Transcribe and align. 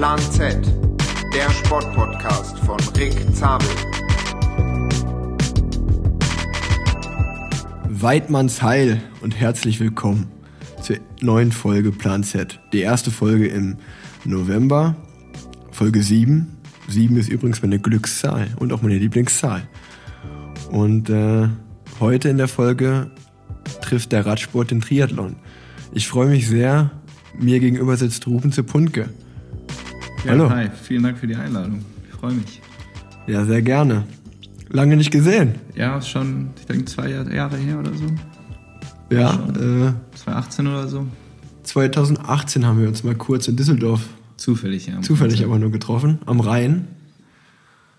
Plan 0.00 0.18
Z, 0.18 0.56
der 1.34 1.50
Sportpodcast 1.50 2.58
von 2.60 2.80
Rick 2.96 3.12
Zabel. 3.34 3.68
Weidmanns 7.86 8.62
Heil 8.62 9.02
und 9.20 9.38
herzlich 9.38 9.78
willkommen 9.78 10.28
zur 10.80 10.96
neuen 11.20 11.52
Folge 11.52 11.92
Plan 11.92 12.24
Z. 12.24 12.60
Die 12.72 12.80
erste 12.80 13.10
Folge 13.10 13.48
im 13.48 13.76
November, 14.24 14.96
Folge 15.70 16.02
7. 16.02 16.48
7 16.88 17.18
ist 17.18 17.28
übrigens 17.28 17.60
meine 17.60 17.78
Glückszahl 17.78 18.48
und 18.58 18.72
auch 18.72 18.80
meine 18.80 18.96
Lieblingszahl. 18.96 19.68
Und 20.70 21.10
äh, 21.10 21.46
heute 22.00 22.30
in 22.30 22.38
der 22.38 22.48
Folge 22.48 23.10
trifft 23.82 24.12
der 24.12 24.24
Radsport 24.24 24.70
den 24.70 24.80
Triathlon. 24.80 25.36
Ich 25.92 26.08
freue 26.08 26.28
mich 26.28 26.48
sehr. 26.48 26.90
Mir 27.38 27.60
gegenüber 27.60 27.98
sitzt 27.98 28.26
Ruben 28.26 28.50
Zepunke. 28.50 29.10
Ja, 30.24 30.32
Hallo. 30.32 30.50
Hi, 30.50 30.68
vielen 30.82 31.02
Dank 31.02 31.16
für 31.16 31.26
die 31.26 31.34
Einladung. 31.34 31.82
Ich 32.06 32.14
freue 32.14 32.34
mich. 32.34 32.60
Ja, 33.26 33.46
sehr 33.46 33.62
gerne. 33.62 34.04
Lange 34.68 34.96
nicht 34.96 35.10
gesehen. 35.10 35.54
Ja, 35.74 36.02
schon, 36.02 36.50
ich 36.58 36.66
denke, 36.66 36.84
zwei 36.84 37.08
Jahre 37.08 37.56
her 37.56 37.78
oder 37.78 37.92
so. 37.94 38.04
Ja, 39.10 39.32
äh, 39.32 39.92
2018 40.14 40.66
oder 40.66 40.88
so. 40.88 41.06
2018 41.62 42.66
haben 42.66 42.80
wir 42.80 42.88
uns 42.88 43.02
mal 43.02 43.14
kurz 43.14 43.48
in 43.48 43.56
Düsseldorf. 43.56 44.06
Zufällig, 44.36 44.88
ja. 44.88 45.00
Zufällig 45.00 45.42
aber 45.42 45.58
nur 45.58 45.70
getroffen, 45.70 46.18
am 46.26 46.40
Rhein. 46.40 46.86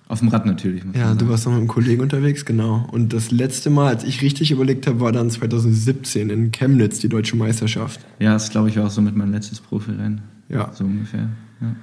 Auf 0.08 0.20
dem 0.20 0.28
Rad 0.28 0.46
natürlich. 0.46 0.84
ja, 0.94 1.16
du 1.16 1.28
warst 1.28 1.46
noch 1.46 1.54
mit 1.54 1.60
einem 1.60 1.70
Kollegen 1.70 2.02
unterwegs, 2.02 2.46
genau. 2.46 2.88
Und 2.92 3.14
das 3.14 3.32
letzte 3.32 3.70
Mal, 3.72 3.88
als 3.88 4.04
ich 4.04 4.22
richtig 4.22 4.52
überlegt 4.52 4.86
habe, 4.86 5.00
war 5.00 5.12
dann 5.12 5.30
2017 5.30 6.30
in 6.30 6.52
Chemnitz, 6.52 7.00
die 7.00 7.10
deutsche 7.10 7.36
Meisterschaft. 7.36 8.00
Ja, 8.20 8.34
das 8.34 8.52
glaube 8.52 8.70
ich 8.70 8.78
auch 8.78 8.90
so 8.92 9.02
mit 9.02 9.16
meinem 9.16 9.32
letztes 9.32 9.60
Profirennen. 9.60 10.22
Ja. 10.50 10.72
So 10.74 10.84
ungefähr. 10.84 11.30
Ja. 11.62 11.76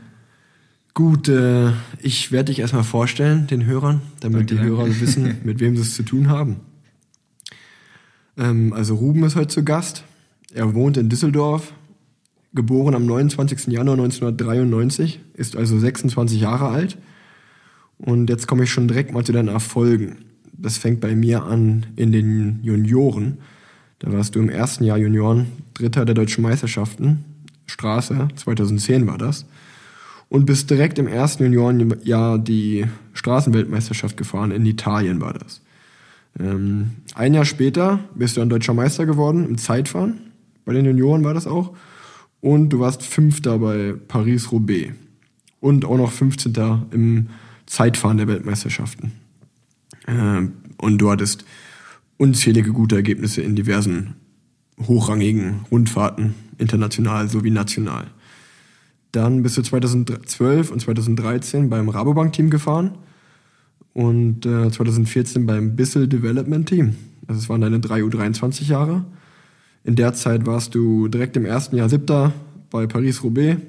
Gut, 0.98 1.28
äh, 1.28 1.70
ich 2.02 2.32
werde 2.32 2.46
dich 2.46 2.58
erstmal 2.58 2.82
vorstellen, 2.82 3.46
den 3.46 3.66
Hörern, 3.66 4.02
damit 4.18 4.50
danke, 4.50 4.56
die 4.56 4.68
Hörer 4.68 4.88
wissen, 5.00 5.36
mit 5.44 5.60
wem 5.60 5.76
sie 5.76 5.82
es 5.82 5.94
zu 5.94 6.02
tun 6.02 6.28
haben. 6.28 6.56
Ähm, 8.36 8.72
also 8.72 8.96
Ruben 8.96 9.22
ist 9.22 9.36
heute 9.36 9.46
zu 9.46 9.62
Gast. 9.62 10.02
Er 10.52 10.74
wohnt 10.74 10.96
in 10.96 11.08
Düsseldorf, 11.08 11.72
geboren 12.52 12.96
am 12.96 13.06
29. 13.06 13.68
Januar 13.68 13.94
1993, 13.94 15.20
ist 15.34 15.54
also 15.54 15.78
26 15.78 16.40
Jahre 16.40 16.66
alt. 16.66 16.98
Und 17.98 18.28
jetzt 18.28 18.48
komme 18.48 18.64
ich 18.64 18.72
schon 18.72 18.88
direkt 18.88 19.12
mal 19.12 19.24
zu 19.24 19.30
deinen 19.30 19.46
Erfolgen. 19.46 20.24
Das 20.52 20.78
fängt 20.78 20.98
bei 20.98 21.14
mir 21.14 21.44
an 21.44 21.86
in 21.94 22.10
den 22.10 22.58
Junioren. 22.64 23.38
Da 24.00 24.12
warst 24.12 24.34
du 24.34 24.40
im 24.40 24.48
ersten 24.48 24.82
Jahr 24.82 24.98
Junioren 24.98 25.46
Dritter 25.74 26.04
der 26.04 26.16
deutschen 26.16 26.42
Meisterschaften. 26.42 27.24
Straße, 27.66 28.26
2010 28.34 29.06
war 29.06 29.16
das. 29.16 29.46
Und 30.28 30.44
bist 30.44 30.70
direkt 30.70 30.98
im 30.98 31.06
ersten 31.06 31.44
Juniorenjahr 31.44 32.38
die 32.38 32.86
Straßenweltmeisterschaft 33.14 34.16
gefahren. 34.16 34.50
In 34.50 34.66
Italien 34.66 35.20
war 35.20 35.32
das. 35.32 35.62
Ähm, 36.38 36.90
ein 37.14 37.34
Jahr 37.34 37.46
später 37.46 38.00
bist 38.14 38.36
du 38.36 38.42
ein 38.42 38.50
deutscher 38.50 38.74
Meister 38.74 39.06
geworden 39.06 39.46
im 39.46 39.56
Zeitfahren. 39.56 40.20
Bei 40.64 40.74
den 40.74 40.84
Junioren 40.84 41.24
war 41.24 41.34
das 41.34 41.46
auch. 41.46 41.74
Und 42.40 42.70
du 42.70 42.80
warst 42.80 43.02
Fünfter 43.02 43.58
bei 43.58 43.94
Paris-Roubaix. 44.06 44.92
Und 45.60 45.84
auch 45.84 45.96
noch 45.96 46.12
15. 46.12 46.54
im 46.92 47.28
Zeitfahren 47.66 48.18
der 48.18 48.28
Weltmeisterschaften. 48.28 49.12
Ähm, 50.06 50.52
und 50.76 50.98
du 50.98 51.10
hattest 51.10 51.44
unzählige 52.16 52.72
gute 52.72 52.96
Ergebnisse 52.96 53.42
in 53.42 53.56
diversen 53.56 54.14
hochrangigen 54.86 55.60
Rundfahrten, 55.70 56.34
international 56.58 57.28
sowie 57.28 57.50
national. 57.50 58.06
Dann 59.18 59.42
bist 59.42 59.58
du 59.58 59.62
2012 59.62 60.70
und 60.70 60.78
2013 60.78 61.68
beim 61.68 61.88
Rabobank-Team 61.88 62.50
gefahren 62.50 62.98
und 63.92 64.46
äh, 64.46 64.70
2014 64.70 65.44
beim 65.44 65.74
Bissell 65.74 66.06
Development 66.06 66.68
Team. 66.68 66.94
Also 67.26 67.40
es 67.40 67.48
waren 67.48 67.60
deine 67.60 67.80
drei 67.80 68.02
U23 68.02 68.68
Jahre. 68.68 69.04
In 69.82 69.96
der 69.96 70.14
Zeit 70.14 70.46
warst 70.46 70.76
du 70.76 71.08
direkt 71.08 71.36
im 71.36 71.44
ersten 71.44 71.74
Jahr 71.74 71.88
Siebter 71.88 72.32
bei 72.70 72.86
Paris-Roubaix 72.86 73.60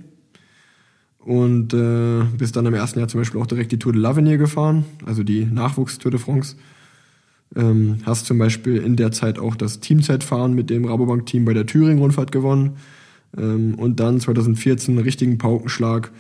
und 1.18 1.74
äh, 1.74 2.26
bist 2.38 2.56
dann 2.56 2.68
im 2.68 2.76
ersten 2.76 3.00
Jahr 3.00 3.08
zum 3.08 3.22
Beispiel 3.22 3.42
auch 3.42 3.48
direkt 3.48 3.72
die 3.72 3.80
Tour 3.80 3.94
de 3.94 4.04
l'Avenir 4.04 4.38
gefahren, 4.38 4.86
also 5.08 5.24
die 5.24 5.46
Nachwuchs-Tour 5.46 6.12
de 6.12 6.20
France. 6.20 6.58
Ähm, 7.56 7.98
hast 8.06 8.28
zum 8.28 8.38
Beispiel 8.38 8.78
in 8.78 8.98
der 8.98 9.12
Zeit 9.12 9.40
auch 9.40 9.56
das 9.56 9.80
Teamzeitfahren 9.80 10.54
mit 10.54 10.70
dem 10.70 10.86
Rabobank-Team 10.86 11.44
bei 11.44 11.56
der 11.56 11.66
Thüringen-Rundfahrt 11.66 12.31
gewonnen. 12.31 12.78
Ähm, 13.38 13.76
und 13.76 14.00
dann 14.00 14.20
2014 14.20 14.96
einen 14.96 15.04
richtigen 15.04 15.38
Paukenschlag 15.38 16.12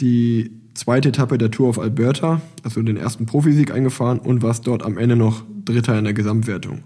die 0.00 0.50
zweite 0.74 1.08
Etappe 1.08 1.38
der 1.38 1.50
Tour 1.50 1.68
auf 1.68 1.78
Alberta, 1.78 2.40
also 2.62 2.82
den 2.82 2.96
ersten 2.96 3.26
Profisieg 3.26 3.70
eingefahren 3.70 4.18
und 4.18 4.42
warst 4.42 4.66
dort 4.66 4.84
am 4.84 4.98
Ende 4.98 5.16
noch 5.16 5.42
Dritter 5.64 5.98
in 5.98 6.04
der 6.04 6.12
Gesamtwertung. 6.12 6.84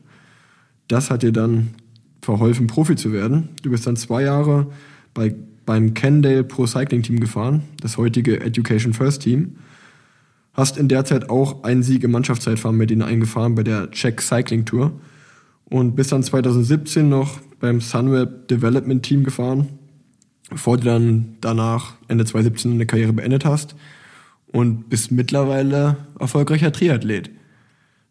Das 0.88 1.10
hat 1.10 1.22
dir 1.22 1.32
dann 1.32 1.70
verholfen, 2.22 2.66
Profi 2.66 2.96
zu 2.96 3.12
werden. 3.12 3.50
Du 3.62 3.70
bist 3.70 3.86
dann 3.86 3.96
zwei 3.96 4.22
Jahre 4.22 4.66
bei, 5.14 5.34
beim 5.66 5.94
Kendale 5.94 6.44
Pro 6.44 6.66
Cycling 6.66 7.02
Team 7.02 7.20
gefahren, 7.20 7.62
das 7.80 7.96
heutige 7.96 8.40
Education 8.40 8.92
First 8.92 9.22
Team. 9.22 9.56
Hast 10.52 10.76
in 10.76 10.88
der 10.88 11.04
Zeit 11.04 11.30
auch 11.30 11.62
einen 11.62 11.82
Sieg 11.82 12.02
im 12.02 12.10
Mannschaftszeitfahren 12.10 12.76
mit 12.76 12.90
ihnen 12.90 13.02
eingefahren 13.02 13.54
bei 13.54 13.62
der 13.62 13.90
Czech 13.90 14.20
Cycling 14.20 14.64
Tour 14.64 14.92
und 15.64 15.94
bist 15.94 16.12
dann 16.12 16.22
2017 16.22 17.08
noch 17.08 17.40
beim 17.60 17.80
Sunweb 17.80 18.48
Development 18.48 19.02
Team 19.02 19.24
gefahren, 19.24 19.68
bevor 20.48 20.78
du 20.78 20.84
dann 20.84 21.36
danach 21.40 21.94
Ende 22.08 22.24
2017 22.24 22.72
eine 22.72 22.86
Karriere 22.86 23.12
beendet 23.12 23.44
hast 23.44 23.76
und 24.48 24.88
bist 24.88 25.12
mittlerweile 25.12 25.96
erfolgreicher 26.18 26.72
Triathlet. 26.72 27.30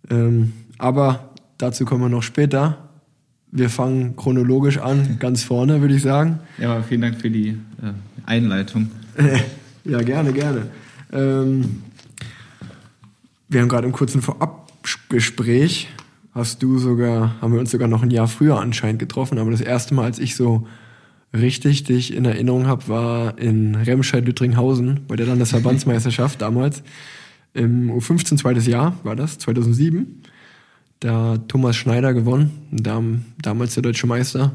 Ähm, 0.09 0.53
aber 0.77 1.33
dazu 1.57 1.85
kommen 1.85 2.03
wir 2.03 2.09
noch 2.09 2.23
später. 2.23 2.89
Wir 3.51 3.69
fangen 3.69 4.15
chronologisch 4.15 4.77
an, 4.77 5.17
ganz 5.19 5.43
vorne, 5.43 5.81
würde 5.81 5.95
ich 5.95 6.03
sagen. 6.03 6.39
Ja, 6.59 6.81
vielen 6.83 7.01
Dank 7.01 7.19
für 7.19 7.31
die 7.31 7.49
äh, 7.49 7.93
Einleitung. 8.25 8.91
ja, 9.83 10.01
gerne, 10.03 10.31
gerne. 10.31 10.67
Ähm, 11.11 11.81
wir 13.49 13.61
haben 13.61 13.69
gerade 13.69 13.87
im 13.87 13.93
kurzen 13.93 14.21
Vorabgespräch, 14.21 15.89
hast 16.31 16.61
du 16.63 16.77
sogar, 16.77 17.35
haben 17.41 17.53
wir 17.53 17.59
uns 17.59 17.71
sogar 17.71 17.87
noch 17.87 18.03
ein 18.03 18.11
Jahr 18.11 18.27
früher 18.27 18.59
anscheinend 18.59 18.99
getroffen, 18.99 19.37
aber 19.37 19.51
das 19.51 19.61
erste 19.61 19.93
Mal, 19.93 20.05
als 20.05 20.19
ich 20.19 20.35
so 20.35 20.67
richtig 21.33 21.83
dich 21.83 22.13
in 22.13 22.25
Erinnerung 22.25 22.67
habe, 22.67 22.87
war 22.87 23.37
in 23.37 23.75
Remscheid-Lüttringhausen 23.75 25.01
bei 25.07 25.15
der 25.15 25.27
Landesverbandsmeisterschaft 25.27 26.41
damals. 26.41 26.83
Im 27.53 27.91
U15 27.91 28.37
zweites 28.37 28.67
Jahr 28.67 28.93
war 29.03 29.15
das, 29.15 29.37
2007. 29.39 30.23
Da 30.99 31.37
Thomas 31.47 31.75
Schneider 31.75 32.13
gewonnen, 32.13 32.51
damals 32.71 33.73
der 33.73 33.83
deutsche 33.83 34.07
Meister. 34.07 34.53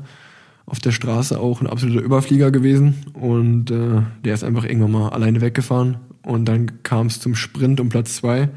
Auf 0.67 0.79
der 0.79 0.93
Straße 0.93 1.39
auch 1.39 1.61
ein 1.61 1.67
absoluter 1.67 2.01
Überflieger 2.01 2.51
gewesen 2.51 2.95
und 3.13 3.71
äh, 3.71 4.01
der 4.25 4.33
ist 4.33 4.45
einfach 4.45 4.65
irgendwann 4.65 4.93
mal 4.93 5.09
alleine 5.11 5.43
weggefahren 5.43 5.99
und 6.23 6.47
dann 6.47 6.83
kam 6.83 7.09
es 7.09 7.21
zum 7.21 7.35
Sprint 7.35 7.81
um 7.81 7.91
Platz 7.91 8.17
zwei. 8.17 8.49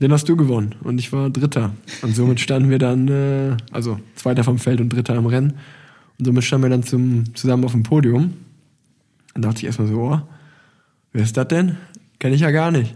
Den 0.00 0.12
hast 0.12 0.28
du 0.28 0.36
gewonnen 0.36 0.74
und 0.82 0.98
ich 0.98 1.12
war 1.12 1.30
Dritter. 1.30 1.72
Und 2.02 2.14
somit 2.14 2.40
standen 2.40 2.68
wir 2.68 2.78
dann, 2.78 3.08
äh, 3.08 3.56
also 3.70 4.00
Zweiter 4.16 4.42
vom 4.42 4.58
Feld 4.58 4.80
und 4.80 4.88
Dritter 4.88 5.14
im 5.14 5.26
Rennen. 5.26 5.54
Und 6.18 6.24
somit 6.24 6.44
standen 6.44 6.64
wir 6.64 6.70
dann 6.70 6.82
zum, 6.82 7.34
zusammen 7.34 7.64
auf 7.64 7.72
dem 7.72 7.84
Podium. 7.84 8.34
Dann 9.34 9.42
dachte 9.42 9.58
ich 9.58 9.64
erstmal 9.64 9.88
so, 9.88 10.00
oh, 10.00 10.20
wer 11.12 11.22
ist 11.22 11.36
das 11.36 11.48
denn? 11.48 11.76
Kenne 12.18 12.34
ich 12.34 12.40
ja 12.40 12.50
gar 12.50 12.70
nicht. 12.70 12.94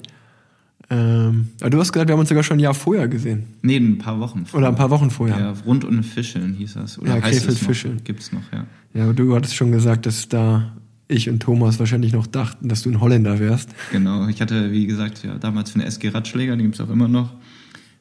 Ähm, 0.91 1.49
aber 1.61 1.71
du 1.71 1.79
hast 1.79 1.93
gesagt, 1.93 2.09
wir 2.09 2.15
haben 2.15 2.21
uns 2.21 2.31
sogar 2.31 2.43
schon 2.43 2.57
ein 2.57 2.61
Jahr 2.61 2.75
vorher 2.75 3.09
gesehen. 3.09 3.45
Nee, 3.63 3.77
ein 3.77 3.99
paar 3.99 4.19
Wochen 4.21 4.47
vorher. 4.47 4.69
Oder 4.69 4.69
ein 4.69 4.79
paar 4.79 4.91
Wochen 4.91 5.11
vorher. 5.11 5.39
Ja, 5.39 5.55
rund 5.67 5.85
um 5.85 6.03
Fischeln 6.03 6.55
hieß 6.55 6.75
das. 6.75 6.99
Oder 6.99 7.17
ja, 7.17 7.21
Krefeld 7.21 7.59
Fischeln. 7.59 8.01
Gibt's 8.05 8.33
noch, 8.33 8.53
ja. 8.53 8.67
Ja, 8.95 9.05
aber 9.05 9.13
du 9.13 9.35
hattest 9.37 9.55
schon 9.55 9.71
gesagt, 9.71 10.07
dass 10.07 10.29
da 10.29 10.73
ich 11.09 11.31
und 11.31 11.41
Thomas 11.41 11.79
wahrscheinlich 11.79 12.13
noch 12.13 12.27
dachten, 12.27 12.69
dass 12.69 12.83
du 12.83 12.91
ein 12.91 13.01
Holländer 13.01 13.39
wärst. 13.39 13.71
Genau, 13.91 14.29
ich 14.29 14.41
hatte, 14.41 14.71
wie 14.73 14.87
gesagt, 14.87 15.25
ja, 15.25 15.37
damals 15.39 15.71
für 15.71 15.81
eine 15.81 15.87
SG 15.87 16.11
Radschläger, 16.11 16.57
die 16.57 16.63
gibt's 16.63 16.81
auch 16.81 16.91
immer 16.91 17.09
noch. 17.09 17.33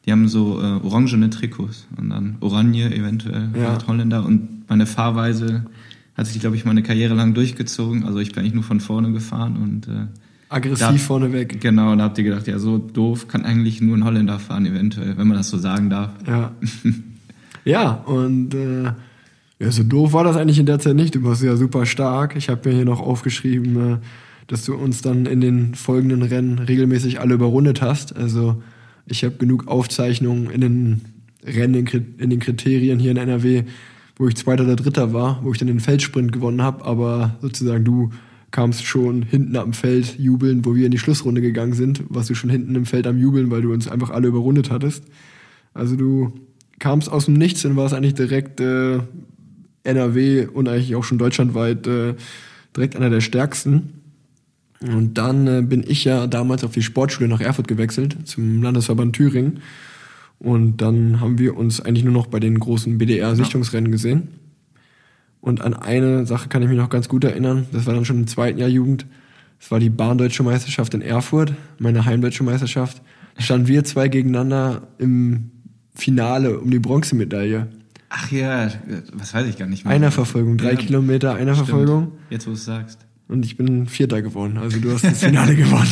Die 0.05 0.11
haben 0.11 0.27
so 0.27 0.61
äh, 0.61 0.63
orangene 0.63 1.29
Trikots 1.29 1.87
und 1.97 2.09
dann 2.09 2.37
Oranje 2.39 2.93
eventuell, 2.93 3.49
ja. 3.55 3.71
halt 3.71 3.87
Holländer. 3.87 4.25
Und 4.25 4.69
meine 4.69 4.85
Fahrweise 4.85 5.65
hat 6.15 6.27
sich, 6.27 6.39
glaube 6.39 6.55
ich, 6.55 6.65
meine 6.65 6.83
Karriere 6.83 7.13
lang 7.13 7.33
durchgezogen. 7.33 8.03
Also 8.03 8.19
ich 8.19 8.31
bin 8.31 8.41
eigentlich 8.41 8.53
nur 8.53 8.63
von 8.63 8.79
vorne 8.79 9.11
gefahren 9.11 9.57
und 9.57 9.87
äh, 9.87 10.07
aggressiv 10.49 10.87
da, 10.87 10.97
vorneweg. 10.97 11.61
Genau, 11.61 11.91
und 11.91 11.99
da 11.99 12.05
habt 12.05 12.17
ihr 12.17 12.23
gedacht, 12.23 12.47
ja, 12.47 12.59
so 12.59 12.77
doof 12.77 13.27
kann 13.27 13.45
eigentlich 13.45 13.81
nur 13.81 13.97
ein 13.97 14.03
Holländer 14.03 14.39
fahren, 14.39 14.65
eventuell, 14.65 15.17
wenn 15.17 15.27
man 15.27 15.37
das 15.37 15.49
so 15.49 15.57
sagen 15.57 15.89
darf. 15.89 16.11
Ja. 16.25 16.51
ja, 17.65 17.91
und 17.91 18.53
äh, 18.53 18.91
ja, 19.59 19.71
so 19.71 19.83
doof 19.83 20.13
war 20.13 20.23
das 20.23 20.37
eigentlich 20.37 20.59
in 20.59 20.65
der 20.65 20.79
Zeit 20.79 20.95
nicht. 20.95 21.15
Du 21.15 21.23
warst 21.23 21.41
ja 21.41 21.55
super 21.55 21.85
stark. 21.85 22.35
Ich 22.35 22.49
habe 22.49 22.69
mir 22.69 22.75
hier 22.75 22.85
noch 22.85 22.99
aufgeschrieben, 22.99 23.93
äh, 23.93 23.97
dass 24.47 24.65
du 24.65 24.75
uns 24.75 25.01
dann 25.01 25.25
in 25.25 25.41
den 25.41 25.75
folgenden 25.75 26.21
Rennen 26.21 26.59
regelmäßig 26.59 27.19
alle 27.19 27.33
überrundet 27.33 27.81
hast. 27.81 28.15
Also 28.15 28.61
ich 29.07 29.23
habe 29.23 29.35
genug 29.37 29.67
Aufzeichnungen 29.67 30.49
in 30.49 30.61
den 30.61 31.01
Rennen, 31.43 31.87
in 32.17 32.29
den 32.29 32.39
Kriterien 32.39 32.99
hier 32.99 33.11
in 33.11 33.17
NRW, 33.17 33.63
wo 34.15 34.27
ich 34.27 34.35
Zweiter 34.35 34.63
oder 34.63 34.75
Dritter 34.75 35.13
war, 35.13 35.39
wo 35.43 35.51
ich 35.51 35.57
dann 35.57 35.67
den 35.67 35.79
Feldsprint 35.79 36.31
gewonnen 36.31 36.61
habe, 36.61 36.85
aber 36.85 37.37
sozusagen 37.41 37.83
du 37.83 38.11
kamst 38.51 38.85
schon 38.85 39.21
hinten 39.21 39.55
am 39.57 39.73
Feld 39.73 40.17
jubeln, 40.17 40.65
wo 40.65 40.75
wir 40.75 40.85
in 40.85 40.91
die 40.91 40.97
Schlussrunde 40.97 41.41
gegangen 41.41 41.73
sind, 41.73 42.03
warst 42.09 42.29
du 42.29 42.35
schon 42.35 42.49
hinten 42.49 42.75
im 42.75 42.85
Feld 42.85 43.05
am 43.05 43.17
Jubeln, 43.17 43.51
weil 43.51 43.61
du 43.61 43.73
uns 43.73 43.87
einfach 43.87 44.09
alle 44.09 44.29
überrundet 44.29 44.71
hattest. 44.71 45.03
Also 45.73 45.95
du 45.95 46.33
kamst 46.79 47.11
aus 47.11 47.25
dem 47.25 47.35
Nichts 47.35 47.65
und 47.65 47.75
warst 47.75 47.93
eigentlich 47.93 48.13
direkt 48.13 48.61
äh, 48.61 48.99
NRW 49.87 50.45
und 50.45 50.67
eigentlich 50.67 50.95
auch 50.95 51.03
schon 51.03 51.17
deutschlandweit 51.17 51.87
äh, 51.87 52.15
direkt 52.75 52.95
einer 52.95 53.09
der 53.09 53.21
stärksten. 53.21 53.93
Und 54.81 55.17
dann 55.17 55.47
äh, 55.47 55.61
bin 55.61 55.83
ich 55.87 56.03
ja 56.03 56.27
damals 56.27 56.63
auf 56.63 56.71
die 56.71 56.83
Sportschule 56.83 57.27
nach 57.27 57.41
Erfurt 57.41 57.67
gewechselt, 57.67 58.15
zum 58.25 58.61
Landesverband 58.61 59.15
Thüringen. 59.15 59.61
Und 60.39 60.77
dann 60.77 61.19
haben 61.19 61.39
wir 61.39 61.57
uns 61.57 61.81
eigentlich 61.81 62.03
nur 62.03 62.13
noch 62.13 62.27
bei 62.27 62.39
den 62.39 62.59
großen 62.59 62.97
BDR-Sichtungsrennen 62.97 63.91
gesehen. 63.91 64.27
Und 65.41 65.61
an 65.61 65.73
eine 65.73 66.25
Sache 66.25 66.49
kann 66.49 66.61
ich 66.61 66.69
mich 66.69 66.77
noch 66.77 66.89
ganz 66.89 67.09
gut 67.09 67.23
erinnern. 67.23 67.65
Das 67.71 67.85
war 67.85 67.93
dann 67.93 68.05
schon 68.05 68.17
im 68.17 68.27
zweiten 68.27 68.59
Jahr 68.59 68.69
Jugend. 68.69 69.05
Das 69.59 69.71
war 69.71 69.79
die 69.79 69.89
Bahndeutsche 69.89 70.43
Meisterschaft 70.43 70.93
in 70.93 71.01
Erfurt, 71.01 71.53
meine 71.79 72.05
heimdeutsche 72.05 72.43
Meisterschaft. 72.43 73.01
Da 73.35 73.41
standen 73.41 73.67
wir 73.67 73.83
zwei 73.83 74.07
gegeneinander 74.07 74.87
im 74.99 75.51
Finale 75.95 76.59
um 76.59 76.69
die 76.69 76.79
Bronzemedaille. 76.79 77.67
Ach 78.09 78.31
ja, 78.31 78.69
was 79.13 79.33
weiß 79.33 79.47
ich 79.47 79.57
gar 79.57 79.67
nicht 79.67 79.85
mehr. 79.85 79.93
Einerverfolgung, 79.93 80.57
drei 80.57 80.71
ja, 80.71 80.75
Kilometer 80.77 81.35
Einerverfolgung. 81.35 82.13
Jetzt, 82.29 82.47
wo 82.47 82.51
du 82.51 82.55
es 82.55 82.65
sagst. 82.65 82.99
Und 83.29 83.43
ich 83.43 83.57
bin 83.57 83.87
Vierter 83.87 84.21
geworden. 84.21 84.57
Also 84.57 84.79
du 84.79 84.93
hast 84.93 85.03
das 85.03 85.19
Finale 85.19 85.55
gewonnen. 85.57 85.89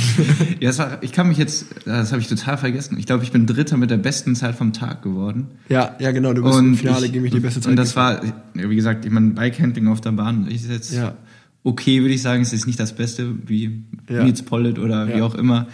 ja, 0.61 0.69
das 0.69 0.79
war, 0.79 1.03
ich 1.03 1.11
kann 1.11 1.27
mich 1.27 1.37
jetzt, 1.37 1.65
das 1.83 2.13
habe 2.13 2.21
ich 2.21 2.29
total 2.29 2.57
vergessen. 2.57 2.97
Ich 2.97 3.05
glaube, 3.05 3.25
ich 3.25 3.31
bin 3.33 3.45
Dritter 3.45 3.75
mit 3.75 3.91
der 3.91 3.97
besten 3.97 4.35
Zeit 4.35 4.55
vom 4.55 4.71
Tag 4.71 5.01
geworden. 5.01 5.47
Ja, 5.67 5.97
ja, 5.99 6.11
genau. 6.11 6.31
Du 6.33 6.43
bist 6.43 6.57
und 6.57 6.65
im 6.65 6.75
Finale 6.75 7.09
gegen 7.09 7.23
mich 7.23 7.33
die 7.33 7.41
beste 7.41 7.59
Zeit. 7.59 7.71
Und 7.71 7.75
das 7.75 7.97
war, 7.97 8.21
wie 8.53 8.75
gesagt, 8.75 9.03
ich 9.03 9.11
meine, 9.11 9.31
Bikehandling 9.31 9.89
auf 9.89 9.99
der 9.99 10.13
Bahn 10.13 10.47
ist 10.47 10.69
jetzt 10.69 10.93
ja. 10.93 11.15
okay, 11.63 12.01
würde 12.01 12.13
ich 12.13 12.21
sagen. 12.21 12.41
Es 12.41 12.53
ist 12.53 12.67
nicht 12.67 12.79
das 12.79 12.95
Beste 12.95 13.35
wie 13.45 13.83
ja. 14.09 14.23
Nils 14.23 14.43
Pollitt 14.43 14.79
oder 14.79 15.09
ja. 15.09 15.17
wie 15.17 15.21
auch 15.21 15.35
immer. 15.35 15.67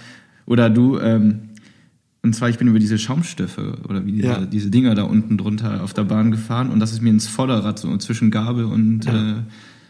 Oder 0.47 0.71
du. 0.71 0.97
Ähm, 0.97 1.50
und 2.23 2.35
zwar, 2.35 2.49
ich 2.49 2.57
bin 2.59 2.67
über 2.67 2.79
diese 2.79 2.99
Schaumstöffe 2.99 3.79
oder 3.87 4.05
wie 4.05 4.11
diese, 4.11 4.27
ja. 4.27 4.45
diese 4.45 4.69
Dinger 4.69 4.93
da 4.93 5.03
unten 5.03 5.37
drunter 5.37 5.83
auf 5.83 5.93
der 5.93 6.03
Bahn 6.03 6.31
gefahren 6.31 6.69
und 6.69 6.79
das 6.79 6.91
ist 6.91 7.01
mir 7.01 7.09
ins 7.09 7.27
Vorderrad 7.27 7.79
so 7.79 7.95
zwischen 7.97 8.29
Gabel 8.29 8.65
und 8.65 9.05
ja. 9.05 9.31
äh, 9.31 9.35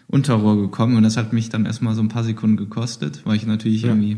Unterrohr 0.07 0.59
gekommen 0.61 0.95
und 0.95 1.03
das 1.03 1.17
hat 1.17 1.33
mich 1.33 1.49
dann 1.49 1.65
erstmal 1.65 1.93
so 1.93 2.01
ein 2.01 2.07
paar 2.07 2.23
Sekunden 2.23 2.57
gekostet, 2.57 3.21
weil 3.25 3.35
ich 3.35 3.45
natürlich 3.45 3.81
ja. 3.81 3.89
irgendwie 3.89 4.17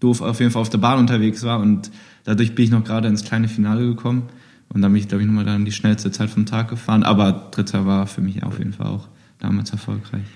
doof 0.00 0.22
auf 0.22 0.40
jeden 0.40 0.50
Fall 0.50 0.62
auf 0.62 0.70
der 0.70 0.78
Bahn 0.78 0.98
unterwegs 0.98 1.44
war 1.44 1.60
und 1.60 1.90
dadurch 2.24 2.54
bin 2.54 2.64
ich 2.64 2.70
noch 2.70 2.84
gerade 2.84 3.06
ins 3.06 3.24
kleine 3.24 3.46
Finale 3.46 3.86
gekommen 3.86 4.24
und 4.68 4.82
dann 4.82 4.92
bin 4.92 5.00
ich, 5.00 5.08
glaube 5.08 5.22
ich, 5.22 5.28
nochmal 5.28 5.44
dann 5.44 5.64
die 5.64 5.72
schnellste 5.72 6.10
Zeit 6.10 6.30
vom 6.30 6.46
Tag 6.46 6.68
gefahren, 6.68 7.04
aber 7.04 7.50
Dritter 7.52 7.86
war 7.86 8.06
für 8.08 8.22
mich 8.22 8.42
auf 8.42 8.58
jeden 8.58 8.72
Fall 8.72 8.86
auch 8.86 9.08
damals 9.38 9.70
erfolgreich. 9.70 10.26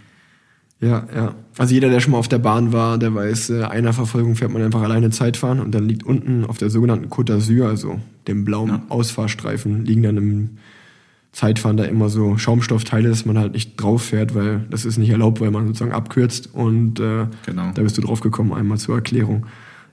Ja, 0.84 1.06
ja. 1.14 1.34
Also 1.56 1.72
jeder, 1.72 1.88
der 1.88 2.00
schon 2.00 2.12
mal 2.12 2.18
auf 2.18 2.28
der 2.28 2.38
Bahn 2.38 2.72
war, 2.72 2.98
der 2.98 3.14
weiß, 3.14 3.50
äh, 3.50 3.62
einer 3.62 3.92
Verfolgung 3.92 4.36
fährt 4.36 4.52
man 4.52 4.62
einfach 4.62 4.82
alleine 4.82 5.10
Zeit 5.10 5.36
fahren 5.36 5.60
und 5.60 5.74
dann 5.74 5.88
liegt 5.88 6.04
unten 6.04 6.44
auf 6.44 6.58
der 6.58 6.68
sogenannten 6.68 7.08
Côte 7.08 7.32
d'Azur, 7.32 7.66
also 7.66 8.00
dem 8.28 8.44
blauen 8.44 8.68
ja. 8.68 8.82
Ausfahrstreifen, 8.88 9.84
liegen 9.84 10.02
dann 10.02 10.16
im 10.16 10.50
Zeitfahren 11.32 11.76
da 11.76 11.84
immer 11.84 12.08
so 12.10 12.36
Schaumstoffteile, 12.36 13.08
dass 13.08 13.24
man 13.24 13.38
halt 13.38 13.54
nicht 13.54 13.76
drauf 13.76 14.02
fährt, 14.02 14.34
weil 14.34 14.66
das 14.70 14.84
ist 14.84 14.98
nicht 14.98 15.10
erlaubt, 15.10 15.40
weil 15.40 15.50
man 15.50 15.66
sozusagen 15.66 15.92
abkürzt 15.92 16.50
und 16.52 17.00
äh, 17.00 17.26
genau. 17.46 17.70
da 17.74 17.82
bist 17.82 17.96
du 17.98 18.02
drauf 18.02 18.20
gekommen, 18.20 18.52
einmal 18.52 18.78
zur 18.78 18.96
Erklärung. 18.96 19.46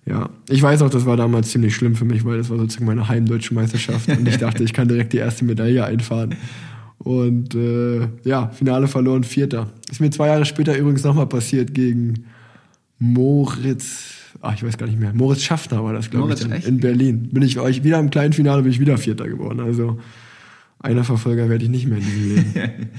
Ja, 0.05 0.29
ich 0.49 0.61
weiß 0.61 0.81
auch, 0.81 0.89
das 0.89 1.05
war 1.05 1.15
damals 1.15 1.51
ziemlich 1.51 1.75
schlimm 1.75 1.95
für 1.95 2.05
mich, 2.05 2.25
weil 2.25 2.37
das 2.37 2.49
war 2.49 2.57
sozusagen 2.57 2.85
meine 2.85 3.07
heimdeutsche 3.07 3.53
Meisterschaft 3.53 4.09
und 4.09 4.27
ich 4.27 4.37
dachte, 4.37 4.63
ich 4.63 4.73
kann 4.73 4.87
direkt 4.87 5.13
die 5.13 5.17
erste 5.17 5.45
Medaille 5.45 5.85
einfahren. 5.85 6.35
Und 7.03 7.55
äh, 7.55 8.07
ja, 8.23 8.49
Finale 8.49 8.87
verloren, 8.87 9.23
Vierter. 9.23 9.67
Ist 9.89 10.01
mir 10.01 10.11
zwei 10.11 10.27
Jahre 10.27 10.45
später 10.45 10.77
übrigens 10.77 11.03
nochmal 11.03 11.27
passiert 11.27 11.73
gegen 11.73 12.25
Moritz, 12.99 14.33
ach, 14.41 14.53
ich 14.53 14.63
weiß 14.63 14.77
gar 14.77 14.85
nicht 14.85 14.99
mehr, 14.99 15.11
Moritz 15.13 15.41
Schaffner 15.41 15.83
war 15.83 15.93
das, 15.93 16.11
glaube 16.11 16.33
ich, 16.33 16.41
in, 16.41 16.51
in 16.51 16.79
Berlin. 16.79 17.29
Bin 17.31 17.41
ich 17.41 17.59
euch 17.59 17.83
wieder 17.83 17.99
im 17.99 18.11
kleinen 18.11 18.33
Finale, 18.33 18.61
bin 18.61 18.71
ich 18.71 18.79
wieder 18.79 18.99
Vierter 18.99 19.27
geworden. 19.27 19.59
Also 19.59 19.99
einer 20.79 21.03
Verfolger 21.03 21.49
werde 21.49 21.63
ich 21.63 21.71
nicht 21.71 21.87
mehr 21.87 21.97
in 21.97 22.03
diesem 22.03 22.35
Leben. 22.35 22.53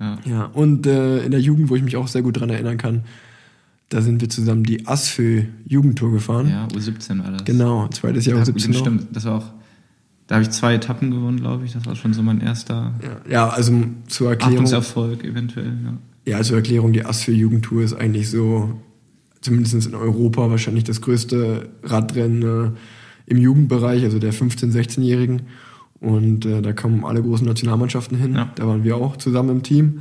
ja. 0.00 0.18
ja. 0.26 0.44
Und 0.44 0.86
äh, 0.86 1.24
in 1.24 1.30
der 1.30 1.40
Jugend, 1.40 1.70
wo 1.70 1.76
ich 1.76 1.82
mich 1.82 1.96
auch 1.96 2.08
sehr 2.08 2.22
gut 2.22 2.38
dran 2.38 2.50
erinnern 2.50 2.76
kann, 2.76 3.04
da 3.88 4.02
sind 4.02 4.20
wir 4.20 4.28
zusammen 4.28 4.64
die 4.64 4.86
Asfö 4.86 5.44
Jugendtour 5.66 6.12
gefahren. 6.12 6.48
Ja, 6.48 6.66
U17 6.68 7.22
war 7.22 7.30
das. 7.30 7.44
Genau, 7.44 7.88
zweites 7.88 8.26
Jahr 8.26 8.38
ja, 8.38 8.44
U17. 8.44 8.74
Stimmt, 8.74 9.16
das 9.16 9.24
war 9.24 9.38
auch 9.38 9.61
da 10.26 10.36
habe 10.36 10.44
ich 10.44 10.50
zwei 10.50 10.74
Etappen 10.74 11.10
gewonnen, 11.10 11.40
glaube 11.40 11.64
ich. 11.64 11.72
Das 11.72 11.84
war 11.86 11.96
schon 11.96 12.12
so 12.14 12.22
mein 12.22 12.40
erster. 12.40 12.94
Ja, 13.02 13.30
ja 13.30 13.48
also 13.48 13.84
zur 14.06 14.30
Erklärung. 14.30 14.66
Erfolg 14.66 15.24
eventuell, 15.24 15.72
ja. 15.84 15.98
Ja, 16.24 16.42
zur 16.42 16.56
Erklärung, 16.56 16.92
die 16.92 17.04
Ass 17.04 17.22
für 17.22 17.32
Jugendtour 17.32 17.82
ist 17.82 17.94
eigentlich 17.94 18.30
so, 18.30 18.80
zumindest 19.40 19.86
in 19.86 19.94
Europa, 19.94 20.50
wahrscheinlich 20.50 20.84
das 20.84 21.00
größte 21.00 21.68
Radrennen 21.82 22.42
äh, 22.42 22.70
im 23.26 23.38
Jugendbereich, 23.38 24.04
also 24.04 24.18
der 24.18 24.32
15-, 24.32 24.72
16-Jährigen. 24.72 25.42
Und 25.98 26.46
äh, 26.46 26.62
da 26.62 26.72
kommen 26.72 27.04
alle 27.04 27.22
großen 27.22 27.46
Nationalmannschaften 27.46 28.16
hin. 28.18 28.34
Ja. 28.34 28.50
Da 28.54 28.66
waren 28.66 28.84
wir 28.84 28.96
auch 28.96 29.16
zusammen 29.16 29.50
im 29.50 29.62
Team. 29.62 30.00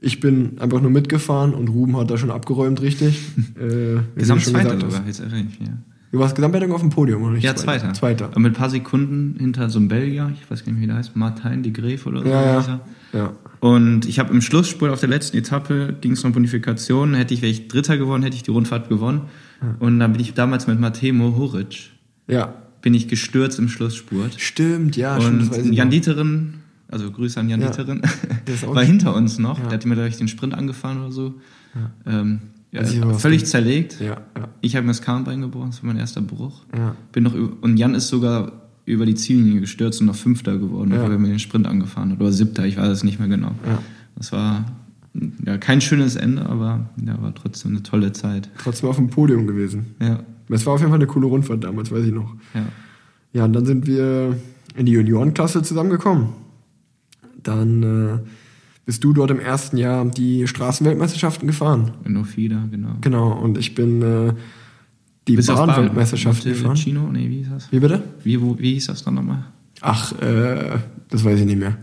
Ich 0.00 0.20
bin 0.20 0.58
einfach 0.60 0.80
nur 0.80 0.90
mitgefahren 0.90 1.54
und 1.54 1.68
Ruben 1.68 1.96
hat 1.96 2.10
da 2.10 2.18
schon 2.18 2.30
abgeräumt, 2.30 2.80
richtig. 2.80 3.20
äh, 3.58 4.00
Gesamtzweiter 4.14 4.78
sogar, 4.78 5.06
jetzt 5.06 5.20
erinnere 5.20 5.40
ich 5.40 5.60
mich. 5.60 5.68
Du 6.10 6.18
warst 6.18 6.34
Gesamtwertung 6.34 6.72
auf 6.72 6.80
dem 6.80 6.88
Podium, 6.88 7.22
oder 7.22 7.32
nicht? 7.32 7.44
Ja, 7.44 7.54
Zweiter. 7.54 7.92
Zweiter. 7.92 8.30
Und 8.34 8.42
mit 8.42 8.52
ein 8.52 8.56
paar 8.56 8.70
Sekunden 8.70 9.38
hinter 9.38 9.68
so 9.68 9.78
einem 9.78 9.88
Belgier, 9.88 10.32
ich 10.34 10.50
weiß 10.50 10.64
gar 10.64 10.72
nicht, 10.72 10.80
wie 10.80 10.86
der 10.86 10.96
heißt, 10.96 11.16
Martin 11.16 11.62
de 11.62 11.70
Gref 11.70 12.06
oder 12.06 12.22
so. 12.22 12.28
Ja, 12.28 12.60
ja. 12.60 12.80
ja. 13.12 13.32
Und 13.60 14.06
ich 14.06 14.18
habe 14.18 14.32
im 14.32 14.40
Schlussspurt 14.40 14.90
auf 14.90 15.00
der 15.00 15.10
letzten 15.10 15.36
Etappe, 15.36 15.96
ging 16.00 16.12
es 16.12 16.24
um 16.24 16.32
Bonifikation, 16.32 17.14
hätte 17.14 17.34
ich, 17.34 17.42
wäre 17.42 17.52
ich 17.52 17.68
Dritter 17.68 17.98
geworden, 17.98 18.22
hätte 18.22 18.36
ich 18.36 18.42
die 18.42 18.50
Rundfahrt 18.50 18.88
gewonnen. 18.88 19.22
Ja. 19.60 19.74
Und 19.80 19.98
dann 19.98 20.12
bin 20.12 20.20
ich 20.22 20.32
damals 20.32 20.66
mit 20.66 20.80
Matej 20.80 21.12
Mohoric. 21.12 21.90
Ja. 22.26 22.54
Bin 22.80 22.94
ich 22.94 23.08
gestürzt 23.08 23.58
im 23.58 23.68
Schlussspurt. 23.68 24.40
Stimmt, 24.40 24.96
ja. 24.96 25.16
Und 25.16 25.46
stimmt, 25.46 25.74
Jan 25.74 25.90
Dieterin, 25.90 26.54
also 26.88 27.10
Grüße 27.10 27.38
an 27.38 27.50
Jan 27.50 27.60
ja. 27.60 27.68
Dieterin, 27.68 28.00
war 28.66 28.84
hinter 28.84 29.14
uns 29.14 29.38
noch. 29.38 29.58
Der 29.58 29.72
hat 29.72 29.84
mir, 29.84 29.94
glaube 29.94 30.08
ich, 30.08 30.16
den 30.16 30.28
Sprint 30.28 30.54
angefahren 30.54 31.00
oder 31.00 31.12
so. 31.12 31.34
Ja. 31.74 32.20
Ähm, 32.20 32.40
ja, 32.72 32.80
also 32.80 33.18
völlig 33.18 33.46
zerlegt. 33.46 34.00
Ja, 34.00 34.18
ja. 34.36 34.48
Ich 34.60 34.76
habe 34.76 34.84
mir 34.84 34.90
das 34.90 35.02
Kahnbein 35.02 35.40
gebrochen, 35.40 35.70
das 35.70 35.82
war 35.82 35.88
mein 35.88 35.98
erster 35.98 36.20
Bruch. 36.20 36.64
Bin 37.12 37.24
noch 37.24 37.34
und 37.34 37.76
Jan 37.76 37.94
ist 37.94 38.08
sogar 38.08 38.52
über 38.84 39.04
die 39.04 39.14
Ziellinie 39.14 39.60
gestürzt 39.60 40.00
und 40.00 40.06
noch 40.06 40.16
Fünfter 40.16 40.56
geworden, 40.58 40.92
ja. 40.92 41.02
weil 41.02 41.12
er 41.12 41.18
mir 41.18 41.28
den 41.28 41.38
Sprint 41.38 41.66
angefahren 41.66 42.12
hat. 42.12 42.20
Oder 42.20 42.32
Siebter, 42.32 42.66
ich 42.66 42.76
weiß 42.76 42.88
es 42.88 43.04
nicht 43.04 43.18
mehr 43.18 43.28
genau. 43.28 43.52
Das 44.16 44.32
war 44.32 44.64
ja, 45.44 45.58
kein 45.58 45.80
schönes 45.80 46.16
Ende, 46.16 46.46
aber 46.46 46.88
ja, 47.04 47.20
war 47.20 47.34
trotzdem 47.34 47.72
eine 47.72 47.82
tolle 47.82 48.12
Zeit. 48.12 48.48
Trotzdem 48.58 48.88
auf 48.88 48.96
dem 48.96 49.10
Podium 49.10 49.46
gewesen. 49.46 49.94
Ja. 50.00 50.20
Es 50.50 50.64
war 50.64 50.74
auf 50.74 50.80
jeden 50.80 50.90
Fall 50.90 50.98
eine 50.98 51.06
coole 51.06 51.26
Rundfahrt 51.26 51.64
damals, 51.64 51.90
weiß 51.90 52.04
ich 52.04 52.12
noch. 52.12 52.34
Ja. 52.54 52.64
Ja, 53.32 53.44
und 53.44 53.52
dann 53.52 53.66
sind 53.66 53.86
wir 53.86 54.36
in 54.74 54.86
die 54.86 54.92
Juniorenklasse 54.92 55.62
zusammengekommen. 55.62 56.28
Dann 57.42 57.82
äh, 57.82 58.18
bist 58.88 59.04
du 59.04 59.12
dort 59.12 59.30
im 59.30 59.38
ersten 59.38 59.76
Jahr 59.76 60.06
die 60.06 60.46
Straßenweltmeisterschaften 60.46 61.46
gefahren. 61.46 61.90
In 62.06 62.16
Ofida, 62.16 62.66
genau. 62.70 62.96
Genau, 63.02 63.32
und 63.32 63.58
ich 63.58 63.74
bin 63.74 64.00
äh, 64.00 64.32
die 65.26 65.36
Bahnweltmeisterschaften 65.36 66.54
gefahren. 66.54 66.74
Chino? 66.74 67.06
Nee, 67.12 67.28
wie 67.28 67.36
hieß 67.40 67.48
das? 67.50 67.70
Wie 67.70 67.80
bitte? 67.80 68.02
Wie, 68.24 68.40
wo, 68.40 68.58
wie 68.58 68.72
hieß 68.72 68.86
das 68.86 69.04
dann 69.04 69.16
nochmal? 69.16 69.44
Ach, 69.82 70.18
äh, 70.22 70.78
das 71.10 71.22
weiß 71.22 71.38
ich 71.38 71.44
nicht 71.44 71.58
mehr. 71.58 71.76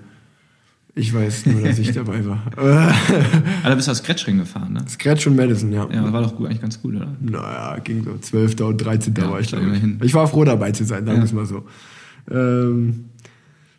Ich 0.96 1.14
weiß 1.14 1.46
nur, 1.46 1.62
dass 1.62 1.78
ich 1.78 1.92
dabei 1.94 2.26
war. 2.26 2.42
Aber 2.56 2.92
da 3.64 3.76
bist 3.76 3.88
du 3.88 3.94
Scratch-Ring 3.94 4.40
gefahren, 4.40 4.74
ne? 4.74 4.84
Scratch 4.90 5.28
und 5.28 5.36
Madison, 5.36 5.72
ja. 5.72 5.88
Ja, 5.94 6.12
war 6.12 6.24
doch 6.24 6.36
gut, 6.36 6.48
eigentlich 6.48 6.62
ganz 6.62 6.82
gut, 6.82 6.96
oder? 6.96 7.16
Naja, 7.22 7.78
ging 7.84 8.04
so. 8.04 8.18
12. 8.18 8.62
und 8.62 8.78
13. 8.78 9.14
Ja, 9.16 9.30
war 9.30 9.40
ich, 9.40 9.50
glaube 9.50 9.78
ich. 9.78 10.06
Ich 10.06 10.14
war 10.16 10.28
froh 10.28 10.44
dabei 10.44 10.72
zu 10.72 10.84
sein, 10.84 11.06
sagen 11.06 11.20
wir 11.20 11.26
es 11.26 11.34
mal 11.34 11.46
so. 11.46 11.66
Ähm, 12.32 13.06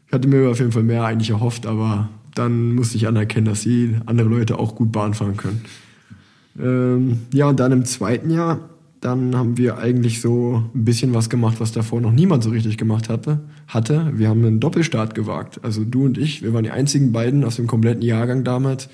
ich 0.06 0.12
hatte 0.12 0.28
mir 0.28 0.48
auf 0.48 0.60
jeden 0.60 0.70
Fall 0.70 0.84
mehr 0.84 1.04
eigentlich 1.04 1.30
erhofft, 1.30 1.66
aber 1.66 2.08
dann 2.36 2.74
musste 2.74 2.96
ich 2.96 3.08
anerkennen, 3.08 3.46
dass 3.46 3.62
sie 3.62 3.96
andere 4.06 4.28
Leute 4.28 4.58
auch 4.58 4.74
gut 4.74 4.92
Bahn 4.92 5.14
fahren 5.14 5.36
können. 5.36 5.62
Ähm, 6.58 7.18
ja, 7.32 7.48
und 7.48 7.58
dann 7.60 7.72
im 7.72 7.84
zweiten 7.84 8.30
Jahr, 8.30 8.70
dann 9.00 9.34
haben 9.36 9.56
wir 9.56 9.78
eigentlich 9.78 10.20
so 10.20 10.62
ein 10.74 10.84
bisschen 10.84 11.14
was 11.14 11.30
gemacht, 11.30 11.56
was 11.60 11.72
davor 11.72 12.00
noch 12.00 12.12
niemand 12.12 12.42
so 12.42 12.50
richtig 12.50 12.76
gemacht 12.76 13.08
hatte. 13.08 13.40
hatte. 13.68 14.12
Wir 14.14 14.28
haben 14.28 14.44
einen 14.44 14.60
Doppelstart 14.60 15.14
gewagt. 15.14 15.60
Also 15.62 15.84
du 15.84 16.04
und 16.04 16.18
ich, 16.18 16.42
wir 16.42 16.52
waren 16.52 16.64
die 16.64 16.70
einzigen 16.70 17.12
beiden 17.12 17.44
aus 17.44 17.56
dem 17.56 17.66
kompletten 17.66 18.02
Jahrgang 18.02 18.44
damals, 18.44 18.88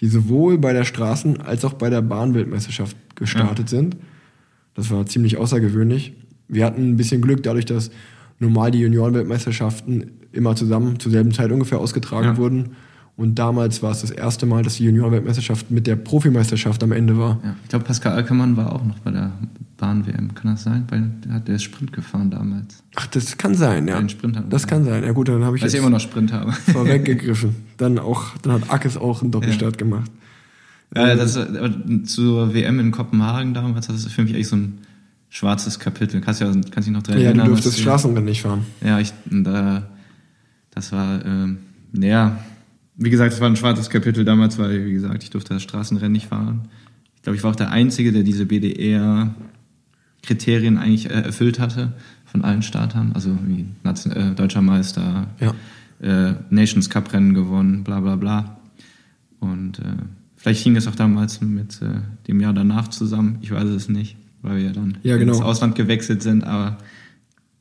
die 0.00 0.08
sowohl 0.08 0.58
bei 0.58 0.72
der 0.72 0.84
Straßen- 0.84 1.40
als 1.40 1.64
auch 1.64 1.74
bei 1.74 1.90
der 1.90 2.02
Bahnweltmeisterschaft 2.02 2.96
gestartet 3.16 3.70
ja. 3.70 3.78
sind. 3.78 3.96
Das 4.74 4.90
war 4.90 5.06
ziemlich 5.06 5.38
außergewöhnlich. 5.38 6.14
Wir 6.46 6.64
hatten 6.64 6.90
ein 6.90 6.96
bisschen 6.96 7.20
Glück 7.20 7.42
dadurch, 7.42 7.64
dass 7.66 7.90
normal 8.38 8.70
die 8.70 8.80
Juniorenweltmeisterschaften 8.80 10.12
immer 10.32 10.54
zusammen 10.56 11.00
zur 11.00 11.12
selben 11.12 11.32
Zeit 11.32 11.50
ungefähr 11.50 11.78
ausgetragen 11.78 12.28
ja. 12.28 12.36
wurden. 12.36 12.70
Und 13.16 13.34
damals 13.36 13.82
war 13.82 13.90
es 13.90 14.02
das 14.02 14.12
erste 14.12 14.46
Mal, 14.46 14.62
dass 14.62 14.76
die 14.76 14.84
Juniorenweltmeisterschaft 14.84 15.72
mit 15.72 15.88
der 15.88 15.96
Profimeisterschaft 15.96 16.84
am 16.84 16.92
Ende 16.92 17.18
war. 17.18 17.40
Ja. 17.42 17.56
Ich 17.64 17.68
glaube, 17.68 17.84
Pascal 17.84 18.12
Alkermann 18.12 18.56
war 18.56 18.72
auch 18.72 18.84
noch 18.84 19.00
bei 19.00 19.10
der 19.10 19.32
Bahn-WM. 19.76 20.34
Kann 20.34 20.52
das 20.52 20.62
sein? 20.62 20.84
Weil 20.88 21.10
der 21.24 21.32
hat 21.32 21.48
der 21.48 21.58
Sprint 21.58 21.92
gefahren 21.92 22.30
damals. 22.30 22.84
Ach, 22.94 23.08
das 23.08 23.36
kann 23.36 23.56
sein, 23.56 23.88
ja. 23.88 23.98
Den 23.98 24.08
Sprint 24.08 24.40
das 24.48 24.68
kann 24.68 24.84
sein. 24.84 25.02
Ja 25.02 25.10
gut, 25.10 25.28
dann 25.28 25.42
habe 25.42 25.56
ich 25.56 25.62
Weil 25.62 25.68
ich 25.68 25.74
immer 25.74 25.90
noch 25.90 25.98
Sprint 25.98 26.32
habe. 26.32 26.52
vorweggegriffen. 26.72 27.56
Dann 27.76 27.98
auch, 27.98 28.36
dann 28.42 28.54
hat 28.54 28.70
Ackes 28.70 28.96
auch 28.96 29.22
einen 29.22 29.30
Doppelstart 29.30 29.78
gemacht. 29.78 30.10
Ja, 30.96 31.14
das, 31.14 31.36
äh, 31.36 32.02
zur 32.04 32.54
WM 32.54 32.80
in 32.80 32.90
Kopenhagen 32.90 33.54
damals, 33.54 33.86
das 33.86 33.96
ist 33.96 34.12
für 34.12 34.22
mich 34.22 34.34
eigentlich 34.34 34.48
so 34.48 34.56
ein 34.56 34.78
schwarzes 35.28 35.78
Kapitel. 35.78 36.20
Kannst, 36.20 36.40
ja, 36.40 36.50
kannst 36.70 36.88
dich 36.88 36.94
noch 36.94 37.02
dran 37.02 37.18
ja, 37.18 37.26
erinnern? 37.26 37.46
Ja, 37.46 37.46
du 37.46 37.52
durftest 37.52 37.78
Straßenrennen 37.80 38.24
nicht 38.24 38.42
fahren. 38.42 38.66
Ja, 38.84 38.98
ich, 38.98 39.12
da, 39.30 39.88
das 40.70 40.90
war, 40.92 41.24
ähm, 41.24 41.58
ja, 41.92 42.38
wie 42.96 43.10
gesagt, 43.10 43.32
es 43.32 43.40
war 43.40 43.48
ein 43.48 43.54
schwarzes 43.56 43.90
Kapitel 43.90 44.24
damals, 44.24 44.58
weil, 44.58 44.86
wie 44.86 44.92
gesagt, 44.92 45.22
ich 45.22 45.30
durfte 45.30 45.54
das 45.54 45.62
Straßenrennen 45.62 46.10
nicht 46.12 46.26
fahren. 46.26 46.62
Ich 47.16 47.22
glaube, 47.22 47.36
ich 47.36 47.44
war 47.44 47.52
auch 47.52 47.56
der 47.56 47.70
Einzige, 47.70 48.12
der 48.12 48.24
diese 48.24 48.44
BDR-Kriterien 48.46 50.78
eigentlich 50.78 51.10
äh, 51.10 51.20
erfüllt 51.20 51.60
hatte 51.60 51.92
von 52.24 52.42
allen 52.44 52.62
Startern. 52.62 53.12
Also 53.14 53.38
wie 53.46 53.66
Nation, 53.82 54.12
äh, 54.12 54.34
Deutscher 54.34 54.62
Meister, 54.62 55.28
ja. 55.40 55.54
äh, 56.00 56.34
Nations 56.50 56.90
Cup-Rennen 56.90 57.34
gewonnen, 57.34 57.84
bla 57.84 58.00
bla 58.00 58.16
bla. 58.16 58.56
Und 59.40 59.78
äh, 59.78 59.84
vielleicht 60.36 60.64
hing 60.64 60.74
das 60.74 60.88
auch 60.88 60.96
damals 60.96 61.40
mit 61.40 61.80
äh, 61.82 62.00
dem 62.26 62.40
Jahr 62.40 62.52
danach 62.52 62.88
zusammen. 62.88 63.38
Ich 63.42 63.52
weiß 63.52 63.68
es 63.68 63.88
nicht, 63.88 64.16
weil 64.42 64.58
wir 64.58 64.72
dann 64.72 64.98
ja, 65.02 65.16
genau. 65.16 65.34
ins 65.34 65.42
Ausland 65.42 65.74
gewechselt 65.74 66.22
sind. 66.22 66.44
Aber 66.44 66.78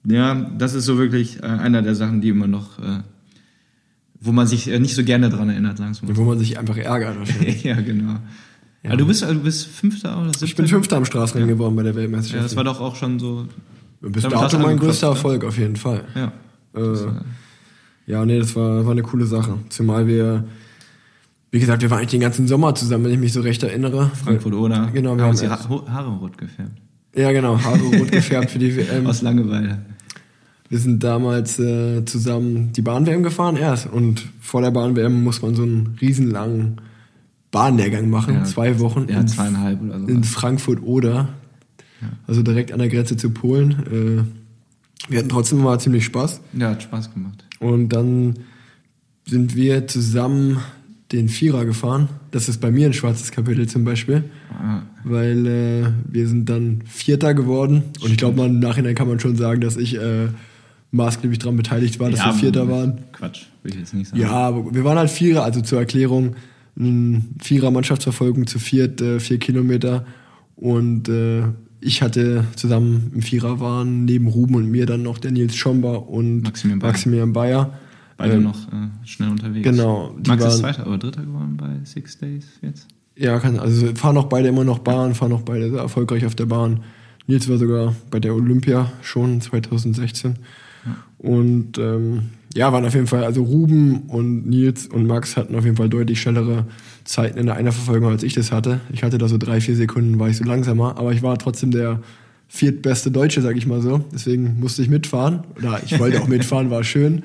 ja, 0.05 0.35
das 0.57 0.73
ist 0.73 0.85
so 0.85 0.97
wirklich 0.97 1.41
äh, 1.43 1.45
einer 1.45 1.81
der 1.81 1.95
Sachen, 1.95 2.21
die 2.21 2.29
immer 2.29 2.47
noch 2.47 2.79
wo 4.19 4.31
man 4.31 4.47
sich 4.47 4.67
nicht 4.67 4.95
so 4.95 5.03
gerne 5.03 5.29
dran 5.29 5.49
erinnert, 5.49 5.77
sagen 5.77 5.95
wir 6.01 6.09
mal. 6.09 6.17
Wo 6.17 6.23
man 6.23 6.39
sich 6.39 6.57
einfach 6.57 6.77
ärgert 6.77 7.17
wahrscheinlich. 7.19 7.63
ja, 7.63 7.79
genau. 7.79 8.13
Ja. 8.83 8.89
Aber 8.89 8.97
du 8.97 9.07
bist, 9.07 9.21
du 9.23 9.39
bist 9.39 9.67
Fünfter 9.67 10.17
oder 10.17 10.29
Siebter? 10.29 10.45
Ich 10.45 10.55
bin 10.55 10.67
Fünfter 10.67 10.97
am 10.97 11.05
Straßenrennen 11.05 11.49
ja. 11.49 11.55
geworden 11.55 11.75
bei 11.75 11.83
der 11.83 11.95
Weltmeisterschaft. 11.95 12.35
Ja, 12.35 12.43
das 12.43 12.55
war 12.55 12.63
doch 12.63 12.79
auch 12.79 12.95
schon 12.95 13.19
so. 13.19 13.47
Bis 14.01 14.23
dato 14.23 14.59
mein 14.59 14.77
größter 14.77 15.07
Erfolg 15.07 15.43
auf 15.43 15.57
jeden 15.57 15.75
Fall. 15.75 16.03
Ja. 16.15 16.31
Äh, 16.75 17.11
ja, 18.05 18.25
nee, 18.25 18.39
das 18.39 18.55
war, 18.55 18.85
war 18.85 18.91
eine 18.91 19.01
coole 19.01 19.25
Sache. 19.25 19.57
Zumal 19.69 20.07
wir, 20.07 20.45
wie 21.51 21.59
gesagt, 21.59 21.81
wir 21.81 21.89
waren 21.89 21.99
eigentlich 21.99 22.11
den 22.11 22.21
ganzen 22.21 22.47
Sommer 22.47 22.75
zusammen, 22.75 23.05
wenn 23.05 23.13
ich 23.13 23.19
mich 23.19 23.33
so 23.33 23.41
recht 23.41 23.63
erinnere. 23.63 24.11
Frankfurt 24.23 24.53
oder? 24.53 24.89
Genau, 24.93 25.15
wir 25.15 25.23
haben 25.23 25.31
uns 25.31 25.39
die 25.39 25.49
Haare 25.49 26.09
rot 26.09 26.37
gefärbt. 26.37 26.81
Ja, 27.15 27.31
genau, 27.31 27.61
Haare 27.61 27.79
rot 27.79 28.11
gefärbt 28.11 28.51
für 28.51 28.59
die 28.59 28.75
WM. 28.75 29.07
Aus 29.07 29.21
Langeweile. 29.21 29.79
Wir 30.69 30.79
sind 30.79 31.01
damals 31.03 31.59
äh, 31.59 32.03
zusammen 32.03 32.73
die 32.73 32.81
Bahn-WM 32.81 33.23
gefahren 33.23 33.55
erst 33.55 33.87
und 33.87 34.27
vor 34.41 34.61
der 34.61 34.71
Bahn-WM 34.71 35.23
muss 35.23 35.41
man 35.41 35.55
so 35.55 35.63
einen 35.63 35.97
riesenlangen 36.01 36.81
Bahnlehrgang 37.51 38.09
machen, 38.09 38.35
ja, 38.35 38.43
zwei 38.43 38.79
Wochen. 38.79 39.07
Ja, 39.09 39.21
in, 39.21 39.27
zweieinhalb 39.29 39.81
oder 39.81 39.99
so. 39.99 40.07
In 40.07 40.25
Frankfurt 40.25 40.83
oder, 40.83 41.29
ja. 42.01 42.09
also 42.27 42.43
direkt 42.43 42.73
an 42.73 42.79
der 42.79 42.89
Grenze 42.89 43.15
zu 43.15 43.29
Polen. 43.29 44.27
Äh, 45.07 45.09
wir 45.09 45.19
hatten 45.19 45.29
trotzdem 45.29 45.59
mal 45.59 45.79
ziemlich 45.79 46.03
Spaß. 46.03 46.41
Ja, 46.53 46.71
hat 46.71 46.83
Spaß 46.83 47.13
gemacht. 47.13 47.45
Und 47.59 47.89
dann 47.89 48.39
sind 49.25 49.55
wir 49.55 49.87
zusammen 49.87 50.59
den 51.11 51.29
Vierer 51.29 51.65
gefahren. 51.65 52.09
Das 52.31 52.49
ist 52.49 52.59
bei 52.59 52.71
mir 52.71 52.87
ein 52.87 52.93
schwarzes 52.93 53.31
Kapitel 53.31 53.67
zum 53.67 53.83
Beispiel. 53.83 54.25
Ah. 54.51 54.81
Weil 55.03 55.45
äh, 55.45 55.85
wir 56.09 56.27
sind 56.27 56.49
dann 56.49 56.81
Vierter 56.85 57.33
geworden. 57.33 57.83
Und 58.01 58.11
ich 58.11 58.17
glaube, 58.17 58.43
im 58.43 58.59
Nachhinein 58.59 58.95
kann 58.95 59.07
man 59.07 59.19
schon 59.19 59.37
sagen, 59.37 59.61
dass 59.61 59.77
ich 59.77 59.95
äh, 59.95 60.27
maßgeblich 60.91 61.39
daran 61.39 61.55
beteiligt 61.55 61.99
war, 61.99 62.09
dass 62.09 62.19
ja, 62.19 62.27
wir 62.27 62.33
Vierter 62.33 62.69
waren. 62.69 62.99
Quatsch, 63.13 63.45
will 63.63 63.73
ich 63.73 63.79
jetzt 63.79 63.93
nicht 63.93 64.09
sagen. 64.09 64.21
Ja, 64.21 64.31
aber 64.31 64.73
wir 64.73 64.83
waren 64.83 64.97
halt 64.97 65.09
Vierer, 65.09 65.43
also 65.43 65.61
zur 65.61 65.79
Erklärung, 65.79 66.35
ein 66.77 67.35
Vierer 67.41 67.71
Mannschaftsverfolgung 67.71 68.45
zu 68.47 68.59
viert, 68.59 69.01
äh, 69.01 69.19
vier 69.19 69.39
Kilometer. 69.39 70.05
Und 70.55 71.07
äh, 71.07 71.43
ich 71.79 72.01
hatte 72.01 72.45
zusammen 72.55 73.11
im 73.13 73.21
Vierer 73.21 73.59
waren 73.59 74.05
neben 74.05 74.27
Ruben 74.27 74.55
und 74.55 74.69
mir 74.69 74.85
dann 74.85 75.03
noch 75.03 75.19
der 75.19 75.31
Nils 75.31 75.55
Schomber 75.55 76.09
und 76.09 76.41
Maximilian 76.41 76.79
Bayer. 76.79 76.91
Maximilian 76.91 77.33
Bayer. 77.33 77.73
Beide 78.17 78.33
ähm, 78.33 78.43
noch 78.43 78.67
äh, 78.67 79.05
schnell 79.05 79.29
unterwegs. 79.29 79.67
Genau. 79.67 80.15
Max 80.27 80.43
ist 80.43 80.57
Zweiter 80.59 80.87
oder 80.87 80.97
Dritter 80.97 81.23
geworden 81.23 81.55
bei 81.57 81.85
Six 81.85 82.17
Days 82.17 82.45
jetzt? 82.61 82.87
Ja, 83.15 83.39
kann, 83.39 83.59
also 83.59 83.95
fahren 83.95 84.17
auch 84.17 84.25
beide 84.25 84.47
immer 84.47 84.63
noch 84.63 84.79
Bahn, 84.79 85.15
fahren 85.15 85.33
auch 85.33 85.41
beide 85.41 85.69
sehr 85.71 85.79
erfolgreich 85.79 86.25
auf 86.25 86.35
der 86.35 86.45
Bahn. 86.45 86.81
Nils 87.25 87.49
war 87.49 87.57
sogar 87.57 87.95
bei 88.09 88.19
der 88.19 88.35
Olympia 88.35 88.91
schon 89.01 89.41
2016. 89.41 90.35
Und 91.17 91.77
ähm, 91.77 92.29
ja, 92.53 92.71
waren 92.71 92.85
auf 92.85 92.93
jeden 92.93 93.07
Fall, 93.07 93.23
also 93.23 93.43
Ruben 93.43 94.03
und 94.07 94.47
Nils 94.47 94.87
und 94.87 95.07
Max 95.07 95.35
hatten 95.35 95.55
auf 95.55 95.65
jeden 95.65 95.77
Fall 95.77 95.89
deutlich 95.89 96.21
schnellere 96.21 96.65
Zeiten 97.03 97.37
in 97.37 97.47
der 97.47 97.55
Einerverfolgung, 97.55 98.09
als 98.09 98.23
ich 98.23 98.33
das 98.33 98.51
hatte. 98.51 98.79
Ich 98.91 99.03
hatte 99.03 99.17
da 99.17 99.27
so 99.27 99.37
drei, 99.37 99.61
vier 99.61 99.75
Sekunden, 99.75 100.19
war 100.19 100.29
ich 100.29 100.37
so 100.37 100.43
langsamer, 100.43 100.97
aber 100.97 101.11
ich 101.11 101.21
war 101.23 101.37
trotzdem 101.37 101.71
der 101.71 102.01
viertbeste 102.47 103.11
Deutsche, 103.11 103.41
sag 103.41 103.57
ich 103.57 103.67
mal 103.67 103.81
so. 103.81 104.05
Deswegen 104.13 104.59
musste 104.59 104.81
ich 104.81 104.89
mitfahren. 104.89 105.41
Oder 105.57 105.81
ich 105.85 105.99
wollte 105.99 106.21
auch 106.21 106.27
mitfahren, 106.27 106.69
war 106.69 106.83
schön. 106.83 107.23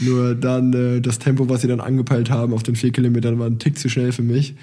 Nur 0.00 0.34
dann 0.34 0.72
äh, 0.72 1.00
das 1.00 1.18
Tempo, 1.18 1.48
was 1.48 1.62
sie 1.62 1.68
dann 1.68 1.80
angepeilt 1.80 2.30
haben 2.30 2.52
auf 2.52 2.62
den 2.62 2.76
vier 2.76 2.92
Kilometern, 2.92 3.38
war 3.38 3.46
ein 3.46 3.58
Tick 3.58 3.78
zu 3.78 3.88
schnell 3.88 4.12
für 4.12 4.22
mich. 4.22 4.54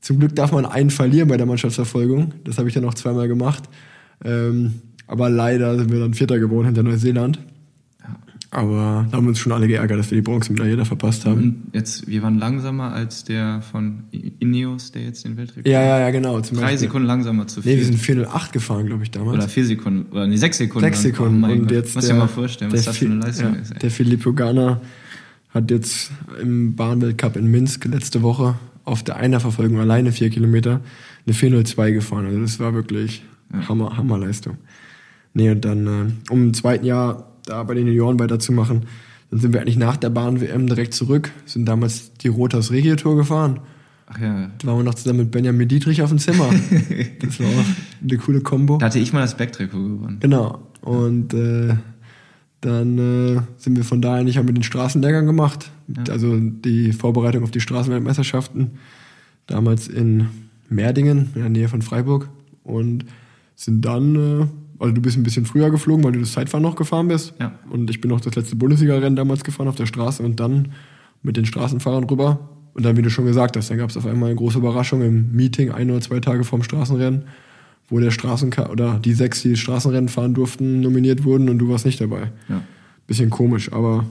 Zum 0.00 0.18
Glück 0.18 0.34
darf 0.34 0.52
man 0.52 0.66
einen 0.66 0.90
verlieren 0.90 1.28
bei 1.28 1.36
der 1.36 1.46
Mannschaftsverfolgung. 1.46 2.32
Das 2.44 2.58
habe 2.58 2.68
ich 2.68 2.74
dann 2.74 2.84
auch 2.84 2.94
zweimal 2.94 3.28
gemacht. 3.28 3.64
Ähm, 4.24 4.74
aber 5.06 5.28
leider 5.28 5.76
sind 5.76 5.90
wir 5.90 6.00
dann 6.00 6.14
Vierter 6.14 6.38
geworden 6.38 6.66
hinter 6.66 6.82
Neuseeland. 6.82 7.38
Aber 8.52 9.06
da 9.08 9.16
haben 9.16 9.26
wir 9.26 9.28
uns 9.28 9.38
schon 9.38 9.52
alle 9.52 9.68
geärgert, 9.68 9.96
dass 9.96 10.10
wir 10.10 10.16
die 10.16 10.22
Bronzemedaille 10.22 10.76
da 10.76 10.84
verpasst 10.84 11.24
haben. 11.24 11.40
Und 11.40 11.62
jetzt, 11.72 12.08
wir 12.08 12.20
waren 12.22 12.36
langsamer 12.36 12.92
als 12.92 13.22
der 13.22 13.62
von 13.62 14.02
Ineos, 14.10 14.90
der 14.90 15.02
jetzt 15.02 15.24
den 15.24 15.36
Weltrekord 15.36 15.68
Ja, 15.68 15.80
ja, 15.80 16.00
ja, 16.00 16.10
genau. 16.10 16.40
Drei 16.40 16.54
Beispiel. 16.54 16.78
Sekunden 16.78 17.06
langsamer 17.06 17.46
zu 17.46 17.62
viel. 17.62 17.72
Nee, 17.72 17.78
wir 17.78 17.86
sind 17.86 17.98
408 17.98 18.52
gefahren, 18.52 18.86
glaube 18.86 19.04
ich, 19.04 19.12
damals. 19.12 19.38
Oder 19.38 19.48
vier 19.48 19.64
Sekunden, 19.64 20.10
oder 20.10 20.26
nee, 20.26 20.36
sechs 20.36 20.58
Sekunden. 20.58 20.84
Sechs 20.84 21.02
Sekunden. 21.02 21.44
Oh 21.44 21.46
und 21.46 21.62
Gott. 21.62 21.70
jetzt 21.70 21.94
Muss 21.94 22.08
dir 22.08 22.14
mal 22.14 22.26
vorstellen, 22.26 22.72
was 22.72 22.86
das 22.86 22.98
für 22.98 23.04
eine 23.04 23.16
Leistung 23.16 23.54
ja, 23.54 23.60
ist. 23.60 23.70
Ey. 23.70 23.78
Der 23.78 23.90
Filippo 23.92 24.32
Gana 24.32 24.80
hat 25.50 25.70
jetzt 25.70 26.10
im 26.42 26.74
Bahnweltcup 26.74 27.36
in 27.36 27.48
Minsk 27.52 27.84
letzte 27.84 28.22
Woche 28.22 28.56
auf 28.84 29.04
der 29.04 29.16
Einerverfolgung 29.16 29.78
alleine 29.78 30.10
vier 30.10 30.30
Kilometer 30.30 30.80
eine 31.24 31.34
402 31.34 31.92
gefahren. 31.92 32.26
Also 32.26 32.40
das 32.40 32.58
war 32.58 32.74
wirklich 32.74 33.22
ja. 33.52 33.68
Hammer, 33.68 33.96
Hammerleistung. 33.96 34.56
Nee, 35.34 35.50
und 35.50 35.64
dann 35.64 35.86
äh, 35.86 36.32
um 36.32 36.46
im 36.46 36.54
zweiten 36.54 36.84
Jahr 36.84 37.29
da 37.50 37.62
bei 37.62 37.74
den 37.74 37.86
Junioren 37.86 38.18
weiterzumachen. 38.18 38.86
Dann 39.30 39.40
sind 39.40 39.52
wir 39.52 39.60
eigentlich 39.60 39.76
nach 39.76 39.96
der 39.96 40.10
Bahn-WM 40.10 40.66
direkt 40.66 40.94
zurück, 40.94 41.30
sind 41.46 41.66
damals 41.66 42.14
die 42.14 42.28
Rotas 42.28 42.70
Regio-Tour 42.70 43.16
gefahren. 43.16 43.60
Ach 44.06 44.20
ja. 44.20 44.50
Da 44.58 44.66
waren 44.66 44.78
wir 44.78 44.84
noch 44.84 44.94
zusammen 44.94 45.20
mit 45.20 45.30
Benjamin 45.30 45.68
Dietrich 45.68 46.02
auf 46.02 46.08
dem 46.08 46.18
Zimmer. 46.18 46.50
das 47.20 47.38
war 47.38 47.46
auch 47.46 47.64
eine 48.02 48.18
coole 48.18 48.40
Kombo. 48.40 48.78
Da 48.78 48.86
hatte 48.86 48.98
ich 48.98 49.12
mal 49.12 49.20
das 49.20 49.36
Backtrikot 49.36 49.78
gewonnen. 49.78 50.16
Genau. 50.18 50.60
Und 50.80 51.32
äh, 51.32 51.76
dann 52.60 52.98
äh, 52.98 53.40
sind 53.56 53.76
wir 53.76 53.84
von 53.84 54.02
da 54.02 54.14
eigentlich 54.14 54.36
haben 54.36 54.48
wir 54.48 54.54
den 54.54 54.64
Straßenlehrgang 54.64 55.26
gemacht. 55.26 55.70
Ja. 55.88 56.12
Also 56.12 56.36
die 56.38 56.92
Vorbereitung 56.92 57.44
auf 57.44 57.52
die 57.52 57.60
Straßenweltmeisterschaften. 57.60 58.72
Damals 59.46 59.86
in 59.86 60.26
Merdingen, 60.68 61.30
in 61.34 61.40
der 61.42 61.50
Nähe 61.50 61.68
von 61.68 61.82
Freiburg. 61.82 62.28
Und 62.64 63.04
sind 63.54 63.84
dann 63.84 64.16
äh, 64.16 64.46
also 64.80 64.94
du 64.94 65.00
bist 65.00 65.16
ein 65.16 65.22
bisschen 65.22 65.44
früher 65.44 65.70
geflogen, 65.70 66.02
weil 66.02 66.12
du 66.12 66.20
das 66.20 66.32
Zeitfahren 66.32 66.62
noch 66.62 66.74
gefahren 66.74 67.08
bist. 67.08 67.34
Ja. 67.38 67.52
Und 67.68 67.90
ich 67.90 68.00
bin 68.00 68.10
noch 68.10 68.20
das 68.20 68.34
letzte 68.34 68.56
Bundesliga-Rennen 68.56 69.14
damals 69.14 69.44
gefahren 69.44 69.68
auf 69.68 69.76
der 69.76 69.86
Straße 69.86 70.22
und 70.22 70.40
dann 70.40 70.72
mit 71.22 71.36
den 71.36 71.44
Straßenfahrern 71.44 72.04
rüber. 72.04 72.48
Und 72.72 72.84
dann, 72.84 72.96
wie 72.96 73.02
du 73.02 73.10
schon 73.10 73.26
gesagt 73.26 73.56
hast, 73.56 73.70
dann 73.70 73.78
gab 73.78 73.90
es 73.90 73.96
auf 73.96 74.06
einmal 74.06 74.30
eine 74.30 74.36
große 74.36 74.58
Überraschung 74.58 75.02
im 75.02 75.32
Meeting 75.32 75.70
ein 75.70 75.90
oder 75.90 76.00
zwei 76.00 76.20
Tage 76.20 76.44
vorm 76.44 76.62
Straßenrennen, 76.62 77.24
wo 77.88 77.98
der 78.00 78.10
Straßenka 78.10 78.70
oder 78.70 78.98
die 78.98 79.12
sechs, 79.12 79.42
die 79.42 79.56
Straßenrennen 79.56 80.08
fahren 80.08 80.32
durften, 80.32 80.80
nominiert 80.80 81.24
wurden 81.24 81.50
und 81.50 81.58
du 81.58 81.68
warst 81.68 81.84
nicht 81.84 82.00
dabei. 82.00 82.32
Ja. 82.48 82.62
Bisschen 83.06 83.28
komisch, 83.28 83.72
aber 83.72 84.04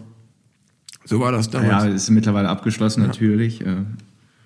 so 1.05 1.19
war 1.19 1.31
das 1.31 1.49
damals. 1.49 1.85
Ja, 1.85 1.89
ist 1.89 2.09
mittlerweile 2.11 2.49
abgeschlossen 2.49 3.01
ja. 3.01 3.07
natürlich. 3.07 3.61
Äh, 3.61 3.77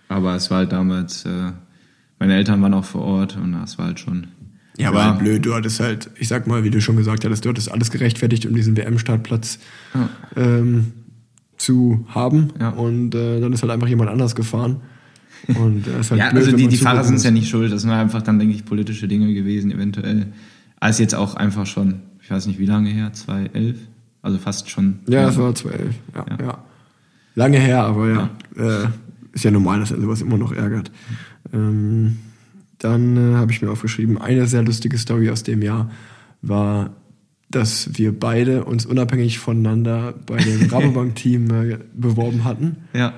aber 0.07 0.35
es 0.35 0.49
war 0.49 0.59
halt 0.59 0.71
damals, 0.71 1.25
äh, 1.25 1.51
meine 2.19 2.35
Eltern 2.35 2.61
waren 2.61 2.73
auch 2.73 2.85
vor 2.85 3.01
Ort 3.01 3.35
und 3.35 3.51
das 3.51 3.77
war 3.77 3.87
halt 3.87 3.99
schon 3.99 4.27
ja, 4.77 4.89
aber 4.89 5.05
halt 5.05 5.19
blöd, 5.19 5.45
du 5.45 5.53
hattest 5.53 5.79
halt, 5.79 6.09
ich 6.17 6.27
sag 6.27 6.47
mal, 6.47 6.63
wie 6.63 6.69
du 6.69 6.81
schon 6.81 6.95
gesagt 6.95 7.25
hattest, 7.25 7.45
du 7.45 7.49
hattest 7.49 7.71
alles 7.71 7.91
gerechtfertigt, 7.91 8.45
um 8.45 8.55
diesen 8.55 8.75
WM-Startplatz 8.75 9.59
ja. 9.93 10.09
ähm, 10.35 10.93
zu 11.57 12.05
haben. 12.09 12.49
Ja. 12.59 12.69
Und 12.69 13.13
äh, 13.13 13.39
dann 13.39 13.53
ist 13.53 13.61
halt 13.61 13.71
einfach 13.71 13.87
jemand 13.87 14.09
anders 14.09 14.35
gefahren. 14.35 14.81
Und 15.47 15.87
äh, 15.87 15.99
ist 15.99 16.11
halt 16.11 16.19
ja, 16.19 16.29
blöd, 16.31 16.45
also 16.45 16.57
die, 16.57 16.67
die 16.67 16.77
Fahrer 16.77 17.03
sind 17.03 17.15
es 17.15 17.23
ja 17.23 17.31
nicht 17.31 17.49
schuld. 17.49 17.71
Das 17.71 17.81
sind 17.81 17.91
einfach 17.91 18.21
dann, 18.21 18.39
denke 18.39 18.55
ich, 18.55 18.65
politische 18.65 19.07
Dinge 19.07 19.33
gewesen, 19.33 19.71
eventuell. 19.71 20.27
Als 20.79 20.97
jetzt 20.99 21.13
auch 21.13 21.35
einfach 21.35 21.65
schon, 21.65 22.01
ich 22.21 22.31
weiß 22.31 22.47
nicht 22.47 22.59
wie 22.59 22.65
lange 22.65 22.89
her, 22.89 23.13
2011? 23.13 23.77
Also 24.21 24.37
fast 24.37 24.69
schon. 24.69 24.99
Ja, 25.07 25.25
das 25.25 25.37
war 25.37 25.53
2011, 25.53 25.95
ja, 26.15 26.25
ja. 26.29 26.45
ja. 26.45 26.57
Lange 27.35 27.59
her, 27.59 27.83
aber 27.83 28.09
ja. 28.09 28.29
Äh, 28.55 28.87
ist 29.33 29.43
ja 29.43 29.51
normal, 29.51 29.79
dass 29.79 29.91
er 29.91 29.99
sowas 29.99 30.21
immer 30.21 30.37
noch 30.37 30.51
ärgert. 30.51 30.91
Ähm, 31.51 32.17
dann 32.83 33.17
äh, 33.17 33.35
habe 33.35 33.51
ich 33.51 33.61
mir 33.61 33.71
aufgeschrieben, 33.71 34.17
eine 34.17 34.47
sehr 34.47 34.63
lustige 34.63 34.97
Story 34.97 35.29
aus 35.29 35.43
dem 35.43 35.61
Jahr 35.61 35.89
war, 36.41 36.91
dass 37.49 37.97
wir 37.97 38.17
beide 38.17 38.65
uns 38.65 38.85
unabhängig 38.85 39.39
voneinander 39.39 40.13
bei 40.25 40.37
dem 40.37 40.67
Rabobank-Team 40.71 41.49
äh, 41.51 41.77
beworben 41.93 42.43
hatten. 42.43 42.77
Ja. 42.93 43.13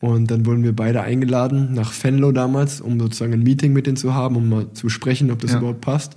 Und 0.00 0.30
dann 0.30 0.44
wurden 0.44 0.62
wir 0.62 0.76
beide 0.76 1.02
eingeladen 1.02 1.72
nach 1.72 1.92
Venlo 2.02 2.30
damals, 2.32 2.80
um 2.80 3.00
sozusagen 3.00 3.32
ein 3.32 3.42
Meeting 3.42 3.72
mit 3.72 3.86
denen 3.86 3.96
zu 3.96 4.14
haben, 4.14 4.36
um 4.36 4.48
mal 4.48 4.72
zu 4.72 4.88
sprechen, 4.88 5.30
ob 5.30 5.40
das 5.40 5.52
ja. 5.52 5.58
überhaupt 5.58 5.80
passt. 5.80 6.16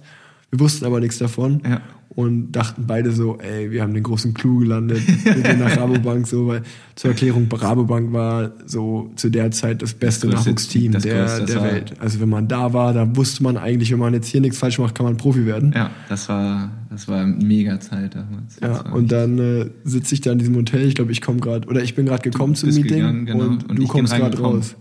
Wir 0.50 0.60
wussten 0.60 0.86
aber 0.86 1.00
nichts 1.00 1.18
davon 1.18 1.62
Ja. 1.66 1.82
Und 2.16 2.52
dachten 2.52 2.86
beide 2.88 3.12
so, 3.12 3.38
ey, 3.38 3.70
wir 3.72 3.84
haben 3.84 3.94
den 3.94 4.04
großen 4.04 4.34
Clou 4.34 4.60
gelandet. 4.60 5.02
Wir 5.24 5.42
gehen 5.42 5.60
nach 5.60 5.78
Rabobank 5.78 6.26
so, 6.28 6.48
weil 6.48 6.64
zur 6.96 7.12
Erklärung, 7.12 7.48
Rabobank 7.52 8.12
war 8.12 8.52
so 8.66 9.12
zu 9.16 9.30
der 9.30 9.52
Zeit 9.52 9.82
das 9.82 9.94
beste 9.94 10.28
Das 10.28 10.40
Nachwuchsteam 10.40 10.92
das 10.92 11.04
der, 11.04 11.40
der 11.46 11.64
Welt. 11.64 11.94
Also 12.00 12.20
wenn 12.20 12.30
man 12.30 12.48
da 12.48 12.74
war, 12.74 12.94
da 12.94 13.16
wusste 13.16 13.44
man 13.44 13.58
eigentlich, 13.58 13.92
wenn 13.92 14.00
man 14.00 14.14
jetzt 14.14 14.28
hier 14.28 14.42
nichts 14.42 14.58
falsch 14.58 14.80
macht, 14.80 14.96
kann 14.96 15.06
man 15.06 15.18
Profi 15.18 15.46
werden. 15.46 15.72
Ja, 15.76 15.92
das 16.10 16.28
war, 16.30 16.72
das 16.90 17.08
war 17.08 17.26
mega 17.26 17.80
Zeit 17.80 18.16
damals. 18.16 18.56
Das 18.56 18.84
Ja, 18.84 18.92
und 18.92 19.12
dann 19.12 19.38
äh, 19.38 19.70
sitze 19.84 20.16
ich 20.16 20.22
da 20.22 20.32
in 20.32 20.40
diesem 20.40 20.56
Hotel. 20.56 20.88
Ich 20.88 20.96
glaube, 20.96 21.12
ich 21.12 21.22
komme 21.22 21.40
gerade, 21.40 21.68
oder 21.68 21.84
ich 21.84 21.94
bin 21.94 22.08
gerade 22.08 22.28
gekommen 22.28 22.56
zum 22.56 22.70
Meeting 22.70 22.98
gegangen, 22.98 23.26
genau, 23.28 23.44
und, 23.46 23.70
und 23.70 23.78
du 23.78 23.88
kommst 23.88 24.16
gerade 24.16 24.38
raus. 24.40 24.76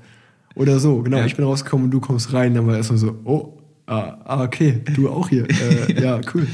Oder 0.54 0.80
so, 0.80 1.02
genau. 1.02 1.18
Ja. 1.18 1.26
Ich 1.26 1.36
bin 1.36 1.44
rausgekommen 1.44 1.84
und 1.84 1.90
du 1.90 2.00
kommst 2.00 2.32
rein. 2.32 2.54
Dann 2.54 2.66
war 2.66 2.76
erstmal 2.76 2.98
so, 2.98 3.16
oh, 3.24 3.58
ah, 3.86 4.16
ah 4.24 4.42
okay, 4.42 4.80
du 4.94 5.08
auch 5.08 5.28
hier. 5.28 5.46
äh, 5.88 6.02
ja, 6.02 6.20
cool. 6.34 6.48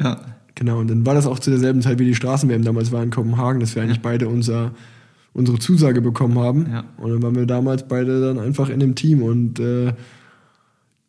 Ja, 0.00 0.20
Genau, 0.60 0.78
und 0.78 0.90
dann 0.90 1.06
war 1.06 1.14
das 1.14 1.26
auch 1.26 1.38
zu 1.38 1.48
derselben 1.48 1.80
Zeit 1.80 1.98
wie 1.98 2.04
die 2.04 2.14
Straßen-WM 2.14 2.62
damals 2.62 2.92
war 2.92 3.02
in 3.02 3.08
Kopenhagen, 3.08 3.60
dass 3.60 3.74
wir 3.74 3.82
eigentlich 3.82 4.02
beide 4.02 4.28
unser, 4.28 4.72
unsere 5.32 5.58
Zusage 5.58 6.02
bekommen 6.02 6.38
haben. 6.38 6.66
Ja. 6.70 6.84
Und 6.98 7.12
dann 7.12 7.22
waren 7.22 7.34
wir 7.34 7.46
damals 7.46 7.88
beide 7.88 8.20
dann 8.20 8.38
einfach 8.38 8.68
in 8.68 8.78
dem 8.78 8.94
Team 8.94 9.22
und 9.22 9.58
äh, 9.58 9.94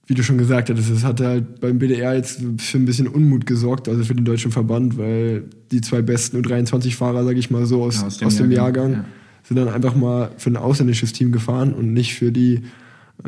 wie 0.07 0.13
du 0.13 0.23
schon 0.23 0.37
gesagt 0.37 0.69
hattest, 0.69 0.89
es 0.89 1.03
hat 1.03 1.19
halt 1.19 1.59
beim 1.59 1.79
BDR 1.79 2.15
jetzt 2.15 2.41
für 2.59 2.77
ein 2.77 2.85
bisschen 2.85 3.09
Unmut 3.09 3.45
gesorgt, 3.45 3.89
also 3.89 4.05
für 4.05 4.15
den 4.15 4.23
deutschen 4.23 4.51
Verband, 4.51 4.97
weil 4.97 5.43
die 5.71 5.81
zwei 5.81 6.01
besten 6.01 6.37
U23-Fahrer, 6.37 7.25
sage 7.25 7.37
ich 7.37 7.51
mal 7.51 7.65
so, 7.65 7.83
aus, 7.83 8.17
Ja, 8.19 8.27
aus 8.27 8.37
dem, 8.37 8.51
Jahrgang, 8.51 8.93
ja. 8.93 9.05
sind 9.43 9.57
dann 9.57 9.67
einfach 9.67 9.95
mal 9.95 10.31
für 10.37 10.49
ein 10.49 10.55
ausländisches 10.55 11.11
Team 11.11 11.33
gefahren 11.33 11.73
und 11.73 11.91
nicht 11.91 12.15
für 12.15 12.31
die, 12.31 12.61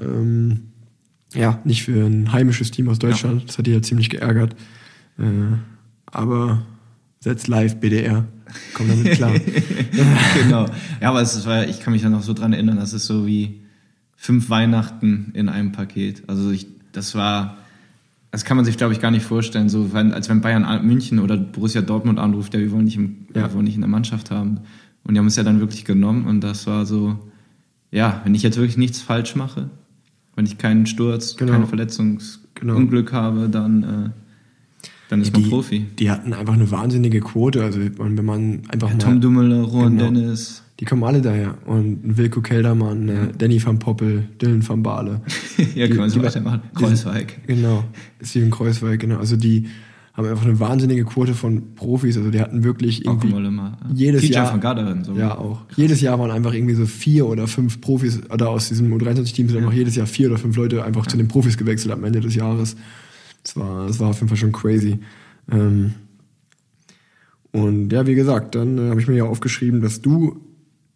ähm, 0.01 0.62
ja, 1.34 1.60
nicht 1.65 1.84
für 1.84 2.05
ein 2.05 2.32
heimisches 2.32 2.72
Team 2.72 2.88
aus 2.88 3.00
Deutschland. 3.00 3.50
Das 3.50 3.58
hat 3.58 3.67
die 3.67 3.74
halt 3.74 3.86
ziemlich 3.86 4.10
geärgert. 4.10 4.55
Äh, 5.17 5.24
aber 6.05 6.63
that's 7.24 7.48
live 7.48 7.79
BDR. 7.79 8.25
Komm 8.74 8.88
damit 8.89 9.12
klar. 9.13 9.32
genau. 10.43 10.65
Ja, 11.01 11.10
aber 11.10 11.22
es 11.22 11.46
war, 11.46 11.67
ich 11.67 11.79
kann 11.79 11.93
mich 11.93 12.01
da 12.03 12.10
noch 12.10 12.22
so 12.24 12.34
dran 12.34 12.53
erinnern, 12.53 12.77
das 12.77 12.93
ist 12.93 13.05
so 13.05 13.25
wie 13.25 13.62
fünf 14.15 14.50
Weihnachten 14.50 15.32
in 15.34 15.50
einem 15.50 15.72
Paket. 15.72 16.24
Also 16.27 16.51
ich, 16.51 16.67
das 16.91 17.15
war, 17.15 17.58
das 18.32 18.46
kann 18.46 18.58
man 18.58 18.65
sich, 18.65 18.77
glaube 18.77 18.93
ich, 18.93 19.01
gar 19.01 19.12
nicht 19.12 19.25
vorstellen. 19.25 19.70
So, 19.70 19.93
wenn, 19.93 20.13
als 20.13 20.29
wenn 20.29 20.41
Bayern 20.41 20.86
München 20.86 21.20
oder 21.20 21.36
Borussia 21.38 21.82
Dortmund 21.82 22.20
anruft, 22.20 22.53
ja, 22.53 22.60
wir 22.60 22.72
wollen 22.72 22.86
nicht, 22.86 22.96
im, 22.98 23.27
Ja. 23.36 23.43
wir 23.43 23.53
wollen 23.53 23.65
nicht 23.65 23.75
in 23.75 23.82
der 23.82 23.89
Mannschaft 23.89 24.32
haben. 24.32 24.60
Und 25.03 25.13
die 25.15 25.20
haben 25.20 25.27
es 25.27 25.36
ja 25.36 25.43
dann 25.43 25.60
wirklich 25.60 25.84
genommen 25.84 26.25
und 26.27 26.41
das 26.41 26.65
war 26.67 26.86
so, 26.86 27.17
ja, 27.91 28.22
wenn 28.24 28.34
ich 28.36 28.43
jetzt 28.43 28.58
wirklich 28.58 28.77
nichts 28.77 29.01
falsch 29.01 29.36
mache, 29.36 29.70
wenn 30.36 30.46
ich 30.46 30.58
keinen 30.58 30.86
Sturz, 30.86 31.36
Genau. 31.36 31.51
keine 31.53 31.67
Verletzungsunglück 31.67 32.53
Genau. 32.55 32.75
Unglück 32.75 33.12
habe, 33.12 33.50
dann, 33.50 33.84
äh, 33.84 34.10
dann 35.10 35.22
ist 35.22 35.34
man 35.34 35.44
die, 35.44 35.50
Profi. 35.50 35.86
die 36.00 36.10
hatten 36.10 36.34
einfach 36.34 36.54
eine 36.54 36.70
wahnsinnige 36.72 37.20
Quote. 37.20 37.64
Also 37.64 37.80
wenn 37.98 38.26
man 38.26 38.62
einfach 38.70 38.90
mal. 38.90 38.98
Tom 38.98 39.22
Dummler, 39.22 39.62
Rohan 39.62 39.98
Genau. 39.98 40.12
Dennis, 40.12 40.64
Die 40.80 40.86
kommen 40.86 41.04
alle 41.04 41.22
daher. 41.22 41.56
Und 41.66 42.18
Wilko 42.18 42.42
Keldermann, 42.42 43.08
äh, 43.10 43.28
Danny 43.38 43.64
van 43.64 43.80
Poppel, 43.80 44.28
Dylan 44.42 44.68
van 44.68 44.82
Baale. 44.82 45.22
ja, 45.76 45.88
können 45.88 46.00
wir 46.00 46.10
so 46.10 46.20
die- 46.20 46.26
weitermachen. 46.26 46.62
die 46.72 46.84
Kreuzweig. 46.84 47.42
Genau, 47.48 47.84
Steven 48.22 48.50
Kreuzweig, 48.50 49.00
genau. 49.00 49.18
Also 49.18 49.36
die 49.36 49.68
haben 50.14 50.28
einfach 50.28 50.46
eine 50.46 50.60
wahnsinnige 50.60 51.06
Quote 51.06 51.34
von 51.34 51.74
Profis. 51.76 52.18
Also 52.18 52.30
die 52.32 52.40
hatten 52.40 52.64
wirklich 52.64 53.04
irgendwie 53.06 53.30
Molle 53.30 53.50
mal. 53.52 53.78
jedes 53.94 54.22
Teacher 54.22 54.34
Jahr. 54.36 54.52
von 54.52 54.60
Garderen. 54.62 55.04
So. 55.04 55.14
Ja, 55.16 55.38
auch. 55.38 55.62
Jedes 55.76 56.02
Jahr 56.02 56.20
waren 56.20 56.30
einfach 56.32 56.54
irgendwie 56.54 56.76
so 56.76 56.86
vier 56.86 57.26
oder 57.28 57.48
fünf 57.48 57.82
Profis, 57.82 58.20
oder 58.32 58.50
aus 58.50 58.70
diesem 58.70 58.94
U23-Team 58.94 59.50
sind 59.50 59.58
einfach 59.58 59.74
jedes 59.74 59.96
Jahr 59.96 60.06
vier 60.08 60.30
oder 60.30 60.38
fünf 60.38 60.56
Leute 60.56 60.84
einfach 60.84 61.08
zu 61.08 61.18
den 61.18 61.28
Profis 61.28 61.58
gewechselt 61.58 61.94
am 61.94 62.04
Ende 62.04 62.20
des 62.20 62.36
Jahres. 62.36 62.76
Das 63.44 63.56
war, 63.58 63.88
das 63.88 64.00
war 64.00 64.10
auf 64.10 64.18
jeden 64.18 64.30
Fall 64.30 64.38
schon 64.38 64.52
crazy. 64.52 65.00
Ähm, 65.52 65.94
und 67.52 67.92
ja, 67.94 68.08
wie 68.08 68.16
gesagt, 68.16 68.56
dann 68.56 68.78
äh, 68.78 68.90
habe 68.90 69.00
ich 69.02 69.08
mir 69.08 69.16
ja 69.16 69.26
aufgeschrieben, 69.26 69.82
dass 69.82 70.02
du 70.02 70.42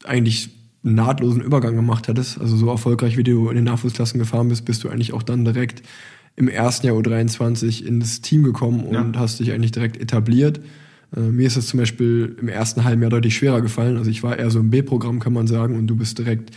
eigentlich 0.03 0.49
einen 0.83 0.95
nahtlosen 0.95 1.41
Übergang 1.41 1.75
gemacht 1.75 2.07
hattest. 2.07 2.39
Also 2.39 2.55
so 2.55 2.69
erfolgreich, 2.69 3.17
wie 3.17 3.23
du 3.23 3.49
in 3.49 3.55
den 3.55 3.65
Nachwuchsklassen 3.65 4.19
gefahren 4.19 4.49
bist, 4.49 4.65
bist 4.65 4.83
du 4.83 4.89
eigentlich 4.89 5.13
auch 5.13 5.23
dann 5.23 5.43
direkt 5.45 5.83
im 6.35 6.47
ersten 6.47 6.87
Jahr 6.87 6.95
U23 6.95 7.83
ins 7.83 8.21
Team 8.21 8.43
gekommen 8.43 8.81
und 8.85 8.93
Ja. 8.93 9.11
hast 9.19 9.39
dich 9.39 9.51
eigentlich 9.51 9.71
direkt 9.71 9.97
etabliert. 9.99 10.59
Äh, 11.15 11.21
mir 11.21 11.47
ist 11.47 11.57
es 11.57 11.67
zum 11.67 11.79
Beispiel 11.79 12.35
im 12.39 12.47
ersten 12.47 12.83
halben 12.83 13.01
Jahr 13.01 13.11
deutlich 13.11 13.35
schwerer 13.35 13.61
gefallen. 13.61 13.97
Also 13.97 14.09
ich 14.09 14.23
war 14.23 14.37
eher 14.37 14.49
so 14.49 14.59
im 14.59 14.69
B-Programm, 14.69 15.19
kann 15.19 15.33
man 15.33 15.47
sagen, 15.47 15.75
und 15.75 15.87
du 15.87 15.95
bist 15.95 16.17
direkt 16.17 16.51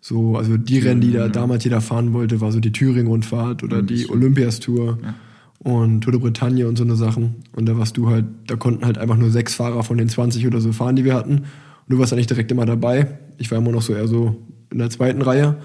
so, 0.00 0.36
also 0.36 0.56
die 0.56 0.78
Rennen, 0.78 1.00
die 1.00 1.12
da 1.12 1.28
damals 1.28 1.64
jeder 1.64 1.80
fahren 1.80 2.12
wollte, 2.12 2.40
war 2.40 2.52
so 2.52 2.60
die 2.60 2.72
Thüringen-Rundfahrt 2.72 3.62
oder 3.62 3.82
die 3.82 4.08
Olympias-Tour 4.10 4.98
und 5.60 6.02
Tour 6.02 6.12
de 6.12 6.20
Bretagne 6.20 6.66
und 6.68 6.76
so 6.76 6.84
eine 6.84 6.96
Sachen. 6.96 7.36
Und 7.52 7.66
da 7.66 7.76
warst 7.76 7.96
du 7.96 8.08
halt, 8.08 8.24
da 8.46 8.56
konnten 8.56 8.84
halt 8.84 8.98
einfach 8.98 9.16
nur 9.16 9.30
sechs 9.30 9.54
Fahrer 9.54 9.82
von 9.82 9.98
den 9.98 10.08
20 10.08 10.46
oder 10.46 10.60
so 10.60 10.72
fahren, 10.72 10.96
die 10.96 11.04
wir 11.04 11.14
hatten. 11.14 11.38
Und 11.38 11.44
du 11.88 11.98
warst 11.98 12.12
eigentlich 12.12 12.26
direkt 12.26 12.50
immer 12.50 12.66
dabei. 12.66 13.18
Ich 13.38 13.50
war 13.50 13.58
immer 13.58 13.72
noch 13.72 13.82
so 13.82 13.94
eher 13.94 14.08
so 14.08 14.36
in 14.70 14.78
der 14.78 14.90
zweiten 14.90 15.22
Reihe. 15.22 15.56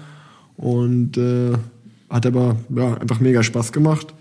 Und 0.56 1.16
äh, 1.16 1.52
hat 2.08 2.26
aber 2.26 2.56
ja, 2.74 2.94
einfach 2.94 3.20
mega 3.20 3.42
Spaß 3.42 3.72
gemacht. 3.72 4.14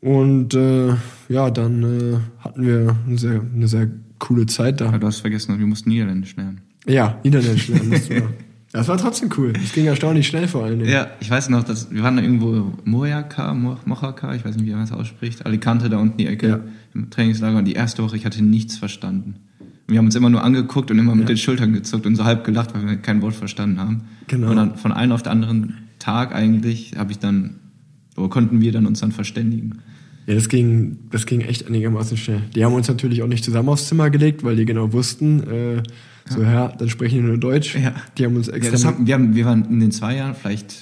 Und 0.00 0.54
äh, 0.54 0.94
ja, 1.28 1.50
dann 1.50 1.82
äh, 1.82 2.16
hatten 2.38 2.66
wir 2.66 2.96
eine 3.06 3.18
sehr, 3.18 3.40
eine 3.54 3.68
sehr 3.68 3.88
coole 4.18 4.46
Zeit 4.46 4.80
da. 4.80 4.88
Aber 4.88 4.98
du 4.98 5.06
hast 5.06 5.20
vergessen, 5.20 5.58
wir 5.58 5.66
mussten 5.66 5.90
Niederländisch 5.90 6.36
lernen. 6.36 6.62
Ja, 6.86 7.18
Niederländisch 7.22 7.68
lernen 7.68 7.90
mussten 7.90 8.14
wir. 8.14 8.28
Das 8.72 8.86
war 8.86 8.96
trotzdem 8.98 9.30
cool. 9.36 9.52
Das 9.52 9.72
ging 9.72 9.86
erstaunlich 9.86 10.28
schnell 10.28 10.46
vor 10.46 10.64
allen 10.64 10.78
Dingen. 10.78 10.90
Ja, 10.92 11.08
ich 11.20 11.28
weiß 11.28 11.48
noch, 11.48 11.64
dass 11.64 11.90
wir 11.90 12.02
waren 12.04 12.16
da 12.16 12.22
irgendwo 12.22 12.72
Mojaka, 12.84 13.52
Mo- 13.52 13.78
Mochaka, 13.84 14.34
ich 14.34 14.44
weiß 14.44 14.56
nicht, 14.56 14.66
wie 14.66 14.70
man 14.70 14.80
das 14.82 14.92
ausspricht, 14.92 15.44
Alicante 15.44 15.88
da 15.90 15.98
unten 15.98 16.18
die 16.18 16.26
Ecke 16.26 16.48
Ja. 16.48 16.60
im 16.94 17.10
Trainingslager 17.10 17.58
und 17.58 17.64
die 17.64 17.72
erste 17.72 18.02
Woche, 18.04 18.16
ich 18.16 18.24
hatte 18.24 18.44
nichts 18.44 18.76
verstanden. 18.78 19.34
Wir 19.88 19.98
haben 19.98 20.04
uns 20.06 20.14
immer 20.14 20.30
nur 20.30 20.44
angeguckt 20.44 20.92
und 20.92 21.00
immer 21.00 21.16
mit 21.16 21.28
den 21.28 21.36
Schultern 21.36 21.72
gezuckt 21.72 22.06
und 22.06 22.14
so 22.14 22.24
halb 22.24 22.44
gelacht, 22.44 22.72
weil 22.74 22.86
wir 22.86 22.96
kein 22.96 23.20
Wort 23.22 23.34
verstanden 23.34 23.80
haben. 23.80 24.02
Genau. 24.28 24.50
Und 24.50 24.56
dann 24.56 24.76
von 24.76 24.92
einem 24.92 25.10
auf 25.12 25.24
den 25.24 25.32
anderen 25.32 25.74
Tag 25.98 26.32
eigentlich 26.32 26.94
habe 26.96 27.10
ich 27.10 27.18
dann, 27.18 27.56
oder 28.16 28.28
konnten 28.28 28.60
wir 28.60 28.70
dann 28.70 28.86
uns 28.86 29.00
dann 29.00 29.10
verständigen. 29.10 29.80
Ja, 30.26 30.34
das 30.36 30.48
ging, 30.48 30.98
das 31.10 31.26
ging 31.26 31.40
echt 31.40 31.66
einigermaßen 31.66 32.16
schnell. 32.16 32.42
Die 32.54 32.64
haben 32.64 32.74
uns 32.74 32.86
natürlich 32.86 33.20
auch 33.24 33.26
nicht 33.26 33.42
zusammen 33.42 33.68
aufs 33.68 33.88
Zimmer 33.88 34.10
gelegt, 34.10 34.44
weil 34.44 34.54
die 34.54 34.64
genau 34.64 34.92
wussten, 34.92 35.42
äh, 35.50 35.82
so, 36.30 36.42
ja, 36.42 36.68
dann 36.68 36.88
sprechen 36.88 37.16
die 37.16 37.22
nur 37.22 37.38
Deutsch. 37.38 37.74
Ja. 37.76 37.92
Die 38.16 38.24
haben 38.24 38.36
uns 38.36 38.46
Ja, 38.46 38.54
extra 38.54 38.72
das 38.72 38.84
haben, 38.84 39.06
wir, 39.06 39.14
haben, 39.14 39.34
wir 39.34 39.44
waren 39.44 39.64
in 39.64 39.80
den 39.80 39.90
zwei 39.90 40.16
Jahren 40.16 40.34
vielleicht 40.34 40.74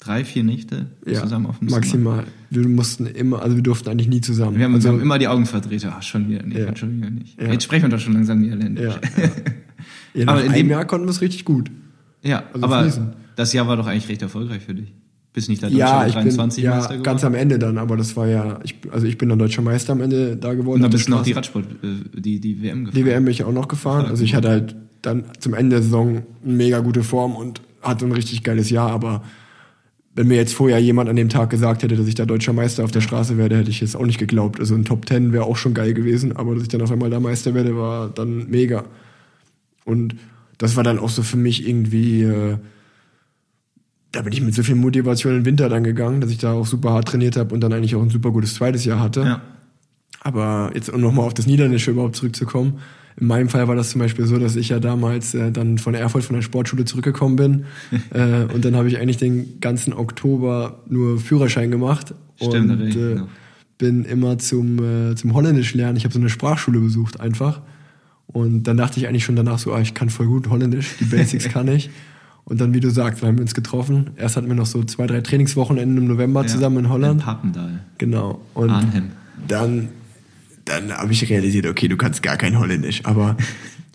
drei, 0.00 0.24
vier 0.24 0.44
Nächte 0.44 0.86
ja, 1.06 1.20
zusammen 1.22 1.46
auf 1.46 1.58
dem 1.60 1.68
Zimmer. 1.68 1.80
maximal. 1.80 2.24
Wir 2.50 2.68
mussten 2.68 3.06
immer, 3.06 3.40
also 3.42 3.56
wir 3.56 3.62
durften 3.62 3.88
eigentlich 3.88 4.08
nie 4.08 4.20
zusammen. 4.20 4.58
Wir 4.58 4.64
haben, 4.66 4.74
also, 4.74 4.88
wir 4.88 4.92
haben 4.92 5.00
immer 5.00 5.18
die 5.18 5.28
Augen 5.28 5.46
verdreht. 5.46 5.86
Ach, 5.88 6.02
schon 6.02 6.28
wieder 6.28 6.42
nicht, 6.42 6.58
Ja. 6.58 6.76
schon 6.76 6.96
wieder 6.98 7.10
nicht. 7.10 7.40
Ja. 7.40 7.50
Jetzt 7.52 7.64
sprechen 7.64 7.84
wir 7.84 7.88
doch 7.90 7.98
schon 8.00 8.12
langsam 8.12 8.40
Niederländisch. 8.40 8.84
ja, 8.84 9.22
ja. 9.22 9.30
ja, 10.22 10.28
Aber 10.28 10.44
in 10.44 10.52
dem- 10.52 10.68
Jahr 10.68 10.84
konnten 10.84 11.06
wir 11.06 11.10
es 11.10 11.20
richtig 11.20 11.44
gut. 11.44 11.70
Ja, 12.22 12.44
Also 12.52 12.66
aber 12.66 12.82
fließen. 12.82 13.12
das 13.36 13.52
Jahr 13.52 13.66
war 13.68 13.76
doch 13.76 13.86
eigentlich 13.86 14.08
recht 14.08 14.22
erfolgreich 14.22 14.62
für 14.62 14.74
dich. 14.74 14.92
Bist 15.34 15.48
nicht 15.48 15.62
der 15.62 15.68
Ja, 15.70 16.06
ich 16.06 16.14
bin 16.14 16.22
23 16.22 16.62
ja, 16.62 16.70
Meister 16.70 16.88
geworden? 16.90 17.02
ganz 17.02 17.24
am 17.24 17.34
Ende 17.34 17.58
dann, 17.58 17.76
aber 17.76 17.96
das 17.96 18.16
war 18.16 18.28
ja, 18.28 18.60
ich, 18.62 18.76
also 18.92 19.04
ich 19.04 19.18
bin 19.18 19.28
dann 19.28 19.38
deutscher 19.38 19.62
Meister 19.62 19.92
am 19.92 20.00
Ende 20.00 20.36
da 20.36 20.54
geworden. 20.54 20.76
Und 20.76 20.82
dann 20.82 20.92
bist 20.92 21.08
du 21.08 21.10
noch 21.10 21.24
die. 21.24 21.32
Radsport, 21.32 21.64
äh, 21.82 22.20
die, 22.20 22.38
die 22.38 22.62
WM 22.62 22.84
gefahren. 22.84 22.94
Die 22.94 23.04
WM 23.04 23.24
bin 23.24 23.32
ich 23.32 23.42
auch 23.42 23.52
noch 23.52 23.66
gefahren. 23.66 24.06
Also 24.06 24.22
ich 24.22 24.36
hatte 24.36 24.48
halt 24.48 24.76
dann 25.02 25.24
zum 25.40 25.54
Ende 25.54 25.76
der 25.76 25.82
Saison 25.82 26.22
eine 26.44 26.52
mega 26.52 26.78
gute 26.78 27.02
Form 27.02 27.34
und 27.34 27.60
hatte 27.82 28.04
ein 28.06 28.12
richtig 28.12 28.44
geiles 28.44 28.70
Jahr. 28.70 28.90
Aber 28.90 29.24
wenn 30.14 30.28
mir 30.28 30.36
jetzt 30.36 30.54
vorher 30.54 30.78
jemand 30.78 31.10
an 31.10 31.16
dem 31.16 31.28
Tag 31.28 31.50
gesagt 31.50 31.82
hätte, 31.82 31.96
dass 31.96 32.06
ich 32.06 32.14
da 32.14 32.26
deutscher 32.26 32.52
Meister 32.52 32.84
auf 32.84 32.92
der 32.92 33.00
Straße 33.00 33.36
werde, 33.36 33.56
hätte 33.56 33.70
ich 33.70 33.80
jetzt 33.80 33.96
auch 33.96 34.06
nicht 34.06 34.18
geglaubt. 34.18 34.60
Also 34.60 34.76
ein 34.76 34.84
Top 34.84 35.04
Ten 35.04 35.32
wäre 35.32 35.46
auch 35.46 35.56
schon 35.56 35.74
geil 35.74 35.94
gewesen, 35.94 36.36
aber 36.36 36.54
dass 36.54 36.62
ich 36.62 36.68
dann 36.68 36.80
auf 36.80 36.92
einmal 36.92 37.10
da 37.10 37.18
Meister 37.18 37.54
werde, 37.54 37.76
war 37.76 38.08
dann 38.08 38.48
mega. 38.48 38.84
Und 39.84 40.14
das 40.58 40.76
war 40.76 40.84
dann 40.84 41.00
auch 41.00 41.08
so 41.08 41.24
für 41.24 41.36
mich 41.36 41.66
irgendwie, 41.68 42.22
äh, 42.22 42.56
da 44.14 44.22
bin 44.22 44.32
ich 44.32 44.40
mit 44.40 44.54
so 44.54 44.62
viel 44.62 44.76
Motivation 44.76 45.32
in 45.32 45.40
den 45.40 45.44
Winter 45.46 45.68
dann 45.68 45.82
gegangen, 45.82 46.20
dass 46.20 46.30
ich 46.30 46.38
da 46.38 46.52
auch 46.52 46.66
super 46.66 46.92
hart 46.92 47.08
trainiert 47.08 47.36
habe 47.36 47.52
und 47.54 47.60
dann 47.60 47.72
eigentlich 47.72 47.96
auch 47.96 48.02
ein 48.02 48.10
super 48.10 48.30
gutes 48.30 48.54
zweites 48.54 48.84
Jahr 48.84 49.00
hatte. 49.00 49.20
Ja. 49.20 49.42
Aber 50.20 50.70
jetzt 50.74 50.88
um 50.88 51.00
nochmal 51.00 51.26
auf 51.26 51.34
das 51.34 51.46
Niederländische 51.46 51.90
überhaupt 51.90 52.16
zurückzukommen. 52.16 52.78
In 53.20 53.26
meinem 53.26 53.48
Fall 53.48 53.68
war 53.68 53.76
das 53.76 53.90
zum 53.90 54.00
Beispiel 54.00 54.26
so, 54.26 54.38
dass 54.38 54.56
ich 54.56 54.70
ja 54.70 54.80
damals 54.80 55.34
äh, 55.34 55.52
dann 55.52 55.78
von 55.78 55.94
Erfurt 55.94 56.24
von 56.24 56.34
der 56.34 56.42
Sportschule 56.42 56.84
zurückgekommen 56.84 57.36
bin. 57.36 57.64
äh, 58.10 58.44
und 58.52 58.64
dann 58.64 58.76
habe 58.76 58.88
ich 58.88 58.98
eigentlich 58.98 59.18
den 59.18 59.60
ganzen 59.60 59.92
Oktober 59.92 60.82
nur 60.88 61.18
Führerschein 61.18 61.70
gemacht. 61.70 62.14
Stimmt, 62.36 62.70
und 62.70 62.80
äh, 62.82 62.90
genau. 62.90 63.28
bin 63.78 64.04
immer 64.04 64.38
zum, 64.38 64.78
äh, 64.78 65.14
zum 65.14 65.34
Holländisch 65.34 65.74
lernen. 65.74 65.96
Ich 65.96 66.04
habe 66.04 66.14
so 66.14 66.20
eine 66.20 66.28
Sprachschule 66.28 66.80
besucht 66.80 67.20
einfach. 67.20 67.60
Und 68.26 68.64
dann 68.64 68.76
dachte 68.76 68.98
ich 68.98 69.06
eigentlich 69.06 69.24
schon 69.24 69.36
danach 69.36 69.58
so, 69.58 69.72
ah, 69.72 69.80
ich 69.80 69.94
kann 69.94 70.08
voll 70.08 70.26
gut 70.26 70.48
Holländisch, 70.48 70.96
die 70.98 71.04
Basics 71.04 71.48
kann 71.50 71.68
ich. 71.68 71.90
Und 72.46 72.60
dann, 72.60 72.74
wie 72.74 72.80
du 72.80 72.90
sagst, 72.90 73.22
dann 73.22 73.28
haben 73.28 73.38
wir 73.38 73.42
uns 73.42 73.54
getroffen. 73.54 74.10
Erst 74.16 74.36
hatten 74.36 74.48
wir 74.48 74.54
noch 74.54 74.66
so 74.66 74.84
zwei, 74.84 75.06
drei 75.06 75.22
Trainingswochenenden 75.22 75.96
im 75.96 76.06
November 76.06 76.42
Ja. 76.42 76.46
zusammen 76.46 76.78
in 76.84 76.88
Holland. 76.90 77.20
In 77.20 77.24
Papendal. 77.26 77.80
Genau. 77.98 78.40
Und 78.52 78.70
Arnhem. 78.70 79.10
dann, 79.48 79.88
dann 80.66 80.92
habe 80.92 81.12
ich 81.12 81.28
realisiert, 81.30 81.66
okay, 81.66 81.88
du 81.88 81.96
kannst 81.96 82.22
gar 82.22 82.36
kein 82.36 82.58
Holländisch. 82.58 83.00
Aber 83.04 83.36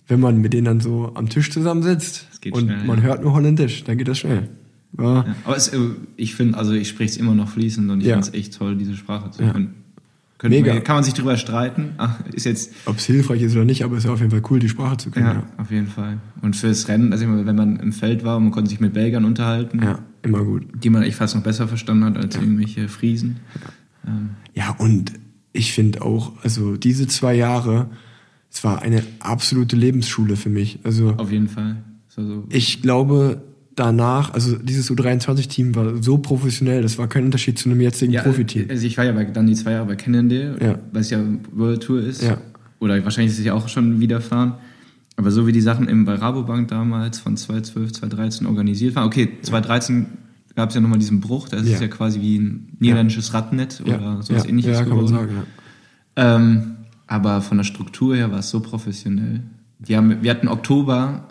wenn 0.08 0.20
man 0.20 0.40
mit 0.40 0.54
denen 0.54 0.66
dann 0.66 0.80
so 0.82 1.12
am 1.14 1.30
Tisch 1.30 1.52
zusammensitzt 1.52 2.28
und 2.52 2.64
schnell, 2.64 2.84
man 2.86 2.98
ja. 3.00 3.04
hört 3.04 3.24
nur 3.24 3.34
Holländisch, 3.34 3.84
dann 3.84 3.98
geht 4.00 4.08
das 4.08 4.18
schnell. 4.18 4.50
Ja, 4.98 5.24
aber 5.46 5.56
es, 5.56 5.68
äh, 5.68 5.78
ich 6.18 6.34
finde, 6.34 6.58
also 6.58 6.74
ich 6.74 6.90
spreche 6.90 7.12
es 7.12 7.18
immer 7.18 7.36
noch 7.36 7.50
fließend 7.50 7.92
und 7.92 8.02
ich 8.02 8.08
finde 8.08 8.22
es 8.22 8.34
echt 8.34 8.58
toll, 8.58 8.76
diese 8.76 8.96
Sprache 8.96 9.30
zu 9.30 9.44
können. 9.44 9.76
Könnte 10.40 10.58
Mega. 10.58 10.74
Man, 10.74 10.84
kann 10.86 10.96
man 10.96 11.04
sich 11.04 11.14
drüber 11.14 11.36
streiten. 11.36 11.92
Ach, 11.98 12.18
ist 12.32 12.46
jetzt 12.46 12.72
Ob 12.86 12.98
es 12.98 13.06
hilfreich 13.06 13.42
ist 13.42 13.56
oder 13.56 13.66
nicht, 13.66 13.84
aber 13.84 13.98
es 13.98 14.00
ist 14.00 14.06
ja 14.06 14.14
auf 14.14 14.20
jeden 14.20 14.32
Fall 14.32 14.42
cool, 14.50 14.60
die 14.60 14.70
Sprache 14.70 14.96
zu 14.96 15.12
können. 15.12 15.26
ja, 15.26 15.34
Ja, 15.34 15.44
auf 15.58 15.70
jeden 15.70 15.88
Fall. 15.88 16.18
Und 16.42 16.56
fürs 16.56 16.88
Rennen, 16.88 17.12
also 17.12 17.26
wenn 17.28 17.56
man 17.56 17.76
im 17.76 17.92
Feld 17.92 18.24
war 18.24 18.38
und 18.38 18.44
man 18.44 18.52
konnte 18.54 18.70
sich 18.70 18.80
mit 18.80 18.94
Belgern 18.94 19.26
unterhalten, 19.26 19.84
ja. 19.84 20.00
immer 20.22 20.44
gut. 20.44 20.64
die 20.82 20.90
man 20.90 21.04
echt 21.04 21.18
fast 21.18 21.36
noch 21.36 21.44
besser 21.44 21.68
verstanden 21.68 22.06
hat 22.06 22.18
als 22.18 22.36
irgendwelche 22.36 22.88
Friesen. 22.88 23.42
Ähm, 24.08 24.30
Ja, 24.54 24.72
und 24.80 25.12
ich 25.52 25.74
finde 25.74 26.04
auch, 26.04 26.32
also 26.42 26.78
diese 26.78 27.06
zwei 27.08 27.34
Jahre, 27.34 27.90
es 28.50 28.64
war 28.64 28.82
eine 28.82 29.04
absolute 29.20 29.76
Lebensschule 29.76 30.38
für 30.38 30.50
mich. 30.50 30.80
Also 30.84 31.16
auf 31.18 31.32
jeden 31.34 31.50
Fall. 31.50 31.84
Also, 32.16 32.46
ich 32.50 32.82
glaube, 32.82 33.42
danach, 33.80 34.34
also 34.34 34.58
dieses 34.58 34.92
U23-Team 34.92 35.76
war 35.76 36.02
so 36.04 36.18
professionell, 36.18 36.82
das 36.82 36.98
war 36.98 37.08
kein 37.08 37.26
Unterschied 37.26 37.58
zu 37.58 37.70
einem 37.70 37.82
jetzigen 37.82 38.12
ja, 38.14 38.22
Profiteam. 38.24 38.68
also 38.70 38.86
ich 38.86 38.98
war 38.98 39.06
ja 39.06 39.12
bei, 39.14 39.24
dann 39.26 39.48
die 39.48 39.56
zwei 39.56 39.72
Jahre 39.72 39.86
bei 39.88 39.96
Cannondale, 39.96 40.58
Ja. 40.62 40.80
weil 40.92 41.02
es 41.02 41.10
ja 41.10 41.20
World 41.54 41.82
Tour 41.84 42.02
ist. 42.02 42.22
Ja. 42.22 42.38
Oder 42.80 43.04
wahrscheinlich 43.04 43.34
ist 43.34 43.40
es 43.40 43.46
ja 43.46 43.54
auch 43.54 43.68
schon 43.68 44.00
widerfahren. 44.00 44.54
Aber 45.18 45.32
so 45.32 45.46
wie 45.48 45.52
die 45.52 45.60
Sachen 45.62 45.90
eben 45.90 46.06
bei 46.06 46.16
Rabobank 46.16 46.70
damals 46.70 47.20
von 47.20 47.36
2012, 47.36 47.92
2013 47.92 48.48
organisiert 48.48 48.96
waren. 48.96 49.06
Okay, 49.06 49.30
2013 49.42 50.06
gab 50.56 50.70
es 50.70 50.76
ja 50.76 50.82
nochmal 50.82 51.00
diesen 51.00 51.20
Bruch. 51.20 51.50
Das 51.50 51.68
Ja. 51.68 51.74
ist 51.74 51.82
ja 51.82 51.88
quasi 51.90 52.22
wie 52.22 52.38
ein 52.40 52.70
niederländisches 52.80 53.34
Radnet 53.34 53.82
oder 53.86 54.22
sowas 54.22 54.46
ähnliches 54.46 54.74
ja, 54.78 54.84
kann 54.86 54.96
man 54.96 55.06
geworden. 55.08 55.14
sagen. 55.16 55.32
Ja. 56.18 56.36
Ähm, 56.36 56.76
aber 57.08 57.42
von 57.42 57.58
der 57.58 57.66
Struktur 57.66 58.16
her 58.16 58.32
war 58.32 58.40
es 58.40 58.50
so 58.50 58.60
professionell. 58.62 59.42
Die 59.80 59.98
haben, 59.98 60.22
wir 60.22 60.32
hatten 60.32 60.48
Oktober 60.48 61.28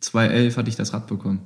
2011 0.00 0.56
hatte 0.56 0.68
ich 0.68 0.76
das 0.76 0.92
Rad 0.92 1.06
bekommen. 1.06 1.40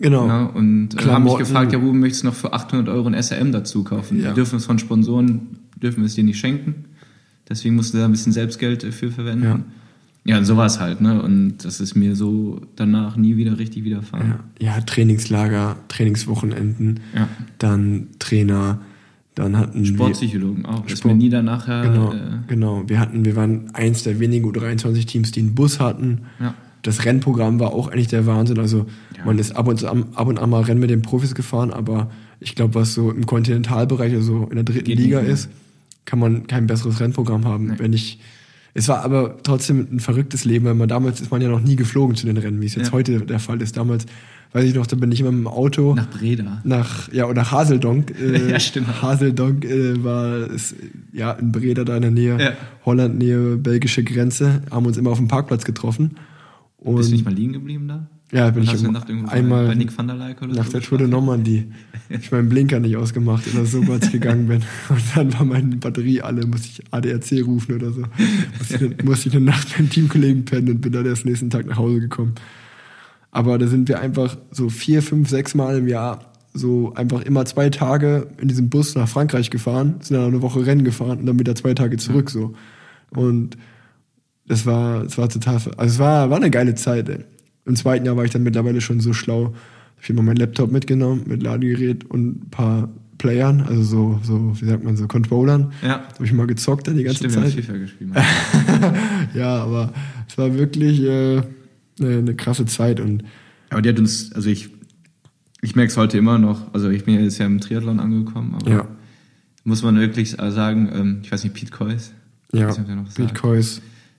Genau. 0.00 0.26
Ja, 0.28 0.44
und 0.44 0.54
äh, 0.54 0.62
haben 0.64 0.88
mich 0.88 0.96
Klamotten. 1.04 1.38
gefragt, 1.38 1.72
ja 1.72 1.78
Ruben, 1.78 1.98
möchtest 1.98 2.22
du 2.22 2.28
noch 2.28 2.34
für 2.34 2.52
800 2.52 2.88
Euro 2.88 3.08
ein 3.08 3.20
SRM 3.20 3.50
dazu 3.52 3.82
kaufen? 3.84 4.18
Ja. 4.18 4.26
Wir 4.26 4.32
dürfen 4.34 4.56
es 4.56 4.66
von 4.66 4.78
Sponsoren, 4.78 5.58
dürfen 5.82 5.98
wir 5.98 6.06
es 6.06 6.14
dir 6.14 6.24
nicht 6.24 6.38
schenken. 6.38 6.84
Deswegen 7.48 7.74
musst 7.76 7.94
du 7.94 7.98
da 7.98 8.04
ein 8.04 8.10
bisschen 8.12 8.32
Selbstgeld 8.32 8.84
dafür 8.84 9.10
verwenden. 9.10 9.44
Ja. 9.44 9.60
Ja, 10.24 10.44
so 10.44 10.58
war 10.58 10.66
es 10.66 10.78
halt, 10.78 11.00
ne? 11.00 11.22
Und 11.22 11.58
das 11.64 11.80
ist 11.80 11.94
mir 11.94 12.14
so 12.14 12.60
danach 12.76 13.16
nie 13.16 13.38
wieder 13.38 13.58
richtig 13.58 13.84
widerfahren. 13.84 14.34
Ja. 14.60 14.74
ja, 14.76 14.80
Trainingslager, 14.82 15.76
Trainingswochenenden, 15.88 17.00
Ja. 17.14 17.28
dann 17.56 18.08
Trainer, 18.18 18.80
dann 19.34 19.56
hatten 19.56 19.78
wir... 19.80 19.86
Sportpsychologen 19.86 20.66
auch. 20.66 20.86
Ist 20.86 20.98
Sport- 20.98 21.14
mir 21.14 21.18
nie 21.18 21.30
danach 21.30 21.66
äh, 21.68 21.82
Genau, 21.88 22.12
äh, 22.12 22.18
genau. 22.46 22.82
Wir 22.86 23.00
hatten, 23.00 23.24
wir 23.24 23.36
waren 23.36 23.70
eins 23.74 24.02
der 24.02 24.20
wenigen 24.20 24.44
U23-Teams, 24.50 25.30
die 25.32 25.40
einen 25.40 25.54
Bus 25.54 25.80
hatten. 25.80 26.22
Ja. 26.40 26.54
Das 26.82 27.04
Rennprogramm 27.04 27.58
war 27.60 27.72
auch 27.72 27.88
eigentlich 27.88 28.08
der 28.08 28.26
Wahnsinn. 28.26 28.58
Also 28.58 28.86
Ja. 29.16 29.24
man 29.24 29.38
ist 29.38 29.56
ab 29.56 29.66
und, 29.68 29.78
zu, 29.80 29.88
ab 29.88 30.26
und 30.26 30.38
an 30.38 30.50
mal 30.50 30.62
Rennen 30.62 30.80
mit 30.80 30.90
den 30.90 31.02
Profis 31.02 31.34
gefahren, 31.34 31.72
aber 31.72 32.10
ich 32.40 32.54
glaube, 32.54 32.74
was 32.76 32.94
so 32.94 33.10
im 33.10 33.26
Kontinentalbereich, 33.26 34.14
also 34.14 34.44
in 34.50 34.54
der 34.56 34.64
dritten 34.64 34.84
Geht 34.84 34.98
Liga 34.98 35.20
nicht 35.22 35.30
ist, 35.30 35.48
kann 36.04 36.18
man 36.20 36.46
kein 36.46 36.66
besseres 36.66 37.00
Rennprogramm 37.00 37.44
haben. 37.46 37.66
Nee. 37.68 37.74
Wenn 37.78 37.92
ich, 37.92 38.20
es 38.74 38.86
war 38.88 39.04
aber 39.04 39.38
trotzdem 39.42 39.88
ein 39.92 40.00
verrücktes 40.00 40.44
Leben, 40.44 40.66
weil 40.66 40.74
man 40.74 40.88
damals 40.88 41.20
ist 41.20 41.30
man 41.32 41.40
ja 41.42 41.48
noch 41.48 41.60
nie 41.60 41.74
geflogen 41.76 42.14
zu 42.16 42.26
den 42.26 42.36
Rennen, 42.36 42.60
wie 42.60 42.66
es 42.66 42.76
jetzt 42.76 42.86
Ja. 42.88 42.92
heute 42.92 43.20
der 43.22 43.40
Fall 43.40 43.60
ist. 43.60 43.76
Damals, 43.76 44.06
weiß 44.52 44.64
ich 44.64 44.74
noch, 44.74 44.86
da 44.86 44.94
bin 44.96 45.10
ich 45.10 45.20
immer 45.20 45.32
mit 45.32 45.40
dem 45.40 45.46
Auto 45.48 45.94
nach 45.94 46.08
Breda. 46.08 46.60
nach 46.64 47.12
ja 47.12 47.26
oder 47.26 47.50
Haseldonk 47.50 48.14
äh, 48.20 48.52
Ja, 48.52 48.60
stimmt. 48.60 49.02
Haseldonk 49.02 49.64
äh, 49.64 50.02
war 50.04 50.36
es, 50.50 50.74
ja 51.12 51.32
in 51.32 51.50
Breda 51.52 51.84
da 51.84 51.96
in 51.96 52.02
der 52.02 52.10
Nähe 52.12 52.38
Ja. 52.40 52.52
Holland 52.86 53.18
Nähe 53.18 53.56
belgische 53.56 54.04
Grenze 54.04 54.62
haben 54.70 54.86
uns 54.86 54.96
immer 54.96 55.10
auf 55.10 55.18
dem 55.18 55.28
Parkplatz 55.28 55.64
getroffen 55.64 56.12
und 56.78 56.96
Bist 56.96 57.10
du 57.10 57.14
nicht 57.14 57.24
mal 57.24 57.34
liegen 57.34 57.52
geblieben 57.52 57.88
da? 57.88 58.06
ja 58.30 58.50
bin 58.50 58.62
ich 58.62 58.70
hast 58.70 58.82
irgendwo 58.84 59.28
einmal 59.28 59.68
bei 59.68 59.74
Nick 59.74 59.96
van 59.96 60.06
der 60.06 60.16
Leik 60.16 60.42
oder 60.42 60.54
nach 60.54 60.66
so? 60.66 60.72
der 60.72 60.82
Tour 60.82 60.98
de 60.98 61.08
Normandie. 61.08 61.72
Ich 62.10 62.30
meinen 62.30 62.48
Blinker 62.48 62.78
nicht 62.78 62.96
ausgemacht 62.96 63.44
oder 63.52 63.64
so 63.64 63.80
als 63.82 64.06
ich 64.06 64.12
gegangen 64.12 64.48
bin. 64.48 64.62
Und 64.88 65.02
dann 65.14 65.32
war 65.34 65.44
meine 65.44 65.76
Batterie 65.76 66.20
alle 66.20 66.46
musste 66.46 66.68
ich 66.68 66.82
ADAC 66.90 67.44
rufen 67.44 67.74
oder 67.74 67.90
so. 67.92 68.02
Musste 68.58 68.86
ich, 68.86 69.04
musste 69.04 69.28
ich 69.28 69.36
eine 69.36 69.44
Nacht 69.44 69.68
mit 69.68 69.78
einem 69.78 69.90
Teamkollegen 69.90 70.44
pennen 70.44 70.70
und 70.70 70.80
bin 70.80 70.92
dann 70.92 71.06
erst 71.06 71.24
nächsten 71.24 71.50
Tag 71.50 71.66
nach 71.66 71.76
Hause 71.78 72.00
gekommen. 72.00 72.34
Aber 73.30 73.58
da 73.58 73.66
sind 73.66 73.88
wir 73.88 74.00
einfach 74.00 74.36
so 74.50 74.68
vier, 74.68 75.02
fünf, 75.02 75.28
sechs 75.28 75.54
Mal 75.54 75.78
im 75.78 75.88
Jahr 75.88 76.32
so 76.54 76.94
einfach 76.94 77.22
immer 77.22 77.44
zwei 77.44 77.70
Tage 77.70 78.28
in 78.40 78.48
diesem 78.48 78.68
Bus 78.70 78.94
nach 78.94 79.08
Frankreich 79.08 79.50
gefahren, 79.50 79.96
sind 80.00 80.16
dann 80.16 80.26
eine 80.26 80.42
Woche 80.42 80.64
Rennen 80.64 80.84
gefahren 80.84 81.20
und 81.20 81.26
dann 81.26 81.38
wieder 81.38 81.54
zwei 81.54 81.74
Tage 81.74 81.96
zurück 81.98 82.30
so. 82.30 82.54
Und 83.10 83.56
das 84.48 84.66
war, 84.66 85.04
das 85.04 85.16
war 85.18 85.28
total, 85.28 85.54
also 85.54 85.72
es 85.76 85.98
war, 85.98 86.30
war 86.30 86.36
eine 86.38 86.50
geile 86.50 86.74
Zeit. 86.74 87.08
Ey. 87.08 87.24
Im 87.66 87.76
zweiten 87.76 88.06
Jahr 88.06 88.16
war 88.16 88.24
ich 88.24 88.30
dann 88.30 88.42
mittlerweile 88.42 88.80
schon 88.80 89.00
so 89.00 89.12
schlau, 89.12 89.46
hab 89.96 90.02
ich 90.02 90.10
immer 90.10 90.22
meinen 90.22 90.36
Laptop 90.38 90.72
mitgenommen 90.72 91.22
mit 91.26 91.42
Ladegerät 91.42 92.04
und 92.10 92.42
ein 92.46 92.50
paar 92.50 92.88
Playern, 93.18 93.62
also 93.62 93.82
so, 93.82 94.20
so, 94.22 94.60
wie 94.60 94.64
sagt 94.64 94.84
man, 94.84 94.96
so 94.96 95.06
Controllern. 95.08 95.72
Ja. 95.82 96.04
Habe 96.14 96.24
ich 96.24 96.32
mal 96.32 96.46
gezockt 96.46 96.86
dann 96.86 96.96
die 96.96 97.02
ganze 97.02 97.28
Stimmt, 97.28 97.34
Zeit. 97.34 97.52
FIFA 97.52 97.72
gespielt. 97.78 98.10
ja, 99.34 99.56
aber 99.62 99.92
es 100.28 100.38
war 100.38 100.54
wirklich 100.54 101.02
äh, 101.02 101.42
eine, 102.00 102.18
eine 102.18 102.34
krasse 102.36 102.64
Zeit 102.66 103.00
und 103.00 103.24
Aber 103.70 103.82
die 103.82 103.88
hat 103.88 103.98
uns, 103.98 104.32
also 104.34 104.48
ich, 104.48 104.70
ich 105.60 105.74
merke 105.74 105.90
es 105.90 105.96
heute 105.96 106.16
immer 106.16 106.38
noch, 106.38 106.72
also 106.72 106.88
ich 106.90 107.04
bin 107.04 107.14
ja 107.14 107.20
jetzt 107.20 107.38
ja 107.38 107.46
im 107.46 107.60
Triathlon 107.60 107.98
angekommen, 108.00 108.54
aber 108.54 108.70
Ja. 108.70 108.88
muss 109.64 109.82
man 109.82 109.98
wirklich 109.98 110.30
sagen, 110.30 110.88
ähm, 110.94 111.18
ich 111.22 111.32
weiß 111.32 111.42
nicht, 111.42 111.54
Pete 111.54 111.72
Kois, 111.72 112.12
ja, 112.52 112.68
nicht, 112.68 112.76
Pete 113.16 113.34
sagt. 113.34 113.34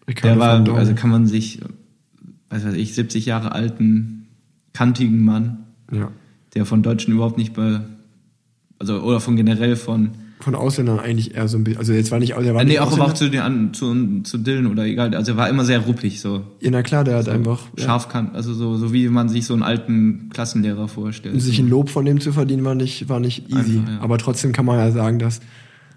Der 0.10 0.16
Ricardo 0.16 0.40
van 0.40 0.68
war, 0.68 0.78
also 0.78 0.96
kann 0.96 1.10
man 1.10 1.28
sich, 1.28 1.60
was 2.50 2.66
weiß 2.66 2.74
ich, 2.74 2.96
70 2.96 3.26
Jahre 3.26 3.52
alten, 3.52 4.28
kantigen 4.74 5.24
Mann, 5.24 5.66
ja. 5.92 6.12
der 6.56 6.66
von 6.66 6.82
Deutschen 6.82 7.14
überhaupt 7.14 7.38
nicht 7.38 7.54
bei, 7.54 7.82
also 8.80 9.02
oder 9.02 9.20
von 9.20 9.36
generell 9.36 9.76
von, 9.76 10.12
Von 10.40 10.56
Ausländern 10.56 11.00
eigentlich 11.00 11.36
eher 11.36 11.48
so 11.48 11.58
ein 11.58 11.64
bisschen, 11.64 11.80
also 11.80 11.94
jetzt 11.94 12.12
war 12.12 12.20
nicht, 12.20 12.36
der 12.36 12.56
war 12.56 12.64
nee, 12.64 12.72
nicht 12.72 12.80
auch 12.80 12.92
aber 12.92 13.06
auch 13.06 13.12
Ausländer. 13.12 13.72
zu, 13.72 13.86
den, 13.92 14.24
zu, 14.24 14.24
zu 14.24 14.38
Dylan 14.40 14.66
oder 14.66 14.86
egal, 14.86 15.14
also 15.14 15.34
er 15.34 15.38
war 15.38 15.48
immer 15.48 15.66
sehr 15.66 15.80
ruppig 15.80 16.20
so. 16.22 16.44
Ja, 16.60 16.72
na 16.72 16.82
klar, 16.82 17.04
der 17.04 17.18
hat 17.18 17.30
einfach, 17.30 17.62
ja, 17.78 17.86
Scharfkant, 17.86 18.34
also 18.34 18.54
so, 18.54 18.78
so 18.78 18.92
wie 18.92 19.10
man 19.10 19.30
sich 19.30 19.46
so 19.46 19.54
einen 19.54 19.64
alten 19.64 20.30
Klassenlehrer 20.30 20.88
vorstellt. 20.88 21.40
sich 21.40 21.60
ein 21.60 21.70
Lob 21.70 21.90
von 21.90 22.06
dem 22.06 22.20
zu 22.20 22.32
verdienen, 22.32 22.64
war 22.64 22.76
nicht, 22.76 23.10
war 23.10 23.20
nicht 23.20 23.50
easy. 23.50 23.78
Einfach, 23.78 23.92
ja. 23.94 24.02
Aber 24.02 24.18
trotzdem 24.18 24.54
kann 24.54 24.66
man 24.66 24.78
ja 24.80 24.92
sagen, 24.92 25.20
dass, 25.20 25.42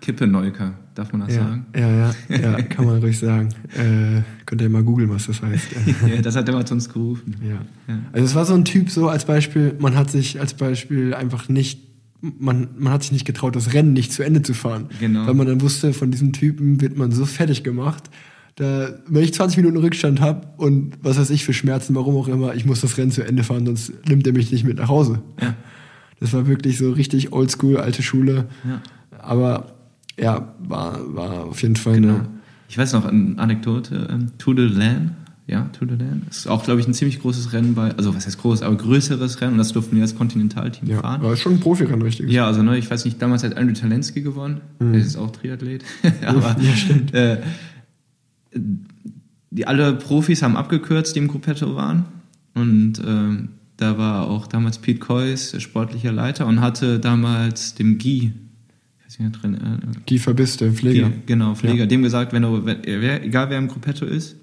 Kippe-Neuker, 0.03 0.75
darf 0.95 1.13
man 1.13 1.23
das 1.23 1.37
ja, 1.37 1.43
sagen? 1.43 1.67
ja, 1.75 1.89
ja, 1.89 2.15
ja, 2.29 2.63
kann 2.69 2.85
man 2.85 2.99
ruhig 2.99 3.19
sagen. 3.19 3.49
Äh, 3.75 4.23
könnt 4.45 4.61
ihr 4.61 4.69
mal 4.69 4.83
googeln, 4.83 5.09
was 5.09 5.29
das 5.29 5.41
heißt. 5.41 5.69
ja, 6.09 6.21
das 6.21 6.35
hat 6.37 6.49
er 6.49 6.55
mal 6.55 6.67
zu 6.67 6.75
uns 6.75 6.93
gerufen. 6.93 7.37
Ja. 7.41 7.55
Ja. 7.87 8.01
Also 8.13 8.27
es 8.27 8.35
war 8.35 8.45
so 8.45 8.55
ein 8.55 8.65
Typ 8.65 8.91
so 8.91 9.09
als 9.09 9.25
Beispiel, 9.25 9.77
man 9.79 9.95
hat 9.95 10.11
sich 10.11 10.41
als 10.41 10.55
Beispiel 10.55 11.15
einfach 11.15 11.49
nicht, 11.49 11.81
man, 12.21 12.69
man 12.77 12.93
hat 12.93 13.03
sich 13.03 13.13
nicht 13.13 13.25
getraut, 13.25 13.55
das 13.55 13.73
Rennen 13.73 13.93
nicht 13.93 14.13
zu 14.13 14.25
Ende 14.25 14.43
zu 14.43 14.55
fahren. 14.55 14.89
Genau. 14.99 15.27
Weil 15.27 15.35
man 15.35 15.47
dann 15.47 15.61
wusste, 15.61 15.93
von 15.93 16.11
diesem 16.11 16.33
Typen 16.33 16.81
wird 16.81 16.99
man 16.99 17.13
so 17.13 17.25
fertig 17.25 17.63
gemacht. 17.63 18.11
Da, 18.57 18.99
wenn 19.07 19.23
ich 19.23 19.33
20 19.33 19.59
Minuten 19.59 19.79
Rückstand 19.79 20.21
habe 20.21 20.49
und 20.57 20.95
was 21.01 21.17
weiß 21.17 21.31
ich 21.31 21.45
für 21.45 21.55
Schmerzen, 21.55 21.95
warum 21.95 22.17
auch 22.17 22.29
immer, 22.29 22.55
ich 22.55 22.67
muss 22.67 22.81
das 22.81 22.99
Rennen 22.99 23.13
zu 23.13 23.23
Ende 23.23 23.45
fahren, 23.45 23.65
sonst 23.65 23.93
nimmt 24.09 24.27
er 24.27 24.33
mich 24.33 24.51
nicht 24.51 24.65
mit 24.65 24.79
nach 24.79 24.89
Hause. 24.89 25.23
Ja. 25.41 25.55
Das 26.19 26.33
war 26.33 26.49
wirklich 26.49 26.77
so 26.77 26.91
richtig 26.91 27.33
oldschool, 27.33 27.79
alte 27.79 28.03
Schule. 28.03 28.49
Ja. 28.65 28.83
Aber 29.19 29.75
ja, 30.19 30.55
war, 30.61 30.99
war 31.15 31.45
auf 31.45 31.63
jeden 31.63 31.77
Fall 31.77 31.95
Genau. 31.95 32.15
eine. 32.15 32.29
Ich 32.69 32.79
weiß 32.79 32.93
noch, 32.95 33.05
eine 33.05 33.35
Anekdote, 33.39 34.09
ähm, 34.11 34.29
Tour 34.39 34.55
de 34.55 34.67
Lan, 34.67 35.17
ja, 35.47 35.69
Tour 35.79 35.89
de 35.89 35.99
Lan, 35.99 36.23
ist 36.31 36.47
auch, 36.47 36.65
glaube 36.65 36.81
ich, 36.81 36.89
ein 36.89 36.95
ziemlich 36.95 37.21
großes 37.21 37.53
Rennen 37.53 37.75
bei, 37.75 37.91
also 37.97 38.15
was 38.15 38.25
heißt 38.27 38.39
groß, 38.39 38.63
aber 38.63 38.77
größeres 38.77 39.41
Rennen 39.43 39.53
und 39.53 39.59
das 39.59 39.73
durften 39.73 39.97
wir 39.97 40.03
als 40.03 40.15
Kontinentalteam 40.17 40.89
Ja, 40.89 41.01
fahren. 41.01 41.23
war 41.23 41.37
schon 41.37 41.55
ein 41.55 41.61
Profirennen, 41.61 42.01
richtig. 42.01 42.31
Ja, 42.31 42.47
also 42.47 42.63
ne, 42.63 42.79
ich 42.79 42.91
weiß 42.91 43.05
nicht, 43.05 43.21
damals 43.21 43.45
hat 43.45 43.57
Andrew 43.59 43.75
Talensky 43.75 44.23
gewonnen, 44.23 44.61
der 44.81 44.95
ist 44.95 45.17
auch 45.17 45.31
Triathlet, 45.33 45.85
aber 46.27 46.57
Mhm. 46.59 46.65
Ja, 46.65 46.77
stimmt. 46.77 47.15
Äh, 47.15 47.39
die 49.51 49.67
alle 49.67 49.93
Profis 49.95 50.43
haben 50.43 50.57
abgekürzt, 50.57 51.15
die 51.15 51.21
im 51.21 51.29
Gruppetto 51.29 51.75
waren 51.77 52.05
und 52.55 52.95
ähm, 53.07 53.49
da 53.77 53.99
war 53.99 54.29
auch 54.29 54.47
damals 54.47 54.79
Pete 54.79 55.01
Kois, 55.01 55.55
sportlicher 55.59 56.13
Leiter 56.13 56.47
und 56.47 56.61
hatte 56.61 57.01
damals 57.01 57.75
dem 57.75 57.99
Guy, 57.99 58.33
weiß 59.21 59.27
nicht, 59.31 59.43
drin, 59.43 59.55
äh, 59.55 59.99
Die 60.09 60.19
verbisste 60.19 60.71
Pfleger. 60.73 61.09
die, 61.09 61.27
genau, 61.27 61.55
Pfleger, 61.55 61.81
Ja. 61.81 61.87
dem 61.87 62.03
gesagt, 62.03 62.33
wenn 62.33 62.43
du, 62.43 62.65
wenn, 62.65 62.79
wer, 62.85 63.25
egal 63.25 63.51
wer 63.51 63.59
im 63.59 63.69
Gruppetto 63.69 64.05
ist, 64.05 64.37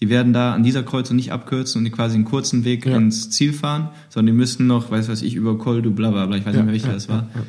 die 0.00 0.08
werden 0.08 0.32
da 0.32 0.52
an 0.54 0.62
dieser 0.64 0.82
Kreuzung 0.82 1.16
nicht 1.16 1.30
abkürzen 1.32 1.78
und 1.78 1.84
die 1.84 1.90
quasi 1.90 2.16
einen 2.16 2.24
kurzen 2.24 2.64
Weg 2.64 2.86
Ja. 2.86 2.96
ins 2.96 3.30
Ziel 3.30 3.52
fahren, 3.52 3.88
sondern 4.08 4.34
die 4.34 4.38
müssten 4.38 4.66
noch, 4.66 4.90
weiß 4.90 5.08
was 5.08 5.22
ich, 5.22 5.34
über 5.36 5.56
Col 5.58 5.80
du 5.82 5.92
bla 5.92 6.10
bla 6.10 6.26
bla, 6.26 6.36
ich 6.36 6.44
weiß 6.44 6.54
Ja, 6.56 6.62
nicht 6.62 6.66
mehr, 6.66 6.72
welcher 6.74 6.88
ja, 6.88 6.94
das 6.94 7.08
war, 7.08 7.28
ja, 7.34 7.40
ja. 7.40 7.42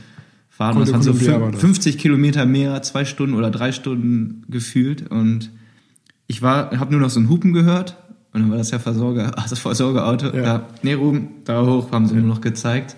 fahren. 0.49 0.73
Col 0.75 0.83
das 0.83 0.93
waren 0.93 1.01
so 1.01 1.12
Columbia 1.13 1.41
war 1.41 1.47
fün- 1.49 1.51
das. 1.53 1.62
50 1.62 1.97
Kilometer 1.97 2.45
mehr, 2.45 2.81
zwei 2.83 3.05
Stunden 3.05 3.36
oder 3.36 3.49
drei 3.49 3.71
Stunden 3.71 4.43
gefühlt 4.49 5.09
und 5.09 5.49
ich 6.27 6.41
war, 6.41 6.71
habe 6.79 6.91
nur 6.91 7.01
noch 7.01 7.09
so 7.09 7.19
einen 7.19 7.29
Hupen 7.29 7.53
gehört 7.53 7.97
und 8.33 8.41
dann 8.41 8.49
war 8.51 8.57
das 8.57 8.69
ja 8.71 8.77
Versorger, 8.79 9.31
ach, 9.36 9.47
das 9.49 9.59
Versorgerauto. 9.59 10.27
Ja. 10.36 10.43
Ja. 10.43 10.69
nee, 10.83 10.93
Ruben, 10.93 11.27
da 11.45 11.65
hoch, 11.65 11.91
haben 11.91 12.07
sie 12.07 12.15
nur 12.15 12.23
noch 12.27 12.41
gezeigt. 12.41 12.95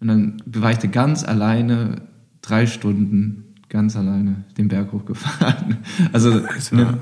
Und 0.00 0.08
dann 0.08 0.42
war 0.46 0.72
ich 0.72 0.78
da 0.78 0.88
ganz 0.88 1.22
alleine 1.24 2.02
drei 2.46 2.66
Stunden 2.66 3.44
ganz 3.68 3.96
alleine 3.96 4.44
den 4.56 4.68
Berg 4.68 4.92
hochgefahren. 4.92 5.78
Also, 6.12 6.32
war- 6.32 6.50
ne, 6.72 6.98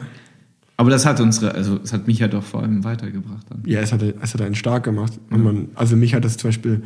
aber 0.76 0.90
das 0.90 1.06
hat 1.06 1.20
unsere, 1.20 1.54
also 1.54 1.78
es 1.84 1.92
hat 1.92 2.06
mich 2.08 2.18
ja 2.18 2.26
doch 2.28 2.42
vor 2.42 2.62
allem 2.62 2.82
weitergebracht 2.82 3.46
dann. 3.48 3.62
Ja, 3.64 3.80
es 3.80 3.92
hat, 3.92 4.02
es 4.02 4.34
hat 4.34 4.40
einen 4.42 4.54
stark 4.56 4.82
gemacht. 4.84 5.20
Und 5.30 5.44
man, 5.44 5.68
also 5.76 5.96
mich 5.96 6.14
hat 6.14 6.24
das 6.24 6.36
zum 6.36 6.48
Beispiel, 6.48 6.82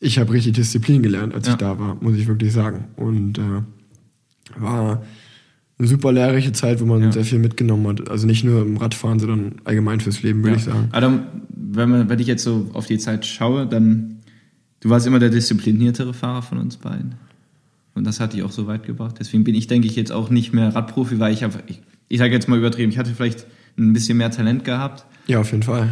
ich 0.00 0.18
habe 0.18 0.32
richtig 0.32 0.54
Disziplin 0.54 1.02
gelernt, 1.02 1.34
als 1.34 1.46
Ja. 1.46 1.52
ich 1.54 1.58
da 1.58 1.78
war, 1.78 1.96
muss 2.00 2.16
ich 2.16 2.26
wirklich 2.26 2.52
sagen. 2.52 2.84
Und 2.96 3.38
äh, 3.38 3.62
war 4.58 5.02
eine 5.78 5.88
super 5.88 6.10
lehrreiche 6.12 6.52
Zeit, 6.52 6.80
wo 6.80 6.86
man 6.86 7.02
Ja. 7.02 7.12
sehr 7.12 7.24
viel 7.24 7.38
mitgenommen 7.38 7.86
hat. 7.88 8.08
Also 8.08 8.26
nicht 8.26 8.44
nur 8.44 8.62
im 8.62 8.76
Radfahren, 8.78 9.18
sondern 9.18 9.56
allgemein 9.64 10.00
fürs 10.00 10.22
Leben, 10.22 10.42
würde 10.42 10.56
ich 10.56 10.64
sagen. 10.64 10.88
Adam, 10.92 11.20
wenn, 11.50 11.90
man, 11.90 12.08
wenn 12.08 12.18
ich 12.18 12.26
jetzt 12.26 12.44
so 12.44 12.70
auf 12.72 12.86
die 12.86 12.96
Zeit 12.98 13.26
schaue, 13.26 13.66
dann 13.66 14.20
du 14.80 14.88
warst 14.88 15.06
immer 15.06 15.18
der 15.18 15.28
diszipliniertere 15.30 16.14
Fahrer 16.14 16.40
von 16.42 16.58
uns 16.58 16.76
beiden. 16.78 17.16
Und 17.96 18.04
das 18.04 18.20
hat 18.20 18.32
dich 18.34 18.42
auch 18.42 18.52
so 18.52 18.66
weit 18.66 18.84
gebracht. 18.84 19.16
Deswegen 19.18 19.42
bin 19.42 19.54
ich, 19.54 19.66
denke 19.66 19.86
ich, 19.88 19.96
jetzt 19.96 20.12
auch 20.12 20.30
nicht 20.30 20.52
mehr 20.52 20.74
Radprofi, 20.74 21.18
weil 21.18 21.32
ich 21.32 21.42
habe, 21.42 21.58
ich, 21.66 21.80
ich 22.08 22.18
sage 22.18 22.32
jetzt 22.32 22.48
mal 22.48 22.58
übertrieben, 22.58 22.92
ich 22.92 22.98
hatte 22.98 23.10
vielleicht 23.14 23.46
ein 23.78 23.92
bisschen 23.92 24.18
mehr 24.18 24.30
Talent 24.30 24.64
gehabt, 24.64 25.04
Ja, 25.26 25.40
auf 25.40 25.50
jeden 25.50 25.62
Fall. 25.64 25.88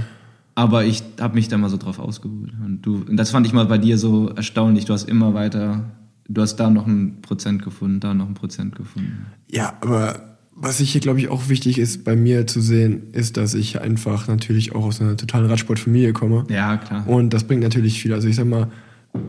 aber 0.55 0.85
ich 0.85 1.03
habe 1.21 1.35
mich 1.35 1.49
da 1.49 1.59
mal 1.59 1.69
so 1.71 1.77
drauf 1.77 1.99
ausgeruht. 1.99 2.53
Und 2.65 2.83
du, 2.83 3.05
und 3.09 3.17
das 3.17 3.31
fand 3.31 3.47
ich 3.47 3.53
mal 3.53 3.67
bei 3.67 3.79
dir 3.79 3.99
so 3.99 4.29
erstaunlich. 4.29 4.85
Du 4.85 4.93
hast 4.93 5.09
immer 5.09 5.35
weiter, 5.35 5.85
du 6.29 6.41
hast 6.43 6.57
da 6.57 6.71
noch 6.71 6.87
ein 6.87 7.21
Prozent 7.23 7.63
gefunden, 7.63 8.01
da 8.01 8.15
noch 8.15 8.29
ein 8.29 8.35
Prozent 8.35 8.75
gefunden. 8.77 9.27
Ja, 9.51 9.75
aber 9.81 10.37
was 10.57 10.79
ich 10.81 10.93
hier, 10.93 11.01
glaube 11.01 11.19
ich, 11.19 11.29
auch 11.29 11.49
wichtig 11.49 11.79
ist, 11.79 12.05
bei 12.05 12.15
mir 12.15 12.47
zu 12.47 12.61
sehen, 12.61 13.09
ist, 13.13 13.37
dass 13.37 13.55
ich 13.55 13.81
einfach 13.81 14.29
natürlich 14.29 14.75
auch 14.75 14.85
aus 14.85 15.01
einer 15.01 15.17
totalen 15.17 15.47
Radsportfamilie 15.47 16.13
komme. 16.13 16.45
Ja, 16.49 16.77
klar. 16.77 17.09
Und 17.09 17.35
das 17.35 17.45
bringt 17.45 17.63
natürlich 17.63 18.01
viel. 18.01 18.13
Also 18.15 18.29
ich 18.29 18.37
sag 18.37 18.47
mal, 18.47 18.69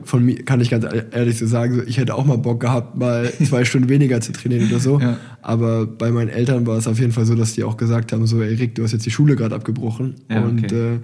von 0.03 0.23
mir 0.23 0.35
kann 0.43 0.61
ich 0.61 0.69
ganz 0.69 0.85
ehrlich 1.11 1.37
so 1.37 1.45
sagen, 1.45 1.83
ich 1.85 1.97
hätte 1.97 2.15
auch 2.15 2.25
mal 2.25 2.37
Bock 2.37 2.59
gehabt, 2.59 2.97
mal 2.97 3.31
zwei 3.43 3.65
Stunden 3.65 3.89
weniger 3.89 4.21
zu 4.21 4.31
trainieren 4.31 4.67
oder 4.67 4.79
so. 4.79 4.99
Ja. 4.99 5.17
Aber 5.41 5.85
bei 5.85 6.11
meinen 6.11 6.29
Eltern 6.29 6.65
war 6.65 6.77
es 6.77 6.87
auf 6.87 6.99
jeden 6.99 7.11
Fall 7.11 7.25
so, 7.25 7.35
dass 7.35 7.53
die 7.53 7.63
auch 7.63 7.77
gesagt 7.77 8.11
haben, 8.11 8.25
so, 8.25 8.41
ey 8.41 8.55
Rick, 8.55 8.75
du 8.75 8.83
hast 8.83 8.93
jetzt 8.93 9.05
die 9.05 9.11
Schule 9.11 9.35
gerade 9.35 9.53
abgebrochen. 9.53 10.15
Ja, 10.29 10.41
und 10.41 10.65
okay. 10.65 10.95
äh, 10.95 10.99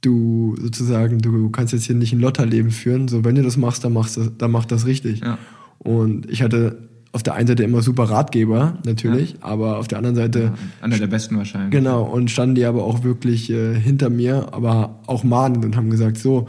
du 0.00 0.56
sozusagen, 0.60 1.18
du 1.18 1.50
kannst 1.50 1.72
jetzt 1.72 1.84
hier 1.84 1.96
nicht 1.96 2.12
ein 2.12 2.20
Lotterleben 2.20 2.70
führen. 2.70 3.08
So, 3.08 3.24
wenn 3.24 3.34
du 3.34 3.42
das 3.42 3.56
machst, 3.56 3.84
dann 3.84 3.92
machst 3.92 4.16
du, 4.16 4.30
dann 4.30 4.50
mach 4.50 4.64
das 4.64 4.86
richtig. 4.86 5.20
Ja. 5.20 5.38
Und 5.78 6.30
ich 6.30 6.42
hatte 6.42 6.88
auf 7.12 7.22
der 7.22 7.34
einen 7.34 7.46
Seite 7.46 7.62
immer 7.62 7.80
super 7.80 8.04
Ratgeber, 8.04 8.78
natürlich, 8.84 9.36
aber 9.40 9.78
auf 9.78 9.86
der 9.86 9.98
anderen 9.98 10.16
Seite 10.16 10.54
Einer 10.80 10.98
der 10.98 11.06
besten 11.06 11.36
wahrscheinlich. 11.36 11.70
Genau, 11.70 12.02
und 12.02 12.28
standen 12.28 12.56
die 12.56 12.64
aber 12.64 12.82
auch 12.82 13.04
wirklich 13.04 13.50
äh, 13.50 13.78
hinter 13.78 14.10
mir, 14.10 14.48
aber 14.52 14.98
auch 15.06 15.22
mahnend 15.22 15.64
und 15.64 15.76
haben 15.76 15.90
gesagt, 15.90 16.18
so, 16.18 16.48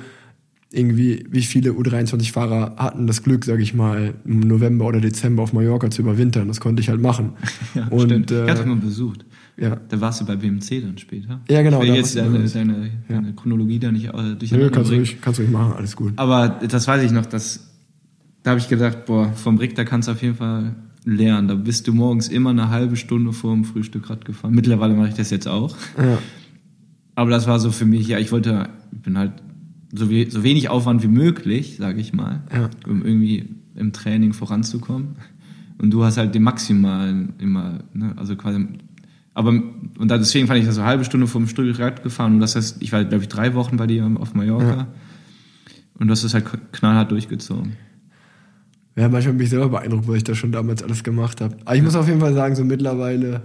irgendwie, 0.71 1.25
wie 1.29 1.43
viele 1.43 1.71
U23-Fahrer 1.71 2.75
hatten 2.77 3.07
das 3.07 3.23
Glück, 3.23 3.45
sage 3.45 3.61
ich 3.61 3.73
mal, 3.73 4.15
im 4.25 4.41
November 4.41 4.85
oder 4.85 4.99
Dezember 4.99 5.43
auf 5.43 5.53
Mallorca 5.53 5.89
zu 5.89 6.01
überwintern. 6.01 6.47
Das 6.47 6.59
konnte 6.59 6.81
ich 6.81 6.89
halt 6.89 7.01
machen. 7.01 7.33
Ja, 7.75 7.87
und 7.87 8.09
stimmt. 8.09 8.31
ich 8.31 8.37
hatte 8.49 8.63
äh, 8.63 8.65
mal 8.65 8.75
besucht. 8.77 9.25
ja, 9.57 9.75
Da 9.89 9.99
warst 9.99 10.21
du 10.21 10.25
bei 10.25 10.35
BMC 10.35 10.81
dann 10.81 10.97
später. 10.97 11.41
Ja, 11.49 11.61
genau, 11.61 11.81
Ich 11.81 11.89
will 11.89 11.95
jetzt 11.95 12.15
deine, 12.15 12.39
deine, 12.47 12.89
deine 13.07 13.33
Chronologie 13.33 13.79
da 13.79 13.91
nicht 13.91 14.05
äh, 14.05 14.11
Nö, 14.11 14.35
durcheinander 14.35 14.69
kannst, 14.71 14.91
du 14.91 14.95
ruhig, 14.95 15.17
kannst 15.21 15.39
du 15.39 15.43
ruhig 15.43 15.51
machen, 15.51 15.73
alles 15.73 15.95
gut. 15.95 16.13
Aber 16.15 16.47
das 16.49 16.87
weiß 16.87 17.03
ich 17.03 17.11
noch, 17.11 17.25
dass, 17.25 17.71
da 18.43 18.51
habe 18.51 18.59
ich 18.59 18.69
gedacht, 18.69 19.05
boah, 19.05 19.31
vom 19.33 19.57
Rick, 19.57 19.75
da 19.75 19.83
kannst 19.83 20.07
du 20.07 20.13
auf 20.13 20.21
jeden 20.21 20.35
Fall 20.35 20.75
lernen. 21.03 21.47
Da 21.47 21.55
bist 21.55 21.87
du 21.87 21.93
morgens 21.93 22.27
immer 22.29 22.49
eine 22.51 22.69
halbe 22.69 22.95
Stunde 22.95 23.33
vor 23.33 23.53
dem 23.53 23.65
Frühstück 23.65 24.09
Rad 24.09 24.25
gefahren. 24.25 24.53
Mittlerweile 24.53 24.93
mache 24.93 25.09
ich 25.09 25.15
das 25.15 25.29
jetzt 25.29 25.47
auch. 25.47 25.75
Ja, 25.97 26.17
Aber 27.15 27.29
das 27.29 27.45
war 27.47 27.59
so 27.59 27.71
für 27.71 27.85
mich, 27.85 28.07
ja, 28.07 28.19
ich 28.19 28.31
wollte, 28.31 28.69
ich 28.91 29.01
bin 29.01 29.17
halt 29.17 29.33
so, 29.95 30.09
we 30.09 30.25
so 30.29 30.43
wenig 30.43 30.69
Aufwand 30.69 31.03
wie 31.03 31.07
möglich, 31.07 31.77
sage 31.77 31.99
ich 31.99 32.13
mal, 32.13 32.43
Ja. 32.53 32.69
um 32.87 33.05
irgendwie 33.05 33.49
im 33.75 33.91
Training 33.93 34.33
voranzukommen. 34.33 35.15
Und 35.77 35.91
du 35.91 36.03
hast 36.03 36.17
halt 36.17 36.33
den 36.35 36.43
maximalen 36.43 37.33
immer, 37.39 37.79
ne, 37.93 38.13
also 38.15 38.35
quasi, 38.35 38.65
aber, 39.33 39.49
und 39.49 40.11
deswegen 40.11 40.47
fand 40.47 40.59
ich 40.59 40.65
das 40.65 40.75
so 40.75 40.81
eine 40.81 40.89
halbe 40.89 41.03
Stunde 41.03 41.27
vor 41.27 41.41
dem 41.41 41.47
Stück 41.47 41.77
Rad 41.79 42.01
gefahren 42.03 42.35
und 42.35 42.39
das 42.39 42.55
heißt, 42.55 42.81
ich 42.81 42.91
war, 42.93 43.03
glaube 43.03 43.23
ich, 43.23 43.27
drei 43.27 43.53
Wochen 43.53 43.75
bei 43.75 43.85
dir 43.87 44.09
auf 44.19 44.33
Mallorca 44.33 44.69
Ja. 44.77 44.87
und 45.99 46.09
hast 46.09 46.23
es 46.23 46.33
halt 46.33 46.45
knallhart 46.71 47.11
durchgezogen. 47.11 47.73
ja, 48.95 49.09
manchmal 49.09 49.33
bin 49.33 49.43
ich 49.43 49.49
selber 49.49 49.67
beeindruckt, 49.67 50.07
was 50.07 50.15
ich 50.15 50.23
da 50.23 50.33
schon 50.35 50.53
damals 50.53 50.81
alles 50.81 51.03
gemacht 51.03 51.41
habe. 51.41 51.57
Aber 51.65 51.75
ich 51.75 51.83
muss 51.83 51.95
auf 51.97 52.07
jeden 52.07 52.21
Fall 52.21 52.33
sagen, 52.33 52.55
so 52.55 52.63
mittlerweile 52.63 53.41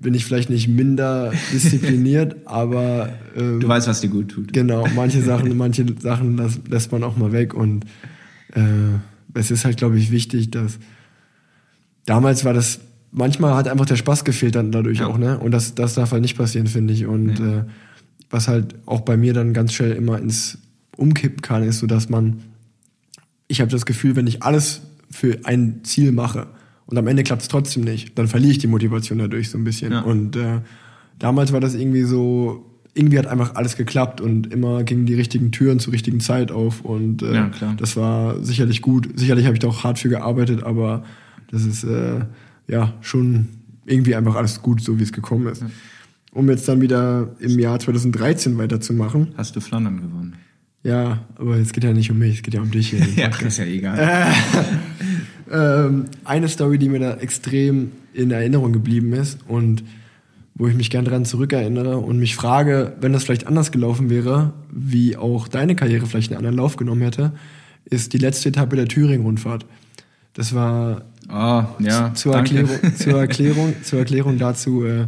bin 0.00 0.14
ich 0.14 0.24
vielleicht 0.24 0.48
nicht 0.48 0.68
minder 0.68 1.32
diszipliniert, 1.52 2.36
aber 2.46 3.10
ähm, 3.36 3.60
Du 3.60 3.68
weißt, 3.68 3.88
was 3.88 4.00
dir 4.00 4.08
gut 4.08 4.28
tut. 4.28 4.52
Genau, 4.52 4.86
manche 4.94 5.22
Sachen, 5.22 5.56
manche 5.56 5.84
Sachen 6.00 6.36
las- 6.36 6.60
lässt 6.68 6.92
man 6.92 7.02
auch 7.02 7.16
mal 7.16 7.32
weg 7.32 7.52
und 7.54 7.84
äh, 8.54 8.60
es 9.34 9.50
ist 9.50 9.64
halt, 9.64 9.76
glaube 9.76 9.98
ich, 9.98 10.10
wichtig, 10.10 10.50
dass 10.50 10.78
damals 12.06 12.44
war 12.44 12.52
das, 12.54 12.80
manchmal 13.12 13.54
hat 13.54 13.68
einfach 13.68 13.86
der 13.86 13.96
Spaß 13.96 14.24
gefehlt 14.24 14.54
dann 14.54 14.72
dadurch 14.72 14.98
Ja. 15.00 15.06
auch, 15.06 15.18
ne? 15.18 15.38
Und 15.38 15.50
das, 15.52 15.74
das 15.74 15.94
darf 15.94 16.12
halt 16.12 16.22
nicht 16.22 16.36
passieren, 16.36 16.66
finde 16.66 16.94
ich. 16.94 17.06
Und 17.06 17.38
Nee. 17.40 17.56
äh, 17.58 17.64
was 18.30 18.48
halt 18.48 18.74
auch 18.86 19.00
bei 19.02 19.16
mir 19.16 19.32
dann 19.34 19.52
ganz 19.54 19.72
schnell 19.72 19.92
immer 19.92 20.18
ins 20.18 20.58
Umkippen 20.96 21.40
kann, 21.42 21.62
ist 21.62 21.78
so, 21.78 21.86
dass 21.86 22.08
man, 22.08 22.40
ich 23.46 23.60
habe 23.60 23.70
das 23.70 23.86
Gefühl, 23.86 24.16
wenn 24.16 24.26
ich 24.26 24.42
alles 24.42 24.82
für 25.10 25.38
ein 25.44 25.80
Ziel 25.84 26.12
mache 26.12 26.46
und 26.88 26.96
am 26.96 27.06
Ende 27.06 27.22
klappt 27.22 27.42
es 27.42 27.48
trotzdem 27.48 27.84
nicht, 27.84 28.18
dann 28.18 28.28
verliere 28.28 28.52
ich 28.52 28.58
die 28.58 28.66
Motivation 28.66 29.18
dadurch 29.18 29.50
so 29.50 29.58
ein 29.58 29.64
bisschen. 29.64 29.92
Ja. 29.92 30.00
Und 30.00 30.36
äh, 30.36 30.60
damals 31.18 31.52
war 31.52 31.60
das 31.60 31.74
irgendwie 31.74 32.02
so, 32.02 32.64
irgendwie 32.94 33.18
hat 33.18 33.26
einfach 33.26 33.56
alles 33.56 33.76
geklappt 33.76 34.22
und 34.22 34.50
immer 34.50 34.82
gingen 34.84 35.04
die 35.04 35.14
richtigen 35.14 35.52
Türen 35.52 35.80
zur 35.80 35.92
richtigen 35.92 36.20
Zeit 36.20 36.50
auf 36.50 36.80
und 36.80 37.22
äh, 37.22 37.34
Ja, 37.34 37.50
das 37.76 37.96
war 37.96 38.42
sicherlich 38.42 38.80
gut. 38.80 39.08
Sicherlich 39.16 39.44
habe 39.44 39.54
ich 39.54 39.60
da 39.60 39.68
auch 39.68 39.84
hart 39.84 39.98
für 39.98 40.08
gearbeitet, 40.08 40.62
aber 40.62 41.04
das 41.50 41.66
ist 41.66 41.84
äh, 41.84 42.20
ja 42.68 42.94
schon 43.02 43.48
irgendwie 43.84 44.14
einfach 44.14 44.34
alles 44.34 44.62
gut, 44.62 44.82
so 44.82 44.98
wie 44.98 45.02
es 45.02 45.12
gekommen 45.12 45.46
ist. 45.46 45.62
Um 46.32 46.48
jetzt 46.48 46.66
dann 46.68 46.80
wieder 46.80 47.34
im 47.38 47.58
Jahr 47.58 47.78
2013 47.78 48.56
weiterzumachen. 48.56 49.28
Hast 49.36 49.54
du 49.56 49.60
Flandern 49.60 50.00
gewonnen? 50.00 50.36
Ja, 50.82 51.26
aber 51.34 51.56
es 51.56 51.72
geht 51.72 51.84
ja 51.84 51.92
nicht 51.92 52.10
um 52.10 52.18
mich, 52.18 52.36
es 52.36 52.42
geht 52.42 52.54
ja 52.54 52.62
um 52.62 52.70
dich 52.70 52.90
hier. 52.90 53.00
Ja, 53.16 53.28
ist 53.28 53.58
ja 53.58 53.64
egal. 53.66 53.98
ähm, 55.50 56.06
eine 56.24 56.48
Story, 56.48 56.78
die 56.78 56.88
mir 56.88 57.00
da 57.00 57.14
extrem 57.14 57.92
in 58.12 58.30
Erinnerung 58.30 58.72
geblieben 58.72 59.12
ist 59.12 59.38
und 59.46 59.84
wo 60.54 60.66
ich 60.66 60.74
mich 60.74 60.90
gern 60.90 61.04
daran 61.04 61.24
zurückerinnere 61.24 61.98
und 61.98 62.18
mich 62.18 62.34
frage, 62.34 62.96
wenn 63.00 63.12
das 63.12 63.24
vielleicht 63.24 63.46
anders 63.46 63.70
gelaufen 63.70 64.10
wäre, 64.10 64.52
wie 64.72 65.16
auch 65.16 65.46
deine 65.46 65.76
Karriere 65.76 66.06
vielleicht 66.06 66.32
einen 66.32 66.38
anderen 66.38 66.56
Lauf 66.56 66.76
genommen 66.76 67.02
hätte, 67.02 67.32
ist 67.84 68.12
die 68.12 68.18
letzte 68.18 68.48
Etappe 68.48 68.74
der 68.74 68.88
Thüringen-Rundfahrt. 68.88 69.66
Das 70.34 70.54
war 70.54 71.02
Oh, 71.30 71.62
ja, 71.78 72.14
zur. 72.14 72.34
Erklärung, 72.34 72.78
zur, 72.96 73.20
Erklärung, 73.20 73.74
zur 73.82 73.98
Erklärung 73.98 74.38
dazu, 74.38 74.84
äh, 74.84 75.06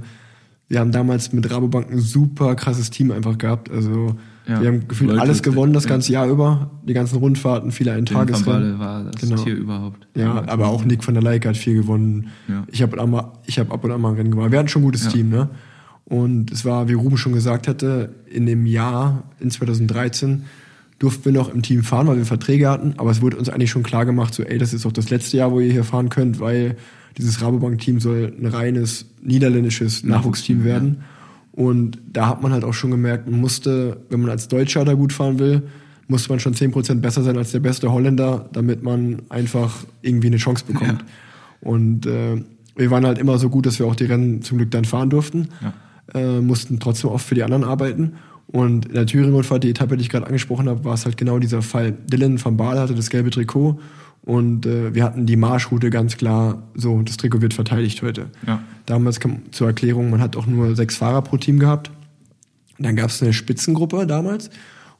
wir 0.69 0.79
haben 0.79 0.93
damals 0.93 1.33
mit 1.33 1.51
Rabobank 1.51 1.91
ein 1.91 1.99
super 1.99 2.55
krasses 2.55 2.91
Team 2.91 3.11
einfach 3.11 3.39
gehabt. 3.39 3.71
Also 3.71 4.17
Ja, 4.51 4.61
wir 4.61 4.69
haben 4.69 4.89
gefühlt 4.89 5.11
Leute, 5.11 5.23
alles 5.23 5.43
gewonnen 5.43 5.73
das 5.73 5.85
ja. 5.85 5.91
ganze 5.91 6.13
Jahr 6.13 6.29
über. 6.29 6.71
Die 6.87 6.93
ganzen 6.93 7.19
Rundfahrten, 7.19 7.71
viele 7.71 7.93
Van 7.93 7.99
Eintagesrennen. 7.99 8.79
Balle 8.79 8.79
war 8.79 9.05
das 9.05 9.21
Genau. 9.21 9.43
Tier 9.43 9.55
überhaupt. 9.55 10.09
Ja, 10.15 10.45
aber 10.49 10.69
auch 10.69 10.85
Nick 10.85 11.05
von 11.05 11.15
der 11.15 11.23
Leike 11.23 11.49
hat 11.49 11.57
viel 11.57 11.75
gewonnen. 11.75 12.29
Ja. 12.49 12.65
Ich 12.71 12.83
habe 12.83 13.01
hab 13.01 13.73
ab 13.73 13.85
und 13.85 13.91
an 13.93 14.01
mal 14.01 14.11
ein 14.11 14.17
Rennen 14.17 14.31
gemacht. 14.33 14.51
Wir 14.51 14.59
hatten 14.59 14.69
schon 14.69 14.83
ein 14.83 14.87
gutes 14.87 15.05
Ja. 15.05 15.11
Team, 15.11 15.29
ne? 15.29 15.49
Und 16.05 16.51
es 16.51 16.65
war, 16.65 16.89
wie 16.89 16.95
Ruben 16.95 17.17
schon 17.17 17.33
gesagt 17.33 17.69
hatte, 17.69 18.17
in 18.29 18.45
dem 18.47 18.67
Jahr, 18.67 19.23
in 19.39 19.51
2013, 19.51 20.43
durften 20.99 21.27
wir 21.27 21.33
noch 21.33 21.55
im 21.55 21.63
Team 21.63 21.85
fahren, 21.85 22.09
weil 22.09 22.17
wir 22.17 22.27
Verträge 22.27 22.69
hatten. 22.69 22.95
Aber 22.97 23.13
es 23.13 23.23
wurde 23.23 23.37
uns 23.37 23.49
eigentlich 23.49 23.71
schon 23.71 23.85
klar 23.85 24.05
gemacht, 24.05 24.35
so, 24.35 24.43
ey, 24.43 24.59
das 24.59 24.75
ist 24.75 24.85
doch 24.85 24.93
das 24.93 25.11
letzte 25.11 25.37
Jahr, 25.37 25.53
wo 25.53 25.61
ihr 25.61 25.71
hier 25.71 25.85
fahren 25.85 26.09
könnt, 26.09 26.41
weil 26.41 26.77
dieses 27.17 27.41
Rabobank-Team 27.41 28.01
soll 28.01 28.33
ein 28.39 28.47
reines 28.47 29.07
niederländisches 29.23 30.03
Nachwuchsteam 30.03 30.59
Nachwuchsteam, 30.59 30.65
werden. 30.65 31.03
Und 31.53 31.99
da 32.13 32.29
hat 32.29 32.43
man 32.43 32.53
halt 32.53 32.65
auch 32.65 32.75
schon 32.75 32.91
gemerkt, 32.91 33.29
man 33.29 33.41
musste, 33.41 33.99
wenn 34.09 34.21
man 34.21 34.31
als 34.31 34.49
Deutscher 34.49 34.85
da 34.85 34.95
gut 34.95 35.13
fahren 35.13 35.39
will, 35.39 35.63
musste 36.09 36.31
man 36.31 36.41
schon 36.41 36.55
10% 36.55 36.97
besser 36.97 37.23
sein 37.23 37.39
als 37.39 37.53
der 37.53 37.61
beste 37.61 37.93
Holländer, 37.93 38.49
damit 38.53 38.83
man 38.83 39.23
einfach 39.29 39.85
irgendwie 40.03 40.27
eine 40.29 40.37
Chance 40.37 40.65
bekommt. 40.67 41.05
Und 41.61 42.07
äh, 42.07 42.43
wir 42.77 42.91
waren 42.91 43.07
halt 43.07 43.19
immer 43.19 43.39
so 43.39 43.49
gut, 43.49 43.67
dass 43.67 43.79
wir 43.79 43.87
auch 43.87 43.95
die 43.95 44.05
Rennen 44.05 44.43
zum 44.43 44.59
Glück 44.59 44.71
dann 44.71 44.85
fahren 44.85 45.11
durften, 45.11 45.49
äh, 46.15 46.41
mussten 46.41 46.81
trotzdem 46.81 47.11
oft 47.11 47.27
für 47.27 47.35
die 47.35 47.43
anderen 47.43 47.65
arbeiten. 47.65 48.15
Und 48.47 48.87
in 48.87 48.95
der 48.95 49.07
Thüringen-Rundfahrt, 49.07 49.63
die 49.63 49.71
Etappe, 49.71 49.97
die 49.97 50.03
ich 50.03 50.09
gerade 50.09 50.27
angesprochen 50.27 50.69
habe, 50.69 50.85
war 50.85 50.95
es 50.95 51.05
halt 51.05 51.17
genau 51.17 51.39
dieser 51.39 51.63
Fall. 51.63 51.93
Dylan 51.93 52.43
van 52.45 52.57
Baal 52.57 52.81
hatte 52.81 52.95
das 52.95 53.11
gelbe 53.11 53.31
Trikot 53.31 53.79
und 54.23 54.67
äh, 54.67 54.95
wir 54.95 55.05
hatten 55.05 55.27
die 55.27 55.37
Marschroute 55.37 55.91
ganz 55.91 56.17
klar, 56.17 56.63
so, 56.75 57.01
das 57.03 57.17
Trikot 57.17 57.41
wird 57.41 57.55
verteidigt 57.55 58.03
heute. 58.03 58.27
Ja. 58.47 58.63
Damals 58.87 59.19
kam 59.21 59.43
zur 59.51 59.69
Erklärung, 59.69 60.11
man 60.11 60.21
hat 60.21 60.37
auch 60.37 60.47
nur 60.47 60.77
sechs 60.77 60.97
Fahrer 60.97 61.23
pro 61.23 61.37
Team 61.37 61.59
gehabt. 61.59 61.91
Und 62.79 62.87
dann 62.87 62.97
gab 62.97 63.11
es 63.11 63.23
eine 63.23 63.33
Spitzengruppe 63.33 64.07
damals 64.07 64.51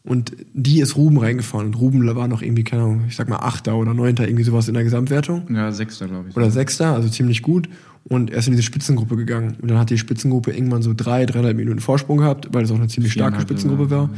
und 0.03 0.35
die 0.55 0.81
ist 0.81 0.97
Ruben 0.97 1.19
reingefahren. 1.19 1.67
Und 1.69 1.75
Ruben 1.75 2.17
war 2.17 2.29
noch 2.29 2.41
irgendwie, 2.41 2.65
keine 2.65 2.83
Ahnung, 2.83 3.05
ich 3.09 3.17
sag 3.17 3.29
mal 3.29 3.37
Achter 3.37 3.77
oder 3.77 3.93
Neunter, 3.93 4.27
irgendwie 4.27 4.45
sowas 4.45 4.69
in 4.69 4.75
der 4.75 4.85
Gesamtwertung. 4.85 5.55
Ja, 5.55 5.71
Sechster, 5.73 6.09
glaube 6.09 6.31
ich. 6.31 6.37
Oder 6.37 6.51
Sechster, 6.51 6.95
also 6.95 7.09
ziemlich 7.09 7.43
gut. 7.43 7.69
Und 8.05 8.31
er 8.31 8.39
ist 8.39 8.47
in 8.47 8.53
diese 8.53 8.63
Spitzengruppe 8.63 9.17
gegangen. 9.17 9.57
Und 9.61 9.71
dann 9.71 9.79
hat 9.79 9.91
die 9.91 9.99
Spitzengruppe 9.99 10.53
irgendwann 10.53 10.83
so 10.83 10.95
drei, 10.97 11.27
dreieinhalb 11.27 11.57
Minuten 11.57 11.81
Vorsprung 11.81 12.19
gehabt, 12.19 12.49
weil 12.53 12.65
es 12.65 12.71
auch 12.71 12.77
eine 12.77 12.89
ziemlich 12.89 13.13
starke 13.13 13.41
Spitzengruppe 13.41 13.91
war. 13.91 14.11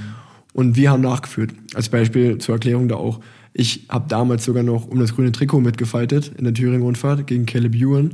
Und 0.52 0.76
wir 0.76 0.90
haben 0.90 1.02
nachgeführt. 1.02 1.52
Als 1.74 1.88
Beispiel 1.88 2.38
zur 2.38 2.54
Erklärung 2.54 2.86
da 2.86 2.96
auch. 2.96 3.20
Ich 3.54 3.86
habe 3.88 4.06
damals 4.08 4.44
sogar 4.44 4.62
noch 4.62 4.88
um 4.88 4.98
das 4.98 5.14
grüne 5.14 5.32
Trikot 5.32 5.60
mitgefightet 5.60 6.32
in 6.38 6.44
der 6.44 6.54
Thüringen-Rundfahrt 6.54 7.26
gegen 7.26 7.44
Caleb 7.46 7.74
Ewan. 7.74 8.12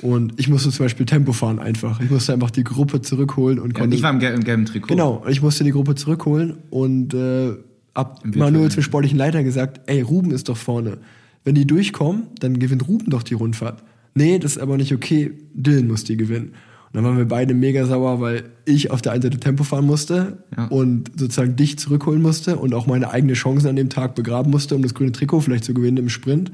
Und 0.00 0.34
ich 0.38 0.48
musste 0.48 0.70
zum 0.70 0.84
Beispiel 0.84 1.06
Tempo 1.06 1.32
fahren 1.32 1.58
einfach. 1.58 2.00
Ich 2.00 2.10
musste 2.10 2.32
einfach 2.32 2.50
die 2.50 2.64
Gruppe 2.64 3.00
zurückholen 3.02 3.58
und 3.58 3.72
Ja, 3.74 3.80
konnte. 3.80 3.96
ich 3.96 4.02
war 4.02 4.10
im, 4.10 4.18
gel 4.18 4.34
im 4.34 4.44
gelben 4.44 4.64
Trikot. 4.66 4.88
Genau, 4.88 5.24
ich 5.28 5.42
musste 5.42 5.64
die 5.64 5.70
Gruppe 5.72 5.94
zurückholen 5.94 6.58
und 6.70 7.14
äh, 7.14 7.52
ab 7.94 8.20
Manuel 8.24 8.70
zum 8.70 8.82
sportlichen 8.82 9.18
Leiter 9.18 9.42
gesagt, 9.42 9.80
ey, 9.86 10.00
Ruben 10.02 10.30
ist 10.30 10.48
doch 10.48 10.56
vorne. 10.56 10.98
Wenn 11.44 11.54
die 11.54 11.66
durchkommen, 11.66 12.24
dann 12.40 12.58
gewinnt 12.58 12.86
Ruben 12.88 13.10
doch 13.10 13.22
die 13.22 13.34
Rundfahrt. 13.34 13.82
Nee, 14.14 14.38
das 14.38 14.52
ist 14.56 14.58
aber 14.62 14.76
nicht 14.78 14.92
okay, 14.92 15.32
Dylan 15.54 15.86
muss 15.88 16.04
die 16.04 16.16
gewinnen. 16.16 16.52
Dann 16.96 17.04
waren 17.04 17.18
wir 17.18 17.26
beide 17.28 17.52
mega 17.52 17.84
sauer, 17.84 18.22
weil 18.22 18.44
ich 18.64 18.90
auf 18.90 19.02
der 19.02 19.12
einen 19.12 19.20
Seite 19.20 19.38
Tempo 19.38 19.64
fahren 19.64 19.84
musste 19.84 20.38
Ja. 20.56 20.64
und 20.68 21.10
sozusagen 21.20 21.54
dich 21.54 21.78
zurückholen 21.78 22.22
musste 22.22 22.56
und 22.56 22.72
auch 22.72 22.86
meine 22.86 23.10
eigenen 23.10 23.34
Chancen 23.34 23.68
an 23.68 23.76
dem 23.76 23.90
Tag 23.90 24.14
begraben 24.14 24.50
musste, 24.50 24.74
um 24.74 24.80
das 24.80 24.94
grüne 24.94 25.12
Trikot 25.12 25.40
vielleicht 25.42 25.64
zu 25.64 25.74
gewinnen 25.74 25.98
im 25.98 26.08
Sprint. 26.08 26.52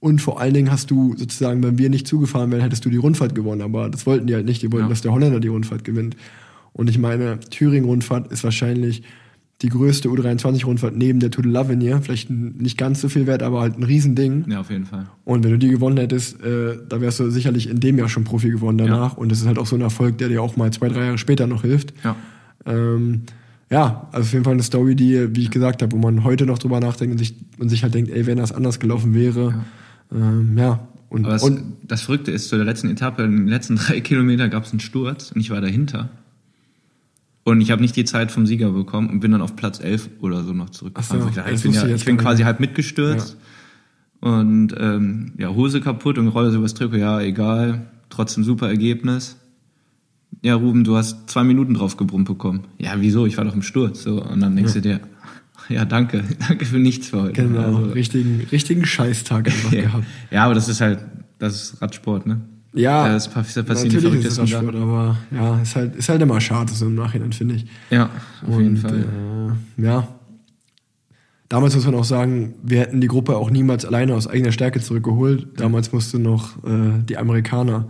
Und 0.00 0.20
vor 0.20 0.40
allen 0.40 0.52
Dingen 0.52 0.72
hast 0.72 0.90
du 0.90 1.14
sozusagen, 1.16 1.62
wenn 1.62 1.78
wir 1.78 1.90
nicht 1.90 2.08
zugefahren 2.08 2.50
wären, 2.50 2.62
hättest 2.62 2.84
du 2.86 2.90
die 2.90 2.96
Rundfahrt 2.96 3.36
gewonnen. 3.36 3.62
Aber 3.62 3.88
das 3.88 4.04
wollten 4.04 4.26
die 4.26 4.34
halt 4.34 4.46
nicht. 4.46 4.62
Die 4.62 4.72
wollten, 4.72 4.86
Ja. 4.86 4.90
dass 4.90 5.02
der 5.02 5.12
Holländer 5.12 5.38
die 5.38 5.46
Rundfahrt 5.46 5.84
gewinnt. 5.84 6.16
Und 6.72 6.90
ich 6.90 6.98
meine, 6.98 7.38
Thüringen-Rundfahrt 7.38 8.32
ist 8.32 8.42
wahrscheinlich 8.42 9.04
die 9.62 9.68
größte 9.70 10.08
U23-Rundfahrt 10.08 10.96
neben 10.96 11.18
der 11.18 11.30
Tour 11.30 11.42
de 11.42 11.52
l'Avenir. 11.52 12.00
Vielleicht 12.00 12.30
nicht 12.30 12.78
ganz 12.78 13.00
so 13.00 13.08
viel 13.08 13.26
wert, 13.26 13.42
aber 13.42 13.60
halt 13.60 13.76
ein 13.76 13.82
Riesending. 13.82 14.48
Ja, 14.48 14.60
auf 14.60 14.70
jeden 14.70 14.86
Fall. 14.86 15.06
Und 15.24 15.42
wenn 15.42 15.50
du 15.50 15.58
die 15.58 15.68
gewonnen 15.68 15.96
hättest, 15.96 16.40
äh, 16.42 16.78
da 16.88 17.00
wärst 17.00 17.18
du 17.18 17.30
sicherlich 17.30 17.68
in 17.68 17.80
dem 17.80 17.98
Jahr 17.98 18.08
schon 18.08 18.24
Profi 18.24 18.50
geworden 18.50 18.78
danach. 18.78 19.16
Und 19.16 19.32
das 19.32 19.40
ist 19.40 19.46
halt 19.46 19.58
auch 19.58 19.66
so 19.66 19.74
ein 19.74 19.82
Erfolg, 19.82 20.18
der 20.18 20.28
dir 20.28 20.42
auch 20.42 20.56
mal 20.56 20.72
zwei, 20.72 20.88
drei 20.88 21.06
Jahre 21.06 21.18
später 21.18 21.48
noch 21.48 21.62
hilft. 21.62 21.92
Ja. 22.04 22.14
Ähm, 22.66 23.22
ja, 23.70 24.08
also 24.12 24.26
auf 24.26 24.32
jeden 24.32 24.44
Fall 24.44 24.54
eine 24.54 24.62
Story, 24.62 24.94
die, 24.94 25.34
wie 25.34 25.42
ich 25.42 25.50
gesagt 25.50 25.82
habe, 25.82 25.92
wo 25.92 25.98
man 25.98 26.24
heute 26.24 26.46
noch 26.46 26.58
drüber 26.58 26.80
nachdenkt 26.80 27.12
und 27.12 27.18
sich, 27.18 27.34
und 27.58 27.68
sich 27.68 27.82
halt 27.82 27.94
denkt, 27.94 28.10
ey, 28.10 28.26
wenn 28.26 28.38
das 28.38 28.52
anders 28.52 28.78
gelaufen 28.78 29.12
wäre, 29.12 29.50
ja. 29.50 29.64
Ähm, 30.10 30.56
ja. 30.56 30.88
Und, 31.10 31.24
Aber 31.24 31.34
das, 31.34 31.42
und 31.42 31.76
das 31.86 32.02
Verrückte 32.02 32.30
ist, 32.30 32.48
zu 32.48 32.56
der 32.56 32.64
letzten 32.64 32.90
Etappe, 32.90 33.24
in 33.24 33.32
den 33.32 33.48
letzten 33.48 33.76
drei 33.76 34.00
Kilometern 34.00 34.50
gab 34.50 34.64
es 34.64 34.70
einen 34.70 34.80
Sturz 34.80 35.32
und 35.32 35.40
ich 35.40 35.50
war 35.50 35.60
dahinter. 35.60 36.10
Und 37.48 37.62
ich 37.62 37.70
habe 37.70 37.80
nicht 37.80 37.96
die 37.96 38.04
Zeit 38.04 38.30
vom 38.30 38.46
Sieger 38.46 38.70
bekommen 38.72 39.08
und 39.08 39.20
bin 39.20 39.32
dann 39.32 39.40
auf 39.40 39.56
Platz 39.56 39.80
11 39.80 40.10
oder 40.20 40.44
so 40.44 40.52
noch 40.52 40.68
zurückgefahren. 40.68 41.22
So, 41.22 41.28
ich 41.30 41.34
dachte, 41.36 41.50
das 41.50 41.64
ich 41.64 41.64
bin, 41.64 41.72
ja, 41.72 41.86
ich 41.86 42.04
bin 42.04 42.18
quasi 42.18 42.42
halb 42.42 42.60
mitgestürzt 42.60 43.38
und 44.20 44.74
ähm, 44.78 45.32
ja, 45.38 45.48
Hose 45.48 45.80
kaputt 45.80 46.18
und 46.18 46.28
rolle 46.28 46.50
so 46.50 46.58
übers 46.58 46.74
Trikot. 46.74 46.96
Ja, 46.96 47.22
egal, 47.22 47.86
trotzdem 48.10 48.44
super 48.44 48.68
Ergebnis. 48.68 49.38
Ja, 50.42 50.56
Ruben, 50.56 50.84
du 50.84 50.96
hast 50.98 51.30
zwei 51.30 51.42
Minuten 51.42 51.72
drauf 51.72 51.96
gebrummt 51.96 52.28
bekommen. 52.28 52.64
Ja, 52.76 52.92
wieso? 52.98 53.24
Ich 53.24 53.38
war 53.38 53.46
doch 53.46 53.54
im 53.54 53.62
Sturz. 53.62 54.02
So, 54.02 54.22
und 54.22 54.40
dann 54.40 54.54
denkst 54.54 54.74
du 54.74 54.82
dir, 54.82 55.00
ja, 55.70 55.86
danke, 55.86 56.24
danke 56.48 56.66
für 56.66 56.78
nichts 56.78 57.08
für 57.08 57.22
heute. 57.22 57.44
genau, 57.44 57.78
Also, 57.78 57.92
richtigen, 57.92 58.46
richtigen 58.52 58.84
Scheißtag 58.84 59.46
einfach 59.46 59.72
ja. 59.72 59.82
gehabt. 59.84 60.04
ja, 60.30 60.44
aber 60.44 60.52
das 60.52 60.68
ist 60.68 60.82
halt, 60.82 60.98
das 61.38 61.62
ist 61.62 61.80
Radsport, 61.80 62.26
ne? 62.26 62.42
Ja, 62.74 63.08
Da 63.08 63.16
ist- 63.16 63.30
da 63.34 63.40
passieren 63.62 63.64
die 63.90 63.96
natürlich 63.96 64.24
ist 64.24 64.26
es 64.26 64.34
verrücktesten 64.36 64.68
Radsport, 64.68 64.76
aber 64.76 65.16
ja, 65.30 65.60
ist 65.62 65.74
halt, 65.74 65.96
ist 65.96 66.08
halt 66.08 66.20
immer 66.22 66.40
schade 66.40 66.72
so 66.72 66.86
im 66.86 66.94
Nachhinein, 66.94 67.32
finde 67.32 67.54
ich. 67.56 67.66
Ja, 67.90 68.10
auf 68.46 68.56
Und, 68.56 68.62
jeden 68.62 68.76
Fall. 68.76 69.04
Äh, 69.78 69.82
ja. 69.82 70.08
Damals 71.48 71.74
muss 71.74 71.86
man 71.86 71.94
auch 71.94 72.04
sagen, 72.04 72.54
wir 72.62 72.80
hätten 72.80 73.00
die 73.00 73.06
Gruppe 73.08 73.36
auch 73.36 73.50
niemals 73.50 73.86
alleine 73.86 74.14
aus 74.14 74.26
eigener 74.26 74.52
Stärke 74.52 74.80
zurückgeholt. 74.80 75.48
Damals 75.58 75.92
musste 75.92 76.18
noch 76.18 76.62
äh, 76.64 77.02
die 77.08 77.16
Amerikaner. 77.16 77.88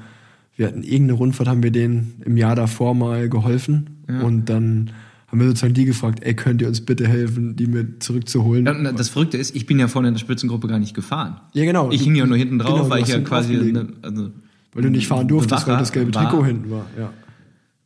Wir 0.56 0.68
hatten 0.68 0.82
irgendeine 0.84 1.14
Rundfahrt, 1.14 1.48
haben 1.48 1.62
wir 1.64 1.72
denen 1.72 2.22
im 2.24 2.36
Jahr 2.36 2.54
davor 2.54 2.94
mal 2.94 3.28
geholfen. 3.28 4.04
Ja. 4.08 4.20
Und 4.20 4.48
dann 4.48 4.92
haben 5.26 5.40
wir 5.40 5.48
sozusagen 5.48 5.74
die 5.74 5.84
gefragt, 5.86 6.20
ey, 6.22 6.34
könnt 6.34 6.62
ihr 6.62 6.68
uns 6.68 6.80
bitte 6.80 7.06
helfen, 7.08 7.56
die 7.56 7.66
mit 7.66 8.00
zurückzuholen? 8.02 8.64
Ja, 8.64 8.92
das 8.92 9.08
Verrückte 9.08 9.36
ist, 9.38 9.54
ich 9.56 9.66
bin 9.66 9.78
ja 9.80 9.88
vorne 9.88 10.08
in 10.08 10.14
der 10.14 10.20
Spitzengruppe 10.20 10.68
gar 10.68 10.78
nicht 10.78 10.94
gefahren. 10.94 11.40
Ja, 11.52 11.64
genau. 11.64 11.90
Ich 11.90 12.02
hing 12.02 12.14
ja 12.14 12.26
nur 12.26 12.36
hinten 12.36 12.60
drauf, 12.60 12.78
genau, 12.78 12.90
weil 12.90 13.02
ich 13.02 13.08
ja 13.08 13.18
quasi. 13.20 13.54
aufgelegen. 13.56 13.72
Ne, 13.88 13.92
also, 14.02 14.30
Weil 14.78 14.84
du 14.84 14.90
nicht 14.90 15.08
fahren 15.08 15.26
durftest, 15.26 15.66
weil 15.66 15.74
Bewacher 15.74 15.80
das 15.80 15.92
gelbe 15.92 16.14
war. 16.14 16.30
Trikot 16.30 16.46
hinten 16.46 16.70
war. 16.70 16.86
Ja. 16.96 17.12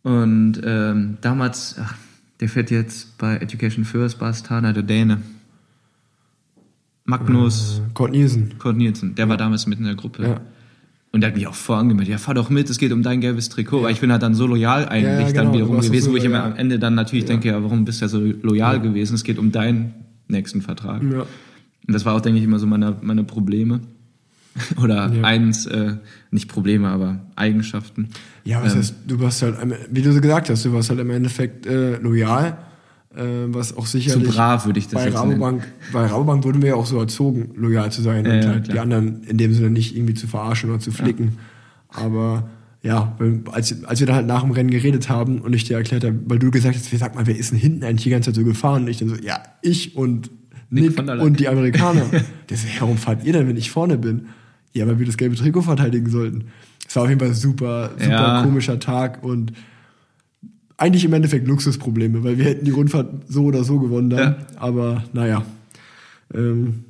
Und 0.02 0.60
ähm, 0.62 1.16
damals, 1.22 1.76
ach, 1.80 1.94
der 2.40 2.50
fährt 2.50 2.70
jetzt 2.70 3.16
bei 3.16 3.36
Education 3.36 3.86
First, 3.86 4.18
Bastana, 4.18 4.74
der 4.74 4.82
Däne. 4.82 5.22
Magnus 7.04 7.80
Kurt 7.94 8.12
Nielsen. 8.12 8.58
Kurt 8.58 8.76
Nielsen, 8.76 9.14
der 9.14 9.28
war 9.30 9.38
damals 9.38 9.66
mit 9.66 9.78
in 9.78 9.86
der 9.86 9.94
Gruppe. 9.94 10.22
Ja. 10.22 10.40
Und 11.12 11.22
der 11.22 11.30
hat 11.30 11.36
mich 11.36 11.46
auch 11.46 11.54
vorangemeldet. 11.54 12.12
Ja, 12.12 12.18
fahr 12.18 12.34
doch 12.34 12.50
mit, 12.50 12.68
es 12.68 12.76
geht 12.76 12.92
um 12.92 13.02
dein 13.02 13.22
gelbes 13.22 13.48
Trikot. 13.48 13.82
Weil 13.82 13.92
ich 13.92 14.00
bin 14.00 14.12
halt 14.12 14.22
dann 14.22 14.34
so 14.34 14.46
loyal 14.46 14.86
eigentlich 14.88 15.04
Ja, 15.04 15.20
ja, 15.20 15.26
genau, 15.28 15.44
dann 15.44 15.52
wiederum 15.54 15.80
gewesen, 15.80 16.04
so 16.06 16.12
wo 16.12 16.16
ich 16.16 16.24
immer 16.24 16.44
am 16.44 16.56
Ende 16.56 16.78
dann 16.78 16.94
natürlich 16.94 17.24
denke, 17.24 17.48
ja, 17.48 17.62
warum 17.62 17.86
bist 17.86 18.00
du 18.00 18.04
ja 18.04 18.08
so 18.08 18.20
loyal 18.20 18.80
gewesen? 18.80 19.14
Es 19.14 19.24
geht 19.24 19.38
um 19.38 19.50
deinen 19.50 19.94
nächsten 20.28 20.60
Vertrag. 20.60 21.02
Ja. 21.02 21.20
Und 21.86 21.94
das 21.94 22.04
war 22.04 22.14
auch, 22.14 22.20
denke 22.20 22.38
ich, 22.38 22.44
immer 22.44 22.58
so 22.58 22.66
meine, 22.66 22.96
meine 23.00 23.24
Probleme. 23.24 23.80
Oder 24.82 25.10
Ja. 25.12 25.22
eins, 25.24 25.66
äh, 25.66 25.94
nicht 26.30 26.48
Probleme, 26.48 26.88
aber 26.88 27.20
Eigenschaften. 27.36 28.08
Ja, 28.44 28.62
was 28.62 28.72
Ähm, 28.72 28.78
heißt, 28.80 28.94
du 29.06 29.20
warst 29.20 29.42
halt, 29.42 29.56
wie 29.90 30.02
du 30.02 30.12
so 30.12 30.20
gesagt 30.20 30.50
hast, 30.50 30.64
du 30.64 30.72
warst 30.72 30.90
halt 30.90 31.00
im 31.00 31.10
Endeffekt 31.10 31.66
äh, 31.66 31.96
loyal, 31.98 32.58
äh, 33.14 33.22
was 33.48 33.76
auch 33.76 33.84
Zu 33.86 33.98
sicherlich 33.98 34.28
brav 34.28 34.66
würde 34.66 34.78
ich 34.78 34.86
das 34.86 34.94
bei 34.94 35.04
jetzt 35.06 35.14
nennen. 35.14 35.30
Rabobank, 35.32 35.62
bei 35.92 36.06
Rabobank 36.06 36.44
wurden 36.44 36.60
wir 36.62 36.70
ja 36.70 36.74
auch 36.74 36.86
so 36.86 36.98
erzogen, 36.98 37.50
loyal 37.56 37.90
zu 37.92 38.02
sein 38.02 38.24
Ja, 38.26 38.32
und 38.32 38.42
ja, 38.44 38.48
halt 38.50 38.66
die 38.66 38.70
klar. 38.72 38.82
anderen 38.84 39.22
in 39.24 39.38
dem 39.38 39.54
Sinne 39.54 39.70
nicht 39.70 39.96
irgendwie 39.96 40.14
zu 40.14 40.26
verarschen 40.26 40.70
oder 40.70 40.80
zu 40.80 40.92
flicken. 40.92 41.38
Aber 41.88 42.48
ja, 42.82 43.16
als, 43.52 43.84
als 43.84 44.00
wir 44.00 44.06
dann 44.06 44.16
halt 44.16 44.26
nach 44.26 44.42
dem 44.42 44.50
Rennen 44.50 44.70
geredet 44.70 45.08
haben 45.08 45.40
und 45.40 45.54
ich 45.54 45.64
dir 45.64 45.76
erklärt 45.76 46.04
habe, 46.04 46.18
weil 46.26 46.38
du 46.38 46.50
gesagt 46.50 46.74
hast, 46.76 46.90
sag 46.98 47.14
mal, 47.14 47.26
wer 47.26 47.36
ist 47.36 47.52
denn 47.52 47.58
hinten 47.58 47.84
eigentlich 47.84 48.02
die 48.04 48.10
ganze 48.10 48.30
Zeit 48.30 48.36
so 48.36 48.44
gefahren? 48.44 48.82
Und 48.84 48.88
ich 48.88 48.96
dann 48.98 49.08
so, 49.08 49.16
ja, 49.16 49.40
ich 49.62 49.96
und 49.96 50.30
Nick 50.70 50.98
Nick, 50.98 51.20
und 51.20 51.38
die 51.38 51.48
Amerikaner. 51.48 52.06
der 52.50 52.56
so, 52.56 52.66
ja, 52.66 52.80
warum 52.80 52.96
fahrt 52.96 53.24
ihr 53.24 53.34
denn, 53.34 53.46
wenn 53.46 53.56
ich 53.58 53.70
vorne 53.70 53.98
bin? 53.98 54.26
Ja, 54.74 54.86
weil 54.86 54.98
wir 54.98 55.06
das 55.06 55.16
gelbe 55.16 55.36
Trikot 55.36 55.62
verteidigen 55.62 56.08
sollten. 56.10 56.44
Es 56.88 56.96
war 56.96 57.04
auf 57.04 57.08
jeden 57.08 57.20
Fall 57.20 57.34
super, 57.34 57.90
super 57.98 58.10
Ja. 58.10 58.42
komischer 58.42 58.78
Tag 58.78 59.22
und 59.22 59.52
eigentlich 60.76 61.04
im 61.04 61.12
Endeffekt 61.12 61.46
Luxusprobleme, 61.46 62.24
weil 62.24 62.38
wir 62.38 62.44
hätten 62.44 62.64
die 62.64 62.70
Rundfahrt 62.70 63.08
so 63.28 63.44
oder 63.44 63.64
so 63.64 63.78
gewonnen 63.78 64.10
dann. 64.10 64.18
Ja. 64.18 64.36
Aber 64.56 65.04
naja. 65.12 65.44
Ähm, 66.34 66.84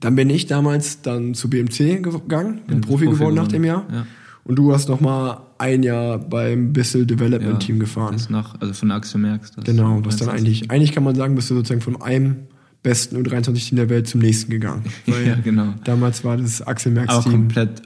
dann 0.00 0.16
bin 0.16 0.28
ich 0.28 0.46
damals 0.46 1.00
dann 1.02 1.34
zu 1.34 1.48
BMC 1.48 2.02
gegangen, 2.02 2.60
bin 2.66 2.80
Profi, 2.80 3.04
Profi 3.06 3.16
geworden 3.18 3.34
nach 3.36 3.48
dem 3.48 3.64
Jahr. 3.64 3.86
ja. 3.90 4.06
Und 4.46 4.56
du 4.56 4.74
hast 4.74 4.90
noch 4.90 5.00
mal 5.00 5.40
ein 5.56 5.82
Jahr 5.82 6.18
beim 6.18 6.74
Bissell 6.74 7.06
Development 7.06 7.60
Team 7.60 7.78
gefahren. 7.78 8.20
Nach, 8.28 8.60
also 8.60 8.74
von 8.74 8.90
Axel 8.90 9.18
Merckx. 9.18 9.52
Genau, 9.64 10.00
was 10.04 10.18
dann 10.18 10.28
eigentlich, 10.28 10.70
eigentlich 10.70 10.92
kann 10.92 11.02
man 11.02 11.14
sagen, 11.14 11.34
bist 11.34 11.48
du 11.48 11.54
sozusagen 11.54 11.80
von 11.80 12.02
einem 12.02 12.36
besten 12.84 13.16
U23-Team 13.16 13.76
der 13.76 13.88
Welt 13.88 14.06
zum 14.06 14.20
nächsten 14.20 14.50
gegangen. 14.52 14.84
Weil 15.06 15.26
Ja, 15.26 15.34
genau. 15.34 15.74
Damals 15.82 16.22
war 16.22 16.36
das 16.36 16.62
Axel 16.62 16.92
Aber 16.92 17.00
Merckx 17.00 17.24
Team. 17.24 17.32
komplett 17.32 17.82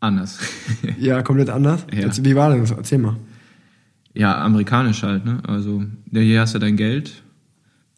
anders. 0.00 0.38
Ja, 0.98 1.22
komplett 1.22 1.50
anders. 1.50 1.86
Ja. 1.92 2.00
Jetzt, 2.00 2.24
wie 2.24 2.34
war 2.34 2.56
das? 2.56 2.72
Erzähl 2.72 2.98
mal. 2.98 3.16
ja, 4.14 4.36
amerikanisch 4.42 5.04
halt, 5.04 5.24
ne? 5.24 5.40
Also, 5.46 5.84
hier 6.10 6.40
hast 6.40 6.54
du 6.56 6.58
dein 6.58 6.76
Geld. 6.76 7.22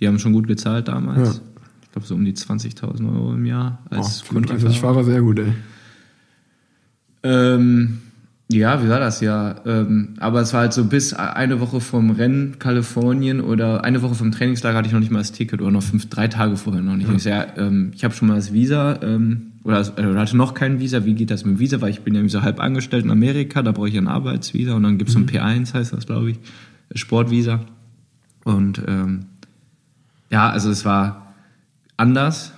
Die 0.01 0.07
haben 0.09 0.19
schon 0.19 0.33
gut 0.35 0.47
gezahlt 0.47 0.89
damals. 0.89 1.37
Ja. 1.37 1.43
Ich 1.83 1.91
glaube, 1.93 2.07
so 2.07 2.15
um 2.15 2.25
die 2.25 2.33
20.000 2.35 3.11
Euro 3.13 3.33
im 3.35 3.45
Jahr 3.47 3.83
Oh, 3.91 3.97
als 3.97 4.21
35 4.21 4.79
Fahrer, 4.81 5.03
sehr 5.05 5.21
gut, 5.23 5.39
ey. 5.41 5.53
Ähm, 7.23 8.01
ja, 8.53 8.83
wie 8.83 8.89
war 8.89 8.99
das 9.01 9.21
ja? 9.21 9.57
Ähm, 9.65 10.15
aber 10.19 10.41
es 10.41 10.53
war 10.53 10.63
halt 10.63 10.73
so 10.73 10.85
bis 10.85 11.13
eine 11.15 11.61
Woche 11.61 11.81
vom 11.81 12.11
Rennen 12.11 12.59
Kalifornien 12.59 13.41
oder 13.41 13.85
eine 13.85 14.03
Woche 14.03 14.15
vom 14.17 14.33
Trainingslager 14.33 14.77
hatte 14.79 14.89
ich 14.89 14.93
noch 14.93 15.01
nicht 15.01 15.13
mal 15.13 15.19
das 15.21 15.33
Ticket 15.33 15.61
oder 15.61 15.71
noch 15.71 15.83
fünf, 15.83 16.09
drei 16.09 16.27
Tage 16.29 16.57
vorher 16.57 16.83
noch 16.83 16.97
nicht. 16.97 17.09
Und 17.09 17.17
ich, 17.17 17.25
ja, 17.25 17.47
ähm, 17.57 17.93
ich 17.95 18.03
habe 18.03 18.13
schon 18.15 18.27
mal 18.29 18.35
das 18.35 18.53
Visa 18.53 18.99
ähm, 19.03 19.53
oder, 19.63 19.77
das- 19.79 19.97
oder 19.97 20.19
hatte 20.19 20.37
noch 20.37 20.55
kein 20.55 20.81
Visa. 20.81 21.05
Wie 21.05 21.15
geht 21.15 21.31
das 21.31 21.45
mit 21.45 21.57
dem 21.57 21.61
Visa? 21.61 21.81
Weil 21.81 21.91
ich 21.91 22.01
bin 22.01 22.15
ja 22.15 22.29
so 22.29 22.43
halb 22.43 22.59
angestellt 22.61 23.05
in 23.05 23.11
Amerika, 23.11 23.63
da 23.63 23.71
brauche 23.73 23.89
ich 23.89 23.97
ein 23.97 24.09
Arbeitsvisa 24.09 24.75
und 24.75 24.83
dann 24.83 24.99
gibt's 24.99 25.13
so 25.13 25.21
ein 25.21 25.27
P1, 25.27 25.73
heißt 25.75 25.93
das, 25.93 26.07
glaube 26.07 26.33
ich, 26.33 26.39
Sportvisa. 26.95 27.61
Und 28.45 28.83
ähm, 28.89 29.27
ja, 30.31 30.51
also 30.51 30.71
es 30.71 30.85
war 30.85 31.35
anders, 31.97 32.53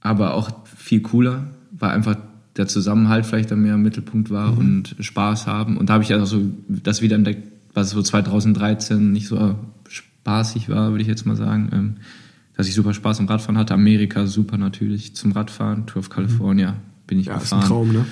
aber 0.00 0.34
auch 0.34 0.50
viel 0.76 1.00
cooler, 1.00 1.44
weil 1.70 1.90
einfach 1.90 2.16
der 2.56 2.68
Zusammenhalt 2.68 3.24
vielleicht 3.26 3.50
dann 3.50 3.62
mehr 3.62 3.74
im 3.74 3.82
Mittelpunkt 3.82 4.30
war 4.30 4.56
und 4.56 4.94
Spaß 5.00 5.46
haben. 5.46 5.76
Und 5.78 5.88
da 5.88 5.94
habe 5.94 6.04
ich 6.04 6.12
also 6.12 6.26
so 6.26 6.44
das 6.68 7.00
wieder 7.00 7.16
entdeckt, 7.16 7.42
was 7.72 7.90
so 7.90 8.02
2013 8.02 9.12
nicht 9.12 9.26
so 9.26 9.56
spaßig 9.88 10.68
war, 10.68 10.90
würde 10.90 11.02
ich 11.02 11.08
jetzt 11.08 11.24
mal 11.24 11.36
sagen. 11.36 11.70
Ähm, 11.72 11.94
dass 12.56 12.68
ich 12.68 12.74
super 12.74 12.92
Spaß 12.92 13.20
am 13.20 13.26
Radfahren 13.26 13.56
hatte. 13.56 13.74
Amerika 13.74 14.26
super 14.26 14.58
natürlich 14.58 15.16
zum 15.16 15.32
Radfahren. 15.32 15.86
Tour 15.86 16.00
of 16.00 16.10
California 16.10 16.76
bin 17.06 17.18
ich 17.18 17.26
Ja, 17.26 17.36
ist 17.36 17.52
ein 17.52 17.60
gefahren. 17.60 17.68
Traum, 17.68 17.92
ne? 17.92 18.04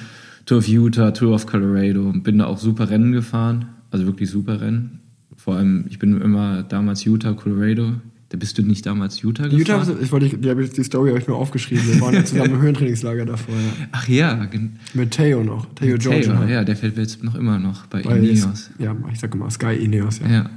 Tour 0.47 0.59
of 0.59 0.69
Utah, 0.69 1.11
Tour 1.11 1.35
of 1.35 1.47
Colorado. 1.47 2.13
Bin 2.13 2.39
da 2.39 2.47
auch 2.47 2.59
super 2.59 2.91
Rennen 2.91 3.13
gefahren. 3.13 3.67
Also 3.91 4.07
wirklich 4.07 4.31
super 4.31 4.61
Rennen. 4.61 5.01
Vor 5.37 5.57
allem, 5.57 5.85
ich 5.89 5.99
bin 5.99 6.21
immer 6.21 6.63
damals 6.63 7.05
Utah, 7.05 7.35
Colorado. 7.35 7.95
Da 8.31 8.39
bist 8.39 8.57
du 8.59 8.63
nicht 8.63 8.87
damals 8.87 9.21
Utah 9.23 9.49
gefahren? 9.49 9.59
Utah, 9.89 10.01
ich 10.01 10.13
wollte, 10.13 10.29
die, 10.37 10.49
ich- 10.63 10.71
die 10.73 10.85
Story 10.85 11.11
habe 11.11 11.19
ich 11.21 11.27
mir 11.29 11.35
aufgeschrieben. 11.35 11.85
Wir 11.93 12.01
waren 12.01 12.15
ja 12.15 12.25
zusammen 12.25 12.55
im 12.55 12.61
Höhentrainingslager 12.63 13.27
davor, 13.27 13.55
ja. 13.57 13.87
Ach 13.93 14.09
ja, 14.09 14.49
Mit 14.95 15.11
Theo 15.11 15.43
noch. 15.43 15.67
Theo 15.75 15.99
Georgia. 15.99 16.21
Taylor, 16.35 16.49
ja, 16.49 16.65
der 16.65 16.77
fällt 16.77 16.97
jetzt 16.97 17.25
noch 17.25 17.35
immer 17.35 17.59
noch 17.59 17.87
bei 17.87 18.03
Bei 18.03 18.17
Ineos. 18.19 18.71
Ja, 18.79 18.95
ich 19.13 19.19
sag 19.19 19.35
immer 19.35 19.51
Sky 19.51 19.75
Ineos, 19.75 20.21
ja. 20.21 20.29
Ja. 20.31 20.51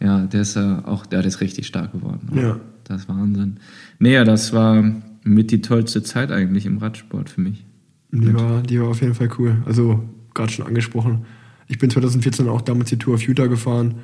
Ja, 0.00 0.26
der 0.26 0.40
ist 0.42 0.56
ja 0.56 0.82
auch, 0.86 1.06
der 1.06 1.24
ist 1.24 1.40
richtig 1.40 1.66
stark 1.68 1.92
geworden. 1.92 2.28
Ja. 2.34 2.58
Das 2.82 3.02
ist 3.02 3.08
Wahnsinn. 3.08 3.58
Naja, 4.00 4.24
das 4.24 4.52
war 4.52 4.84
mit 5.22 5.52
die 5.52 5.60
tollste 5.62 6.02
Zeit 6.02 6.32
eigentlich 6.32 6.66
im 6.66 6.78
Radsport 6.78 7.30
für 7.30 7.40
mich. 7.40 7.64
Die 8.10 8.34
war, 8.34 8.60
die 8.62 8.80
war 8.80 8.88
auf 8.88 9.00
jeden 9.00 9.14
Fall 9.14 9.28
cool. 9.38 9.56
Also, 9.66 10.02
gerade 10.34 10.52
schon 10.52 10.66
angesprochen. 10.66 11.24
Ich 11.68 11.78
bin 11.78 11.90
2014 11.90 12.48
auch 12.48 12.60
damals 12.60 12.90
die 12.90 12.96
Tour 12.98 13.14
of 13.14 13.22
Utah 13.22 13.46
gefahren. 13.46 13.94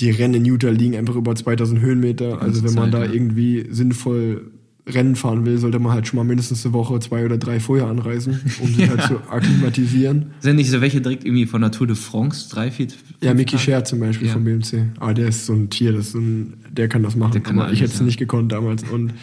Die 0.00 0.10
Rennen 0.10 0.34
in 0.34 0.44
Utah 0.44 0.68
liegen 0.70 0.96
einfach 0.96 1.14
über 1.16 1.34
2000 1.34 1.80
Höhenmeter. 1.80 2.42
Also 2.42 2.62
wenn 2.64 2.74
man 2.74 2.92
Zeit, 2.92 3.02
da 3.02 3.04
ja. 3.06 3.12
irgendwie 3.12 3.66
sinnvoll 3.70 4.50
Rennen 4.88 5.16
fahren 5.16 5.44
will, 5.44 5.58
sollte 5.58 5.80
man 5.80 5.92
halt 5.92 6.06
schon 6.06 6.18
mal 6.18 6.24
mindestens 6.24 6.64
eine 6.64 6.72
Woche, 6.72 7.00
zwei 7.00 7.24
oder 7.24 7.38
drei 7.38 7.58
vorher 7.58 7.88
anreisen, 7.88 8.40
um 8.60 8.72
sich 8.72 8.88
halt 8.88 9.02
zu 9.02 9.16
akklimatisieren. 9.28 10.26
Sind 10.40 10.56
nicht 10.56 10.70
so 10.70 10.80
welche 10.80 11.00
direkt 11.00 11.24
irgendwie 11.24 11.46
von 11.46 11.60
der 11.60 11.72
Tour 11.72 11.88
de 11.88 11.96
France, 11.96 12.48
drei, 12.50 12.70
vier, 12.70 12.86
Ja, 13.20 13.34
Mickey? 13.34 13.58
Scher 13.58 13.84
zum 13.84 13.98
Beispiel 13.98 14.28
Ja. 14.28 14.34
vom 14.34 14.44
BMC. 14.44 14.84
Aber 15.00 15.14
der 15.14 15.28
ist 15.28 15.46
so 15.46 15.54
ein 15.54 15.70
Tier, 15.70 15.92
das 15.92 16.12
so 16.12 16.18
ein, 16.18 16.54
der 16.70 16.88
kann 16.88 17.02
das 17.02 17.16
machen. 17.16 17.32
Der 17.32 17.40
kann 17.40 17.58
aber 17.58 17.72
ich 17.72 17.80
alles, 17.80 17.80
hätte 17.80 17.92
es 17.94 17.98
ja. 17.98 18.04
nicht 18.06 18.18
gekonnt 18.18 18.52
damals. 18.52 18.84
Und 18.84 19.14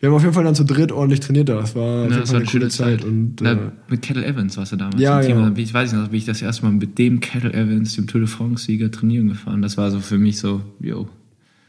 wir 0.00 0.08
haben 0.08 0.16
auf 0.16 0.22
jeden 0.22 0.34
Fall 0.34 0.44
dann 0.44 0.54
zu 0.54 0.64
dritt 0.64 0.90
ordentlich 0.92 1.20
trainiert 1.20 1.48
da. 1.48 1.60
Das 1.60 1.76
war, 1.76 2.08
Ja, 2.10 2.18
das 2.18 2.30
war 2.32 2.40
eine 2.40 2.46
coole 2.48 2.68
Zeit. 2.68 3.04
Und, 3.04 3.36
Na, 3.40 3.52
äh, 3.52 3.58
mit 3.88 4.02
Kettle 4.02 4.24
Evans 4.24 4.56
warst 4.56 4.72
du 4.72 4.76
damals 4.76 5.00
Ja, 5.00 5.20
im 5.20 5.26
Team. 5.26 5.36
genau. 5.36 5.50
Bin 5.50 5.62
Ich 5.64 5.72
weiß 5.74 5.92
nicht, 5.92 6.00
noch, 6.02 6.08
bin 6.08 6.18
ich 6.18 6.24
das 6.24 6.40
erste 6.42 6.64
Mal 6.64 6.72
mit 6.72 6.98
dem 6.98 7.20
Kettle 7.20 7.52
Evans, 7.52 7.94
dem 7.96 8.06
Tour 8.06 8.20
de 8.22 8.28
France-Sieger, 8.28 8.90
trainieren 8.90 9.28
gefahren. 9.28 9.62
Das 9.62 9.76
war 9.76 9.90
so 9.90 10.00
für 10.00 10.18
mich 10.18 10.38
so, 10.38 10.62
yo. 10.80 11.08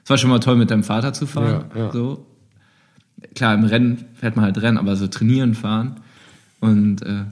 Es 0.03 0.09
war 0.09 0.17
schon 0.17 0.29
mal 0.32 0.39
toll, 0.39 0.55
mit 0.55 0.71
deinem 0.71 0.84
Vater 0.84 1.13
zu 1.13 1.27
fahren. 1.27 1.65
Ja, 1.75 1.79
ja. 1.86 1.91
So. 1.91 2.25
Klar, 3.36 3.53
im 3.53 3.65
Rennen 3.65 4.05
fährt 4.15 4.36
man 4.36 4.45
halt 4.45 4.59
Rennen, 4.61 4.77
aber 4.77 4.95
so 4.95 5.07
trainieren 5.07 5.53
fahren. 5.53 5.97
Und 6.59 7.03
äh, 7.03 7.25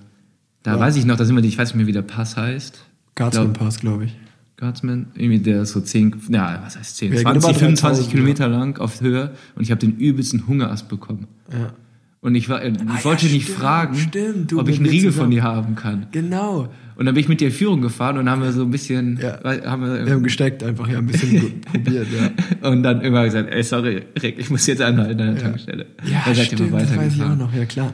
da 0.64 0.80
weiß 0.80 0.95
ich 0.97 1.06
noch, 1.06 1.16
da 1.16 1.26
sind 1.26 1.36
wir, 1.36 1.43
ich 1.43 1.58
weiß 1.58 1.70
nicht 1.70 1.78
mehr, 1.78 1.88
wie 1.88 1.91
der 1.93 2.02
Pass 2.04 2.36
heißt. 2.38 2.84
Guardsman 3.16 3.54
Glaub- 3.54 3.58
Pass, 3.66 3.80
glaube 3.80 4.06
ich. 4.06 4.16
Guardsman, 4.60 5.07
irgendwie 5.16 5.39
der 5.39 5.62
ist 5.62 5.72
so 5.72 5.80
10, 5.82 6.16
ja, 6.30 6.62
was 6.66 6.78
heißt 6.78 6.97
10, 6.97 7.14
Ja, 7.14 7.22
20, 7.22 7.49
über 7.49 7.53
25 7.60 7.80
3000, 7.82 8.12
Kilometer 8.12 8.47
lang 8.49 8.78
auf 8.80 8.99
Höhe 9.01 9.32
und 9.55 9.64
ich 9.64 9.72
habe 9.72 9.80
den 9.80 9.95
übelsten 9.97 10.47
Hungerast 10.47 10.89
bekommen. 10.89 11.28
Ja. 11.51 11.74
Und 12.22 12.36
ich, 12.36 12.49
war, 12.49 12.64
ich 12.66 12.74
Ah, 12.82 12.95
ja, 12.97 13.03
wollte 13.05 13.28
nicht 13.28 13.43
stimmt, 13.43 13.57
fragen, 13.60 13.95
stimmt, 13.95 14.51
ob 14.53 14.68
ich 14.68 14.78
einen 14.80 14.88
Riegel 14.89 15.12
zusammen. 15.12 15.28
von 15.28 15.32
dir 15.32 15.43
haben 15.43 15.76
kann. 15.76 16.07
Genau. 16.12 16.68
Und 16.97 17.05
dann 17.05 17.16
bin 17.16 17.22
ich 17.22 17.30
mit 17.30 17.39
dir 17.39 17.49
Führung 17.49 17.80
gefahren 17.82 18.18
und 18.18 18.30
haben 18.30 18.41
wir 18.41 18.51
so 18.51 18.64
ein 18.64 18.72
bisschen, 18.72 19.18
Ja. 19.22 19.39
haben 19.66 19.84
wir, 19.84 20.05
Wir 20.05 20.14
haben 20.16 20.24
gesteckt 20.24 20.62
einfach, 20.62 20.89
ja, 20.89 20.97
ein 20.97 21.05
bisschen 21.05 21.62
probiert, 21.62 22.07
ja. 22.12 22.70
und 22.70 22.84
dann 22.84 22.99
irgendwann 22.99 23.24
gesagt, 23.24 23.49
ey, 23.53 23.64
sorry, 23.64 24.03
Rick, 24.22 24.38
ich 24.38 24.49
muss 24.49 24.68
jetzt 24.68 24.82
anhalten 24.82 25.22
an 25.22 25.36
der 25.36 25.41
Tankstelle. 25.43 25.86
Ja, 26.12 26.22
dann 26.26 26.36
ihr 26.36 26.43
stimmt, 26.43 26.72
mal 26.72 26.82
das 26.82 26.97
weiß 26.97 27.16
ich 27.16 27.24
auch 27.24 27.38
noch, 27.38 27.53
ja 27.53 27.64
klar. 27.64 27.93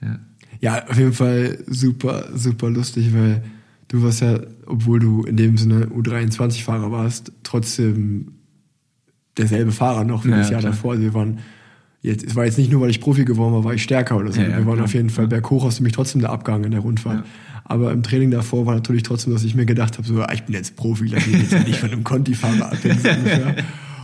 Ja. 0.00 0.18
Ja, 0.60 0.86
auf 0.88 0.96
jeden 0.96 1.12
Fall 1.12 1.58
super, 1.66 2.26
super 2.34 2.70
lustig, 2.70 3.12
weil 3.12 3.42
du 3.88 4.02
warst 4.02 4.20
ja, 4.20 4.38
obwohl 4.66 5.00
du 5.00 5.22
in 5.24 5.36
dem 5.36 5.56
Sinne 5.56 5.86
U23-Fahrer 5.86 6.90
warst, 6.92 7.32
trotzdem 7.42 8.32
derselbe 9.36 9.72
Fahrer 9.72 10.04
noch 10.04 10.24
wie 10.24 10.30
Ja, 10.30 10.38
das 10.38 10.50
Jahr 10.50 10.60
klar. 10.60 10.72
davor. 10.72 10.92
Also 10.92 11.02
wir 11.04 11.14
waren 11.14 11.38
jetzt, 12.02 12.24
es 12.24 12.36
war 12.36 12.44
jetzt 12.44 12.58
nicht 12.58 12.70
nur, 12.70 12.80
weil 12.80 12.90
ich 12.90 13.00
Profi 13.00 13.24
geworden 13.24 13.52
war, 13.54 13.64
war 13.64 13.74
ich 13.74 13.82
stärker 13.82 14.16
oder 14.16 14.32
so. 14.32 14.40
Ja, 14.40 14.48
ja, 14.48 14.58
wir 14.58 14.66
waren 14.66 14.74
klar. 14.74 14.84
auf 14.84 14.94
jeden 14.94 15.10
Fall 15.10 15.26
berghoch, 15.26 15.64
hast 15.64 15.78
du 15.78 15.82
mich 15.82 15.92
trotzdem 15.92 16.20
der 16.20 16.30
Abgang 16.30 16.64
in 16.64 16.70
der 16.70 16.80
Rundfahrt. 16.80 17.24
Aber 17.64 17.92
im 17.92 18.02
Training 18.02 18.30
davor 18.30 18.64
war 18.66 18.74
natürlich 18.74 19.02
trotzdem, 19.02 19.32
dass 19.32 19.44
ich 19.44 19.54
mir 19.54 19.66
gedacht 19.66 19.98
habe, 19.98 20.06
so, 20.08 20.20
ah, 20.22 20.32
ich 20.32 20.44
bin 20.44 20.54
jetzt 20.54 20.74
Profi, 20.76 21.06
lass 21.08 21.26
mich 21.26 21.50
jetzt 21.50 21.66
nicht 21.66 21.78
von 21.78 21.90
einem 21.90 22.02
Conti-Fahrer 22.04 22.72
abhängen. 22.72 22.98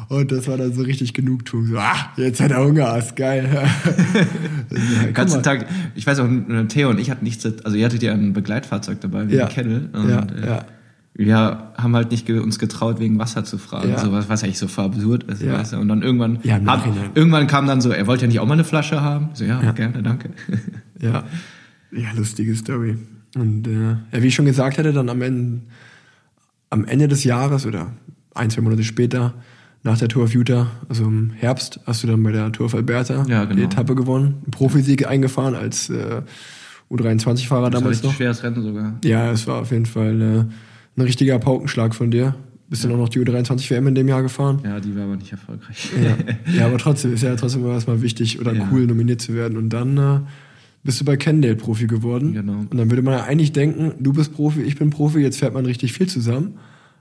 Und 0.08 0.32
das 0.32 0.46
war 0.48 0.56
dann 0.56 0.72
so 0.72 0.82
richtig 0.82 1.14
Genugtuung. 1.14 1.66
So, 1.66 1.78
ah, 1.78 2.12
jetzt 2.16 2.40
hat 2.40 2.50
er 2.50 2.64
Hunger, 2.64 2.96
ist 2.98 3.16
geil. 3.16 3.48
ja, 5.04 5.10
ganzen 5.12 5.42
Tag, 5.42 5.66
ich 5.94 6.06
weiß 6.06 6.20
auch, 6.20 6.28
äh, 6.28 6.64
Theo 6.66 6.90
und 6.90 6.98
ich 7.00 7.10
hatten 7.10 7.24
nichts, 7.24 7.44
also 7.64 7.76
ihr 7.76 7.84
hattet 7.84 8.02
ja 8.02 8.12
ein 8.12 8.32
Begleitfahrzeug 8.32 9.00
dabei, 9.00 9.28
wie 9.28 9.36
Ja. 9.36 9.46
ein 9.46 9.52
Kettle. 9.52 9.88
Und, 9.92 10.08
Ja, 10.08 10.20
äh, 10.20 10.46
ja. 10.46 10.64
Wir 11.16 11.72
haben 11.76 11.94
halt 11.94 12.10
nicht 12.10 12.28
uns 12.28 12.58
getraut, 12.58 12.98
wegen 12.98 13.18
Wasser 13.20 13.44
zu 13.44 13.56
fragen, 13.56 13.90
Ja. 13.90 13.98
so 13.98 14.10
was, 14.10 14.28
was 14.28 14.42
eigentlich 14.42 14.58
so 14.58 14.66
absurd 14.82 15.22
ist. 15.24 15.42
Ja. 15.42 15.52
Weißt 15.52 15.72
du? 15.74 15.76
Und 15.78 15.86
dann 15.88 16.02
irgendwann, 16.02 16.40
Ja, 16.42 16.58
Nachhinein. 16.58 17.10
irgendwann 17.14 17.46
kam 17.46 17.68
dann 17.68 17.80
so, 17.80 17.90
er 17.90 18.06
wollte 18.08 18.22
ja 18.22 18.28
nicht 18.28 18.40
auch 18.40 18.46
mal 18.46 18.54
eine 18.54 18.64
Flasche 18.64 19.00
haben. 19.00 19.28
So, 19.34 19.44
ja, 19.44 19.70
gerne, 19.72 20.02
danke. 20.02 20.30
Ja, 21.00 21.22
ja, 21.92 22.08
lustige 22.16 22.56
Story. 22.56 22.96
Und 23.36 23.66
äh, 23.68 23.96
ja, 24.12 24.22
wie 24.22 24.26
ich 24.26 24.34
schon 24.34 24.44
gesagt 24.46 24.76
hatte, 24.78 24.92
dann 24.92 25.08
am 25.08 25.22
Ende, 25.22 25.60
am 26.70 26.84
Ende 26.84 27.06
des 27.06 27.22
Jahres 27.22 27.64
oder 27.66 27.92
ein, 28.34 28.50
zwei 28.50 28.62
Monate 28.62 28.82
später, 28.82 29.34
nach 29.84 29.98
der 29.98 30.08
Tour 30.08 30.24
of 30.24 30.34
Utah, 30.34 30.66
also 30.88 31.04
im 31.04 31.30
Herbst, 31.30 31.78
hast 31.86 32.02
du 32.02 32.06
dann 32.08 32.22
bei 32.22 32.32
der 32.32 32.50
Tour 32.52 32.66
of 32.66 32.74
Alberta 32.74 33.24
Ja, 33.28 33.44
genau. 33.44 33.56
die 33.56 33.62
Etappe 33.64 33.94
gewonnen, 33.94 34.36
einen 34.42 34.50
Profisieg 34.50 35.06
eingefahren 35.06 35.54
als 35.54 35.90
äh, 35.90 36.22
U23-Fahrer 36.90 37.20
Das 37.20 37.48
war 37.50 37.70
damals 37.70 37.86
richtig 37.90 38.04
noch. 38.10 38.14
schweres 38.16 38.42
Rennen 38.42 38.62
sogar. 38.62 38.94
Ja, 39.04 39.30
es 39.30 39.46
war 39.46 39.60
auf 39.60 39.70
jeden 39.70 39.86
Fall 39.86 40.20
äh, 40.20 40.38
ein 40.96 41.02
richtiger 41.02 41.38
Paukenschlag 41.38 41.94
von 41.94 42.10
dir. 42.10 42.34
Bist 42.68 42.82
dann 42.84 42.92
auch 42.92 42.96
noch 42.96 43.08
die 43.10 43.20
U23 43.20 43.70
WM 43.70 43.86
in 43.88 43.94
dem 43.94 44.08
Jahr 44.08 44.22
gefahren. 44.22 44.60
Ja, 44.64 44.80
die 44.80 44.96
war 44.96 45.04
aber 45.04 45.16
nicht 45.16 45.30
erfolgreich. 45.32 45.90
Ja, 46.02 46.54
ja 46.60 46.66
aber 46.66 46.78
trotzdem 46.78 47.12
ist 47.12 47.22
ja 47.22 47.36
trotzdem 47.36 47.62
immer 47.62 47.74
erstmal 47.74 48.00
wichtig 48.00 48.40
oder 48.40 48.54
Ja. 48.54 48.66
cool, 48.72 48.86
nominiert 48.86 49.20
zu 49.20 49.34
werden. 49.34 49.58
Und 49.58 49.68
dann 49.68 49.98
äh, 49.98 50.20
bist 50.82 51.00
du 51.00 51.04
bei 51.04 51.16
Kendale 51.16 51.56
Profi 51.56 51.86
geworden. 51.86 52.32
Genau. 52.32 52.64
Und 52.70 52.74
dann 52.74 52.90
würde 52.90 53.02
man 53.02 53.14
ja 53.14 53.24
eigentlich 53.24 53.52
denken, 53.52 53.92
du 54.00 54.12
bist 54.14 54.32
Profi, 54.34 54.62
ich 54.62 54.76
bin 54.76 54.90
Profi, 54.90 55.18
jetzt 55.20 55.38
fährt 55.38 55.52
man 55.52 55.66
richtig 55.66 55.92
viel 55.92 56.08
zusammen. 56.08 56.54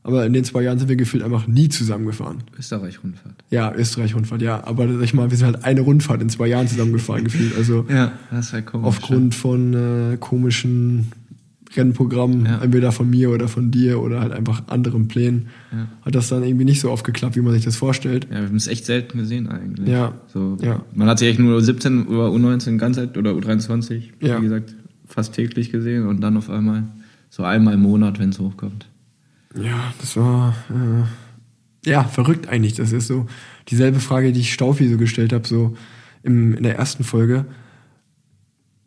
Aber 0.06 0.26
in 0.26 0.34
den 0.34 0.44
zwei 0.44 0.64
Jahren 0.64 0.80
sind 0.80 0.90
wir 0.90 0.98
gefühlt 0.98 1.24
einfach 1.24 1.48
nie 1.48 1.70
zusammengefahren. 1.70 2.40
Österreich-Rundfahrt. 2.60 3.36
Ja, 3.50 3.74
Österreich-Rundfahrt, 3.74 4.42
ja. 4.42 4.62
Aber 4.66 4.86
sag 4.92 5.02
ich 5.04 5.14
mal, 5.14 5.32
wir 5.32 5.38
sind 5.38 5.46
halt 5.54 5.64
eine 5.64 5.80
Rundfahrt 5.82 6.22
in 6.22 6.28
zwei 6.30 6.48
Jahren 6.48 6.68
zusammengefahren 6.68 7.24
gefühlt. 7.30 7.56
Also 7.56 7.86
Ja, 7.90 8.12
das 8.30 8.48
ist 8.48 8.54
halt 8.54 8.66
komisch. 8.66 8.86
aufgrund 8.88 9.34
von 9.34 9.74
äh, 9.74 10.18
komischen 10.20 11.08
Rennprogrammen, 11.76 12.46
Ja. 12.46 12.62
entweder 12.62 12.92
von 12.92 13.10
mir 13.10 13.32
oder 13.32 13.48
von 13.48 13.72
dir 13.72 14.00
oder 14.02 14.20
halt 14.22 14.32
einfach 14.32 14.64
anderen 14.68 15.08
Plänen, 15.08 15.48
Ja. 15.72 15.88
hat 16.06 16.14
das 16.16 16.28
dann 16.30 16.44
irgendwie 16.44 16.66
nicht 16.66 16.82
so 16.82 16.92
oft 16.92 17.04
geklappt, 17.06 17.36
wie 17.36 17.42
man 17.42 17.54
sich 17.54 17.64
das 17.64 17.76
vorstellt. 17.78 18.28
Ja, 18.30 18.42
wir 18.42 18.48
haben 18.48 18.56
es 18.58 18.68
echt 18.68 18.86
selten 18.86 19.18
gesehen 19.18 19.48
eigentlich. 19.48 19.88
Ja. 19.88 20.14
So, 20.28 20.58
Ja. 20.62 20.82
Man 20.94 21.08
hat 21.08 21.20
sich 21.20 21.30
echt 21.30 21.40
nur 21.40 21.62
17 21.62 22.08
oder 22.08 22.28
U19 22.28 22.78
ganz 22.78 22.98
oder 22.98 23.32
U23, 23.32 24.10
Ja. 24.22 24.38
wie 24.40 24.44
gesagt, 24.44 24.76
fast 25.08 25.34
täglich 25.34 25.72
gesehen 25.72 26.08
und 26.08 26.22
dann 26.22 26.38
auf 26.38 26.50
einmal 26.50 26.84
so 27.30 27.44
einmal 27.44 27.74
im 27.76 27.82
Monat, 27.82 28.20
wenn 28.20 28.30
es 28.30 28.40
hochkommt. 28.40 28.88
Ja, 29.56 29.94
das 30.00 30.18
war 30.18 30.56
äh, 30.70 31.90
ja 31.90 32.04
verrückt 32.04 32.48
eigentlich. 32.48 32.76
Das 32.76 32.92
ist 32.92 33.08
so 33.08 33.28
dieselbe 33.68 34.00
Frage, 34.00 34.32
die 34.32 34.42
ich 34.42 34.54
Staufi 34.54 34.88
so 34.90 34.98
gestellt 34.98 35.34
habe, 35.34 35.48
so 35.48 35.76
im, 36.24 36.56
in 36.56 36.64
der 36.64 36.78
ersten 36.78 37.04
Folge. 37.04 37.46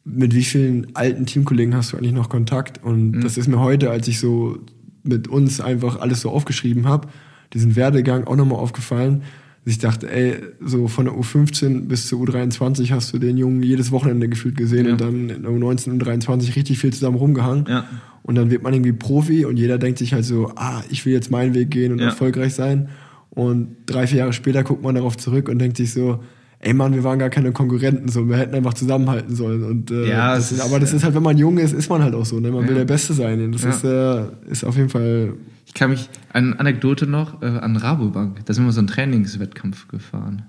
Mit 0.04 0.34
wie 0.34 0.44
vielen 0.44 0.94
alten 0.94 1.26
Teamkollegen 1.26 1.74
hast 1.74 1.92
du 1.92 1.96
eigentlich 1.96 2.12
noch 2.12 2.28
Kontakt? 2.28 2.82
Und 2.82 3.20
das 3.22 3.36
ist 3.36 3.48
mir 3.48 3.60
heute, 3.60 3.90
als 3.90 4.06
ich 4.08 4.20
so 4.20 4.58
mit 5.02 5.28
uns 5.28 5.60
einfach 5.60 6.00
alles 6.00 6.20
so 6.20 6.30
aufgeschrieben 6.30 6.86
habe, 6.86 7.08
diesen 7.52 7.76
Werdegang 7.76 8.24
auch 8.24 8.36
nochmal 8.36 8.58
aufgefallen. 8.58 9.22
Ich 9.68 9.78
dachte, 9.78 10.08
ey, 10.08 10.34
so 10.64 10.86
von 10.86 11.06
der 11.06 11.14
U15 11.14 11.88
bis 11.88 12.06
zur 12.06 12.20
U23 12.22 12.92
hast 12.92 13.12
du 13.12 13.18
den 13.18 13.36
Jungen 13.36 13.64
jedes 13.64 13.90
Wochenende 13.90 14.28
gefühlt 14.28 14.56
gesehen 14.56 14.86
Ja. 14.86 14.92
und 14.92 15.00
dann 15.00 15.28
in 15.28 15.42
der 15.42 15.50
U19 15.50 15.90
und 15.90 16.02
U23 16.04 16.54
richtig 16.54 16.78
viel 16.78 16.92
zusammen 16.92 17.16
rumgehangen. 17.16 17.66
Ja. 17.68 17.84
Und 18.22 18.36
dann 18.36 18.50
wird 18.50 18.62
man 18.62 18.72
irgendwie 18.74 18.92
Profi 18.92 19.44
und 19.44 19.56
jeder 19.56 19.78
denkt 19.78 19.98
sich 19.98 20.14
halt 20.14 20.24
so, 20.24 20.52
ah, 20.54 20.82
ich 20.88 21.04
will 21.04 21.12
jetzt 21.12 21.32
meinen 21.32 21.54
Weg 21.54 21.70
gehen 21.72 21.90
und 21.92 21.98
Ja. 21.98 22.06
erfolgreich 22.06 22.54
sein. 22.54 22.88
Und 23.30 23.76
drei, 23.86 24.06
vier 24.06 24.18
Jahre 24.18 24.32
später 24.32 24.62
guckt 24.62 24.84
man 24.84 24.94
darauf 24.94 25.16
zurück 25.16 25.48
und 25.48 25.58
denkt 25.58 25.76
sich 25.78 25.92
so, 25.92 26.20
ey 26.60 26.72
Mann, 26.72 26.94
wir 26.94 27.02
waren 27.04 27.18
gar 27.18 27.28
keine 27.30 27.50
Konkurrenten, 27.52 28.08
so, 28.08 28.28
wir 28.28 28.36
hätten 28.36 28.54
einfach 28.54 28.74
zusammenhalten 28.74 29.34
sollen. 29.34 29.64
Und, 29.64 29.90
äh, 29.90 30.08
Ja, 30.08 30.36
das 30.36 30.52
ist, 30.52 30.60
aber 30.60 30.78
das 30.78 30.92
äh, 30.92 30.96
ist 30.96 31.04
halt, 31.04 31.14
wenn 31.16 31.22
man 31.24 31.36
jung 31.38 31.58
ist, 31.58 31.72
ist 31.72 31.90
man 31.90 32.02
halt 32.04 32.14
auch 32.14 32.24
so, 32.24 32.38
ne? 32.38 32.52
Man 32.52 32.62
will 32.62 32.70
Ja. 32.70 32.78
der 32.78 32.84
Beste 32.84 33.14
sein. 33.14 33.50
Das 33.50 33.62
Ja. 33.64 33.70
ist, 33.70 33.84
äh, 33.84 34.50
ist 34.52 34.64
auf 34.64 34.76
jeden 34.76 34.88
Fall, 34.90 35.34
kann 35.76 35.90
mich, 35.90 36.08
eine 36.32 36.58
Anekdote 36.58 37.06
noch, 37.06 37.42
äh, 37.42 37.46
an 37.46 37.76
Rabobank, 37.76 38.44
da 38.46 38.54
sind 38.54 38.64
wir 38.64 38.72
so 38.72 38.80
einen 38.80 38.88
Trainingswettkampf 38.88 39.86
gefahren. 39.88 40.42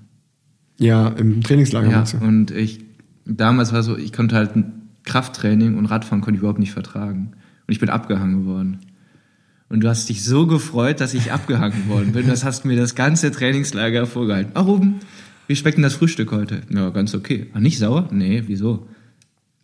ja, 0.79 1.09
im 1.09 1.43
Trainingslager 1.43 1.89
Ja, 1.91 2.03
du? 2.03 2.17
und 2.25 2.51
ich, 2.51 2.79
damals 3.25 3.73
war 3.73 3.83
so, 3.83 3.97
ich 3.97 4.13
konnte 4.13 4.35
halt 4.35 4.55
ein 4.55 4.89
Krafttraining 5.03 5.77
und 5.77 5.85
Radfahren 5.85 6.21
konnte 6.21 6.35
ich 6.35 6.39
überhaupt 6.39 6.59
nicht 6.59 6.71
vertragen. 6.73 7.31
Und 7.67 7.71
ich 7.71 7.79
bin 7.79 7.89
abgehangen 7.89 8.45
worden. 8.45 8.79
Und 9.69 9.81
du 9.83 9.89
hast 9.89 10.07
dich 10.07 10.23
so 10.23 10.47
gefreut, 10.47 11.01
dass 11.01 11.13
ich 11.13 11.31
abgehangen 11.33 11.89
worden 11.89 12.13
bin. 12.13 12.27
Das 12.27 12.45
hast 12.45 12.63
mir 12.65 12.77
das 12.77 12.95
ganze 12.95 13.31
Trainingslager 13.31 14.05
vorgehalten. 14.05 14.51
Ah, 14.53 14.61
Ruben, 14.61 14.95
wie 15.47 15.55
schmeckt 15.55 15.77
denn 15.77 15.83
das 15.83 15.95
Frühstück 15.95 16.31
heute? 16.31 16.61
Ja, 16.69 16.89
ganz 16.89 17.13
okay. 17.15 17.47
Ah, 17.53 17.59
nicht 17.59 17.77
sauer? 17.79 18.07
Nee, 18.11 18.43
wieso? 18.47 18.87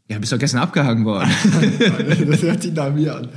Ja, 0.10 0.20
bist 0.20 0.34
doch 0.34 0.40
gestern 0.40 0.62
abgehangen 0.62 1.06
worden. 1.06 1.30
das 2.30 2.42
hört 2.42 2.62
sich 2.62 2.74
nach 2.74 2.94
mir 2.94 3.16
an. 3.16 3.30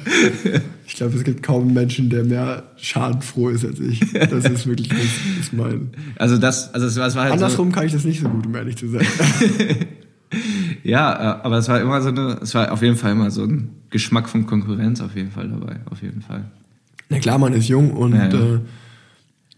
Ich 0.86 0.94
glaube, 0.94 1.16
es 1.16 1.22
gibt 1.22 1.42
kaum 1.42 1.62
einen 1.62 1.74
Menschen, 1.74 2.10
der 2.10 2.24
mehr 2.24 2.64
schadenfroh 2.76 3.50
ist 3.50 3.64
als 3.64 3.78
ich. 3.78 4.00
Das 4.12 4.44
ist 4.44 4.66
wirklich 4.66 4.88
das 4.88 4.98
ist 5.40 5.52
mein. 5.52 5.90
Also 6.16 6.38
das, 6.38 6.74
also 6.74 6.86
es 6.86 6.96
war, 6.96 7.04
halt 7.24 7.38
so, 7.38 7.44
Andersrum 7.44 7.70
kann 7.70 7.86
ich 7.86 7.92
das 7.92 8.04
nicht 8.04 8.20
so 8.20 8.28
gut, 8.28 8.46
um 8.46 8.54
ehrlich 8.54 8.76
zu 8.76 8.88
sein. 8.88 9.06
Ja, 10.86 11.12
äh, 11.12 11.44
aber 11.44 11.58
es 11.58 11.68
war 11.68 11.80
immer 11.80 12.00
so 12.00 12.10
eine, 12.10 12.38
es 12.40 12.54
war 12.54 12.70
auf 12.70 12.80
jeden 12.80 12.96
Fall 12.96 13.12
immer 13.12 13.30
so 13.32 13.42
ein 13.42 13.70
Geschmack 13.90 14.28
von 14.28 14.46
Konkurrenz 14.46 15.00
auf 15.00 15.16
jeden 15.16 15.32
Fall 15.32 15.48
dabei, 15.48 15.80
auf 15.90 16.00
jeden 16.00 16.22
Fall. 16.22 16.44
Na 17.08 17.18
klar, 17.18 17.38
man 17.38 17.52
ist 17.54 17.66
jung 17.66 17.90
und 17.90 18.14
Ja, 18.14 18.28
ja. 18.28 18.54
Äh, 18.54 18.60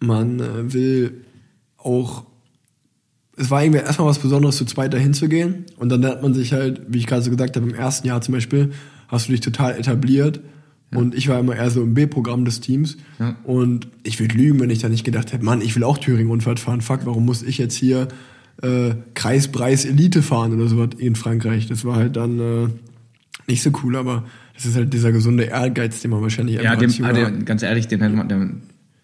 man 0.01 0.41
äh, 0.41 0.73
will 0.73 1.25
auch. 1.77 2.25
Es 3.39 3.51
war 3.51 3.63
irgendwie 3.63 3.81
erstmal 3.81 4.09
was 4.09 4.19
Besonderes, 4.19 4.57
zu 4.57 4.65
zweit 4.65 4.93
dahin 4.93 5.15
zu 5.15 5.29
gehen. 5.29 5.65
Und 5.77 5.89
dann 5.91 6.03
lernt 6.03 6.23
man 6.23 6.35
sich 6.35 6.53
halt, 6.53 6.83
wie 6.89 6.99
ich 6.99 7.07
gerade 7.07 7.23
so 7.23 7.31
gesagt 7.31 7.57
habe, 7.57 7.69
im 7.69 7.75
ersten 7.75 8.07
Jahr 8.07 8.21
zum 8.21 8.35
Beispiel, 8.35 8.73
hast 9.09 9.29
du 9.29 9.33
dich 9.33 9.41
total 9.41 9.79
etabliert. 9.79 10.41
Und 10.95 11.15
ich 11.15 11.29
war 11.29 11.39
immer 11.39 11.55
eher 11.55 11.71
so 11.71 11.83
im 11.83 11.95
B-Programm 11.95 12.45
des 12.45 12.61
Teams. 12.61 12.97
Ja. 13.19 13.37
Und 13.45 13.89
ich 14.05 14.19
würde 14.21 14.35
lügen, 14.35 14.59
wenn 14.61 14.71
ich 14.71 14.79
da 14.79 14.89
nicht 14.89 15.05
gedacht 15.05 15.33
hätte, 15.33 15.45
Mann, 15.45 15.61
ich 15.61 15.77
will 15.77 15.85
auch 15.85 15.99
Thüringen-Rundfahrt 15.99 16.61
fahren. 16.61 16.81
Fuck, 16.81 17.01
warum 17.05 17.27
muss 17.27 17.43
ich 17.43 17.59
jetzt 17.59 17.75
hier 17.75 18.09
äh, 18.63 18.95
Kreispreis 19.15 19.85
Elite 19.85 20.23
fahren 20.23 20.55
oder 20.55 20.67
sowas 20.69 20.91
in 20.97 21.15
Frankreich? 21.15 21.67
Das 21.67 21.85
war 21.85 21.97
halt 21.97 22.17
dann 22.17 22.41
äh, 22.41 22.69
nicht 23.47 23.63
so 23.63 23.71
cool, 23.83 23.97
aber 23.97 24.25
das 24.55 24.65
ist 24.65 24.77
halt 24.77 24.93
dieser 24.93 25.13
gesunde 25.13 25.45
Ehrgeiz, 25.45 26.01
den 26.01 26.11
man 26.11 26.23
wahrscheinlich 26.23 26.57
Ja, 26.57 26.75
dem, 26.75 26.91
ah, 27.03 27.13
der, 27.13 27.31
ganz 27.33 27.63
ehrlich, 27.63 27.87
den 27.87 28.01
hätte 28.01 28.17
man, 28.17 28.29
der, 28.29 28.49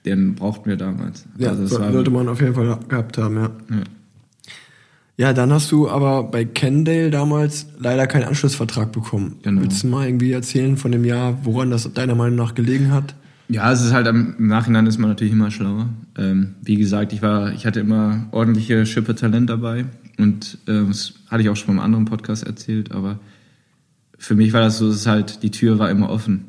den 0.06 0.34
brauchten 0.34 0.70
wir 0.70 0.76
damals. 0.76 1.26
Ja, 1.38 1.50
also 1.50 1.66
sollte 1.66 2.10
man 2.10 2.28
auf 2.28 2.40
jeden 2.40 2.54
Fall 2.54 2.78
gehabt 2.88 3.18
haben, 3.18 3.36
ja. 3.36 3.50
ja. 3.70 3.82
Ja, 5.16 5.32
dann 5.32 5.52
hast 5.52 5.70
du 5.70 5.88
aber 5.88 6.24
bei 6.24 6.44
Kendale 6.44 7.10
damals 7.10 7.66
leider 7.78 8.06
keinen 8.06 8.24
Anschlussvertrag 8.24 8.90
bekommen. 8.90 9.36
Genau. 9.42 9.62
Willst 9.62 9.84
du 9.84 9.86
mal 9.86 10.06
irgendwie 10.06 10.32
erzählen 10.32 10.76
von 10.76 10.90
dem 10.90 11.04
Jahr, 11.04 11.38
woran 11.44 11.70
das 11.70 11.92
deiner 11.92 12.16
Meinung 12.16 12.36
nach 12.36 12.54
gelegen 12.54 12.90
hat? 12.90 13.14
Ja, 13.48 13.70
es 13.70 13.82
ist 13.82 13.92
halt 13.92 14.06
im 14.06 14.34
Nachhinein 14.38 14.86
ist 14.86 14.98
man 14.98 15.10
natürlich 15.10 15.32
immer 15.32 15.50
schlauer. 15.50 15.88
Ähm, 16.18 16.54
wie 16.62 16.76
gesagt, 16.76 17.12
ich 17.12 17.22
war, 17.22 17.52
ich 17.52 17.66
hatte 17.66 17.80
immer 17.80 18.26
ordentliche 18.32 18.86
Schippe 18.86 19.14
Talent 19.14 19.50
dabei 19.50 19.84
und 20.18 20.58
ähm, 20.66 20.88
das 20.88 21.14
hatte 21.28 21.42
ich 21.42 21.48
auch 21.48 21.56
schon 21.56 21.76
beim 21.76 21.84
anderen 21.84 22.06
Podcast 22.06 22.44
erzählt, 22.44 22.92
aber 22.92 23.20
für 24.18 24.34
mich 24.34 24.52
war 24.52 24.62
das 24.62 24.78
so, 24.78 24.88
es 24.88 24.96
ist 24.96 25.06
halt, 25.06 25.42
die 25.42 25.50
Tür 25.50 25.78
war 25.78 25.90
immer 25.90 26.08
offen. 26.08 26.46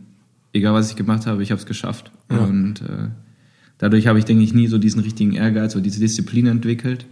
Egal 0.54 0.74
was 0.74 0.90
ich 0.90 0.96
gemacht 0.96 1.28
habe, 1.28 1.44
ich 1.44 1.52
habe 1.52 1.60
es 1.60 1.66
geschafft. 1.66 2.12
Ja. 2.32 2.38
Und 2.38 2.82
äh, 2.82 3.10
dadurch 3.78 4.08
habe 4.08 4.18
ich, 4.18 4.26
denke 4.26 4.44
ich, 4.44 4.54
nie 4.54 4.68
so 4.68 4.78
diesen 4.78 5.02
richtigen 5.02 5.34
Ehrgeiz 5.34 5.76
oder 5.76 5.84
diese 5.84 6.00
Disziplin 6.00 6.48
entwickelt, 6.48 7.06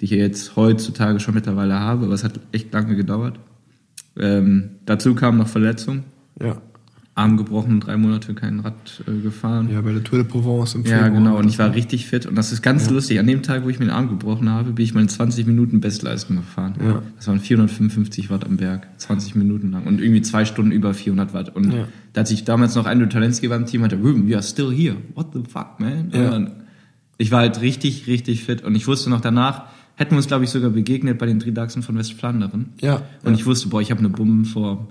die 0.00 0.04
ich 0.06 0.10
jetzt 0.10 0.56
heutzutage 0.56 1.20
schon 1.20 1.34
mittlerweile 1.34 1.78
habe, 1.80 2.04
aber 2.06 2.14
es 2.14 2.24
hat 2.24 2.38
echt 2.52 2.72
lange 2.72 2.96
gedauert. 2.96 3.38
Ähm, 4.18 4.70
dazu 4.86 5.14
kam 5.14 5.36
noch 5.38 5.48
Verletzung. 5.48 6.04
Ja. 6.40 6.56
Arm 7.14 7.38
gebrochen, 7.38 7.80
drei 7.80 7.96
Monate 7.96 8.34
kein 8.34 8.60
Rad 8.60 9.02
äh, 9.08 9.22
gefahren. 9.22 9.70
Ja, 9.72 9.80
bei 9.80 9.92
der 9.92 10.04
Tour 10.04 10.18
de 10.18 10.28
Provence 10.28 10.74
im 10.74 10.82
Ja, 10.84 10.98
Februar. 10.98 11.10
genau. 11.10 11.38
Und 11.38 11.48
ich 11.48 11.58
war 11.58 11.72
richtig 11.74 12.04
fit. 12.06 12.26
Und 12.26 12.34
das 12.34 12.52
ist 12.52 12.60
ganz 12.60 12.90
lustig. 12.90 13.18
An 13.18 13.26
dem 13.26 13.42
Tag, 13.42 13.64
wo 13.64 13.70
ich 13.70 13.78
mir 13.78 13.86
den 13.86 13.90
Arm 13.94 14.10
gebrochen 14.10 14.50
habe, 14.50 14.72
bin 14.72 14.84
ich 14.84 14.92
meine 14.92 15.06
20 15.06 15.46
Minuten 15.46 15.80
Bestleistung 15.80 16.36
gefahren. 16.36 16.74
Ja. 16.84 17.02
Das 17.16 17.26
waren 17.28 17.40
455 17.40 18.28
Watt 18.28 18.44
am 18.44 18.58
Berg. 18.58 18.86
20 18.98 19.34
Minuten 19.34 19.70
lang. 19.72 19.86
Und 19.86 20.02
irgendwie 20.02 20.20
zwei 20.20 20.44
Stunden 20.44 20.72
über 20.72 20.92
400 20.92 21.32
Watt. 21.32 21.56
Und 21.56 21.72
Ja. 21.72 21.88
da 22.12 22.20
hat 22.20 22.28
sich 22.28 22.44
damals 22.44 22.74
noch 22.74 22.84
ein 22.84 23.08
Talentgeber 23.08 23.56
im 23.56 23.64
Team, 23.64 23.82
hatte, 23.82 23.96
Ruben, 23.96 24.28
you 24.28 24.34
are 24.34 24.42
still 24.42 24.70
here. 24.70 24.96
What 25.14 25.28
the 25.32 25.40
fuck, 25.48 25.80
man? 25.80 26.10
Ja. 26.12 26.46
Ich 27.16 27.30
war 27.32 27.40
halt 27.40 27.62
richtig, 27.62 28.06
richtig 28.08 28.44
fit. 28.44 28.62
Und 28.62 28.74
ich 28.74 28.86
wusste 28.86 29.08
noch 29.08 29.22
danach, 29.22 29.64
hätten 29.96 30.12
wir 30.12 30.18
uns, 30.18 30.28
glaube 30.28 30.44
ich, 30.44 30.50
sogar 30.50 30.70
begegnet 30.70 31.18
bei 31.18 31.26
den 31.26 31.40
Tridachsen 31.40 31.82
von 31.82 31.96
Westflandern. 31.98 32.70
Ja. 32.80 33.02
Und 33.24 33.34
ich 33.34 33.44
wusste, 33.46 33.68
boah, 33.68 33.80
ich 33.80 33.90
habe 33.90 33.98
eine 34.00 34.08
Bombenform. 34.10 34.88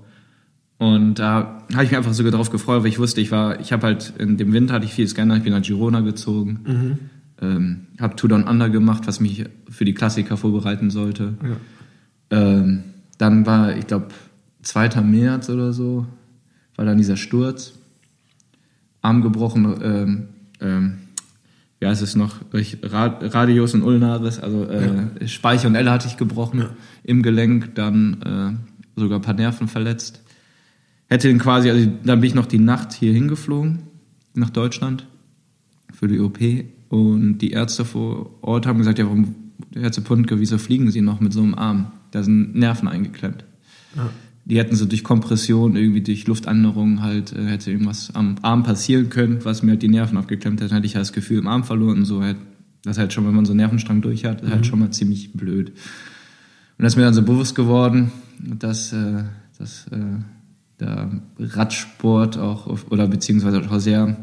Und 0.78 1.16
da 1.20 1.64
habe 1.74 1.84
ich 1.86 1.91
mich 1.91 1.95
einfach 1.97 2.14
sogar 2.14 2.34
drauf 2.34 2.49
gefreut, 2.51 2.82
weil 2.84 2.89
ich 2.89 2.99
wusste, 2.99 3.22
ich 3.22 3.32
war, 3.32 3.60
ich 3.62 3.72
habe 3.72 3.88
halt 3.88 4.14
in 4.18 4.36
dem 4.36 4.51
Winter 4.51 4.74
hatte 4.74 4.86
ich 4.86 4.93
viel 4.93 5.08
Scanner, 5.08 5.38
ich 5.38 5.43
bin 5.43 5.53
nach 5.53 5.62
Girona 5.62 6.01
gezogen, 6.01 6.60
Mhm. 6.68 6.97
ähm, 7.41 7.78
habe 7.99 8.16
Two 8.18 8.28
Down 8.28 8.43
Under 8.43 8.70
gemacht, 8.70 9.03
was 9.08 9.22
mich 9.22 9.45
für 9.70 9.86
die 9.86 9.93
Klassiker 9.93 10.36
vorbereiten 10.36 10.89
sollte. 10.89 11.36
Ähm, 12.30 12.84
dann 13.18 13.45
war, 13.45 13.78
ich 13.78 13.88
glaube, 13.88 14.08
2. 14.64 15.01
März 15.01 15.49
oder 15.49 15.72
so, 15.72 16.06
war 16.76 16.84
dann 16.86 16.97
dieser 16.97 17.16
Sturz, 17.16 17.74
Arm 19.01 19.22
gebrochen, 19.22 19.76
ähm, 19.82 20.24
ähm, 20.60 20.93
wie 21.80 21.88
heißt 21.88 22.01
es 22.01 22.15
noch, 22.15 22.38
Radius 22.51 23.73
und 23.73 23.84
Ulnaris, 23.84 24.39
also 24.39 24.65
äh, 24.65 25.28
Speicher 25.28 25.67
und 25.67 25.76
Elle 25.76 25.91
hatte 25.91 26.07
ich 26.07 26.17
gebrochen 26.17 26.67
im 27.03 27.21
Gelenk, 27.21 27.76
dann 27.76 28.21
äh, 28.95 28.99
sogar 28.99 29.19
ein 29.19 29.21
paar 29.21 29.34
Nerven 29.34 29.67
verletzt. 29.67 30.21
Hätte 31.07 31.30
ihn 31.30 31.38
quasi, 31.38 31.69
also 31.69 31.88
dann 32.03 32.21
bin 32.21 32.30
ich 32.30 32.36
noch 32.36 32.45
die 32.45 32.59
Nacht 32.59 32.93
hier 32.93 33.13
hingeflogen, 33.13 33.84
nach 34.34 34.49
Deutschland, 34.49 35.05
für 35.93 36.07
die 36.07 36.19
OP. 36.19 36.39
Und 36.89 37.39
die 37.39 37.51
Ärzte 37.51 37.86
vor 37.86 38.32
Ort 38.41 38.65
haben 38.65 38.78
gesagt, 38.78 38.99
ja, 38.99 39.05
warum, 39.05 39.36
Herr 39.73 39.91
Zepundke, 39.91 40.39
wieso 40.39 40.57
fliegen 40.57 40.91
Sie 40.91 41.01
noch 41.01 41.19
mit 41.19 41.34
so 41.34 41.41
einem 41.41 41.55
Arm? 41.55 41.91
Da 42.11 42.23
sind 42.23 42.55
Nerven 42.55 42.88
eingeklemmt. 42.88 43.43
Die 44.48 44.60
hätten 44.60 44.76
so 44.76 44.86
durch 44.86 45.04
Kompression, 45.04 45.76
irgendwie 45.76 46.02
durch 46.02 46.28
Luftannäherung 46.28 47.02
halt, 47.02 47.34
äh, 47.34 47.46
hätte 47.46 47.72
irgendwas 47.72 48.14
am 48.14 48.36
Arm 48.43 48.62
passieren 48.64 49.10
können, 49.10 49.43
was 49.43 49.64
mir 49.64 49.72
halt 49.72 49.82
die 49.82 49.88
Nerven 49.88 50.18
aufgeklemmt 50.18 50.60
hätte. 50.62 50.70
Dann 50.70 50.78
hätte 50.78 50.86
ich 50.88 50.96
halt 50.96 51.02
das 51.02 51.14
Gefühl 51.14 51.39
im 51.39 51.48
Arm 51.48 51.64
verloren 51.64 51.98
und 52.00 52.06
so. 52.06 52.22
Halt, 52.22 52.38
das 52.84 52.98
halt 53.00 53.12
schon, 53.12 53.26
wenn 53.26 53.34
man 53.34 53.46
so 53.46 53.54
einen 53.54 53.58
Nervenstrang 53.58 54.02
durch 54.02 54.24
hat, 54.26 54.41
ist 54.43 54.52
halt 54.52 54.66
schon 54.68 54.78
mal 54.80 54.91
ziemlich 54.91 55.34
blöd. 55.34 55.70
Und 55.70 56.84
das 56.84 56.93
ist 56.93 56.98
mir 56.98 57.04
dann 57.04 57.14
so 57.16 57.24
bewusst 57.24 57.56
geworden, 57.56 58.12
dass, 58.39 58.93
äh, 58.93 59.24
dass 59.58 59.88
äh, 59.88 59.98
der 60.80 61.10
Radsport 61.39 62.38
auch, 62.38 62.68
auf, 62.68 62.91
oder 62.91 63.08
beziehungsweise 63.08 63.62
auch 63.68 63.80
sehr, 63.80 64.18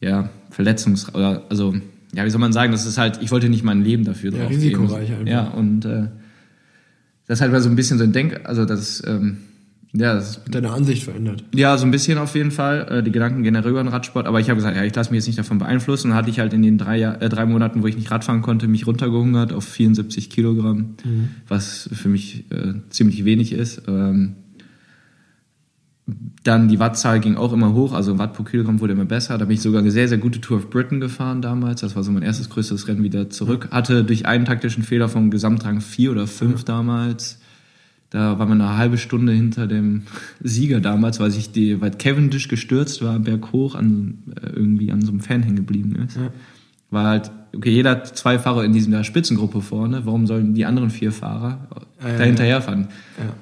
ja, 0.00 0.30
verletzungs, 0.50 1.14
oder, 1.14 1.44
also, 1.50 1.74
ja, 2.14 2.24
wie 2.24 2.30
soll 2.30 2.40
man 2.40 2.52
sagen, 2.52 2.72
das 2.72 2.86
ist 2.86 2.98
halt, 2.98 3.20
ich 3.22 3.30
wollte 3.30 3.48
nicht 3.48 3.62
mein 3.62 3.84
Leben 3.84 4.04
dafür 4.04 4.32
Ja, 4.32 4.40
drauf 4.40 4.50
risikoreich 4.50 5.08
geben. 5.08 5.20
einfach. 5.20 5.30
Ja, 5.30 5.48
und 5.48 5.84
äh, 5.84 6.08
das 7.26 7.40
halt 7.40 7.52
mal 7.52 7.60
so 7.60 7.68
ein 7.68 7.76
bisschen 7.76 7.98
so 7.98 8.04
ein 8.04 8.12
Denk, 8.12 8.40
also 8.44 8.64
das, 8.64 9.02
ähm, 9.06 9.38
ja, 9.96 10.14
das 10.14 10.40
deine 10.50 10.70
Ansicht 10.72 11.04
verändert. 11.04 11.44
ja, 11.54 11.78
so 11.78 11.84
ein 11.84 11.92
bisschen 11.92 12.18
auf 12.18 12.34
jeden 12.34 12.50
Fall. 12.50 12.86
Äh, 12.90 13.02
Die 13.04 13.12
Gedanken 13.12 13.44
generell 13.44 13.70
über 13.70 13.82
den 13.82 13.88
Radsport. 13.88 14.26
Aber 14.26 14.40
ich 14.40 14.48
habe 14.50 14.56
gesagt, 14.56 14.76
ja, 14.76 14.82
ich 14.82 14.94
lasse 14.94 15.10
mich 15.10 15.18
jetzt 15.18 15.26
nicht 15.28 15.38
davon 15.38 15.58
beeinflussen. 15.58 16.08
Und 16.08 16.10
dann 16.10 16.18
hatte 16.18 16.30
ich 16.30 16.40
halt 16.40 16.52
in 16.52 16.62
den 16.62 16.78
drei, 16.78 17.00
äh, 17.00 17.28
drei 17.28 17.46
Monaten, 17.46 17.82
wo 17.82 17.86
ich 17.86 17.96
nicht 17.96 18.10
Radfahren 18.10 18.42
konnte, 18.42 18.66
mich 18.66 18.86
runtergehungert 18.88 19.52
auf 19.52 19.64
74 19.64 20.30
Kilogramm, 20.30 20.96
was 21.48 21.88
für 21.92 22.08
mich 22.08 22.44
äh, 22.50 22.74
ziemlich 22.90 23.24
wenig 23.24 23.52
ist. 23.52 23.82
Ähm, 23.86 24.34
dann 26.06 26.68
die 26.68 26.78
Wattzahl 26.78 27.20
ging 27.20 27.36
auch 27.36 27.52
immer 27.54 27.72
hoch, 27.72 27.94
also 27.94 28.18
Watt 28.18 28.34
pro 28.34 28.42
Kilogramm 28.42 28.80
wurde 28.80 28.92
immer 28.92 29.06
besser. 29.06 29.38
Da 29.38 29.46
bin 29.46 29.54
ich 29.54 29.62
sogar 29.62 29.80
eine 29.80 29.90
sehr, 29.90 30.08
sehr 30.08 30.18
gute 30.18 30.40
Tour 30.40 30.58
of 30.58 30.68
Britain 30.68 31.00
gefahren 31.00 31.40
damals. 31.40 31.80
Das 31.80 31.96
war 31.96 32.02
so 32.02 32.12
mein 32.12 32.22
erstes 32.22 32.50
größtes 32.50 32.86
Rennen 32.88 33.02
wieder 33.02 33.30
zurück. 33.30 33.68
Hatte 33.70 34.04
durch 34.04 34.26
einen 34.26 34.44
taktischen 34.44 34.82
Fehler 34.82 35.08
vom 35.08 35.30
Gesamtrang 35.30 35.80
vier 35.80 36.10
oder 36.12 36.26
fünf 36.26 36.64
damals. 36.64 37.40
Da 38.10 38.38
war 38.38 38.46
man 38.46 38.60
eine 38.60 38.76
halbe 38.76 38.98
Stunde 38.98 39.32
hinter 39.32 39.66
dem 39.66 40.02
Sieger 40.40 40.80
damals, 40.80 41.20
weil 41.20 41.30
sich 41.30 41.52
die, 41.52 41.80
weil 41.80 41.92
Cavendish 41.92 42.48
gestürzt 42.48 43.02
war, 43.02 43.18
berghoch 43.18 43.74
an, 43.74 44.18
äh, 44.42 44.50
irgendwie 44.50 44.92
an 44.92 45.00
so 45.00 45.10
einem 45.10 45.20
Fan 45.20 45.42
hängen 45.42 45.56
geblieben 45.56 45.96
ist. 46.06 46.18
War 46.90 47.06
halt, 47.06 47.30
okay, 47.56 47.70
jeder 47.70 47.92
hat 47.92 48.16
zwei 48.16 48.38
Fahrer 48.38 48.62
in 48.64 48.74
dieser 48.74 49.04
Spitzengruppe 49.04 49.62
vorne, 49.62 50.04
warum 50.04 50.26
sollen 50.26 50.54
die 50.54 50.66
anderen 50.66 50.90
vier 50.90 51.12
Fahrer 51.12 51.66
Ja, 52.02 52.08
ja, 52.10 52.18
da 52.18 52.24
hinterherfahren? 52.24 52.88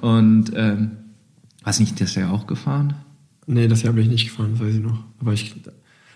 Und, 0.00 0.52
ähm, 0.54 0.92
was 1.64 1.80
nicht, 1.80 2.00
das 2.00 2.10
ist 2.10 2.16
ja 2.16 2.30
auch 2.30 2.46
gefahren? 2.46 2.94
Nee, 3.46 3.68
das 3.68 3.82
Jahr 3.82 3.92
bin 3.92 4.04
ich 4.04 4.10
nicht 4.10 4.24
gefahren, 4.28 4.52
das 4.52 4.66
weiß 4.66 4.74
ich 4.74 4.80
noch. 4.80 5.02
Aber 5.20 5.32
ich, 5.32 5.54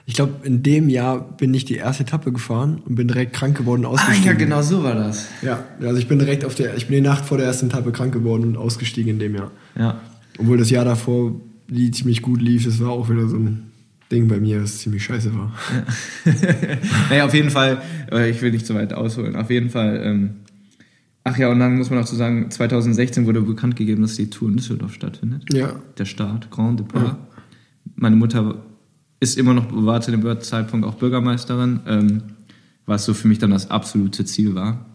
ich 0.06 0.14
glaube, 0.14 0.46
in 0.46 0.62
dem 0.62 0.88
Jahr 0.88 1.20
bin 1.20 1.52
ich 1.54 1.64
die 1.64 1.74
erste 1.74 2.04
Etappe 2.04 2.32
gefahren 2.32 2.80
und 2.84 2.94
bin 2.94 3.08
direkt 3.08 3.32
krank 3.32 3.56
geworden 3.56 3.84
und 3.84 3.92
ausgestiegen. 3.92 4.38
genau 4.38 4.62
so 4.62 4.84
war 4.84 4.94
das. 4.94 5.26
Ja, 5.42 5.64
also 5.80 5.96
ich 5.98 6.06
bin 6.06 6.18
direkt 6.18 6.44
auf 6.44 6.54
der, 6.54 6.76
ich 6.76 6.86
bin 6.86 6.96
die 6.96 7.08
Nacht 7.08 7.24
vor 7.24 7.38
der 7.38 7.46
ersten 7.46 7.66
Etappe 7.66 7.92
krank 7.92 8.12
geworden 8.12 8.44
und 8.44 8.56
ausgestiegen 8.56 9.14
in 9.14 9.18
dem 9.18 9.34
Jahr. 9.34 9.50
Ja. 9.76 10.00
Obwohl 10.38 10.58
das 10.58 10.70
Jahr 10.70 10.84
davor 10.84 11.32
die 11.68 11.90
ziemlich 11.90 12.22
gut 12.22 12.40
lief, 12.40 12.64
das 12.64 12.80
war 12.80 12.90
auch 12.90 13.08
wieder 13.10 13.26
so 13.26 13.36
ein 13.36 13.72
Ding 14.10 14.28
bei 14.28 14.38
mir, 14.38 14.60
das 14.60 14.78
ziemlich 14.78 15.04
scheiße 15.04 15.34
war. 15.34 15.52
naja, 17.10 17.26
auf 17.26 17.34
jeden 17.34 17.50
Fall, 17.50 17.82
äh, 18.12 18.30
ich 18.30 18.40
will 18.40 18.52
nicht 18.52 18.66
zu 18.66 18.74
weit 18.74 18.92
ausholen, 18.92 19.34
auf 19.34 19.50
jeden 19.50 19.70
Fall, 19.70 20.00
ähm, 20.04 20.30
ach 21.26 21.36
ja, 21.36 21.50
und 21.50 21.58
dann 21.58 21.76
muss 21.76 21.90
man 21.90 21.98
auch 21.98 22.04
zu 22.04 22.14
sagen, 22.14 22.50
2016 22.50 23.26
wurde 23.26 23.42
bekannt 23.42 23.74
gegeben, 23.74 24.02
dass 24.02 24.14
die 24.14 24.30
Tour 24.30 24.48
in 24.48 24.56
Düsseldorf 24.56 24.94
stattfindet. 24.94 25.52
Ja, 25.52 25.74
Der 25.98 26.04
Start, 26.04 26.50
Grand 26.52 26.78
Depart. 26.78 27.16
Meine 27.96 28.14
Mutter 28.14 28.62
ist 29.18 29.36
immer 29.36 29.52
noch, 29.52 29.66
war 29.70 30.00
zu 30.00 30.12
dem 30.12 30.40
Zeitpunkt 30.40 30.86
auch 30.86 30.94
Bürgermeisterin, 30.94 31.80
ähm, 31.86 32.22
was 32.86 33.04
so 33.04 33.12
für 33.12 33.26
mich 33.26 33.38
dann 33.40 33.50
das 33.50 33.70
absolute 33.70 34.24
Ziel 34.24 34.54
war. 34.54 34.86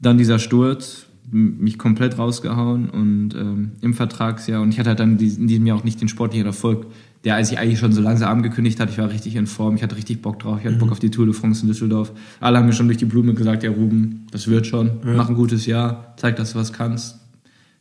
Dann 0.00 0.16
dieser 0.16 0.38
Sturz, 0.38 1.06
mich 1.30 1.78
komplett 1.78 2.18
rausgehauen 2.18 2.88
und 2.88 3.34
ähm, 3.34 3.72
im 3.82 3.92
Vertragsjahr. 3.92 4.62
Und 4.62 4.70
ich 4.70 4.78
hatte 4.78 4.90
halt 4.90 5.00
dann 5.00 5.18
in 5.18 5.46
diesem 5.46 5.66
Jahr 5.66 5.76
auch 5.76 5.84
nicht 5.84 6.00
den 6.00 6.08
sportlichen 6.08 6.46
Erfolg, 6.46 6.86
der 7.24 7.36
als 7.36 7.50
ich 7.50 7.58
eigentlich 7.58 7.78
schon 7.78 7.92
so 7.92 8.02
langsam 8.02 8.30
angekündigt 8.30 8.78
hat. 8.80 8.90
Ich 8.90 8.98
war 8.98 9.08
richtig 9.10 9.36
in 9.36 9.46
Form, 9.46 9.76
ich 9.76 9.82
hatte 9.82 9.96
richtig 9.96 10.20
Bock 10.20 10.38
drauf, 10.38 10.58
ich 10.60 10.66
hatte 10.66 10.76
Bock 10.76 10.92
auf 10.92 10.98
die 10.98 11.10
Tour 11.10 11.24
de 11.24 11.34
France 11.34 11.62
in 11.62 11.68
Düsseldorf. 11.68 12.12
Alle 12.40 12.58
haben 12.58 12.66
mir 12.66 12.74
schon 12.74 12.86
durch 12.86 12.98
die 12.98 13.06
Blume 13.06 13.34
gesagt, 13.34 13.62
ja 13.62 13.70
Ruben, 13.70 14.26
das 14.30 14.46
wird 14.46 14.66
schon, 14.66 15.00
mach 15.04 15.28
ein 15.28 15.34
gutes 15.34 15.64
Jahr, 15.66 16.14
zeig, 16.16 16.36
dass 16.36 16.52
du 16.52 16.58
was 16.58 16.72
kannst. 16.72 17.18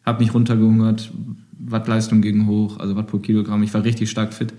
Hab 0.06 0.20
mich 0.20 0.34
runtergehungert, 0.34 1.12
Wattleistung 1.60 2.22
ging 2.22 2.48
hoch, 2.48 2.80
also 2.80 2.96
Watt 2.96 3.08
pro 3.08 3.20
Kilogramm. 3.20 3.64
Ich 3.64 3.74
war 3.74 3.84
richtig 3.84 4.10
stark 4.10 4.34
fit. 4.34 4.54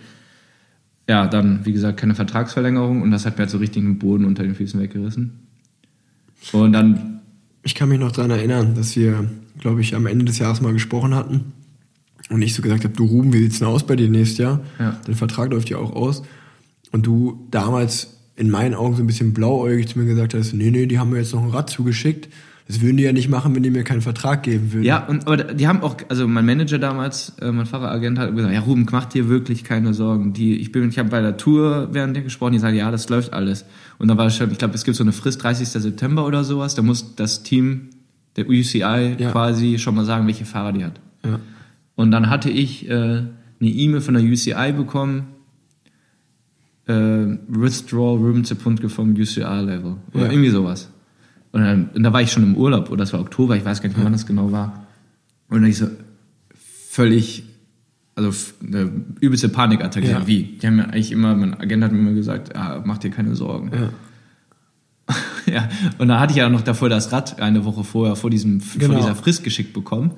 Ja, 1.08 1.26
dann, 1.26 1.64
wie 1.64 1.72
gesagt, 1.72 1.98
keine 1.98 2.14
Vertragsverlängerung 2.14 3.02
und 3.02 3.10
das 3.10 3.26
hat 3.26 3.36
mir 3.36 3.40
halt 3.40 3.50
so 3.50 3.58
richtig 3.58 3.82
den 3.82 3.98
Boden 3.98 4.24
unter 4.24 4.42
den 4.42 4.54
Füßen 4.54 4.80
weggerissen. 4.80 5.32
Und 6.52 6.72
dann, 6.72 7.20
ich 7.62 7.74
kann 7.74 7.88
mich 7.88 7.98
noch 7.98 8.12
daran 8.12 8.30
erinnern, 8.30 8.74
dass 8.74 8.96
wir, 8.96 9.30
glaube 9.58 9.80
ich, 9.80 9.94
am 9.94 10.06
Ende 10.06 10.26
des 10.26 10.38
Jahres 10.38 10.60
mal 10.60 10.72
gesprochen 10.74 11.14
hatten 11.14 11.52
und 12.30 12.42
ich 12.42 12.54
so 12.54 12.62
gesagt 12.62 12.84
habe, 12.84 12.94
du 12.94 13.04
Ruben, 13.04 13.32
wie 13.32 13.38
sieht's 13.38 13.58
denn 13.58 13.68
aus 13.68 13.86
bei 13.86 13.96
dir 13.96 14.08
nächstes 14.08 14.38
Jahr? 14.38 14.60
Ja. 14.78 14.98
Dein 15.04 15.14
Vertrag 15.14 15.50
läuft 15.50 15.68
ja 15.70 15.78
auch 15.78 15.94
aus. 15.94 16.22
Und 16.92 17.06
du 17.06 17.46
damals 17.50 18.18
in 18.36 18.50
meinen 18.50 18.74
Augen 18.74 18.96
so 18.96 19.02
ein 19.02 19.06
bisschen 19.06 19.34
blauäugig 19.34 19.88
zu 19.88 19.98
mir 19.98 20.06
gesagt 20.06 20.34
hast, 20.34 20.54
nee, 20.54 20.70
nee, 20.70 20.86
die 20.86 20.98
haben 20.98 21.10
mir 21.10 21.18
jetzt 21.18 21.34
noch 21.34 21.42
ein 21.42 21.50
Rad 21.50 21.68
zugeschickt. 21.70 22.28
Das 22.66 22.80
würden 22.80 22.96
die 22.96 23.02
ja 23.02 23.12
nicht 23.12 23.28
machen, 23.28 23.54
wenn 23.54 23.62
die 23.62 23.68
mir 23.70 23.84
keinen 23.84 24.00
Vertrag 24.00 24.42
geben 24.42 24.72
würden. 24.72 24.84
ja, 24.84 25.04
und, 25.06 25.26
aber 25.26 25.36
die 25.36 25.68
haben 25.68 25.82
auch, 25.82 25.96
also 26.08 26.26
mein 26.26 26.46
Manager 26.46 26.78
damals, 26.78 27.34
äh, 27.42 27.52
mein 27.52 27.66
Fahreragent 27.66 28.18
hat 28.18 28.34
gesagt, 28.34 28.54
ja 28.54 28.60
Ruben, 28.60 28.86
mach 28.90 29.04
dir 29.04 29.28
wirklich 29.28 29.64
keine 29.64 29.92
Sorgen. 29.92 30.32
Die, 30.32 30.56
ich 30.56 30.72
bin, 30.72 30.88
ich 30.88 30.98
habe 30.98 31.10
bei 31.10 31.20
der 31.20 31.36
Tour 31.36 31.90
während 31.92 32.16
der 32.16 32.22
gesprochen, 32.22 32.54
die 32.54 32.58
sagen, 32.58 32.74
ja, 32.76 32.90
das 32.90 33.10
läuft 33.10 33.34
alles. 33.34 33.66
Und 33.98 34.08
dann 34.08 34.16
war 34.16 34.30
schon, 34.30 34.50
ich 34.50 34.56
glaube, 34.56 34.74
es 34.74 34.84
gibt 34.84 34.96
so 34.96 35.04
eine 35.04 35.12
Frist, 35.12 35.42
30. 35.42 35.68
September 35.68 36.24
oder 36.26 36.42
sowas, 36.42 36.74
da 36.74 36.80
muss 36.80 37.14
das 37.16 37.42
Team, 37.42 37.90
der 38.36 38.48
UCI 38.48 39.16
Ja. 39.18 39.30
quasi 39.30 39.78
schon 39.78 39.94
mal 39.94 40.06
sagen, 40.06 40.26
welche 40.26 40.46
Fahrer 40.46 40.72
die 40.72 40.84
hat. 40.84 40.98
Ja. 41.22 41.38
Und 41.96 42.10
dann 42.10 42.28
hatte 42.30 42.50
ich 42.50 42.88
äh, 42.88 42.92
eine 42.92 43.28
E-Mail 43.60 44.00
von 44.00 44.14
der 44.14 44.22
UCI 44.22 44.72
bekommen, 44.76 45.28
äh, 46.86 46.92
Withdrawal 47.48 48.18
Room 48.18 48.44
zu 48.44 48.56
Punkt 48.56 48.84
vom 48.90 49.14
UCR-Level. 49.14 49.96
Oder 50.12 50.26
Ja. 50.26 50.30
irgendwie 50.30 50.50
sowas. 50.50 50.90
Und, 51.52 51.62
dann, 51.62 51.88
und 51.94 52.02
da 52.02 52.12
war 52.12 52.20
ich 52.20 52.32
schon 52.32 52.42
im 52.42 52.56
Urlaub, 52.56 52.88
oder 52.90 52.98
das 52.98 53.12
war 53.12 53.20
Oktober, 53.20 53.56
ich 53.56 53.64
weiß 53.64 53.80
gar 53.80 53.88
nicht, 53.88 54.02
wann 54.02 54.12
das 54.12 54.26
genau 54.26 54.50
war. 54.52 54.86
Und 55.48 55.62
dann 55.62 55.70
ich 55.70 55.78
so 55.78 55.86
völlig, 56.88 57.44
also 58.16 58.30
eine 58.66 58.90
übelste 59.20 59.48
Panikattacke. 59.48 60.10
Ja. 60.10 60.26
Wie? 60.26 60.58
Die 60.60 60.66
haben 60.66 60.76
mir 60.76 60.84
eigentlich 60.88 61.12
immer, 61.12 61.34
mein 61.36 61.54
Agent 61.54 61.84
hat 61.84 61.92
mir 61.92 61.98
immer 62.00 62.12
gesagt, 62.12 62.56
ah, 62.56 62.82
mach 62.84 62.98
dir 62.98 63.10
keine 63.10 63.34
Sorgen. 63.36 63.70
Ja. 63.72 63.88
Ja, 65.46 65.68
und 65.98 66.08
da 66.08 66.18
hatte 66.20 66.30
ich 66.32 66.38
ja 66.38 66.48
noch 66.48 66.62
davor 66.62 66.88
das 66.88 67.12
Rad 67.12 67.38
eine 67.38 67.66
Woche 67.66 67.84
vorher 67.84 68.16
vor, 68.16 68.30
diesem, 68.30 68.62
Genau. 68.78 68.94
vor 68.94 69.02
dieser 69.02 69.14
Frist 69.14 69.44
geschickt 69.44 69.74
bekommen. 69.74 70.12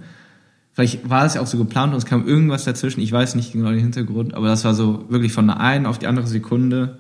Vielleicht 0.76 1.08
war 1.08 1.24
es 1.24 1.32
ja 1.32 1.40
auch 1.40 1.46
so 1.46 1.56
geplant 1.56 1.94
und 1.94 1.98
es 1.98 2.04
kam 2.04 2.28
irgendwas 2.28 2.64
dazwischen. 2.64 3.00
Ich 3.00 3.10
weiß 3.10 3.34
nicht 3.34 3.52
genau 3.52 3.70
den 3.70 3.80
Hintergrund, 3.80 4.34
aber 4.34 4.46
das 4.48 4.62
war 4.66 4.74
so 4.74 5.06
wirklich 5.08 5.32
von 5.32 5.46
der 5.46 5.58
einen 5.58 5.86
auf 5.86 5.98
die 5.98 6.06
andere 6.06 6.26
Sekunde 6.26 6.98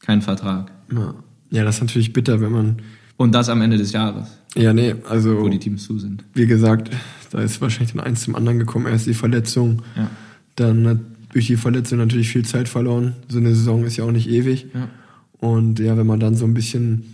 kein 0.00 0.22
Vertrag. 0.22 0.70
Ja. 0.92 1.12
ja, 1.50 1.64
das 1.64 1.74
ist 1.74 1.80
natürlich 1.82 2.12
bitter, 2.12 2.40
wenn 2.40 2.52
man. 2.52 2.76
Und 3.16 3.34
das 3.34 3.48
am 3.48 3.60
Ende 3.62 3.78
des 3.78 3.90
Jahres, 3.90 4.28
Ja, 4.54 4.72
nee, 4.72 4.94
also. 5.08 5.40
wo 5.40 5.48
die 5.48 5.58
Teams 5.58 5.82
zu 5.84 5.98
sind. 5.98 6.22
wie 6.34 6.46
gesagt, 6.46 6.90
da 7.32 7.40
ist 7.40 7.60
wahrscheinlich 7.60 7.94
dann 7.96 8.04
eins 8.04 8.20
zum 8.22 8.36
anderen 8.36 8.60
gekommen. 8.60 8.86
Erst 8.86 9.06
die 9.08 9.14
Verletzung, 9.14 9.82
Ja. 9.96 10.08
dann 10.54 10.86
hat 10.86 10.98
durch 11.32 11.48
die 11.48 11.56
Verletzung 11.56 11.98
natürlich 11.98 12.28
viel 12.28 12.44
Zeit 12.44 12.68
verloren. 12.68 13.16
So 13.28 13.38
eine 13.38 13.56
Saison 13.56 13.82
ist 13.84 13.96
ja 13.96 14.04
auch 14.04 14.12
nicht 14.12 14.30
ewig. 14.30 14.68
Ja. 14.72 14.88
Und 15.40 15.80
ja, 15.80 15.96
wenn 15.96 16.06
man 16.06 16.20
dann 16.20 16.36
so 16.36 16.44
ein 16.44 16.54
bisschen, 16.54 17.12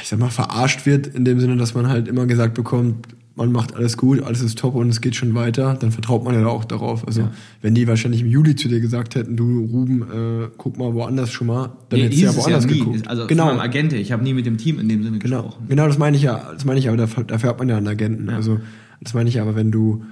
ich 0.00 0.08
sag 0.08 0.18
mal, 0.18 0.30
verarscht 0.30 0.86
wird, 0.86 1.06
in 1.06 1.26
dem 1.26 1.38
Sinne, 1.38 1.56
dass 1.58 1.74
man 1.74 1.86
halt 1.88 2.08
immer 2.08 2.24
gesagt 2.24 2.54
bekommt, 2.54 3.08
man 3.34 3.50
macht 3.50 3.74
alles 3.74 3.96
gut, 3.96 4.22
alles 4.22 4.42
ist 4.42 4.58
top 4.58 4.74
und 4.74 4.88
es 4.90 5.00
geht 5.00 5.14
schon 5.16 5.34
weiter, 5.34 5.74
dann 5.80 5.90
vertraut 5.90 6.22
man 6.24 6.34
ja 6.34 6.46
auch 6.46 6.64
darauf. 6.66 7.06
Also, 7.06 7.28
wenn 7.62 7.74
die 7.74 7.86
wahrscheinlich 7.88 8.20
im 8.20 8.26
Juli 8.26 8.56
zu 8.56 8.68
dir 8.68 8.78
gesagt 8.80 9.14
hätten, 9.14 9.36
du 9.36 9.60
Ruben, 9.64 10.02
äh, 10.02 10.48
guck 10.58 10.76
mal 10.78 10.92
woanders 10.92 11.30
schon 11.32 11.46
mal, 11.46 11.72
dann 11.88 11.98
Nee, 12.00 12.04
hättest 12.06 12.22
du 12.22 12.26
ja 12.26 12.36
woanders 12.36 12.66
nie. 12.66 12.78
geguckt. 12.80 13.08
Also 13.08 13.26
genau. 13.26 13.46
von 13.48 13.56
meinem 13.56 13.64
Agent, 13.64 13.92
ich 13.94 14.12
habe 14.12 14.22
nie 14.22 14.34
mit 14.34 14.44
dem 14.44 14.58
Team 14.58 14.78
in 14.78 14.88
dem 14.88 15.02
Sinne 15.02 15.18
Genau, 15.18 15.42
gesprochen. 15.44 15.66
genau, 15.68 15.86
das 15.86 15.98
meine 15.98 16.16
ich 16.16 16.22
ja, 16.22 16.50
das 16.52 16.64
meine 16.66 16.78
ich 16.78 16.88
aber, 16.88 16.96
dafür, 16.98 17.24
dafür 17.24 17.48
hat 17.50 17.58
man 17.58 17.68
ja 17.70 17.76
einen 17.78 17.88
Agenten. 17.88 18.28
Ja. 18.28 18.36
Also 18.36 18.60
das 19.00 19.14
meine 19.14 19.28
ich 19.30 19.40
aber, 19.40 19.56
wenn 19.56 19.70
du, 19.70 20.04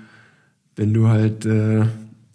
wenn 0.77 0.95
du 0.95 1.09
halt 1.09 1.45
äh, 1.45 1.83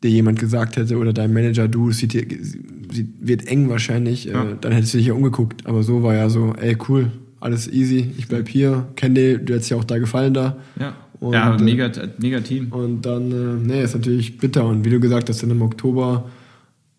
dir 0.04 0.10
jemand 0.12 0.38
gesagt 0.40 0.78
hätte 0.78 0.98
oder 0.98 1.14
dein 1.14 1.34
Manager, 1.34 1.68
du, 1.68 1.90
es 1.90 2.02
wird 2.04 3.48
eng 3.48 3.70
wahrscheinlich, 3.70 4.26
Ja. 4.26 4.44
äh, 4.44 4.56
dann 4.62 4.72
hättest 4.72 4.94
du 4.94 4.98
dich 5.00 5.08
ja 5.08 5.14
umgeguckt. 5.14 5.66
Aber 5.66 5.82
so 5.84 6.04
war 6.04 6.14
ja 6.14 6.30
so, 6.30 6.54
ey 6.54 6.78
cool, 6.90 7.12
alles 7.40 7.68
easy, 7.72 8.12
ich 8.18 8.28
bleib 8.28 8.48
hier, 8.50 8.88
kenn 8.96 9.14
dich, 9.16 9.40
du 9.44 9.54
hättest 9.54 9.70
ja 9.72 9.78
auch 9.78 9.84
da 9.84 9.98
gefallen 10.00 10.34
da. 10.34 10.56
Ja, 10.80 10.94
Und, 11.20 11.34
ja 11.34 11.56
äh, 11.56 11.62
mega, 11.62 11.92
mega 12.20 12.40
Team. 12.40 12.68
Und 12.72 13.04
dann, 13.06 13.32
äh, 13.32 13.68
nee, 13.68 13.84
ist 13.84 13.96
natürlich 13.96 14.38
bitter. 14.38 14.66
Und 14.66 14.84
wie 14.86 14.90
du 14.90 15.00
gesagt 15.00 15.30
hast, 15.30 15.44
dann 15.44 15.52
im 15.52 15.62
Oktober 15.62 16.26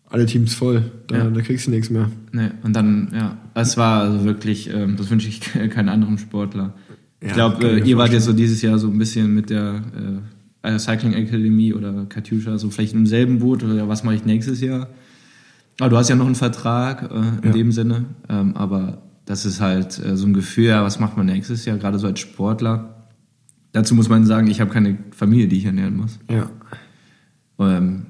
alle 0.09 0.25
Teams 0.25 0.53
voll. 0.53 0.83
Da, 1.07 1.17
Ja. 1.17 1.29
da 1.29 1.41
kriegst 1.41 1.67
du 1.67 1.71
nichts 1.71 1.89
mehr. 1.89 2.09
Nee, 2.31 2.49
und 2.63 2.73
dann, 2.75 3.09
ja, 3.13 3.37
es 3.55 3.75
war 3.77 4.01
also 4.03 4.23
wirklich, 4.23 4.69
ähm, 4.73 4.95
das 4.97 5.09
wünsche 5.09 5.27
ich 5.27 5.41
keinen 5.69 5.89
anderen 5.89 6.17
Sportler. 6.17 6.73
ich 7.19 7.27
Ja, 7.29 7.33
glaube, 7.33 7.57
ich 7.65 7.69
äh, 7.71 7.75
mir 7.81 7.85
ihr 7.85 7.97
wart 7.97 8.13
jetzt 8.13 8.25
so 8.25 8.33
dieses 8.33 8.61
Jahr 8.61 8.77
so 8.79 8.87
ein 8.87 8.97
bisschen 8.97 9.33
mit 9.33 9.49
der 9.49 9.81
äh, 10.63 10.79
Cycling 10.79 11.13
Academy 11.13 11.73
oder 11.73 12.05
Katjuscha, 12.07 12.57
so 12.57 12.69
vielleicht 12.69 12.93
im 12.93 13.05
selben 13.05 13.39
Boot 13.39 13.63
oder 13.63 13.87
was 13.89 14.03
mache 14.03 14.15
ich 14.15 14.25
nächstes 14.25 14.61
Jahr. 14.61 14.87
Aber 15.79 15.89
du 15.89 15.97
hast 15.97 16.09
ja 16.09 16.15
noch 16.15 16.25
einen 16.25 16.35
Vertrag 16.35 17.03
äh, 17.11 17.15
in 17.15 17.39
Ja. 17.43 17.51
dem 17.51 17.71
Sinne, 17.71 18.05
ähm, 18.29 18.55
aber 18.55 19.01
das 19.27 19.45
ist 19.45 19.61
halt 19.61 20.03
äh, 20.03 20.17
so 20.17 20.25
ein 20.25 20.33
Gefühl, 20.33 20.67
ja, 20.67 20.83
was 20.83 20.99
macht 20.99 21.17
man 21.17 21.27
nächstes 21.27 21.65
Jahr, 21.65 21.77
gerade 21.77 21.99
so 21.99 22.07
als 22.07 22.19
Sportler. 22.19 23.07
Dazu 23.73 23.93
muss 23.93 24.09
man 24.09 24.25
sagen, 24.25 24.47
ich 24.47 24.61
habe 24.61 24.71
keine 24.71 24.97
Familie, 25.11 25.47
die 25.47 25.57
ich 25.57 25.65
ernähren 25.65 25.97
muss. 25.97 26.17
Ja. 26.31 26.49
Ähm, 27.59 28.05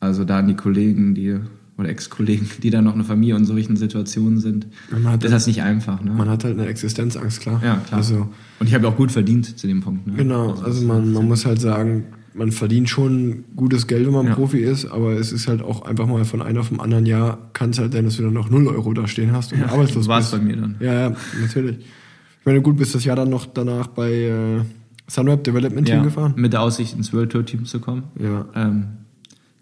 also 0.00 0.24
da 0.24 0.40
an 0.40 0.48
die 0.48 0.56
Kollegen, 0.56 1.14
die 1.14 1.38
oder 1.78 1.88
Ex-Kollegen, 1.90 2.48
die 2.62 2.70
da 2.70 2.82
noch 2.82 2.94
eine 2.94 3.04
Familie 3.04 3.34
und 3.34 3.42
in 3.42 3.46
solchen 3.46 3.76
Situationen 3.76 4.40
sind, 4.40 4.66
Man 4.90 5.08
hat, 5.08 5.22
ist 5.22 5.30
das 5.30 5.46
nicht 5.46 5.62
einfach. 5.62 6.02
Ne? 6.02 6.10
man 6.10 6.28
hat 6.28 6.42
halt 6.42 6.58
eine 6.58 6.66
Existenzangst, 6.68 7.40
klar. 7.40 7.60
ja, 7.62 7.76
klar. 7.76 7.98
Also, 7.98 8.28
und 8.58 8.66
ich 8.66 8.74
habe 8.74 8.84
ja 8.84 8.90
auch 8.90 8.96
gut 8.96 9.12
verdient 9.12 9.58
zu 9.58 9.66
dem 9.66 9.82
Punkt. 9.82 10.06
Ne? 10.06 10.14
Genau, 10.14 10.54
also 10.54 10.84
man, 10.84 11.12
man 11.12 11.28
muss 11.28 11.46
halt 11.46 11.60
sagen, 11.60 12.04
man 12.36 12.52
verdient 12.52 12.88
schon 12.88 13.44
gutes 13.56 13.86
Geld, 13.86 14.06
wenn 14.06 14.12
man 14.12 14.26
Ja. 14.26 14.34
Profi 14.34 14.58
ist, 14.58 14.84
aber 14.86 15.12
es 15.14 15.32
ist 15.32 15.48
halt 15.48 15.62
auch 15.62 15.82
einfach 15.82 16.06
mal 16.06 16.24
von 16.24 16.42
einem 16.42 16.58
auf 16.58 16.68
dem 16.68 16.80
anderen 16.80 17.06
Jahr, 17.06 17.38
kann 17.52 17.70
es 17.70 17.78
halt 17.78 17.92
sein, 17.92 18.04
dass 18.04 18.16
du 18.16 18.22
dann 18.22 18.32
noch 18.34 18.50
0 18.50 18.68
Euro 18.68 18.92
da 18.92 19.06
stehen 19.08 19.32
hast 19.32 19.52
und 19.52 19.62
arbeitslos 19.64 20.04
so 20.04 20.10
war 20.10 20.20
es 20.20 20.30
bist. 20.30 20.42
bei 20.42 20.46
mir 20.48 20.56
dann. 20.56 20.76
Ja, 20.80 20.92
ja, 21.10 21.16
natürlich. 21.40 21.78
Ich 21.78 22.46
meine, 22.46 22.60
gut, 22.62 22.76
bist 22.76 22.94
das 22.94 23.04
Jahr 23.04 23.16
dann 23.16 23.30
noch 23.30 23.46
danach 23.46 23.88
bei 23.88 24.10
äh, 24.12 24.60
Sunweb 25.08 25.44
Development 25.44 25.86
Team 25.86 25.96
Ja, 25.98 26.02
gefahren? 26.04 26.34
mit 26.36 26.52
der 26.52 26.62
Aussicht 26.62 26.96
ins 26.96 27.12
World 27.12 27.30
Tour 27.32 27.44
Team 27.44 27.64
zu 27.64 27.80
kommen. 27.80 28.04
Ja. 28.20 28.44
Ähm, 28.54 28.84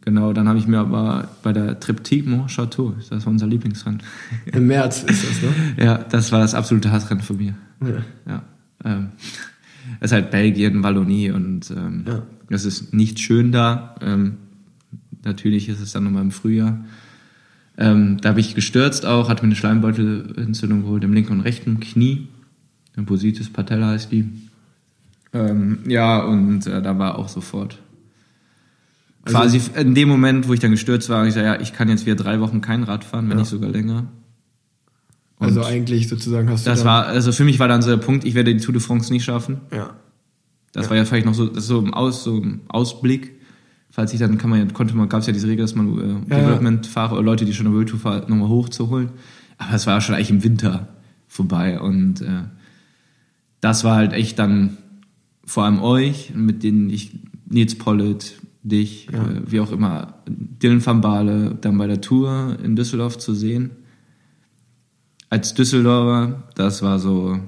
genau, 0.02 0.32
dann 0.32 0.48
habe 0.48 0.58
ich 0.58 0.66
mir 0.66 0.80
aber 0.80 1.28
bei 1.42 1.52
der 1.52 1.78
Triptyque 1.80 2.28
Mont 2.28 2.50
Chateau, 2.50 2.94
das 3.10 3.24
war 3.24 3.32
unser 3.32 3.46
Lieblingsrennen. 3.46 4.02
Im 4.46 4.66
März 4.66 5.02
ist 5.04 5.22
das, 5.24 5.42
ne? 5.42 5.48
ja, 5.84 5.98
das 5.98 6.32
war 6.32 6.40
das 6.40 6.54
absolute 6.54 6.90
Hassrennen 6.90 7.22
von 7.22 7.36
mir. 7.36 7.54
Ja. 7.82 8.02
Ja. 8.32 8.42
Ähm, 8.84 9.08
es 10.00 10.10
ist 10.10 10.12
halt 10.12 10.30
Belgien, 10.30 10.82
Wallonie 10.82 11.30
und 11.30 11.70
ähm, 11.70 12.04
Ja. 12.06 12.22
es 12.50 12.64
ist 12.64 12.92
nicht 12.94 13.18
schön 13.20 13.52
da. 13.52 13.94
Ähm, 14.00 14.34
natürlich 15.24 15.68
ist 15.68 15.80
es 15.80 15.92
dann 15.92 16.04
nochmal 16.04 16.22
im 16.22 16.30
Frühjahr. 16.30 16.84
Ähm, 17.76 18.18
da 18.20 18.28
habe 18.30 18.40
ich 18.40 18.54
gestürzt 18.54 19.04
auch, 19.06 19.28
hatte 19.28 19.42
mir 19.42 19.48
eine 19.48 19.56
Schleimbeutelentzündung 19.56 20.82
geholt 20.82 21.02
im 21.04 21.12
linken 21.12 21.32
und 21.32 21.40
rechten 21.40 21.80
Knie. 21.80 22.28
Positis 23.06 23.50
patella 23.50 23.88
heißt 23.88 24.12
die. 24.12 24.30
Ähm, 25.32 25.80
ja, 25.88 26.20
und 26.22 26.66
äh, 26.68 26.80
da 26.80 26.96
war 26.98 27.18
auch 27.18 27.28
sofort. 27.28 27.80
Also- 29.24 29.36
Quasi 29.38 29.60
in 29.80 29.94
dem 29.96 30.08
Moment, 30.08 30.46
wo 30.46 30.52
ich 30.52 30.60
dann 30.60 30.70
gestürzt 30.70 31.08
war, 31.08 31.26
ich 31.26 31.34
so, 31.34 31.40
ja, 31.40 31.58
ich 31.60 31.72
kann 31.72 31.88
jetzt 31.88 32.06
wieder 32.06 32.14
drei 32.14 32.38
Wochen 32.40 32.60
kein 32.60 32.84
Rad 32.84 33.04
fahren, 33.04 33.24
wenn 33.24 33.38
Ja. 33.38 33.42
nicht 33.42 33.50
sogar 33.50 33.70
länger. 33.70 34.06
Und 35.38 35.46
Also 35.48 35.64
eigentlich 35.64 36.08
sozusagen 36.08 36.48
hast 36.48 36.64
du 36.66 36.70
das 36.70 36.84
war, 36.84 37.06
also 37.06 37.32
für 37.32 37.44
mich 37.44 37.58
war 37.58 37.68
dann 37.68 37.82
so 37.82 37.90
der 37.90 37.96
Punkt, 37.96 38.24
ich 38.24 38.34
werde 38.34 38.54
die 38.54 38.60
Tour 38.60 38.72
de 38.72 38.80
France 38.82 39.12
nicht 39.12 39.24
schaffen. 39.24 39.60
ja. 39.72 39.90
Das 40.72 40.86
Ja. 40.86 40.90
war 40.90 40.96
ja 40.96 41.04
vielleicht 41.04 41.26
noch 41.26 41.34
so, 41.34 41.54
so 41.60 41.78
im 41.78 41.94
Aus, 41.94 42.24
so 42.24 42.36
im 42.36 42.62
Ausblick. 42.66 43.34
Falls 43.90 44.12
ich 44.12 44.18
dann 44.18 44.38
kann 44.38 44.50
man 44.50 44.58
ja, 44.58 44.66
konnte 44.72 44.96
man, 44.96 45.08
gab 45.08 45.20
es 45.20 45.28
ja 45.28 45.32
diese 45.32 45.46
Regel, 45.46 45.64
dass 45.64 45.76
man 45.76 45.98
äh, 46.28 46.34
Ja, 46.34 46.40
Development-Fahrer 46.40 47.12
oder 47.12 47.22
Leute, 47.22 47.44
die 47.44 47.54
schon 47.54 47.66
eine 47.66 47.76
World 47.76 47.90
Tour 47.90 48.00
fahren, 48.00 48.24
nochmal 48.26 48.48
hochzuholen. 48.48 49.10
Aber 49.56 49.70
das 49.70 49.86
war 49.86 50.00
schon 50.00 50.16
eigentlich 50.16 50.30
im 50.30 50.42
Winter 50.42 50.88
vorbei. 51.28 51.78
Und 51.80 52.22
äh, 52.22 52.26
das 53.60 53.84
war 53.84 53.94
halt 53.94 54.12
echt 54.14 54.36
dann 54.40 54.78
vor 55.46 55.62
allem 55.64 55.80
euch, 55.80 56.32
mit 56.34 56.64
denen 56.64 56.90
ich, 56.90 57.12
Nils 57.48 57.76
Pollitt, 57.76 58.34
dich, 58.64 59.06
Ja. 59.12 59.22
äh, 59.22 59.42
wie 59.46 59.60
auch 59.60 59.70
immer, 59.70 60.14
Dylan 60.28 60.84
van 60.84 61.00
Baale, 61.02 61.56
dann 61.60 61.78
bei 61.78 61.86
der 61.86 62.00
Tour 62.00 62.56
in 62.64 62.74
Düsseldorf 62.74 63.16
zu 63.18 63.32
sehen. 63.32 63.70
Als 65.34 65.52
Düsseldorfer, 65.52 66.44
das 66.54 66.80
war 66.80 67.00
so, 67.00 67.40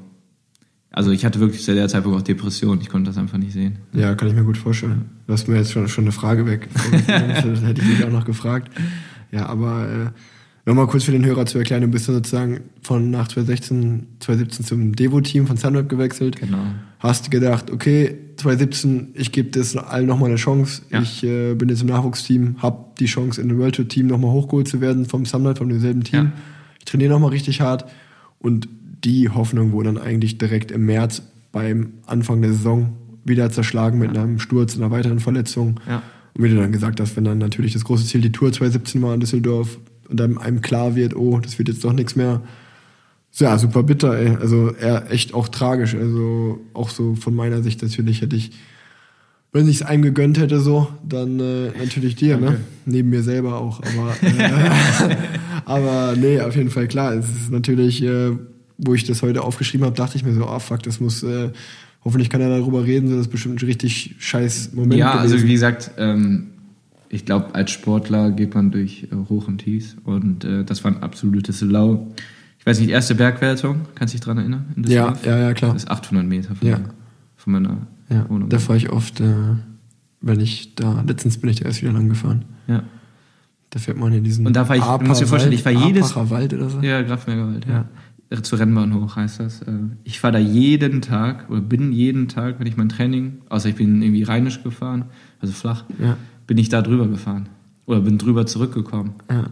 also 0.91 1.13
ich 1.13 1.25
hatte 1.25 1.39
wirklich 1.39 1.63
zu 1.63 1.73
der 1.73 1.87
Zeitpunkt 1.87 2.19
auch 2.19 2.23
Depressionen, 2.23 2.81
ich 2.81 2.89
konnte 2.89 3.11
das 3.11 3.17
einfach 3.17 3.39
nicht 3.39 3.53
sehen. 3.53 3.79
Ja, 3.93 4.17
kann 4.17 4.27
ich 4.27 4.35
mir 4.35 4.43
gut 4.43 4.57
vorstellen. 4.57 5.05
Du 5.29 5.33
hast 5.33 5.47
mir 5.47 5.55
jetzt 5.59 5.71
schon, 5.71 5.87
schon 5.87 6.03
eine 6.03 6.11
Frage 6.11 6.47
weg. 6.47 6.69
das 7.07 7.63
hätte 7.63 7.83
ich 7.83 7.87
dich 7.87 8.05
auch 8.05 8.11
noch 8.11 8.25
gefragt. 8.25 8.73
Ja, 9.31 9.47
aber 9.47 9.89
äh, 9.89 10.69
nochmal 10.69 10.89
kurz 10.89 11.05
für 11.05 11.13
den 11.13 11.25
Hörer 11.25 11.47
zu 11.47 11.59
erklären, 11.59 11.83
du 11.83 11.87
bist 11.87 12.07
sozusagen 12.07 12.63
von 12.83 13.09
nach 13.13 13.29
2016, 13.29 14.09
2017 14.19 14.67
zum 14.67 14.97
Devo-Team 14.97 15.47
von 15.47 15.57
Sunweb 15.57 15.89
gewechselt. 15.89 16.41
Genau. 16.41 16.59
Hast 16.99 17.31
gedacht, 17.31 17.71
okay, 17.71 18.19
2017, 18.39 19.11
ich 19.15 19.31
gebe 19.31 19.51
das 19.51 19.77
allen 19.77 20.07
nochmal 20.07 20.31
eine 20.31 20.39
Chance. 20.39 20.83
Ja. 20.91 21.03
Ich 21.03 21.23
äh, 21.23 21.55
bin 21.55 21.69
jetzt 21.69 21.83
im 21.83 21.87
Nachwuchsteam, 21.87 22.57
habe 22.59 22.87
die 22.99 23.07
Chance, 23.07 23.41
in 23.41 23.49
dem 23.49 23.59
World 23.61 23.77
Tour 23.77 23.87
Team 23.87 24.09
nochmal 24.09 24.33
hochgeholt 24.33 24.67
zu 24.67 24.81
werden 24.81 25.07
vom 25.07 25.25
Sunweb, 25.25 25.59
von 25.59 25.69
demselben 25.69 26.03
Team. 26.03 26.25
Ja. 26.25 26.33
Trainiere 26.87 27.11
nochmal 27.11 27.31
richtig 27.31 27.61
hart 27.61 27.85
und 28.39 28.69
die 29.05 29.29
Hoffnung 29.29 29.73
wurde 29.73 29.93
dann 29.93 30.03
eigentlich 30.03 30.39
direkt 30.39 30.71
im 30.71 30.87
März 30.87 31.23
beim 31.53 31.95
Anfang 32.07 32.43
der 32.43 32.53
Saison 32.53 32.95
wieder 33.25 33.51
zerschlagen 33.51 33.99
mit 33.99 34.17
einem 34.17 34.39
Sturz, 34.39 34.77
einer 34.77 34.91
weiteren 34.91 35.21
Verletzung. 35.21 35.81
Ja. 35.89 36.03
Und 36.35 36.45
wie 36.45 36.49
du 36.49 36.57
dann 36.57 36.73
gesagt 36.73 37.01
hast, 37.01 37.17
wenn 37.17 37.25
dann 37.25 37.39
natürlich 37.39 37.73
das 37.73 37.85
große 37.85 38.05
Ziel 38.05 38.21
die 38.21 38.33
Tour 38.33 38.53
2017 38.53 39.03
war 39.03 39.15
in 39.15 39.21
Düsseldorf 39.21 39.79
und 40.09 40.21
dann 40.21 40.39
einem 40.39 40.61
klar 40.61 40.95
wird, 40.95 41.17
oh, 41.17 41.41
das 41.41 41.59
wird 41.59 41.69
jetzt 41.69 41.85
doch 41.85 41.93
nichts 41.93 42.15
mehr. 42.15 42.43
Ja, 43.39 43.59
super 43.59 43.83
bitter, 43.83 44.17
ey. 44.17 44.37
Also 44.37 44.75
eher 44.75 45.11
echt 45.11 45.35
auch 45.35 45.49
tragisch. 45.49 45.95
Also 45.95 46.61
auch 46.73 46.89
so 46.89 47.15
von 47.17 47.35
meiner 47.35 47.63
Sicht 47.63 47.83
natürlich 47.83 48.23
hätte 48.23 48.37
ich, 48.37 48.53
wenn 49.53 49.69
ich 49.69 49.77
es 49.77 49.83
einem 49.83 50.03
gegönnt 50.03 50.39
hätte, 50.39 50.61
so, 50.61 50.89
dann 51.07 51.41
äh, 51.41 51.71
natürlich 51.79 52.17
dir, 52.17 52.37
ne? 52.37 52.47
Danke. 52.47 52.61
Neben 52.87 53.11
mir 53.11 53.23
selber 53.23 53.61
auch. 53.61 53.81
Aber, 53.81 54.15
äh, 54.23 55.17
aber 55.67 56.15
nee, 56.17 56.41
auf 56.41 56.57
jeden 56.57 56.71
Fall 56.71 56.89
klar. 56.89 57.13
Es 57.15 57.29
ist 57.29 57.51
natürlich, 57.51 58.03
äh, 58.03 58.33
wo 58.79 58.95
ich 58.95 59.05
das 59.05 59.21
heute 59.23 59.43
aufgeschrieben 59.43 59.85
habe, 59.85 59.95
dachte 59.97 60.17
ich 60.17 60.25
mir 60.25 60.33
so, 60.33 60.47
ah 60.47 60.59
fuck, 60.59 60.83
das 60.83 61.01
muss, 61.01 61.23
äh, 61.23 61.51
hoffentlich 62.05 62.31
kann 62.31 62.41
er 62.41 62.49
darüber 62.49 62.85
reden, 62.85 63.11
das 63.11 63.21
ist 63.21 63.29
bestimmt 63.29 63.61
ein 63.63 63.67
richtig 63.67 64.15
scheiß 64.19 64.71
Moment. 64.73 64.95
Ja, 64.95 65.13
also 65.13 65.35
gewesen. 65.35 65.49
wie 65.49 65.53
gesagt, 65.53 65.91
ähm, 65.99 66.47
ich 67.09 67.25
glaube, 67.25 67.55
als 67.55 67.71
Sportler 67.71 68.31
geht 68.33 68.55
man 68.55 68.71
durch 68.71 69.09
äh, 69.13 69.29
Hoch 69.29 69.47
und 69.49 69.59
Tiefs 69.59 69.97
und 70.05 70.45
äh, 70.45 70.65
das 70.65 70.83
war 70.85 70.91
ein 70.93 71.03
absolutes 71.03 71.61
Lau. 71.61 72.07
Ich 72.59 72.67
weiß 72.67 72.81
nicht, 72.81 72.91
erste 72.91 73.15
Bergwertung, 73.15 73.83
kannst 73.95 74.13
du 74.13 74.19
dich 74.19 74.25
dran 74.25 74.39
erinnern? 74.39 74.67
in 74.77 74.85
ja, 74.85 75.15
ja, 75.25 75.39
ja, 75.39 75.55
klar. 75.55 75.73
Das 75.73 75.85
ist 75.85 75.91
800 75.91 76.27
Meter 76.27 76.55
von, 76.57 76.67
Ja. 76.69 76.79
meiner, 76.79 76.95
von 77.37 77.53
meiner 77.53 77.87
Ja, 78.11 78.29
Wohnung. 78.29 78.49
da 78.49 78.59
fahre 78.59 78.77
ich 78.79 78.91
oft, 78.91 79.21
äh, 79.21 79.25
wenn 80.21 80.41
ich 80.41 80.75
da, 80.75 81.03
letztens 81.07 81.39
bin 81.39 81.51
ich 81.51 81.61
da 81.61 81.67
erst 81.67 81.83
wieder 81.83 81.93
lang 81.93 82.09
gefahren. 82.09 82.45
Ja. 82.67 82.83
Da 83.71 83.79
fährt 83.81 83.97
man 83.99 84.13
in 84.13 84.25
diesen 84.25 84.47
Und 84.47 84.55
da 84.55 84.69
war 84.69 84.77
ich- 84.77 84.83
du 84.83 85.05
musst 85.07 85.21
dir 85.21 85.27
vorstellen, 85.27 85.53
ich 85.55 85.65
war 85.65 85.73
jedes- 85.73 86.15
Wald 86.17 86.55
oder 86.55 86.71
so. 86.71 86.81
Ja, 86.81 87.03
Grafenberger 87.03 87.61
ja. 87.69 87.85
ja. 88.31 88.43
Zu 88.43 88.57
Rennbahn 88.57 88.95
hoch 88.95 89.17
heißt 89.17 89.41
das. 89.41 89.63
Äh, 89.63 89.71
Ich 90.05 90.19
fahre 90.21 90.35
da 90.35 90.39
jeden 90.39 91.01
Tag 91.01 91.49
oder 91.51 91.61
bin 91.61 91.93
jeden 91.93 92.29
Tag, 92.29 92.59
wenn 92.59 92.67
ich 92.67 92.77
mein 92.77 92.89
Training, 92.89 93.39
außer 93.49 93.69
ich 93.69 93.77
bin 93.77 94.03
irgendwie 94.03 94.23
rheinisch 94.25 94.63
gefahren, 94.63 95.05
also 95.41 95.53
flach, 95.53 95.85
Ja. 96.01 96.17
bin 96.47 96.59
ich 96.59 96.69
da 96.69 96.83
drüber 96.83 97.07
gefahren. 97.07 97.49
Oder 97.87 98.01
bin 98.01 98.19
drüber 98.19 98.47
zurückgekommen. 98.47 99.15
Ja. 99.31 99.51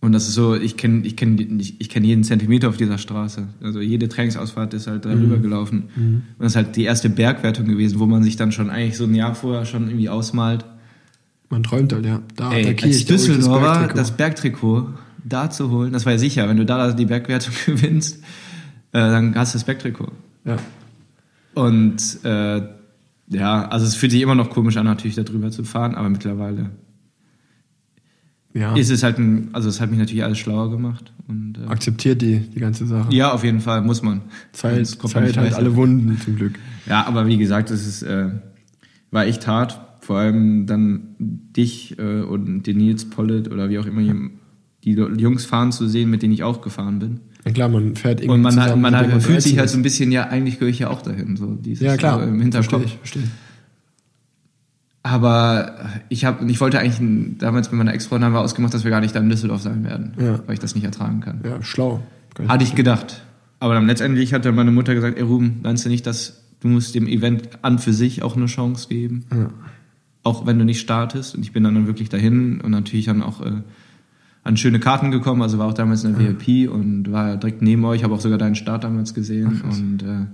Und 0.00 0.12
das 0.12 0.28
ist 0.28 0.34
so, 0.34 0.54
ich 0.54 0.76
kenne 0.76 1.04
ich 1.06 1.16
kenn, 1.16 1.58
ich, 1.60 1.80
ich 1.80 1.88
kenn 1.88 2.04
jeden 2.04 2.22
Zentimeter 2.24 2.68
auf 2.68 2.76
dieser 2.76 2.98
Straße. 2.98 3.48
Also 3.60 3.80
jede 3.80 4.08
Trainingsausfahrt 4.08 4.72
ist 4.74 4.86
halt 4.86 5.04
da 5.04 5.14
Mhm. 5.14 5.42
gelaufen. 5.42 5.84
Und 5.96 6.22
das 6.38 6.52
ist 6.52 6.56
halt 6.56 6.76
die 6.76 6.84
erste 6.84 7.10
Bergwertung 7.10 7.66
gewesen, 7.66 7.98
wo 7.98 8.06
man 8.06 8.22
sich 8.22 8.36
dann 8.36 8.52
schon 8.52 8.70
eigentlich 8.70 8.96
so 8.96 9.04
ein 9.04 9.14
Jahr 9.14 9.34
vorher 9.34 9.64
schon 9.66 9.86
irgendwie 9.88 10.08
ausmalt. 10.08 10.64
Man 11.50 11.62
träumt 11.62 11.92
halt, 11.92 12.04
ja. 12.04 12.20
Da 12.36 12.52
Ey, 12.52 12.62
attackiere 12.62 12.88
als 12.88 12.96
ich, 12.96 13.06
Düsseldorfer 13.06 13.60
Bergtrikot. 13.60 13.98
das 13.98 14.10
Bergtrikot 14.10 14.88
da 15.24 15.50
zu 15.50 15.70
holen, 15.70 15.92
das 15.92 16.04
war 16.06 16.12
ja 16.12 16.18
sicher, 16.18 16.48
wenn 16.48 16.56
du 16.56 16.64
da 16.64 16.92
die 16.92 17.06
Bergwertung 17.06 17.54
gewinnst, 17.66 18.18
äh, 18.92 18.98
dann 18.98 19.34
hast 19.34 19.54
du 19.54 19.58
das 19.58 19.64
Bergtrikot. 19.64 20.12
Ja. 20.44 20.56
Und 21.54 22.24
äh, 22.24 22.62
ja, 23.30 23.68
also 23.68 23.86
es 23.86 23.94
fühlt 23.94 24.12
sich 24.12 24.22
immer 24.22 24.34
noch 24.34 24.50
komisch 24.50 24.76
an, 24.76 24.86
natürlich 24.86 25.16
da 25.16 25.22
drüber 25.22 25.50
zu 25.50 25.64
fahren, 25.64 25.94
aber 25.94 26.08
mittlerweile 26.08 26.70
ja. 28.54 28.74
ist 28.74 28.90
es 28.90 29.02
halt 29.02 29.18
ein, 29.18 29.50
also 29.52 29.68
es 29.68 29.80
hat 29.80 29.90
mich 29.90 29.98
natürlich 29.98 30.24
alles 30.24 30.38
schlauer 30.38 30.70
gemacht. 30.70 31.12
Und, 31.26 31.58
äh, 31.58 31.66
Akzeptiert 31.68 32.22
die, 32.22 32.40
die 32.40 32.60
ganze 32.60 32.86
Sache. 32.86 33.12
ja, 33.14 33.32
auf 33.32 33.44
jeden 33.44 33.60
Fall, 33.60 33.82
muss 33.82 34.02
man. 34.02 34.22
Zeit, 34.52 34.86
Zeit 34.86 35.36
halt 35.36 35.54
alle 35.54 35.76
Wunden, 35.76 36.18
zum 36.20 36.36
Glück. 36.36 36.58
Ja, 36.86 37.06
aber 37.06 37.26
wie 37.26 37.36
gesagt, 37.36 37.70
es 37.70 37.86
ist, 37.86 38.02
äh, 38.02 38.30
war 39.10 39.26
echt 39.26 39.46
hart. 39.46 39.80
Vor 40.08 40.16
allem 40.16 40.64
dann 40.64 41.00
dich 41.18 41.98
äh, 41.98 42.22
und 42.22 42.62
den 42.62 42.78
Nils 42.78 43.10
Pollitt 43.10 43.50
oder 43.52 43.68
wie 43.68 43.78
auch 43.78 43.84
immer 43.84 44.00
die 44.82 44.92
Jungs 44.94 45.44
fahren 45.44 45.70
zu 45.70 45.86
sehen, 45.86 46.08
mit 46.08 46.22
denen 46.22 46.32
ich 46.32 46.44
auch 46.44 46.62
gefahren 46.62 46.98
bin. 46.98 47.20
Ja 47.44 47.52
klar, 47.52 47.68
man 47.68 47.94
fährt 47.94 48.20
irgendwie 48.20 48.36
Und 48.36 48.40
man, 48.40 48.56
hat, 48.56 48.62
zusammen, 48.62 48.80
man 48.80 48.92
mit 48.94 49.00
hat, 49.02 49.12
dem 49.12 49.20
fühlt 49.20 49.42
sich 49.42 49.52
13 49.52 49.58
halt 49.58 49.68
so 49.68 49.76
ein 49.76 49.82
bisschen, 49.82 50.10
ja, 50.10 50.28
eigentlich 50.28 50.54
gehöre 50.58 50.70
ich 50.70 50.78
ja 50.78 50.88
auch 50.88 51.02
dahin. 51.02 51.36
So 51.36 51.56
dieses 51.56 51.84
Ja, 51.84 51.98
klar. 51.98 52.20
So 52.22 52.26
im 52.26 52.40
Hinterkopf. 52.40 52.70
Verstehe 52.70 52.86
ich, 52.86 52.96
verstehe. 52.96 53.22
Aber 55.02 55.76
ich 56.08 56.24
habe, 56.24 56.50
ich 56.50 56.58
wollte 56.58 56.78
eigentlich 56.78 57.36
damals 57.38 57.70
mit 57.70 57.76
meiner 57.76 57.92
Ex-Freundin 57.92 58.28
haben 58.28 58.32
wir 58.32 58.40
ausgemacht, 58.40 58.72
dass 58.72 58.84
wir 58.84 58.90
gar 58.90 59.02
nicht 59.02 59.14
da 59.14 59.20
in 59.20 59.28
Düsseldorf 59.28 59.60
sein 59.60 59.84
werden, 59.84 60.12
Ja. 60.18 60.40
weil 60.46 60.54
ich 60.54 60.60
das 60.60 60.74
nicht 60.74 60.84
ertragen 60.84 61.20
kann. 61.20 61.42
Ja, 61.44 61.62
schlau. 61.62 62.02
Hatte 62.48 62.64
ich 62.64 62.74
gedacht. 62.74 63.22
Aber 63.60 63.74
dann 63.74 63.86
letztendlich 63.86 64.32
hat 64.32 64.46
dann 64.46 64.54
meine 64.54 64.70
Mutter 64.70 64.94
gesagt, 64.94 65.18
ey 65.18 65.22
Ruben, 65.22 65.60
meinst 65.62 65.84
du 65.84 65.90
nicht, 65.90 66.06
dass 66.06 66.44
du 66.60 66.68
musst 66.68 66.94
dem 66.94 67.06
Event 67.06 67.50
an 67.60 67.78
für 67.78 67.92
sich 67.92 68.22
auch 68.22 68.36
eine 68.36 68.46
Chance 68.46 68.88
geben? 68.88 69.26
Ja. 69.30 69.50
Auch 70.28 70.46
wenn 70.46 70.58
du 70.58 70.64
nicht 70.64 70.80
startest. 70.80 71.34
Und 71.34 71.42
ich 71.42 71.52
bin 71.52 71.64
dann, 71.64 71.86
wirklich 71.86 72.08
dahin 72.08 72.60
und 72.60 72.70
natürlich 72.70 73.06
dann 73.06 73.22
auch 73.22 73.40
äh, 73.40 73.62
an 74.44 74.56
schöne 74.56 74.78
Karten 74.80 75.10
gekommen. 75.10 75.42
Also 75.42 75.58
war 75.58 75.66
auch 75.66 75.74
damals 75.74 76.04
in 76.04 76.16
der 76.16 76.20
VIP 76.40 76.70
und 76.70 77.10
war 77.10 77.36
direkt 77.36 77.62
neben 77.62 77.84
euch. 77.84 78.04
Habe 78.04 78.14
auch 78.14 78.20
sogar 78.20 78.38
deinen 78.38 78.54
Start 78.56 78.84
damals 78.84 79.14
gesehen. 79.14 79.62
und 79.64 80.02
äh, 80.02 80.26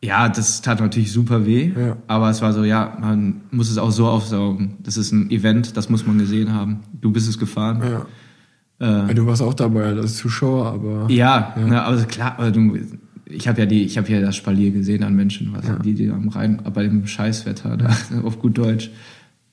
ja, 0.00 0.28
das 0.28 0.62
tat 0.62 0.80
natürlich 0.80 1.10
super 1.12 1.44
weh. 1.44 1.72
Ja. 1.76 1.96
Aber 2.06 2.30
es 2.30 2.40
war 2.40 2.52
so, 2.52 2.62
ja, 2.64 2.96
man 3.00 3.40
muss 3.50 3.68
es 3.70 3.78
auch 3.78 3.90
so 3.90 4.06
aufsaugen. 4.06 4.76
Das 4.82 4.96
ist 4.96 5.12
ein 5.12 5.30
Event, 5.30 5.76
das 5.76 5.88
muss 5.90 6.06
man 6.06 6.18
gesehen 6.18 6.52
haben. 6.52 6.80
Du 7.00 7.10
bist 7.10 7.28
es 7.28 7.38
gefahren. 7.38 7.82
Ja. 7.82 8.06
Äh, 8.80 9.08
Ja, 9.08 9.14
Du 9.14 9.26
warst 9.26 9.42
auch 9.42 9.54
dabei 9.54 9.86
als 9.86 10.16
Zuschauer, 10.16 10.66
aber 10.66 11.06
ja, 11.10 11.54
Ne, 11.56 11.82
aber 11.82 11.96
klar, 12.04 12.34
aber 12.38 12.52
du, 12.52 12.78
ich 13.30 13.48
habe 13.48 13.60
ja 13.60 13.66
die, 13.66 13.84
ich 13.84 13.98
habe 13.98 14.10
ja 14.10 14.20
das 14.20 14.36
Spalier 14.36 14.70
gesehen 14.70 15.02
an 15.02 15.14
Menschen, 15.14 15.52
was 15.52 15.64
die, 15.82 15.94
die 15.94 16.08
am 16.10 16.28
Rhein, 16.28 16.60
bei 16.72 16.82
dem 16.84 17.06
Scheißwetter 17.06 17.76
da, 17.76 17.96
auf 18.24 18.38
gut 18.38 18.56
Deutsch. 18.58 18.90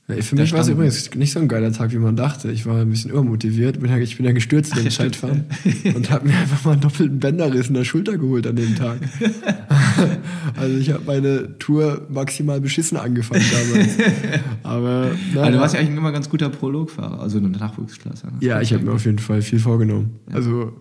Ja, 0.08 0.22
für 0.22 0.36
Da 0.36 0.44
mich 0.44 0.54
war 0.54 0.60
es 0.60 0.68
übrigens 0.68 1.16
nicht 1.16 1.32
so 1.32 1.40
ein 1.40 1.48
geiler 1.48 1.72
Tag, 1.72 1.92
wie 1.92 1.98
man 1.98 2.16
dachte. 2.16 2.52
Ich 2.52 2.68
war 2.68 2.82
ein 2.82 2.90
bisschen 2.92 3.10
übermotiviert. 3.10 3.80
Bin 3.80 3.90
ja, 3.90 3.98
ich 3.98 4.16
bin 4.18 4.26
ja 4.28 4.34
gestürzt 4.34 4.78
im 4.78 4.88
Zeitfahren 4.92 5.46
und 5.96 6.12
habe 6.12 6.28
mir 6.28 6.38
einfach 6.38 6.64
mal 6.64 6.74
einen 6.74 6.82
doppelten 6.82 7.20
Bänderriss 7.20 7.70
in 7.70 7.74
der 7.74 7.86
Schulter 7.86 8.16
geholt 8.20 8.46
an 8.46 8.56
dem 8.56 8.76
Tag. 8.76 9.00
also 10.56 10.78
ich 10.78 10.92
habe 10.92 11.04
meine 11.08 11.58
Tour 11.58 12.06
maximal 12.10 12.62
beschissen 12.62 12.98
angefangen 13.00 13.44
damals. 13.52 13.98
Aber 14.62 15.12
na, 15.34 15.42
Also 15.42 15.54
du 15.54 15.60
warst 15.60 15.74
ja 15.74 15.80
eigentlich 15.80 15.98
immer 15.98 16.12
ganz 16.12 16.30
guter 16.30 16.50
Prologfahrer, 16.50 17.20
also 17.20 17.40
eine 17.40 17.50
Nachwuchsklasse. 17.50 18.28
ne? 18.28 18.34
ja, 18.42 18.62
ich 18.62 18.74
habe 18.74 18.86
mir 18.86 18.92
auf 18.92 19.06
jeden 19.06 19.18
Fall 19.20 19.42
viel 19.42 19.60
vorgenommen. 19.60 20.20
Also 20.32 20.74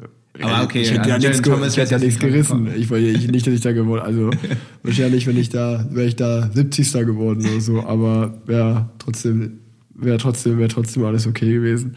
Aber 0.42 0.64
okay, 0.64 0.82
ich 0.82 0.92
hätte 0.92 1.08
ja, 1.08 1.14
an 1.14 1.20
nichts, 1.20 1.42
Thomas 1.42 1.72
ich 1.72 1.78
hätte 1.78 1.92
ja 1.92 1.98
nichts 1.98 2.20
nicht 2.20 2.32
gerissen. 2.32 2.68
Ich 2.76 2.90
wollte 2.90 3.06
ich, 3.06 3.28
nicht, 3.28 3.46
dass 3.46 3.54
ich 3.54 3.60
da 3.60 3.72
gewonnen. 3.72 4.02
Also 4.02 4.30
wahrscheinlich, 4.82 5.26
wenn 5.26 5.36
ich 5.36 5.48
da, 5.48 5.86
wäre 5.90 6.06
ich 6.06 6.16
da 6.16 6.50
70. 6.52 6.92
geworden 6.92 7.46
oder 7.46 7.60
so. 7.60 7.84
Aber 7.84 8.34
wäre 8.46 8.90
trotzdem, 8.98 9.60
wäre 9.94 10.18
trotzdem, 10.18 10.58
wäre 10.58 10.68
trotzdem 10.68 11.04
alles 11.04 11.26
okay 11.26 11.52
gewesen. 11.52 11.96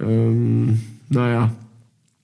Ähm, 0.00 0.80
naja. 1.08 1.50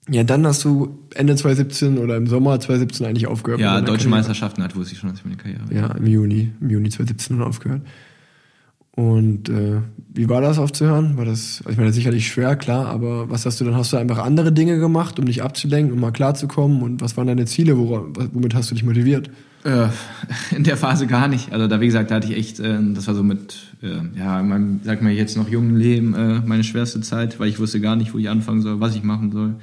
Ja, 0.08 0.24
dann 0.24 0.46
hast 0.46 0.64
du 0.64 0.98
Ende 1.14 1.34
2017 1.34 1.98
oder 1.98 2.16
im 2.16 2.26
Sommer 2.26 2.58
2017 2.58 3.06
eigentlich 3.06 3.26
aufgehört. 3.26 3.60
Ja, 3.60 3.80
deutsche. 3.80 4.08
Meisterschaften 4.08 4.62
hat, 4.62 4.76
wusste 4.76 4.94
ich 4.94 5.00
schon, 5.00 5.12
ich 5.14 5.24
meine 5.24 5.36
Karriere 5.36 5.62
Ja, 5.70 5.92
im 5.92 6.06
Juni, 6.06 6.50
im 6.60 6.70
Juni 6.70 6.90
2017 6.90 7.38
dann 7.38 7.46
aufgehört. 7.46 7.82
Und 8.94 9.48
äh, 9.48 9.80
wie 10.12 10.28
war 10.28 10.42
das 10.42 10.58
aufzuhören? 10.58 11.16
War 11.16 11.24
das, 11.24 11.60
also 11.60 11.70
ich 11.70 11.78
meine, 11.78 11.92
sicherlich 11.92 12.28
schwer, 12.28 12.56
klar, 12.56 12.86
aber 12.88 13.30
was 13.30 13.46
hast 13.46 13.58
du 13.60 13.64
dann? 13.64 13.74
Hast 13.74 13.92
du 13.92 13.96
einfach 13.96 14.18
andere 14.18 14.52
Dinge 14.52 14.78
gemacht, 14.78 15.18
um 15.18 15.24
dich 15.24 15.42
abzulenken, 15.42 15.94
um 15.94 16.00
mal 16.00 16.10
klarzukommen? 16.10 16.82
Und 16.82 17.00
was 17.00 17.16
waren 17.16 17.26
deine 17.26 17.46
Ziele? 17.46 17.78
Wora, 17.78 18.04
womit 18.32 18.54
hast 18.54 18.70
du 18.70 18.74
dich 18.74 18.84
motiviert? 18.84 19.30
Äh, 19.64 19.86
in 20.54 20.64
der 20.64 20.76
Phase 20.76 21.06
gar 21.06 21.26
nicht. 21.26 21.52
Also 21.52 21.68
da, 21.68 21.80
wie 21.80 21.86
gesagt, 21.86 22.10
da 22.10 22.16
hatte 22.16 22.30
ich 22.30 22.36
echt, 22.36 22.60
äh, 22.60 22.78
das 22.92 23.06
war 23.06 23.14
so 23.14 23.22
mit, 23.22 23.74
äh, 23.82 24.18
ja, 24.18 24.40
in 24.40 24.48
meinem, 24.48 24.80
sag 24.84 25.00
mal 25.00 25.12
jetzt 25.12 25.38
noch 25.38 25.48
jungen 25.48 25.76
Leben, 25.76 26.14
äh, 26.14 26.40
meine 26.44 26.64
schwerste 26.64 27.00
Zeit, 27.00 27.40
weil 27.40 27.48
ich 27.48 27.58
wusste 27.58 27.80
gar 27.80 27.96
nicht, 27.96 28.12
wo 28.12 28.18
ich 28.18 28.28
anfangen 28.28 28.60
soll, 28.60 28.80
was 28.80 28.94
ich 28.94 29.02
machen 29.02 29.32
soll. 29.32 29.54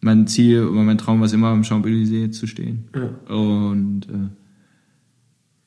Mein 0.00 0.28
Ziel 0.28 0.64
oder 0.64 0.82
mein 0.82 0.96
Traum 0.96 1.18
war 1.18 1.26
es 1.26 1.32
immer, 1.32 1.48
am 1.48 1.62
Champs-Élysées 1.62 2.30
zu 2.30 2.46
stehen. 2.46 2.84
Und 3.28 4.02
äh, 4.08 4.28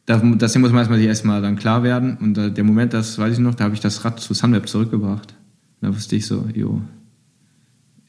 das, 0.06 0.22
muss 0.24 0.72
man 0.72 0.80
erstmal 0.80 1.00
sich 1.00 1.08
erstmal 1.08 1.42
dann 1.42 1.56
klar 1.56 1.84
werden. 1.84 2.18
Und 2.18 2.38
äh, 2.38 2.52
der 2.52 2.64
Moment, 2.64 2.94
das 2.94 3.18
weiß 3.18 3.34
ich 3.34 3.40
noch, 3.40 3.56
da 3.56 3.66
habe 3.66 3.74
ich 3.74 3.80
das 3.80 4.04
Rad 4.04 4.20
zu 4.20 4.34
Sunweb 4.34 4.68
zurückgebracht. 4.68 5.34
Da 5.82 5.94
wusste 5.94 6.16
ich 6.16 6.26
so, 6.26 6.48
jo, 6.54 6.82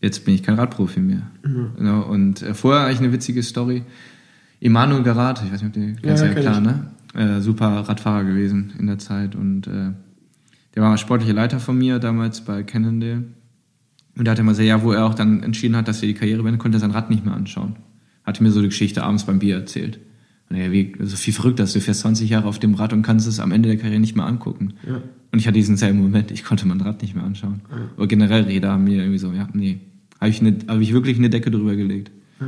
jetzt 0.01 0.25
bin 0.25 0.35
ich 0.35 0.43
kein 0.43 0.57
Radprofi 0.57 1.01
mehr. 1.01 1.23
Genau, 1.77 2.03
und 2.03 2.43
äh, 2.43 2.55
vorher 2.55 2.87
eigentlich 2.87 3.01
eine 3.01 3.13
witzige 3.13 3.43
Story. 3.43 3.85
Emanuel 4.61 5.03
Garat, 5.03 5.43
ich 5.45 5.53
weiß 5.53 5.63
nicht, 5.63 5.77
ob 5.77 5.83
du 5.83 6.01
kennst 6.01 6.23
Ja, 6.23 6.31
ja, 6.31 6.35
klar, 6.35 6.61
ne? 6.61 6.91
Äh, 7.15 7.41
super 7.41 7.67
Radfahrer 7.67 8.25
gewesen 8.25 8.73
in 8.79 8.87
der 8.87 8.99
Zeit 8.99 9.37
und 9.37 9.67
äh, 9.69 9.93
der 10.75 10.83
war 10.83 10.97
sportlicher 10.99 11.35
Leiter 11.35 11.61
von 11.61 11.79
mir 11.79 12.01
damals 12.01 12.41
bei 12.41 12.65
Cannondale. 12.65 13.25
Und 14.17 14.25
der 14.25 14.33
hatte 14.33 14.43
immer 14.43 14.55
sehr, 14.55 14.67
ja, 14.67 14.83
wo 14.83 14.93
er 14.93 15.05
auch 15.05 15.15
dann 15.15 15.43
entschieden 15.43 15.77
hat, 15.77 15.87
dass 15.87 16.03
er 16.03 16.09
die 16.09 16.15
Karriere 16.15 16.43
beenden 16.43 16.59
konnte, 16.59 16.79
er 16.79 16.81
sein 16.81 16.91
Rad 16.91 17.11
nicht 17.11 17.25
mehr 17.25 17.35
anschauen. 17.35 17.77
Hatte 18.25 18.43
mir 18.43 18.51
so 18.51 18.61
die 18.61 18.69
Geschichte 18.69 19.03
abends 19.03 19.25
beim 19.25 19.39
Bier 19.39 19.57
erzählt. 19.57 19.99
Er, 20.55 20.73
wie, 20.73 20.95
so 21.01 21.17
viel 21.17 21.35
verrückt, 21.35 21.59
dass 21.59 21.73
du 21.73 21.81
fährst 21.81 22.01
20 22.01 22.31
Jahre 22.31 22.47
auf 22.47 22.59
dem 22.59 22.75
Rad 22.75 22.93
und 22.93 23.03
kannst 23.03 23.27
es 23.27 23.41
am 23.41 23.53
Ende 23.53 23.69
der 23.69 23.79
Karriere 23.79 24.01
nicht 24.01 24.17
mehr 24.17 24.27
angucken. 24.27 24.75
Ja. 24.87 25.01
Und 25.33 25.39
ich 25.39 25.47
hatte 25.47 25.57
diesen 25.57 25.77
selben 25.77 26.01
Moment, 26.01 26.31
ich 26.31 26.45
konnte 26.45 26.67
mein 26.67 26.81
Rad 26.81 27.03
nicht 27.03 27.15
mehr 27.15 27.25
anschauen. 27.25 27.61
Aber 27.97 28.07
generell 28.07 28.45
Räder 28.45 28.73
haben 28.73 28.85
mir 28.85 28.99
irgendwie 28.99 29.19
so, 29.19 29.33
ja, 29.33 29.49
nee, 29.53 29.81
habe 30.21 30.31
ich, 30.31 30.41
ne, 30.41 30.57
hab 30.69 30.81
ich 30.81 30.93
wirklich 30.93 31.19
eine 31.19 31.31
Decke 31.31 31.51
drüber 31.51 31.77
gelegt. 31.77 32.11
Ja. 32.41 32.47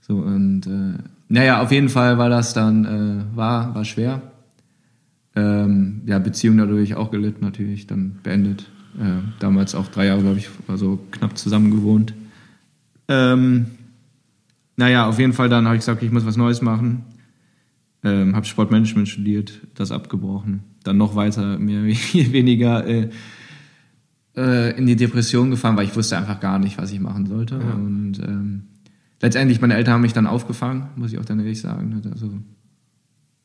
So, 0.00 0.16
und 0.16 0.66
äh, 0.66 1.02
naja, 1.28 1.62
auf 1.62 1.70
jeden 1.70 1.88
Fall 1.88 2.18
war 2.18 2.28
das 2.28 2.52
dann, 2.52 2.84
äh, 2.84 3.36
war, 3.36 3.74
war 3.74 3.84
schwer. 3.84 4.22
Ähm, 5.36 6.02
ja, 6.06 6.18
Beziehung 6.18 6.58
dadurch 6.58 6.96
auch 6.96 7.10
gelitten 7.10 7.44
natürlich, 7.44 7.86
dann 7.86 8.18
beendet. 8.22 8.68
Äh, 8.98 9.22
damals 9.38 9.76
auch 9.76 9.86
drei 9.86 10.06
Jahre, 10.06 10.22
glaube 10.22 10.38
ich, 10.38 10.48
also 10.66 10.98
knapp 11.12 11.38
zusammen 11.38 11.70
gewohnt. 11.70 12.12
Ähm, 13.06 13.66
naja, 14.76 15.06
auf 15.06 15.18
jeden 15.18 15.32
Fall 15.32 15.48
dann 15.48 15.66
habe 15.66 15.76
ich 15.76 15.80
gesagt, 15.80 16.02
ich 16.02 16.10
muss 16.10 16.26
was 16.26 16.36
Neues 16.36 16.62
machen. 16.62 17.04
Ähm, 18.02 18.34
habe 18.34 18.46
Sportmanagement 18.46 19.08
studiert, 19.08 19.60
das 19.74 19.92
abgebrochen. 19.92 20.60
Dann 20.84 20.96
noch 20.96 21.14
weiter, 21.16 21.58
mehr 21.58 21.82
oder 22.14 22.32
weniger 22.32 22.86
äh, 22.86 23.10
äh, 24.36 24.76
in 24.78 24.86
die 24.86 24.96
Depression 24.96 25.50
gefahren, 25.50 25.76
weil 25.76 25.84
ich 25.84 25.96
wusste 25.96 26.16
einfach 26.16 26.40
gar 26.40 26.58
nicht, 26.58 26.78
was 26.78 26.92
ich 26.92 27.00
machen 27.00 27.26
sollte. 27.26 27.58
Und 27.58 28.18
ähm, 28.20 28.62
letztendlich, 29.20 29.60
meine 29.60 29.74
Eltern 29.74 29.94
haben 29.94 30.00
mich 30.02 30.12
dann 30.12 30.26
aufgefangen, 30.26 30.88
muss 30.96 31.12
ich 31.12 31.18
auch 31.18 31.24
dann 31.24 31.40
ehrlich 31.40 31.60
sagen. 31.60 32.00
Also, 32.10 32.30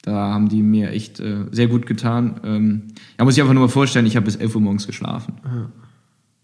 da 0.04 0.34
haben 0.34 0.50
die 0.50 0.62
mir 0.62 0.92
echt 0.92 1.20
äh, 1.20 1.46
sehr 1.52 1.68
gut 1.68 1.86
getan. 1.86 2.40
Ähm, 2.44 2.82
ja, 3.18 3.26
muss 3.26 3.36
ich 3.36 3.42
einfach 3.42 3.54
nur 3.54 3.64
mal 3.64 3.70
vorstellen, 3.70 4.06
ich 4.06 4.16
habe 4.16 4.26
bis 4.26 4.36
11 4.36 4.56
Uhr 4.56 4.62
morgens 4.62 4.88
geschlafen. 4.88 5.34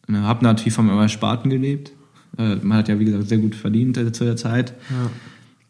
Und 0.07 0.17
habe 0.17 0.43
natürlich 0.43 0.73
von 0.73 0.87
meinem 0.87 1.07
Sparten 1.07 1.49
gelebt. 1.49 1.93
Äh, 2.37 2.55
man 2.55 2.79
hat 2.79 2.89
ja, 2.89 2.99
wie 2.99 3.05
gesagt, 3.05 3.29
sehr 3.29 3.37
gut 3.37 3.55
verdient 3.55 3.97
äh, 3.97 4.11
zu 4.11 4.25
der 4.25 4.35
Zeit. 4.35 4.73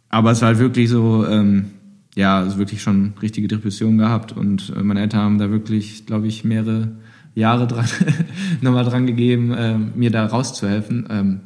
Aber 0.10 0.32
es 0.32 0.42
war 0.42 0.48
halt 0.48 0.60
wirklich 0.60 0.90
so, 0.90 1.26
ähm, 1.28 1.72
ja, 2.16 2.40
also 2.40 2.58
wirklich 2.58 2.82
schon 2.82 3.14
richtige 3.22 3.48
Depression 3.48 3.98
gehabt. 3.98 4.34
Und 4.34 4.74
äh, 4.76 4.84
meine 4.84 5.02
Eltern 5.02 5.22
haben 5.22 5.38
da 5.38 5.50
wirklich, 5.50 6.06
glaube 6.06 6.28
ich, 6.28 6.44
mehrere 6.44 6.96
Jahre 7.36 7.68
dran, 7.68 7.86
nochmal 8.62 8.84
dran 8.86 9.08
gegeben, 9.08 9.52
äh, 9.52 9.78
mir 9.78 10.12
da 10.12 10.26
rauszuhelfen. 10.26 11.08
Ähm, 11.10 11.40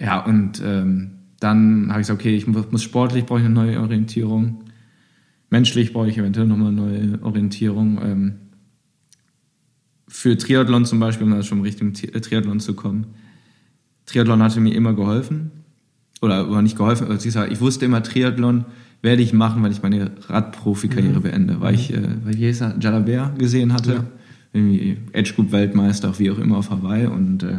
ja, 0.00 0.24
und 0.24 0.62
ähm, 0.64 1.10
dann 1.40 1.88
habe 1.90 2.00
ich 2.00 2.06
gesagt, 2.06 2.20
okay, 2.20 2.34
ich 2.34 2.46
mu- 2.46 2.64
muss 2.70 2.82
sportlich, 2.82 3.26
brauche 3.26 3.40
ich 3.40 3.44
eine 3.44 3.54
neue 3.54 3.80
Orientierung. 3.80 4.64
Menschlich 5.50 5.92
brauche 5.92 6.08
ich 6.08 6.16
eventuell 6.16 6.46
nochmal 6.46 6.68
eine 6.68 6.76
neue 6.76 7.22
Orientierung. 7.22 8.00
Ähm, 8.02 8.34
für 10.08 10.36
Triathlon 10.36 10.84
zum 10.84 11.00
Beispiel, 11.00 11.26
um 11.26 11.32
da 11.32 11.42
schon 11.42 11.60
Richtung 11.62 11.92
Triathlon 11.92 12.60
zu 12.60 12.74
kommen, 12.74 13.06
Triathlon 14.06 14.42
hatte 14.42 14.60
mir 14.60 14.74
immer 14.74 14.94
geholfen. 14.94 15.50
Oder, 16.20 16.48
oder 16.48 16.62
nicht 16.62 16.76
geholfen, 16.76 17.08
ich 17.10 17.60
wusste 17.60 17.84
immer, 17.84 18.02
Triathlon 18.02 18.64
werde 19.02 19.22
ich 19.22 19.32
machen, 19.32 19.62
weil 19.62 19.72
ich 19.72 19.82
meine 19.82 20.12
Radprofi-Karriere 20.28 21.18
mhm. 21.18 21.22
beende. 21.22 21.60
Weil 21.60 21.74
ich, 21.74 21.92
äh, 21.92 22.02
weil 22.24 22.40
er, 22.40 22.78
Jalabert 22.80 23.38
gesehen 23.38 23.72
hatte. 23.72 23.92
Ja. 23.92 24.04
Irgendwie 24.54 24.98
Edge 25.12 25.32
Group 25.34 25.50
Weltmeister, 25.50 26.10
auch 26.10 26.18
wie 26.18 26.30
auch 26.30 26.38
immer 26.38 26.58
auf 26.58 26.70
Hawaii. 26.70 27.06
Und 27.06 27.42
äh, 27.42 27.58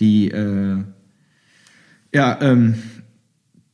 die, 0.00 0.30
äh, 0.30 0.78
ja, 2.14 2.38
ähm, 2.40 2.74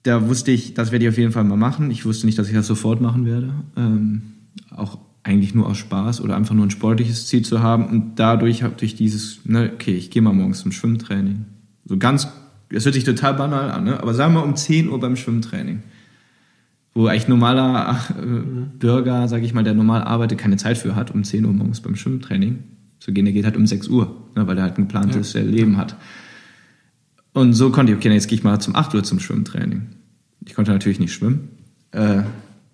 da 0.02 0.28
wusste 0.28 0.50
ich, 0.50 0.74
das 0.74 0.90
werde 0.90 1.04
ich 1.04 1.10
auf 1.10 1.18
jeden 1.18 1.32
Fall 1.32 1.44
mal 1.44 1.56
machen. 1.56 1.90
Ich 1.90 2.04
wusste 2.04 2.26
nicht, 2.26 2.38
dass 2.38 2.48
ich 2.48 2.54
das 2.54 2.66
sofort 2.66 3.00
machen 3.00 3.24
werde. 3.24 3.54
Ähm, 3.76 4.22
auch 4.70 4.98
eigentlich 5.22 5.54
nur 5.54 5.66
aus 5.66 5.78
Spaß 5.78 6.20
oder 6.20 6.36
einfach 6.36 6.54
nur 6.54 6.66
ein 6.66 6.70
sportliches 6.70 7.26
Ziel 7.26 7.44
zu 7.44 7.62
haben. 7.62 7.86
Und 7.86 8.16
dadurch 8.16 8.62
habe 8.62 8.74
ich 8.84 8.94
dieses, 8.94 9.40
ne, 9.44 9.70
okay, 9.74 9.94
ich 9.94 10.10
gehe 10.10 10.20
mal 10.22 10.34
morgens 10.34 10.60
zum 10.60 10.72
Schwimmtraining. 10.72 11.46
So 11.86 11.96
ganz, 11.96 12.28
das 12.70 12.84
hört 12.84 12.94
sich 12.94 13.04
total 13.04 13.34
banal 13.34 13.70
an, 13.70 13.84
ne? 13.84 14.00
aber 14.00 14.14
sagen 14.14 14.34
wir 14.34 14.44
um 14.44 14.56
10 14.56 14.88
Uhr 14.88 15.00
beim 15.00 15.16
Schwimmtraining. 15.16 15.82
Wo 16.94 17.06
eigentlich 17.06 17.28
normaler 17.28 17.98
äh, 18.10 18.22
Bürger, 18.78 19.26
sage 19.26 19.44
ich 19.44 19.52
mal, 19.52 19.64
der 19.64 19.74
normal 19.74 20.02
arbeitet, 20.02 20.38
keine 20.38 20.56
Zeit 20.56 20.78
für 20.78 20.94
hat, 20.94 21.10
um 21.10 21.24
10 21.24 21.44
Uhr 21.44 21.52
morgens 21.52 21.80
beim 21.80 21.96
Schwimmtraining 21.96 22.62
zu 23.00 23.12
gehen. 23.12 23.24
Der 23.24 23.34
geht 23.34 23.44
halt 23.44 23.56
um 23.56 23.66
6 23.66 23.88
Uhr, 23.88 24.14
ne, 24.36 24.46
weil 24.46 24.56
er 24.56 24.64
halt 24.64 24.78
ein 24.78 24.86
geplantes 24.86 25.32
ja. 25.32 25.42
Leben 25.42 25.76
hat. 25.76 25.96
Und 27.32 27.52
so 27.52 27.70
konnte 27.70 27.92
ich, 27.92 27.98
okay, 27.98 28.12
jetzt 28.12 28.28
gehe 28.28 28.38
ich 28.38 28.44
mal 28.44 28.60
zum 28.60 28.76
8 28.76 28.94
Uhr 28.94 29.02
zum 29.02 29.18
Schwimmtraining. 29.18 29.88
Ich 30.46 30.54
konnte 30.54 30.70
natürlich 30.70 31.00
nicht 31.00 31.12
schwimmen. 31.12 31.48
Äh, 31.90 32.22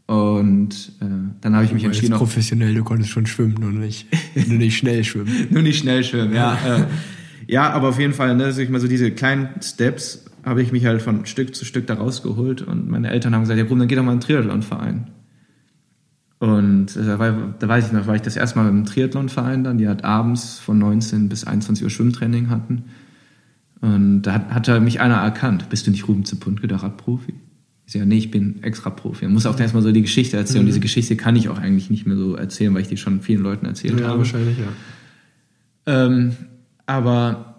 und 0.06 0.92
äh, 1.00 1.04
dann 1.40 1.54
habe 1.54 1.64
ich 1.64 1.72
mich 1.72 1.84
entschieden. 1.84 2.16
professionell, 2.16 2.74
du 2.74 2.84
konntest 2.84 3.10
schon 3.10 3.26
schwimmen, 3.26 3.54
nur 3.54 3.70
nicht, 3.70 4.06
nur 4.48 4.58
nicht 4.58 4.76
schnell 4.76 5.04
schwimmen. 5.04 5.30
nur 5.50 5.62
nicht 5.62 5.78
schnell 5.78 6.04
schwimmen, 6.04 6.34
ja. 6.34 6.54
äh, 6.54 6.86
ja, 7.46 7.70
aber 7.70 7.88
auf 7.88 7.98
jeden 7.98 8.12
Fall, 8.12 8.36
ne, 8.36 8.52
sag 8.52 8.64
ich 8.64 8.70
mal 8.70 8.80
so 8.80 8.88
diese 8.88 9.10
kleinen 9.12 9.48
Steps 9.62 10.26
habe 10.44 10.62
ich 10.62 10.72
mich 10.72 10.86
halt 10.86 11.02
von 11.02 11.26
Stück 11.26 11.54
zu 11.54 11.64
Stück 11.64 11.86
da 11.86 11.94
rausgeholt 11.94 12.62
und 12.62 12.88
meine 12.88 13.10
Eltern 13.10 13.34
haben 13.34 13.42
gesagt, 13.42 13.58
ja, 13.58 13.64
Bruder, 13.64 13.80
dann 13.80 13.88
geh 13.88 13.96
doch 13.96 14.02
mal 14.02 14.12
in 14.12 14.18
einen 14.18 14.20
Triathlonverein. 14.20 15.10
Und 16.38 16.96
äh, 16.96 17.04
da, 17.04 17.18
war, 17.18 17.54
da 17.58 17.68
weiß 17.68 17.86
ich 17.86 17.92
noch, 17.92 18.06
war 18.06 18.14
ich 18.14 18.22
das 18.22 18.36
erste 18.36 18.58
Mal 18.58 18.68
im 18.68 18.84
Triathlonverein 18.86 19.64
dann, 19.64 19.78
die 19.78 19.88
hat 19.88 20.04
abends 20.04 20.58
von 20.58 20.78
19 20.78 21.28
bis 21.28 21.44
21 21.44 21.84
Uhr 21.84 21.90
Schwimmtraining 21.90 22.48
hatten. 22.48 22.84
Und 23.82 24.22
da 24.22 24.34
hat, 24.50 24.68
hat 24.68 24.82
mich 24.82 25.00
einer 25.00 25.16
erkannt. 25.16 25.68
Bist 25.68 25.86
du 25.86 25.90
nicht 25.90 26.08
Ruben 26.08 26.24
Zepuntke, 26.24 26.66
der 26.66 26.82
Radprofi? 26.82 27.34
Ich 27.86 27.94
sage, 27.94 28.06
nee, 28.06 28.18
ich 28.18 28.30
bin 28.30 28.62
extra 28.62 28.88
Profi. 28.88 29.24
Man 29.24 29.34
muss 29.34 29.46
auch 29.46 29.58
erstmal 29.58 29.82
so 29.82 29.90
die 29.90 30.02
Geschichte 30.02 30.36
erzählen. 30.36 30.58
Mhm. 30.58 30.60
Und 30.60 30.66
diese 30.66 30.80
Geschichte 30.80 31.16
kann 31.16 31.34
ich 31.34 31.48
auch 31.48 31.58
eigentlich 31.58 31.90
nicht 31.90 32.06
mehr 32.06 32.16
so 32.16 32.36
erzählen, 32.36 32.72
weil 32.72 32.82
ich 32.82 32.88
die 32.88 32.96
schon 32.96 33.20
vielen 33.20 33.42
Leuten 33.42 33.66
erzählt 33.66 33.98
ja, 33.98 34.06
habe. 34.06 34.12
Ja, 34.12 34.18
wahrscheinlich, 34.18 34.58
ja. 34.58 34.66
Ähm, 35.86 36.36
aber 36.86 37.49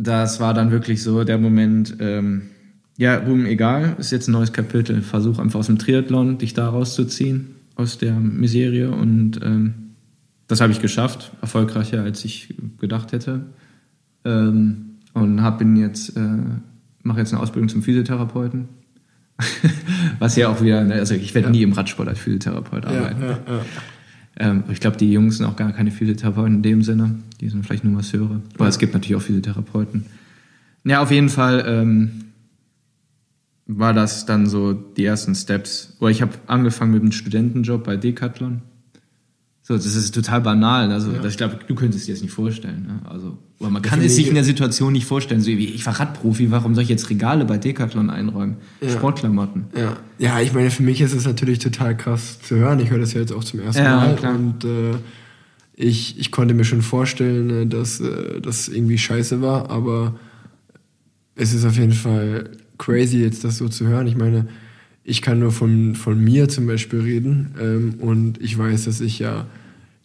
das 0.00 0.40
war 0.40 0.54
dann 0.54 0.70
wirklich 0.70 1.02
so 1.02 1.24
der 1.24 1.36
Moment, 1.36 1.96
ähm, 2.00 2.48
ja, 2.96 3.18
Ruben, 3.18 3.44
egal, 3.44 3.96
ist 3.98 4.10
jetzt 4.10 4.28
ein 4.28 4.32
neues 4.32 4.52
Kapitel. 4.52 5.02
Versuch 5.02 5.38
einfach 5.38 5.60
aus 5.60 5.66
dem 5.66 5.78
Triathlon 5.78 6.38
dich 6.38 6.54
da 6.54 6.70
rauszuziehen, 6.70 7.54
aus 7.76 7.98
der 7.98 8.14
Miserie. 8.14 8.90
Und 8.90 9.40
ähm, 9.42 9.74
das 10.48 10.62
habe 10.62 10.72
ich 10.72 10.80
geschafft, 10.80 11.32
erfolgreicher 11.42 12.02
als 12.02 12.24
ich 12.24 12.54
gedacht 12.78 13.12
hätte. 13.12 13.42
Ähm, 14.24 14.96
und 15.12 15.42
habe 15.42 15.64
jetzt, 15.78 16.16
äh, 16.16 16.38
mache 17.02 17.18
jetzt 17.18 17.34
eine 17.34 17.42
Ausbildung 17.42 17.68
zum 17.68 17.82
Physiotherapeuten. 17.82 18.68
Was 20.18 20.36
ja 20.36 20.48
auch 20.48 20.62
wieder, 20.62 20.82
ne, 20.82 20.94
also 20.94 21.14
ich 21.14 21.34
werde 21.34 21.48
ja. 21.48 21.52
nie 21.52 21.62
im 21.62 21.72
Radsport 21.72 22.08
als 22.08 22.20
Physiotherapeut 22.20 22.86
arbeiten. 22.86 23.22
Ja, 23.22 23.28
ja, 23.28 23.60
ähm, 24.40 24.64
ich 24.70 24.80
glaube, 24.80 24.96
die 24.96 25.12
Jungs 25.12 25.36
sind 25.36 25.46
auch 25.46 25.56
gar 25.56 25.70
keine 25.72 25.90
Physiotherapeuten 25.90 26.56
in 26.56 26.62
dem 26.62 26.82
Sinne. 26.82 27.16
Die 27.40 27.48
sind 27.50 27.64
vielleicht 27.64 27.84
nur 27.84 27.92
Masseure. 27.92 28.40
Aber 28.54 28.68
es 28.68 28.78
gibt 28.78 28.94
natürlich 28.94 29.14
auch 29.14 29.22
Physiotherapeuten. 29.22 30.06
Ja, 30.84 31.02
auf 31.02 31.10
jeden 31.10 31.28
Fall 31.28 31.62
ähm, 31.66 32.24
war 33.66 33.92
das 33.92 34.24
dann 34.24 34.46
so 34.46 34.72
die 34.72 35.04
ersten 35.04 35.34
Steps. 35.34 35.94
Oder 36.00 36.10
ich 36.10 36.22
habe 36.22 36.32
angefangen 36.46 36.92
mit 36.92 37.02
einem 37.02 37.12
Studentenjob 37.12 37.84
bei 37.84 37.98
Decathlon. 37.98 38.62
So, 39.62 39.74
das 39.74 39.86
ist 39.86 40.14
total 40.14 40.40
banal. 40.40 40.90
Also, 40.90 41.12
ja. 41.12 41.24
ich 41.24 41.36
glaube, 41.36 41.58
du 41.66 41.74
könntest 41.74 42.08
dir 42.08 42.14
das 42.14 42.22
nicht 42.22 42.32
vorstellen. 42.32 42.86
Ne? 42.86 43.10
Also, 43.10 43.38
oder 43.58 43.70
man 43.70 43.82
kann 43.82 44.00
es 44.00 44.16
sich 44.16 44.26
in 44.26 44.34
der 44.34 44.42
Situation 44.42 44.92
nicht 44.92 45.04
vorstellen. 45.04 45.42
So 45.42 45.48
wie 45.48 45.66
ich 45.66 45.84
war 45.84 46.00
Radprofi, 46.00 46.50
warum 46.50 46.74
soll 46.74 46.82
ich 46.82 46.88
jetzt 46.88 47.10
Regale 47.10 47.44
bei 47.44 47.58
Decathlon 47.58 48.08
einräumen? 48.08 48.56
Ja. 48.80 48.90
Sportklamotten. 48.90 49.66
Ja. 49.76 49.96
ja, 50.18 50.40
ich 50.40 50.54
meine, 50.54 50.70
für 50.70 50.82
mich 50.82 51.00
ist 51.00 51.12
es 51.12 51.26
natürlich 51.26 51.58
total 51.58 51.96
krass 51.96 52.40
zu 52.40 52.56
hören. 52.56 52.80
Ich 52.80 52.90
höre 52.90 52.98
das 52.98 53.12
ja 53.12 53.20
jetzt 53.20 53.32
auch 53.32 53.44
zum 53.44 53.60
ersten 53.60 53.84
ja, 53.84 53.96
Mal. 53.96 54.16
Klar. 54.16 54.34
Und 54.34 54.64
äh, 54.64 54.94
ich, 55.76 56.18
ich 56.18 56.30
konnte 56.30 56.54
mir 56.54 56.64
schon 56.64 56.82
vorstellen, 56.82 57.50
äh, 57.50 57.66
dass 57.66 58.00
äh, 58.00 58.40
das 58.40 58.68
irgendwie 58.68 58.98
scheiße 58.98 59.42
war, 59.42 59.70
aber 59.70 60.14
es 61.34 61.52
ist 61.52 61.64
auf 61.64 61.76
jeden 61.76 61.92
Fall 61.92 62.50
crazy, 62.78 63.18
jetzt 63.18 63.44
das 63.44 63.58
so 63.58 63.68
zu 63.68 63.86
hören. 63.86 64.06
Ich 64.06 64.16
meine, 64.16 64.48
ich 65.10 65.22
kann 65.22 65.40
nur 65.40 65.50
von, 65.50 65.96
von 65.96 66.22
mir 66.22 66.48
zum 66.48 66.68
Beispiel 66.68 67.00
reden 67.00 67.54
ähm, 67.60 67.94
und 67.98 68.40
ich 68.40 68.56
weiß, 68.56 68.84
dass 68.84 69.00
ich 69.00 69.18
ja 69.18 69.46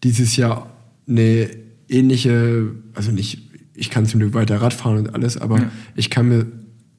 dieses 0.04 0.36
Jahr 0.36 0.74
eine 1.08 1.48
ähnliche, 1.88 2.72
also 2.96 3.12
nicht, 3.12 3.52
ich 3.76 3.92
kann 3.92 4.08
zum 4.08 4.20
Glück 4.20 4.34
weiter 4.34 4.60
Radfahren 4.60 4.98
und 4.98 5.14
alles, 5.14 5.38
aber 5.38 5.60
ja. 5.60 5.72
ich 5.96 6.10
kann 6.10 6.30
mir 6.30 6.48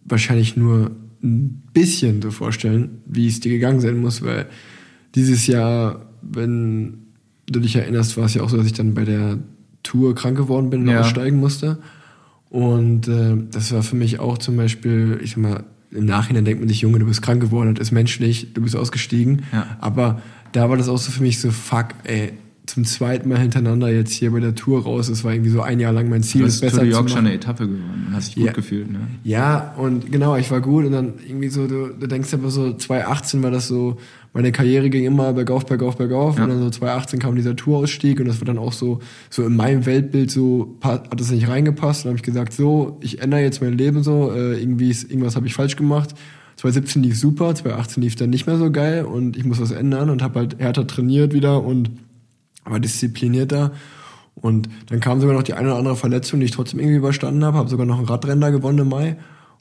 wahrscheinlich 0.04 0.56
nur 0.56 0.92
ein 1.20 1.64
bisschen 1.72 2.22
so 2.22 2.30
vorstellen, 2.30 3.02
wie 3.06 3.26
es 3.26 3.40
dir 3.40 3.50
gegangen 3.50 3.80
sein 3.80 3.96
muss, 3.96 4.22
weil 4.22 4.46
dieses 5.16 5.48
Jahr, 5.48 6.06
wenn 6.22 6.98
du 7.46 7.58
dich 7.58 7.74
erinnerst, 7.74 8.16
war 8.16 8.26
es 8.26 8.34
ja 8.34 8.42
auch 8.42 8.50
so, 8.50 8.56
dass 8.56 8.66
ich 8.66 8.72
dann 8.72 8.94
bei 8.94 9.04
der 9.04 9.40
Tour 9.82 10.14
krank 10.14 10.36
geworden 10.36 10.70
bin 10.70 10.82
und 10.82 10.88
ja. 10.90 11.00
aussteigen 11.00 11.40
musste. 11.40 11.78
Und 12.50 13.08
äh, 13.08 13.36
das 13.50 13.72
war 13.72 13.82
für 13.82 13.96
mich 13.96 14.20
auch 14.20 14.38
zum 14.38 14.56
Beispiel, 14.56 15.18
ich 15.24 15.32
sag 15.32 15.38
mal, 15.38 15.64
im 15.96 16.04
Nachhinein 16.04 16.44
denkt 16.44 16.60
man 16.60 16.68
sich, 16.68 16.80
Junge, 16.80 16.98
du 16.98 17.06
bist 17.06 17.22
krank 17.22 17.40
geworden, 17.40 17.74
das 17.74 17.88
ist 17.88 17.92
menschlich, 17.92 18.52
du 18.54 18.62
bist 18.62 18.76
ausgestiegen. 18.76 19.42
Ja. 19.52 19.76
Aber 19.80 20.20
da 20.52 20.68
war 20.70 20.76
das 20.76 20.88
auch 20.88 20.98
so 20.98 21.10
für 21.10 21.22
mich 21.22 21.40
so, 21.40 21.50
fuck, 21.50 21.88
ey, 22.04 22.32
zum 22.66 22.84
zweiten 22.84 23.28
Mal 23.28 23.38
hintereinander 23.38 23.88
jetzt 23.88 24.12
hier 24.12 24.32
bei 24.32 24.40
der 24.40 24.54
Tour 24.54 24.82
raus. 24.82 25.08
Es 25.08 25.22
war 25.24 25.32
irgendwie 25.32 25.50
so 25.50 25.62
ein 25.62 25.78
Jahr 25.78 25.92
lang 25.92 26.08
mein 26.08 26.22
Ziel, 26.22 26.42
du 26.42 26.46
hast 26.48 26.60
besser 26.60 26.78
Tour 26.78 26.84
de 26.84 26.92
York 26.92 27.10
schon 27.10 27.20
eine 27.20 27.32
Etappe 27.32 27.66
gewonnen 27.66 27.96
hast 28.16 28.28
dich 28.28 28.36
gut 28.36 28.46
ja. 28.46 28.52
gefühlt, 28.52 28.90
ne? 28.90 29.00
Ja, 29.22 29.74
und 29.76 30.10
genau, 30.10 30.36
ich 30.36 30.50
war 30.50 30.60
gut 30.60 30.84
und 30.84 30.92
dann 30.92 31.14
irgendwie 31.26 31.48
so, 31.48 31.66
du, 31.66 31.88
du 31.88 32.06
denkst 32.06 32.34
aber 32.34 32.50
so, 32.50 32.72
2018 32.72 33.42
war 33.42 33.50
das 33.50 33.68
so, 33.68 33.98
meine 34.36 34.52
Karriere 34.52 34.90
ging 34.90 35.06
immer 35.06 35.32
bergauf, 35.32 35.64
bergauf, 35.64 35.96
bergauf 35.96 36.36
ja. 36.36 36.44
und 36.44 36.50
dann 36.50 36.58
so 36.58 36.68
2018 36.68 37.20
kam 37.20 37.36
dieser 37.36 37.56
Tourausstieg 37.56 38.20
und 38.20 38.28
das 38.28 38.38
war 38.38 38.44
dann 38.44 38.58
auch 38.58 38.74
so, 38.74 38.98
so 39.30 39.46
in 39.46 39.56
meinem 39.56 39.86
Weltbild 39.86 40.30
so, 40.30 40.76
hat 40.82 41.08
das 41.18 41.30
nicht 41.30 41.48
reingepasst 41.48 42.04
und 42.04 42.10
habe 42.10 42.18
ich 42.18 42.22
gesagt, 42.22 42.52
so, 42.52 42.98
ich 43.00 43.22
ändere 43.22 43.40
jetzt 43.40 43.62
mein 43.62 43.78
Leben 43.78 44.02
so, 44.02 44.30
äh, 44.30 44.60
irgendwie 44.60 44.90
ist, 44.90 45.10
irgendwas 45.10 45.36
habe 45.36 45.46
ich 45.46 45.54
falsch 45.54 45.76
gemacht. 45.76 46.14
2017 46.56 47.02
lief 47.02 47.18
super, 47.18 47.54
2018 47.54 48.02
lief 48.02 48.16
dann 48.16 48.28
nicht 48.28 48.46
mehr 48.46 48.58
so 48.58 48.70
geil 48.70 49.06
und 49.06 49.38
ich 49.38 49.46
muss 49.46 49.58
was 49.58 49.70
ändern 49.70 50.10
und 50.10 50.22
habe 50.22 50.40
halt 50.40 50.58
härter 50.58 50.86
trainiert 50.86 51.32
wieder 51.32 51.64
und 51.64 51.92
war 52.66 52.78
disziplinierter. 52.78 53.72
Und 54.34 54.68
dann 54.90 55.00
kam 55.00 55.18
sogar 55.22 55.34
noch 55.34 55.44
die 55.44 55.54
eine 55.54 55.68
oder 55.68 55.78
andere 55.78 55.96
Verletzung, 55.96 56.40
die 56.40 56.46
ich 56.46 56.52
trotzdem 56.52 56.78
irgendwie 56.78 56.98
überstanden 56.98 57.42
habe. 57.42 57.56
Habe 57.56 57.70
sogar 57.70 57.86
noch 57.86 57.96
einen 57.96 58.06
Radrenner 58.06 58.50
gewonnen 58.50 58.80
im 58.80 58.90
Mai. 58.90 59.16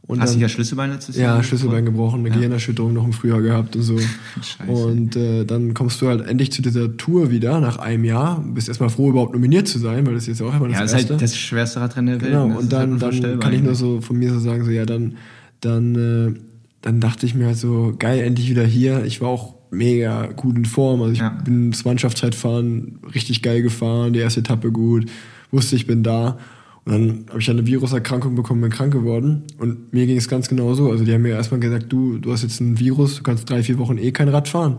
Und 0.08 0.22
Hast 0.22 0.36
du 0.36 0.40
ja 0.40 0.48
Schlüsselbein 0.48 0.92
letztes 0.92 1.18
Jahr? 1.18 1.38
Ja, 1.38 1.44
Schlüsselbein 1.44 1.84
gebrochen, 1.84 2.20
eine 2.20 2.30
ja. 2.30 2.36
Gehirnerschütterung 2.36 2.94
noch 2.94 3.06
im 3.06 3.14
Frühjahr 3.14 3.42
gehabt 3.42 3.76
und 3.76 3.82
so. 3.82 3.98
Scheiße. 4.42 4.72
Und 4.72 5.16
äh, 5.16 5.46
dann 5.46 5.74
kommst 5.74 6.00
du 6.02 6.08
halt 6.08 6.28
endlich 6.28 6.52
zu 6.52 6.62
dieser 6.62 6.96
Tour 6.96 7.32
wieder 7.32 7.60
nach 7.60 7.78
einem 7.78 8.06
Jahr. 8.06 8.44
Bist 8.46 8.68
erstmal 8.68 8.90
froh, 8.90 9.10
überhaupt 9.10 9.34
nominiert 9.34 9.68
zu 9.68 9.80
sein, 9.80 10.06
weil 10.06 10.14
das 10.14 10.24
ist 10.24 10.40
jetzt 10.40 10.42
auch 10.44 10.56
immer 10.56 10.68
das 10.68 10.76
Ja, 10.76 10.82
das 10.82 10.94
ist 10.94 11.10
halt 11.10 11.22
das 11.22 11.36
schwerste 11.36 11.82
Radrennen 11.82 12.20
der 12.20 12.22
Welt. 12.22 12.32
Genau, 12.34 12.48
ne? 12.50 12.58
und 12.58 12.72
dann, 12.72 13.02
halt 13.02 13.24
dann 13.24 13.40
kann 13.40 13.54
ich 13.54 13.64
nur 13.64 13.74
so 13.74 14.00
von 14.00 14.18
mir 14.18 14.32
so 14.32 14.40
sagen, 14.40 14.64
so 14.64 14.70
ja, 14.70 14.86
dann, 14.86 15.16
dann, 15.62 15.96
äh, 15.96 16.40
dann 16.82 17.00
dachte 17.00 17.26
ich 17.26 17.34
mir 17.34 17.48
halt 17.48 17.58
so, 17.58 17.96
geil, 17.98 18.20
endlich 18.20 18.48
wieder 18.48 18.64
hier. 18.64 19.06
Ich 19.06 19.22
war 19.22 19.30
auch 19.30 19.56
mega 19.72 20.28
gut 20.28 20.56
in 20.56 20.66
Form. 20.66 21.02
Also 21.02 21.14
ich 21.14 21.20
ja. 21.20 21.30
bin 21.30 21.72
das 21.72 21.84
Mannschaftszeitfahren 21.84 23.00
richtig 23.16 23.42
geil 23.42 23.64
gefahren, 23.64 24.14
die 24.14 24.20
erste 24.20 24.42
Etappe 24.42 24.72
gut, 24.72 25.08
wusste 25.50 25.76
ich 25.76 25.88
bin 25.88 26.04
da. 26.04 26.38
Und 26.86 26.92
dann 26.92 27.26
habe 27.30 27.40
ich 27.40 27.50
eine 27.50 27.66
Viruserkrankung 27.66 28.36
bekommen, 28.36 28.62
bin 28.62 28.70
krank 28.70 28.94
geworden. 28.94 29.44
Und 29.58 29.92
mir 29.92 30.06
ging 30.06 30.18
es 30.18 30.28
ganz 30.28 30.48
genauso. 30.50 30.92
Also 30.92 31.04
die 31.04 31.14
haben 31.14 31.24
mir 31.24 31.30
erstmal 31.30 31.60
gesagt, 31.60 31.86
du, 31.90 32.20
du 32.20 32.32
hast 32.32 32.44
jetzt 32.44 32.62
ein 32.62 32.80
Virus, 32.80 33.18
du 33.18 33.24
kannst 33.24 33.50
drei, 33.50 33.64
vier 33.64 33.80
Wochen 33.80 33.98
eh 33.98 34.12
kein 34.12 34.30
Rad 34.30 34.48
fahren. 34.48 34.78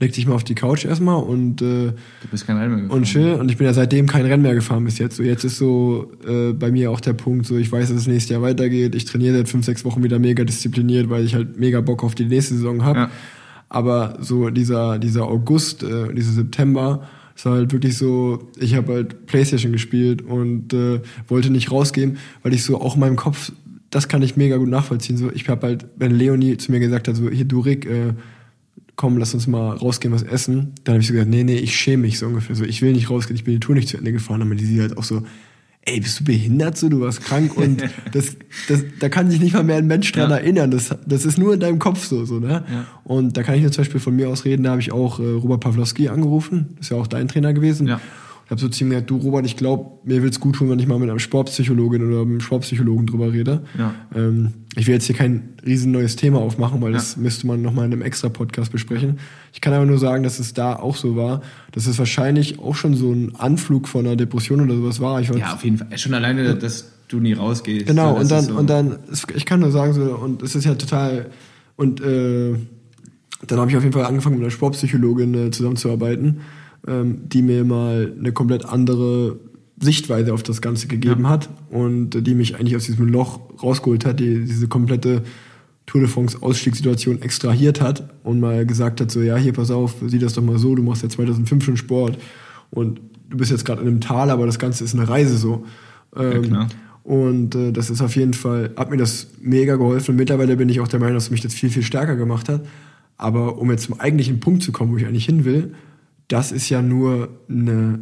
Leg 0.00 0.12
dich 0.12 0.26
mal 0.26 0.34
auf 0.34 0.44
die 0.44 0.54
Couch 0.54 0.84
erstmal 0.84 1.20
und 1.20 1.60
äh, 1.60 1.86
du 1.86 2.28
bist 2.30 2.46
kein 2.46 2.56
Rennen 2.56 2.74
mehr 2.74 2.82
gefahren. 2.82 2.98
Und 2.98 3.04
chill. 3.04 3.32
Und 3.32 3.50
ich 3.50 3.56
bin 3.56 3.66
ja 3.66 3.72
seitdem 3.72 4.06
kein 4.06 4.26
Rennen 4.26 4.42
mehr 4.42 4.54
gefahren 4.54 4.84
bis 4.84 4.98
jetzt. 4.98 5.16
So 5.16 5.22
jetzt 5.24 5.42
ist 5.42 5.56
so 5.56 6.12
äh, 6.24 6.52
bei 6.52 6.70
mir 6.70 6.90
auch 6.90 7.00
der 7.00 7.14
Punkt, 7.14 7.46
so 7.46 7.56
ich 7.56 7.72
weiß, 7.72 7.88
dass 7.88 7.96
es 7.96 8.06
nächstes 8.06 8.30
Jahr 8.30 8.42
weitergeht. 8.42 8.94
Ich 8.94 9.06
trainiere 9.06 9.38
seit 9.38 9.48
fünf, 9.48 9.64
sechs 9.64 9.84
Wochen 9.84 10.04
wieder 10.04 10.18
mega 10.18 10.44
diszipliniert, 10.44 11.08
weil 11.08 11.24
ich 11.24 11.34
halt 11.34 11.58
mega 11.58 11.80
Bock 11.80 12.04
auf 12.04 12.14
die 12.14 12.26
nächste 12.26 12.54
Saison 12.54 12.84
habe. 12.84 12.98
Ja. 12.98 13.10
Aber 13.70 14.18
so 14.20 14.50
dieser, 14.50 14.98
dieser 14.98 15.26
August, 15.26 15.82
äh, 15.82 16.12
dieser 16.14 16.32
September, 16.32 17.08
es 17.38 17.44
war 17.44 17.52
halt 17.52 17.72
wirklich 17.72 17.96
so, 17.96 18.50
ich 18.58 18.74
habe 18.74 18.94
halt 18.94 19.26
Playstation 19.26 19.70
gespielt 19.70 20.22
und 20.22 20.72
äh, 20.72 21.00
wollte 21.28 21.50
nicht 21.50 21.70
rausgehen, 21.70 22.18
weil 22.42 22.52
ich 22.52 22.64
so 22.64 22.80
auch 22.80 22.94
in 22.94 23.00
meinem 23.00 23.14
Kopf, 23.14 23.52
das 23.90 24.08
kann 24.08 24.22
ich 24.22 24.36
mega 24.36 24.56
gut 24.56 24.68
nachvollziehen. 24.68 25.16
So, 25.16 25.30
ich 25.30 25.48
habe 25.48 25.64
halt, 25.68 25.86
wenn 25.96 26.10
Leonie 26.10 26.56
zu 26.56 26.72
mir 26.72 26.80
gesagt 26.80 27.06
hat, 27.06 27.14
so, 27.14 27.30
hier 27.30 27.44
du 27.44 27.60
Rick, 27.60 27.86
äh, 27.86 28.14
komm, 28.96 29.18
lass 29.18 29.34
uns 29.34 29.46
mal 29.46 29.76
rausgehen, 29.76 30.12
was 30.12 30.24
essen. 30.24 30.72
Dann 30.82 30.94
habe 30.94 31.02
ich 31.02 31.06
so 31.06 31.12
gesagt, 31.12 31.30
nee, 31.30 31.44
nee, 31.44 31.58
ich 31.58 31.76
schäme 31.76 32.02
mich 32.02 32.18
so 32.18 32.26
ungefähr. 32.26 32.56
So, 32.56 32.64
ich 32.64 32.82
will 32.82 32.92
nicht 32.92 33.08
rausgehen, 33.08 33.36
ich 33.36 33.44
bin 33.44 33.54
die 33.54 33.60
Tour 33.60 33.76
nicht 33.76 33.88
zu 33.88 33.98
Ende 33.98 34.10
gefahren. 34.10 34.42
Aber 34.42 34.56
die 34.56 34.64
sie 34.64 34.80
halt 34.80 34.98
auch 34.98 35.04
so, 35.04 35.22
ey, 35.88 36.00
bist 36.00 36.20
du 36.20 36.24
behindert 36.24 36.76
so, 36.76 36.88
du 36.88 37.00
warst 37.00 37.24
krank 37.24 37.56
und 37.56 37.82
das, 38.12 38.36
das, 38.68 38.84
da 39.00 39.08
kann 39.08 39.30
sich 39.30 39.40
nicht 39.40 39.54
mal 39.54 39.64
mehr 39.64 39.76
ein 39.76 39.86
Mensch 39.86 40.12
dran 40.12 40.30
ja. 40.30 40.36
erinnern. 40.36 40.70
Das, 40.70 40.94
das 41.06 41.24
ist 41.24 41.38
nur 41.38 41.54
in 41.54 41.60
deinem 41.60 41.78
Kopf 41.78 42.04
so, 42.04 42.24
so 42.24 42.38
ne? 42.38 42.64
Ja. 42.70 42.86
Und 43.04 43.36
da 43.36 43.42
kann 43.42 43.54
ich 43.54 43.62
nur 43.62 43.72
zum 43.72 43.82
Beispiel 43.82 44.00
von 44.00 44.14
mir 44.14 44.28
aus 44.28 44.44
reden, 44.44 44.64
da 44.64 44.70
habe 44.70 44.80
ich 44.80 44.92
auch 44.92 45.18
äh, 45.18 45.22
Robert 45.22 45.60
Pawlowski 45.60 46.08
angerufen, 46.08 46.76
ist 46.80 46.90
ja 46.90 46.96
auch 46.96 47.06
dein 47.06 47.28
Trainer 47.28 47.52
gewesen. 47.52 47.86
Ja. 47.86 48.00
Ich 48.48 48.50
habe 48.50 48.62
so 48.62 48.68
zu 48.70 48.82
ihm 48.82 48.88
gesagt, 48.88 49.10
du 49.10 49.18
Robert, 49.18 49.44
ich 49.44 49.58
glaube, 49.58 49.98
mir 50.04 50.22
will's 50.22 50.40
gut 50.40 50.56
tun, 50.56 50.70
wenn 50.70 50.78
ich 50.78 50.86
mal 50.86 50.98
mit 50.98 51.10
einem 51.10 51.18
Sportpsychologin 51.18 52.08
oder 52.08 52.22
einem 52.22 52.40
Sportpsychologen 52.40 53.04
drüber 53.04 53.30
rede. 53.30 53.60
Ja. 53.76 53.94
Ähm, 54.16 54.54
ich 54.74 54.86
will 54.86 54.94
jetzt 54.94 55.04
hier 55.04 55.14
kein 55.14 55.50
riesen 55.66 55.92
neues 55.92 56.16
Thema 56.16 56.38
aufmachen, 56.38 56.80
weil 56.80 56.92
ja. 56.92 56.96
das 56.96 57.18
müsste 57.18 57.46
man 57.46 57.60
nochmal 57.60 57.84
in 57.84 57.92
einem 57.92 58.00
extra 58.00 58.30
Podcast 58.30 58.72
besprechen. 58.72 59.18
Ich 59.52 59.60
kann 59.60 59.74
aber 59.74 59.84
nur 59.84 59.98
sagen, 59.98 60.22
dass 60.22 60.38
es 60.38 60.54
da 60.54 60.76
auch 60.76 60.96
so 60.96 61.14
war, 61.14 61.42
dass 61.72 61.86
es 61.86 61.98
wahrscheinlich 61.98 62.58
auch 62.58 62.74
schon 62.74 62.94
so 62.94 63.12
ein 63.12 63.36
Anflug 63.36 63.86
von 63.86 64.06
einer 64.06 64.16
Depression 64.16 64.62
oder 64.62 64.76
sowas 64.76 64.98
war. 64.98 65.20
Ich 65.20 65.28
ja, 65.28 65.52
auf 65.52 65.62
jeden 65.62 65.76
Fall. 65.76 65.98
Schon 65.98 66.14
alleine, 66.14 66.54
dass 66.54 66.90
du 67.08 67.20
nie 67.20 67.34
rausgehst. 67.34 67.86
Genau, 67.86 68.16
und 68.18 68.30
dann, 68.30 68.44
so. 68.46 68.54
und 68.54 68.70
dann, 68.70 68.98
ich 69.34 69.44
kann 69.44 69.60
nur 69.60 69.72
sagen, 69.72 69.92
so, 69.92 70.00
und 70.00 70.42
es 70.42 70.54
ist 70.54 70.64
ja 70.64 70.74
total, 70.74 71.26
und 71.76 72.00
äh, 72.00 72.54
dann 73.46 73.58
habe 73.58 73.70
ich 73.70 73.76
auf 73.76 73.82
jeden 73.82 73.92
Fall 73.92 74.06
angefangen, 74.06 74.36
mit 74.36 74.44
einer 74.44 74.50
Sportpsychologin 74.50 75.34
äh, 75.34 75.50
zusammenzuarbeiten 75.50 76.40
die 76.86 77.42
mir 77.42 77.64
mal 77.64 78.14
eine 78.18 78.32
komplett 78.32 78.64
andere 78.64 79.38
Sichtweise 79.80 80.32
auf 80.32 80.42
das 80.42 80.60
Ganze 80.60 80.86
gegeben 80.88 81.24
ja. 81.24 81.30
hat 81.30 81.48
und 81.70 82.10
die 82.26 82.34
mich 82.34 82.56
eigentlich 82.56 82.76
aus 82.76 82.84
diesem 82.84 83.08
Loch 83.08 83.40
rausgeholt 83.62 84.04
hat, 84.04 84.20
die 84.20 84.44
diese 84.44 84.68
komplette 84.68 85.22
Tour 85.86 86.02
de 86.02 86.10
France 86.10 86.38
Ausstiegssituation 86.40 87.22
extrahiert 87.22 87.80
hat 87.80 88.08
und 88.22 88.40
mal 88.40 88.66
gesagt 88.66 89.00
hat, 89.00 89.10
so 89.10 89.22
ja, 89.22 89.36
hier 89.36 89.52
pass 89.52 89.70
auf, 89.70 89.96
sieh 90.06 90.18
das 90.18 90.34
doch 90.34 90.42
mal 90.42 90.58
so, 90.58 90.74
du 90.74 90.82
machst 90.82 91.02
ja 91.02 91.08
2005 91.08 91.64
schon 91.64 91.76
Sport 91.76 92.18
und 92.70 93.00
du 93.30 93.36
bist 93.36 93.50
jetzt 93.50 93.64
gerade 93.64 93.82
in 93.82 93.88
einem 93.88 94.00
Tal, 94.00 94.30
aber 94.30 94.46
das 94.46 94.58
Ganze 94.58 94.84
ist 94.84 94.94
eine 94.94 95.08
Reise 95.08 95.36
so. 95.36 95.64
Ähm, 96.16 96.44
ja, 96.44 96.68
und 97.04 97.54
äh, 97.54 97.72
das 97.72 97.88
ist 97.88 98.02
auf 98.02 98.16
jeden 98.16 98.34
Fall, 98.34 98.72
hat 98.76 98.90
mir 98.90 98.98
das 98.98 99.28
mega 99.40 99.76
geholfen 99.76 100.12
und 100.12 100.16
mittlerweile 100.16 100.56
bin 100.56 100.68
ich 100.68 100.80
auch 100.80 100.88
der 100.88 101.00
Meinung, 101.00 101.14
dass 101.14 101.30
mich 101.30 101.40
das 101.40 101.54
viel, 101.54 101.70
viel 101.70 101.82
stärker 101.82 102.16
gemacht 102.16 102.50
hat. 102.50 102.66
Aber 103.16 103.56
um 103.58 103.70
jetzt 103.70 103.84
zum 103.84 103.98
eigentlichen 103.98 104.40
Punkt 104.40 104.62
zu 104.62 104.72
kommen, 104.72 104.92
wo 104.92 104.98
ich 104.98 105.06
eigentlich 105.06 105.24
hin 105.24 105.46
will, 105.46 105.74
das 106.28 106.52
ist 106.52 106.68
ja 106.68 106.82
nur 106.82 107.30
eine, 107.48 108.00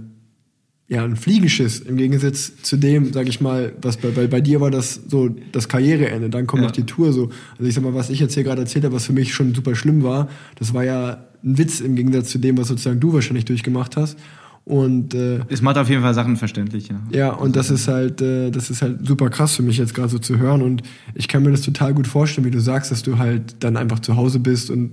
ja, 0.89 1.05
ein 1.05 1.16
Fliegenschiss 1.16 1.81
im 1.81 1.97
Gegensatz 1.97 2.62
zu 2.62 2.77
dem, 2.77 3.12
sag 3.12 3.29
ich 3.29 3.41
mal, 3.41 3.72
was 3.81 3.97
bei, 3.97 4.11
bei, 4.11 4.27
bei 4.27 4.41
dir 4.41 4.61
war 4.61 4.70
das 4.70 5.01
so 5.09 5.29
das 5.53 5.68
Karriereende, 5.68 6.31
dann 6.31 6.47
kommt 6.47 6.62
ja. 6.62 6.68
noch 6.68 6.72
die 6.72 6.85
Tour 6.85 7.12
so. 7.12 7.31
Also 7.53 7.68
ich 7.68 7.74
sag 7.74 7.83
mal, 7.83 7.95
was 7.95 8.11
ich 8.11 8.20
jetzt 8.20 8.35
hier 8.35 8.45
gerade 8.45 8.62
erzählt 8.62 8.85
habe, 8.85 8.95
was 8.95 9.07
für 9.07 9.12
mich 9.12 9.35
schon 9.35 9.55
super 9.55 9.74
schlimm 9.74 10.03
war, 10.03 10.29
das 10.57 10.74
war 10.74 10.85
ja 10.85 11.24
ein 11.45 11.59
Witz 11.59 11.81
im 11.81 11.95
Gegensatz 11.95 12.31
zu 12.31 12.39
dem, 12.39 12.59
was 12.59 12.68
sozusagen 12.68 13.01
du 13.01 13.12
wahrscheinlich 13.12 13.45
durchgemacht 13.45 13.97
hast. 13.97 14.18
Und 14.64 15.14
äh, 15.14 15.43
es 15.49 15.62
macht 15.62 15.79
auf 15.79 15.89
jeden 15.89 16.03
Fall 16.03 16.12
Sachen 16.12 16.37
verständlich, 16.37 16.89
ja. 16.89 17.01
Ja, 17.12 17.31
und 17.31 17.55
das 17.55 17.70
ist 17.70 17.87
halt, 17.87 18.20
äh, 18.20 18.51
das 18.51 18.68
ist 18.68 18.83
halt 18.83 19.07
super 19.07 19.31
krass 19.31 19.55
für 19.55 19.62
mich 19.62 19.79
jetzt 19.79 19.95
gerade 19.95 20.09
so 20.09 20.18
zu 20.18 20.39
hören. 20.39 20.61
Und 20.61 20.83
ich 21.14 21.29
kann 21.29 21.45
mir 21.45 21.53
das 21.53 21.62
total 21.62 21.95
gut 21.95 22.09
vorstellen, 22.09 22.45
wie 22.45 22.51
du 22.51 22.61
sagst, 22.61 22.91
dass 22.91 23.05
du 23.05 23.16
halt 23.16 23.55
dann 23.61 23.77
einfach 23.77 24.01
zu 24.01 24.16
Hause 24.16 24.41
bist 24.41 24.70
und 24.70 24.91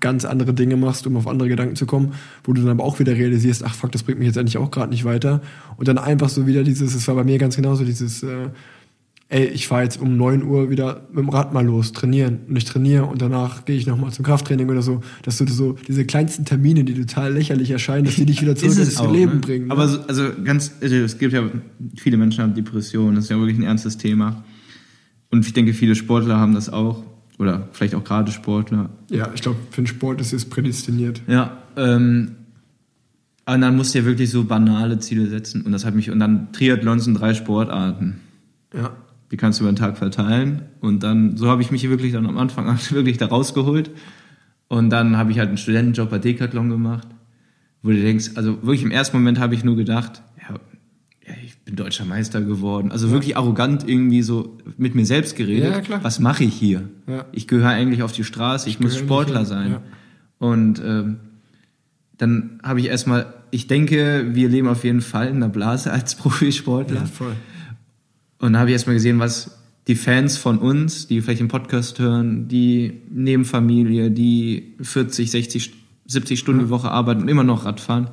ganz 0.00 0.24
andere 0.24 0.54
Dinge 0.54 0.76
machst, 0.76 1.06
um 1.06 1.16
auf 1.16 1.26
andere 1.26 1.48
Gedanken 1.48 1.76
zu 1.76 1.86
kommen, 1.86 2.14
wo 2.44 2.52
du 2.52 2.62
dann 2.62 2.70
aber 2.70 2.84
auch 2.84 2.98
wieder 2.98 3.14
realisierst, 3.14 3.62
ach 3.64 3.74
fuck, 3.74 3.92
das 3.92 4.02
bringt 4.02 4.18
mich 4.18 4.26
jetzt 4.26 4.38
eigentlich 4.38 4.58
auch 4.58 4.70
gerade 4.70 4.90
nicht 4.90 5.04
weiter. 5.04 5.42
Und 5.76 5.88
dann 5.88 5.98
einfach 5.98 6.28
so 6.28 6.46
wieder 6.46 6.64
dieses, 6.64 6.94
es 6.94 7.06
war 7.06 7.14
bei 7.14 7.24
mir 7.24 7.38
ganz 7.38 7.56
genauso, 7.56 7.84
dieses, 7.84 8.22
äh, 8.22 8.48
ey, 9.30 9.44
ich 9.46 9.68
fahre 9.68 9.84
jetzt 9.84 10.00
um 10.00 10.16
neun 10.16 10.42
Uhr 10.42 10.70
wieder 10.70 11.06
mit 11.10 11.18
dem 11.18 11.28
Rad 11.28 11.54
mal 11.54 11.64
los, 11.64 11.92
trainieren. 11.92 12.40
Und 12.48 12.56
ich 12.56 12.64
trainiere 12.64 13.06
und 13.06 13.22
danach 13.22 13.64
gehe 13.64 13.76
ich 13.76 13.86
nochmal 13.86 14.12
zum 14.12 14.24
Krafttraining 14.24 14.68
oder 14.68 14.82
so. 14.82 15.02
Dass 15.22 15.38
du 15.38 15.46
so 15.46 15.76
diese 15.86 16.04
kleinsten 16.04 16.44
Termine, 16.44 16.84
die 16.84 16.94
total 16.94 17.32
lächerlich 17.32 17.70
erscheinen, 17.70 18.04
dass 18.04 18.16
die 18.16 18.26
dich 18.26 18.42
wieder 18.42 18.56
zurück 18.56 18.76
ins 18.76 18.96
auch, 18.96 19.12
Leben 19.12 19.34
ne? 19.34 19.38
bringen. 19.38 19.66
Ne? 19.68 19.72
Aber 19.72 19.86
so, 19.86 20.00
also 20.00 20.30
ganz, 20.44 20.72
also 20.80 20.96
es 20.96 21.16
gibt 21.18 21.32
ja, 21.32 21.48
viele 21.96 22.16
Menschen 22.16 22.42
haben 22.42 22.54
Depressionen, 22.54 23.14
das 23.14 23.24
ist 23.24 23.30
ja 23.30 23.38
wirklich 23.38 23.56
ein 23.56 23.62
ernstes 23.62 23.96
Thema. 23.96 24.44
Und 25.30 25.46
ich 25.46 25.52
denke, 25.52 25.74
viele 25.74 25.94
Sportler 25.94 26.38
haben 26.38 26.54
das 26.54 26.68
auch. 26.68 27.04
Oder 27.40 27.68
vielleicht 27.72 27.94
auch 27.94 28.04
gerade 28.04 28.30
Sportler. 28.30 28.90
Ja, 29.08 29.30
ich 29.34 29.40
glaube, 29.40 29.56
für 29.70 29.80
den 29.80 29.86
Sport 29.86 30.20
ist 30.20 30.34
es 30.34 30.44
prädestiniert. 30.44 31.22
Ja, 31.26 31.56
ähm, 31.74 32.32
aber 33.46 33.56
dann 33.56 33.76
musst 33.76 33.94
du 33.94 34.00
ja 34.00 34.04
wirklich 34.04 34.30
so 34.30 34.44
banale 34.44 34.98
Ziele 34.98 35.26
setzen. 35.26 35.62
Und 35.62 35.72
das 35.72 35.86
hat 35.86 35.94
mich, 35.94 36.10
und 36.10 36.20
dann 36.20 36.52
Triathlons 36.52 37.04
sind 37.04 37.14
drei 37.14 37.32
Sportarten. 37.32 38.20
Ja. 38.74 38.90
Die 39.30 39.38
kannst 39.38 39.58
du 39.58 39.64
über 39.64 39.72
den 39.72 39.76
Tag 39.76 39.96
verteilen. 39.96 40.66
Und 40.80 41.02
dann, 41.02 41.38
so 41.38 41.48
habe 41.48 41.62
ich 41.62 41.70
mich 41.70 41.88
wirklich 41.88 42.12
dann 42.12 42.26
am 42.26 42.36
Anfang 42.36 42.68
an 42.68 42.78
wirklich 42.90 43.16
da 43.16 43.26
rausgeholt. 43.26 43.90
Und 44.68 44.90
dann 44.90 45.16
habe 45.16 45.30
ich 45.30 45.38
halt 45.38 45.48
einen 45.48 45.56
Studentenjob 45.56 46.10
bei 46.10 46.18
Decathlon 46.18 46.68
gemacht, 46.68 47.08
wo 47.82 47.88
du 47.88 47.96
denkst, 47.96 48.32
also 48.34 48.62
wirklich 48.62 48.82
im 48.82 48.90
ersten 48.90 49.16
Moment 49.16 49.40
habe 49.40 49.54
ich 49.54 49.64
nur 49.64 49.76
gedacht, 49.76 50.20
bin 51.70 51.76
deutscher 51.76 52.04
Meister 52.04 52.40
geworden. 52.42 52.92
Also 52.92 53.06
ja. 53.06 53.12
wirklich 53.12 53.36
arrogant 53.36 53.88
irgendwie 53.88 54.22
so 54.22 54.58
mit 54.76 54.94
mir 54.94 55.06
selbst 55.06 55.36
geredet. 55.36 55.70
Ja, 55.70 55.80
klar. 55.80 56.04
Was 56.04 56.18
mache 56.18 56.44
ich 56.44 56.54
hier? 56.54 56.88
Ja. 57.06 57.24
Ich 57.32 57.48
gehöre 57.48 57.68
eigentlich 57.68 58.02
auf 58.02 58.12
die 58.12 58.24
Straße, 58.24 58.68
ich, 58.68 58.76
ich 58.76 58.80
muss 58.80 58.96
Sportler 58.96 59.44
sein. 59.44 59.78
Und 60.38 60.82
ähm, 60.84 61.16
dann 62.18 62.60
habe 62.62 62.80
ich 62.80 62.86
erstmal, 62.86 63.32
ich 63.50 63.66
denke, 63.66 64.28
wir 64.32 64.48
leben 64.48 64.68
auf 64.68 64.84
jeden 64.84 65.00
Fall 65.00 65.28
in 65.28 65.36
einer 65.36 65.48
Blase 65.48 65.92
als 65.92 66.14
Profisportler. 66.14 67.08
Und 68.38 68.52
da 68.52 68.58
habe 68.58 68.70
ich 68.70 68.74
erstmal 68.74 68.96
gesehen, 68.96 69.18
was 69.18 69.58
die 69.86 69.94
Fans 69.94 70.36
von 70.36 70.58
uns, 70.58 71.06
die 71.06 71.20
vielleicht 71.20 71.40
den 71.40 71.48
Podcast 71.48 71.98
hören, 71.98 72.48
die 72.48 73.00
Nebenfamilie, 73.10 74.10
die 74.10 74.74
40, 74.80 75.30
60, 75.30 75.72
70 76.06 76.38
Stunden 76.38 76.60
die 76.60 76.70
Woche 76.70 76.90
arbeiten 76.90 77.22
und 77.22 77.28
immer 77.28 77.44
noch 77.44 77.64
Rad 77.64 77.80
fahren, 77.80 78.10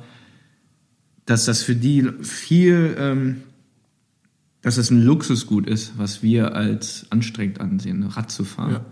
dass 1.26 1.44
das 1.44 1.62
für 1.62 1.74
die 1.74 2.08
viel, 2.22 2.96
ähm, 2.98 3.42
dass 4.68 4.76
das 4.76 4.90
ein 4.90 5.02
Luxusgut 5.02 5.66
ist, 5.66 5.94
was 5.96 6.22
wir 6.22 6.54
als 6.54 7.06
anstrengend 7.08 7.58
ansehen, 7.58 8.02
Rad 8.02 8.30
zu 8.30 8.44
fahren. 8.44 8.72
Ja. 8.72 8.84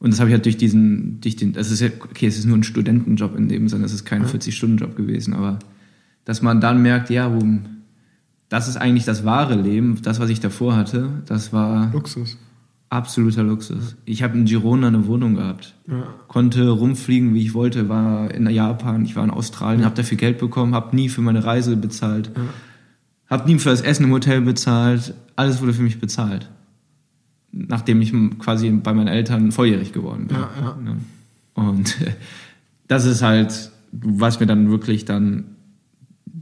Und 0.00 0.10
das 0.12 0.18
habe 0.18 0.28
ich 0.28 0.34
halt 0.34 0.44
durch 0.44 0.56
diesen, 0.56 1.20
durch 1.20 1.36
den, 1.36 1.52
das 1.52 1.70
ist 1.70 1.78
ja, 1.78 1.88
okay, 2.00 2.26
es 2.26 2.36
ist 2.36 2.46
nur 2.46 2.58
ein 2.58 2.64
Studentenjob 2.64 3.36
in 3.36 3.48
dem 3.48 3.68
Sinne, 3.68 3.84
es 3.84 3.92
ist 3.92 4.04
kein 4.04 4.22
ja. 4.22 4.28
40-Stunden-Job 4.28 4.96
gewesen, 4.96 5.32
aber 5.34 5.60
dass 6.24 6.42
man 6.42 6.60
dann 6.60 6.82
merkt, 6.82 7.10
ja, 7.10 7.32
das 8.48 8.66
ist 8.66 8.76
eigentlich 8.76 9.04
das 9.04 9.24
wahre 9.24 9.54
Leben, 9.54 10.02
das, 10.02 10.18
was 10.18 10.30
ich 10.30 10.40
davor 10.40 10.74
hatte, 10.74 11.22
das 11.26 11.52
war 11.52 11.92
Luxus. 11.92 12.36
Absoluter 12.90 13.44
Luxus. 13.44 13.94
Ich 14.06 14.24
habe 14.24 14.36
in 14.36 14.46
Girona 14.46 14.88
eine 14.88 15.06
Wohnung 15.06 15.36
gehabt. 15.36 15.76
Ja. 15.88 16.08
Konnte 16.26 16.68
rumfliegen, 16.70 17.34
wie 17.34 17.42
ich 17.42 17.54
wollte, 17.54 17.88
war 17.88 18.34
in 18.34 18.50
Japan, 18.50 19.04
ich 19.04 19.14
war 19.14 19.22
in 19.22 19.30
Australien, 19.30 19.82
ja. 19.82 19.86
habe 19.86 19.96
dafür 19.96 20.16
Geld 20.18 20.38
bekommen, 20.38 20.74
habe 20.74 20.96
nie 20.96 21.08
für 21.08 21.20
meine 21.20 21.44
Reise 21.44 21.76
bezahlt. 21.76 22.32
Ja. 22.34 22.42
Habe 23.34 23.50
nie 23.50 23.58
für 23.58 23.70
das 23.70 23.80
Essen 23.80 24.04
im 24.04 24.12
Hotel 24.12 24.42
bezahlt. 24.42 25.12
Alles 25.34 25.60
wurde 25.60 25.74
für 25.74 25.82
mich 25.82 25.98
bezahlt. 25.98 26.48
Nachdem 27.50 28.00
ich 28.00 28.12
quasi 28.38 28.70
bei 28.70 28.94
meinen 28.94 29.08
Eltern 29.08 29.50
volljährig 29.50 29.92
geworden 29.92 30.28
bin. 30.28 30.36
Ja, 30.36 30.50
ja. 30.60 30.96
Und 31.54 31.96
das 32.86 33.04
ist 33.06 33.22
halt, 33.22 33.72
was 33.90 34.38
mir 34.38 34.46
dann 34.46 34.70
wirklich 34.70 35.04
dann, 35.04 35.56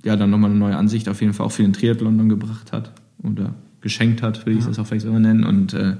ja, 0.04 0.16
dann 0.16 0.28
nochmal 0.28 0.50
eine 0.50 0.58
neue 0.58 0.76
Ansicht 0.76 1.08
auf 1.08 1.22
jeden 1.22 1.32
Fall 1.32 1.46
auch 1.46 1.52
für 1.52 1.62
den 1.62 1.72
Triathlon 1.72 2.18
dann 2.18 2.28
gebracht 2.28 2.72
hat. 2.72 2.92
Oder 3.22 3.54
geschenkt 3.80 4.20
hat, 4.20 4.44
würde 4.44 4.58
ich 4.58 4.66
das 4.66 4.78
auch 4.78 4.86
vielleicht 4.86 5.06
so 5.06 5.18
nennen. 5.18 5.44
Und 5.44 5.72
äh, 5.72 5.96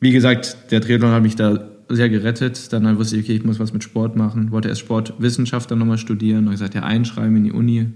wie 0.00 0.12
gesagt, 0.12 0.70
der 0.70 0.82
Triathlon 0.82 1.12
hat 1.12 1.22
mich 1.22 1.36
da 1.36 1.66
sehr 1.88 2.10
gerettet. 2.10 2.74
Dann 2.74 2.98
wusste 2.98 3.16
ich, 3.16 3.24
okay, 3.24 3.36
ich 3.36 3.44
muss 3.44 3.58
was 3.58 3.72
mit 3.72 3.82
Sport 3.82 4.16
machen. 4.16 4.50
Wollte 4.50 4.68
erst 4.68 4.82
Sportwissenschaft 4.82 5.70
dann 5.70 5.78
nochmal 5.78 5.96
studieren. 5.96 6.44
Und 6.44 6.50
gesagt, 6.50 6.74
ja, 6.74 6.82
einschreiben 6.82 7.36
in 7.38 7.44
die 7.44 7.52
Uni. 7.52 7.86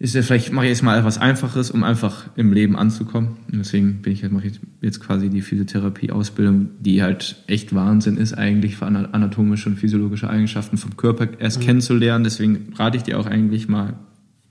Ist 0.00 0.14
ja 0.14 0.22
vielleicht, 0.22 0.52
mache 0.52 0.66
ich 0.66 0.70
jetzt 0.70 0.82
mal 0.82 0.96
etwas 0.96 1.18
Einfaches, 1.18 1.72
um 1.72 1.82
einfach 1.82 2.30
im 2.36 2.52
Leben 2.52 2.76
anzukommen. 2.76 3.36
Und 3.50 3.58
deswegen 3.58 4.00
bin 4.00 4.12
ich 4.12 4.28
mache 4.30 4.46
ich 4.46 4.60
jetzt 4.80 5.00
quasi 5.00 5.28
die 5.28 5.42
Physiotherapie-Ausbildung, 5.42 6.68
die 6.78 7.02
halt 7.02 7.42
echt 7.48 7.74
Wahnsinn 7.74 8.16
ist, 8.16 8.32
eigentlich 8.32 8.76
für 8.76 8.86
anatomische 8.86 9.68
und 9.68 9.76
physiologische 9.76 10.30
Eigenschaften 10.30 10.76
vom 10.76 10.96
Körper 10.96 11.28
erst 11.40 11.58
mhm. 11.58 11.64
kennenzulernen. 11.64 12.22
Deswegen 12.22 12.72
rate 12.76 12.96
ich 12.96 13.02
dir 13.02 13.18
auch 13.18 13.26
eigentlich 13.26 13.68
mal, 13.68 13.94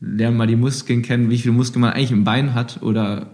lern 0.01 0.35
mal 0.35 0.47
die 0.47 0.57
Muskeln 0.57 1.01
kennen, 1.01 1.29
wie 1.29 1.37
viele 1.37 1.53
Muskeln 1.53 1.79
man 1.79 1.93
eigentlich 1.93 2.11
im 2.11 2.25
Bein 2.25 2.53
hat 2.53 2.83
oder 2.83 3.31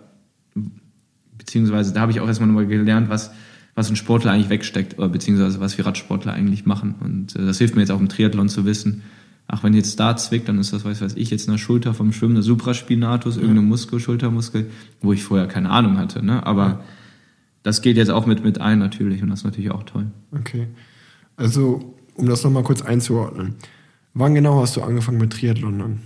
beziehungsweise 1.35 1.93
da 1.93 2.01
habe 2.01 2.11
ich 2.11 2.19
auch 2.19 2.27
erstmal 2.27 2.47
nochmal 2.47 2.67
gelernt, 2.67 3.09
was, 3.09 3.31
was 3.75 3.89
ein 3.89 3.95
Sportler 3.95 4.31
eigentlich 4.31 4.49
wegsteckt, 4.49 4.97
oder 4.97 5.09
beziehungsweise 5.09 5.59
was 5.59 5.77
wir 5.77 5.85
Radsportler 5.85 6.33
eigentlich 6.33 6.65
machen. 6.65 6.95
Und 6.99 7.35
äh, 7.35 7.45
das 7.45 7.57
hilft 7.57 7.75
mir 7.75 7.81
jetzt 7.81 7.91
auch 7.91 7.99
im 7.99 8.09
Triathlon 8.09 8.49
zu 8.49 8.65
wissen. 8.65 9.01
Ach, 9.47 9.63
wenn 9.63 9.73
jetzt 9.73 9.99
da 9.99 10.15
zwickt, 10.15 10.47
dann 10.47 10.57
ist 10.57 10.73
das, 10.73 10.85
weiß, 10.85 11.01
weiß 11.01 11.15
ich, 11.15 11.29
jetzt 11.29 11.49
eine 11.49 11.57
Schulter 11.57 11.93
vom 11.93 12.13
Schwimmen, 12.13 12.35
eine 12.35 12.43
Supraspinatus, 12.43 13.35
irgendeine 13.35 13.61
Muskel, 13.61 13.99
Schultermuskel, 13.99 14.69
wo 15.01 15.13
ich 15.13 15.23
vorher 15.23 15.47
keine 15.47 15.69
Ahnung 15.69 15.97
hatte. 15.97 16.25
Ne? 16.25 16.45
Aber 16.45 16.65
ja. 16.65 16.83
das 17.61 17.81
geht 17.81 17.97
jetzt 17.97 18.09
auch 18.09 18.25
mit, 18.25 18.43
mit 18.43 18.61
ein 18.61 18.79
natürlich 18.79 19.21
und 19.21 19.29
das 19.29 19.39
ist 19.39 19.45
natürlich 19.45 19.71
auch 19.71 19.83
toll. 19.83 20.07
Okay. 20.31 20.67
Also, 21.35 21.95
um 22.15 22.27
das 22.27 22.43
nochmal 22.43 22.63
kurz 22.63 22.81
einzuordnen. 22.81 23.55
Wann 24.13 24.35
genau 24.35 24.61
hast 24.61 24.77
du 24.77 24.81
angefangen 24.81 25.17
mit 25.17 25.33
Triathlon 25.33 25.79
dann? 25.79 25.99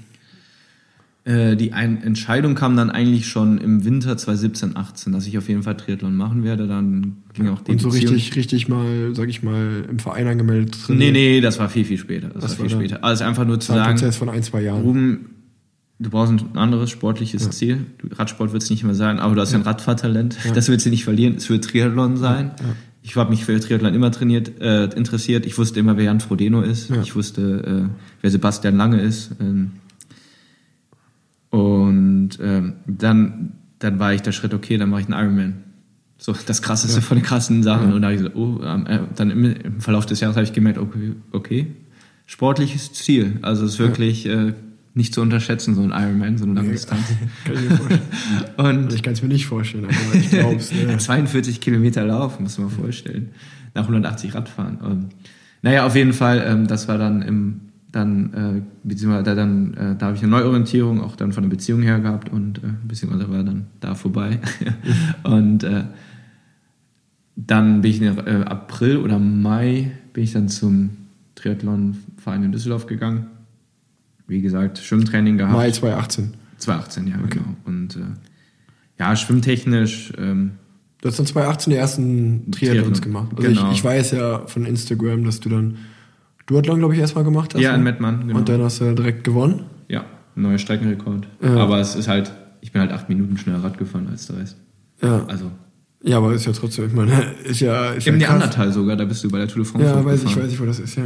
Äh, 1.27 1.57
die 1.57 1.73
Ein 1.73 2.01
Entscheidung 2.03 2.55
kam 2.55 2.77
dann 2.77 2.89
eigentlich 2.89 3.27
schon 3.27 3.57
im 3.57 3.83
Winter 3.83 4.15
2017, 4.15 4.77
18, 4.77 5.11
dass 5.11 5.27
ich 5.27 5.37
auf 5.37 5.49
jeden 5.49 5.61
Fall 5.61 5.75
Triathlon 5.75 6.15
machen 6.15 6.43
werde. 6.45 6.67
Dann 6.67 7.17
ging 7.33 7.49
auch 7.49 7.59
die 7.61 7.71
Und 7.73 7.81
so 7.81 7.89
Beziehung- 7.89 8.13
richtig, 8.13 8.35
richtig 8.37 8.67
mal, 8.69 9.13
sag 9.13 9.27
ich 9.27 9.43
mal, 9.43 9.83
im 9.89 9.99
Verein 9.99 10.25
angemeldet 10.27 10.77
drin. 10.87 10.97
Nee, 10.97 11.11
nee, 11.11 11.41
das 11.41 11.59
war 11.59 11.67
viel, 11.69 11.83
viel 11.83 11.97
später. 11.97 12.29
Das, 12.29 12.43
Das 12.43 12.51
war 12.59 12.65
viel 12.65 12.75
war 12.75 12.81
später. 12.81 13.03
Also 13.03 13.25
einfach 13.25 13.45
nur 13.45 13.59
zu 13.59 13.73
sagen, 13.73 13.95
Prozess 13.97 14.15
von 14.15 14.29
ein, 14.29 14.41
zwei 14.41 14.61
Jahren. 14.61 14.81
Ruben, 14.81 15.25
du 15.99 16.09
brauchst 16.09 16.31
ein 16.31 16.41
anderes 16.57 16.91
sportliches 16.91 17.49
Ziel. 17.49 17.81
Du, 17.97 18.07
Radsport 18.15 18.53
wird 18.53 18.63
es 18.63 18.69
nicht 18.69 18.85
mehr 18.85 18.95
sein, 18.95 19.19
aber 19.19 19.35
du 19.35 19.41
hast 19.41 19.51
ja 19.51 19.59
ein 19.59 19.63
Radfahrtalent. 19.63 20.37
Das 20.55 20.69
willst 20.69 20.85
du 20.85 20.89
nicht 20.89 21.03
verlieren. 21.03 21.35
Es 21.35 21.49
wird 21.49 21.65
Triathlon 21.65 22.15
sein. 22.15 22.51
Ich 23.03 23.15
habe 23.17 23.29
mich 23.31 23.43
für 23.43 23.59
Triathlon 23.59 23.93
immer 23.93 24.11
trainiert, 24.11 24.61
äh, 24.61 24.85
interessiert. 24.95 25.45
Ich 25.45 25.57
wusste 25.57 25.79
immer, 25.79 25.97
wer 25.97 26.05
Jan 26.05 26.19
Frodeno 26.21 26.61
ist. 26.61 26.89
Ja. 26.89 27.01
Ich 27.01 27.15
wusste, 27.15 27.89
äh, 27.89 27.95
wer 28.21 28.31
Sebastian 28.31 28.77
Lange 28.77 29.01
ist. 29.01 29.31
Ähm, 29.41 29.71
und 31.49 32.31
ähm, 32.41 32.73
dann, 32.85 33.53
dann 33.79 33.99
war 33.99 34.13
ich 34.13 34.21
der 34.21 34.31
Schritt, 34.31 34.53
okay, 34.53 34.77
dann 34.77 34.89
mache 34.89 35.01
ich 35.01 35.07
einen 35.07 35.19
Ironman. 35.19 35.63
So 36.17 36.33
das 36.33 36.61
krasseste 36.61 37.01
von 37.01 37.17
den 37.17 37.23
krassen 37.23 37.61
Sachen. 37.61 37.93
Und 37.93 38.01
da 38.01 38.07
habe 38.07 38.15
ich 38.15 38.21
gesagt, 38.21 38.35
oh, 38.35 38.59
ähm, 38.63 38.87
äh, 38.87 38.99
dann 39.15 39.29
im, 39.29 39.45
im 39.45 39.81
Verlauf 39.81 40.05
des 40.05 40.19
Jahres 40.19 40.35
habe 40.35 40.45
ich 40.45 40.53
gemerkt, 40.53 40.79
okay, 40.79 41.13
okay, 41.31 41.67
sportliches 42.25 42.91
Ziel. 42.93 43.37
Also 43.43 43.65
es 43.65 43.73
ist 43.73 43.79
wirklich 43.79 44.25
äh, 44.25 44.53
nicht 44.95 45.13
zu 45.13 45.21
unterschätzen, 45.21 45.75
so 45.75 45.81
ein 45.81 45.91
Ironman, 45.91 46.39
so 46.39 46.45
eine 46.45 46.55
lange 46.55 46.71
Distanz. 46.71 47.03
Kann 47.45 47.53
ich 47.53 47.69
mir 47.69 47.77
vorstellen. 47.77 48.01
Und 48.57 48.65
Also 48.85 48.95
ich 48.95 49.03
kann 49.03 49.13
es 49.13 49.21
mir 49.21 49.27
nicht 49.27 49.45
vorstellen, 49.45 49.85
aber 49.85 50.15
ich 50.15 50.29
glaube 50.31 50.55
es. 50.55 50.71
Ne? 50.71 50.97
42 50.97 51.61
Kilometer 51.61 52.03
laufen, 52.03 52.43
muss 52.43 52.57
man 52.57 52.67
mal 52.67 52.73
vorstellen. 52.73 53.29
Nach 53.75 53.83
180 53.83 54.33
Radfahren. 54.33 54.79
Ähm, 54.83 55.09
naja, 55.61 55.85
auf 55.85 55.95
jeden 55.95 56.13
Fall, 56.13 56.43
ähm, 56.47 56.67
das 56.67 56.87
war 56.87 56.97
dann 56.97 57.21
im, 57.21 57.61
dann, 57.91 58.33
äh, 58.33 58.61
beziehungsweise 58.83 59.23
da, 59.23 59.35
dann, 59.35 59.73
äh, 59.73 59.95
da 59.97 60.07
habe 60.07 60.17
ich 60.17 60.23
eine 60.23 60.31
Neuorientierung 60.31 61.01
auch 61.01 61.15
dann 61.15 61.31
von 61.31 61.43
der 61.43 61.49
Beziehung 61.49 61.81
her 61.81 61.99
gehabt 61.99 62.29
und 62.29 62.59
äh, 62.59 62.67
beziehungsweise 62.87 63.29
war 63.31 63.43
dann 63.43 63.67
da 63.79 63.95
vorbei. 63.95 64.39
und 65.23 65.63
äh, 65.63 65.85
dann 67.35 67.81
bin 67.81 67.91
ich 67.91 68.01
in 68.01 68.17
äh, 68.17 68.43
April 68.45 68.97
oder 68.97 69.19
Mai 69.19 69.91
bin 70.13 70.23
ich 70.23 70.33
dann 70.33 70.49
zum 70.49 70.89
Triathlonverein 71.35 72.43
in 72.43 72.51
Düsseldorf 72.51 72.87
gegangen. 72.87 73.27
Wie 74.27 74.41
gesagt, 74.41 74.79
Schwimmtraining 74.79 75.37
gehabt. 75.37 75.53
Mai 75.53 75.71
2018. 75.71 76.33
2018, 76.57 77.07
ja, 77.07 77.17
genau. 77.29 77.55
Und 77.65 77.95
äh, 77.95 77.99
ja, 78.99 79.15
schwimmtechnisch, 79.15 80.11
ähm, 80.17 80.51
Du 80.99 81.09
hast 81.09 81.19
dann 81.19 81.27
2018 81.27 81.71
die 81.71 81.77
ersten 81.77 82.51
Triathlons 82.51 82.99
Triathlon, 82.99 83.01
gemacht. 83.01 83.29
Also 83.37 83.49
genau. 83.49 83.71
ich, 83.71 83.77
ich 83.77 83.83
weiß 83.83 84.11
ja 84.11 84.47
von 84.47 84.65
Instagram, 84.65 85.23
dass 85.25 85.39
du 85.39 85.49
dann 85.49 85.77
Duathlon, 86.47 86.79
glaube 86.79 86.93
ich, 86.95 86.99
erstmal 86.99 87.23
gemacht 87.23 87.53
hast. 87.53 87.61
Ja, 87.61 87.71
in 87.75 87.79
ne? 87.83 87.91
Mettmann, 87.91 88.27
genau. 88.27 88.39
Und 88.39 88.49
dann 88.49 88.61
hast 88.63 88.81
du 88.81 88.85
ja 88.85 88.93
direkt 88.93 89.23
gewonnen. 89.23 89.61
ja, 89.87 90.03
neuer 90.35 90.57
Streckenrekord. 90.57 91.27
Ja. 91.41 91.55
Aber 91.57 91.79
es 91.79 91.95
ist 91.95 92.07
halt, 92.07 92.31
ich 92.61 92.71
bin 92.71 92.81
halt 92.81 92.91
acht 92.91 93.09
Minuten 93.09 93.37
schneller 93.37 93.63
Rad 93.63 93.77
gefahren 93.77 94.07
als 94.09 94.27
der 94.27 94.37
Rest. 94.37 94.57
Ja. 95.01 95.23
Also 95.27 95.51
Ja, 96.03 96.17
aber 96.17 96.33
ist 96.33 96.45
ja 96.45 96.51
trotzdem, 96.53 96.87
ich 96.87 96.93
meine, 96.93 97.11
ist 97.43 97.59
ja. 97.59 97.91
Ist 97.91 98.07
im 98.07 98.19
ja. 98.19 98.29
Neandertal 98.29 98.71
sogar, 98.71 98.95
da 98.95 99.05
bist 99.05 99.23
du 99.23 99.29
bei 99.29 99.37
der 99.39 99.47
Tour 99.47 99.63
de 99.63 99.71
France 99.71 99.87
Ja, 99.87 100.03
weiß 100.05 100.23
ich, 100.23 100.35
weiß 100.37 100.51
ich, 100.51 100.59
wo 100.59 100.65
das 100.65 100.79
ist, 100.79 100.95
ja. 100.95 101.03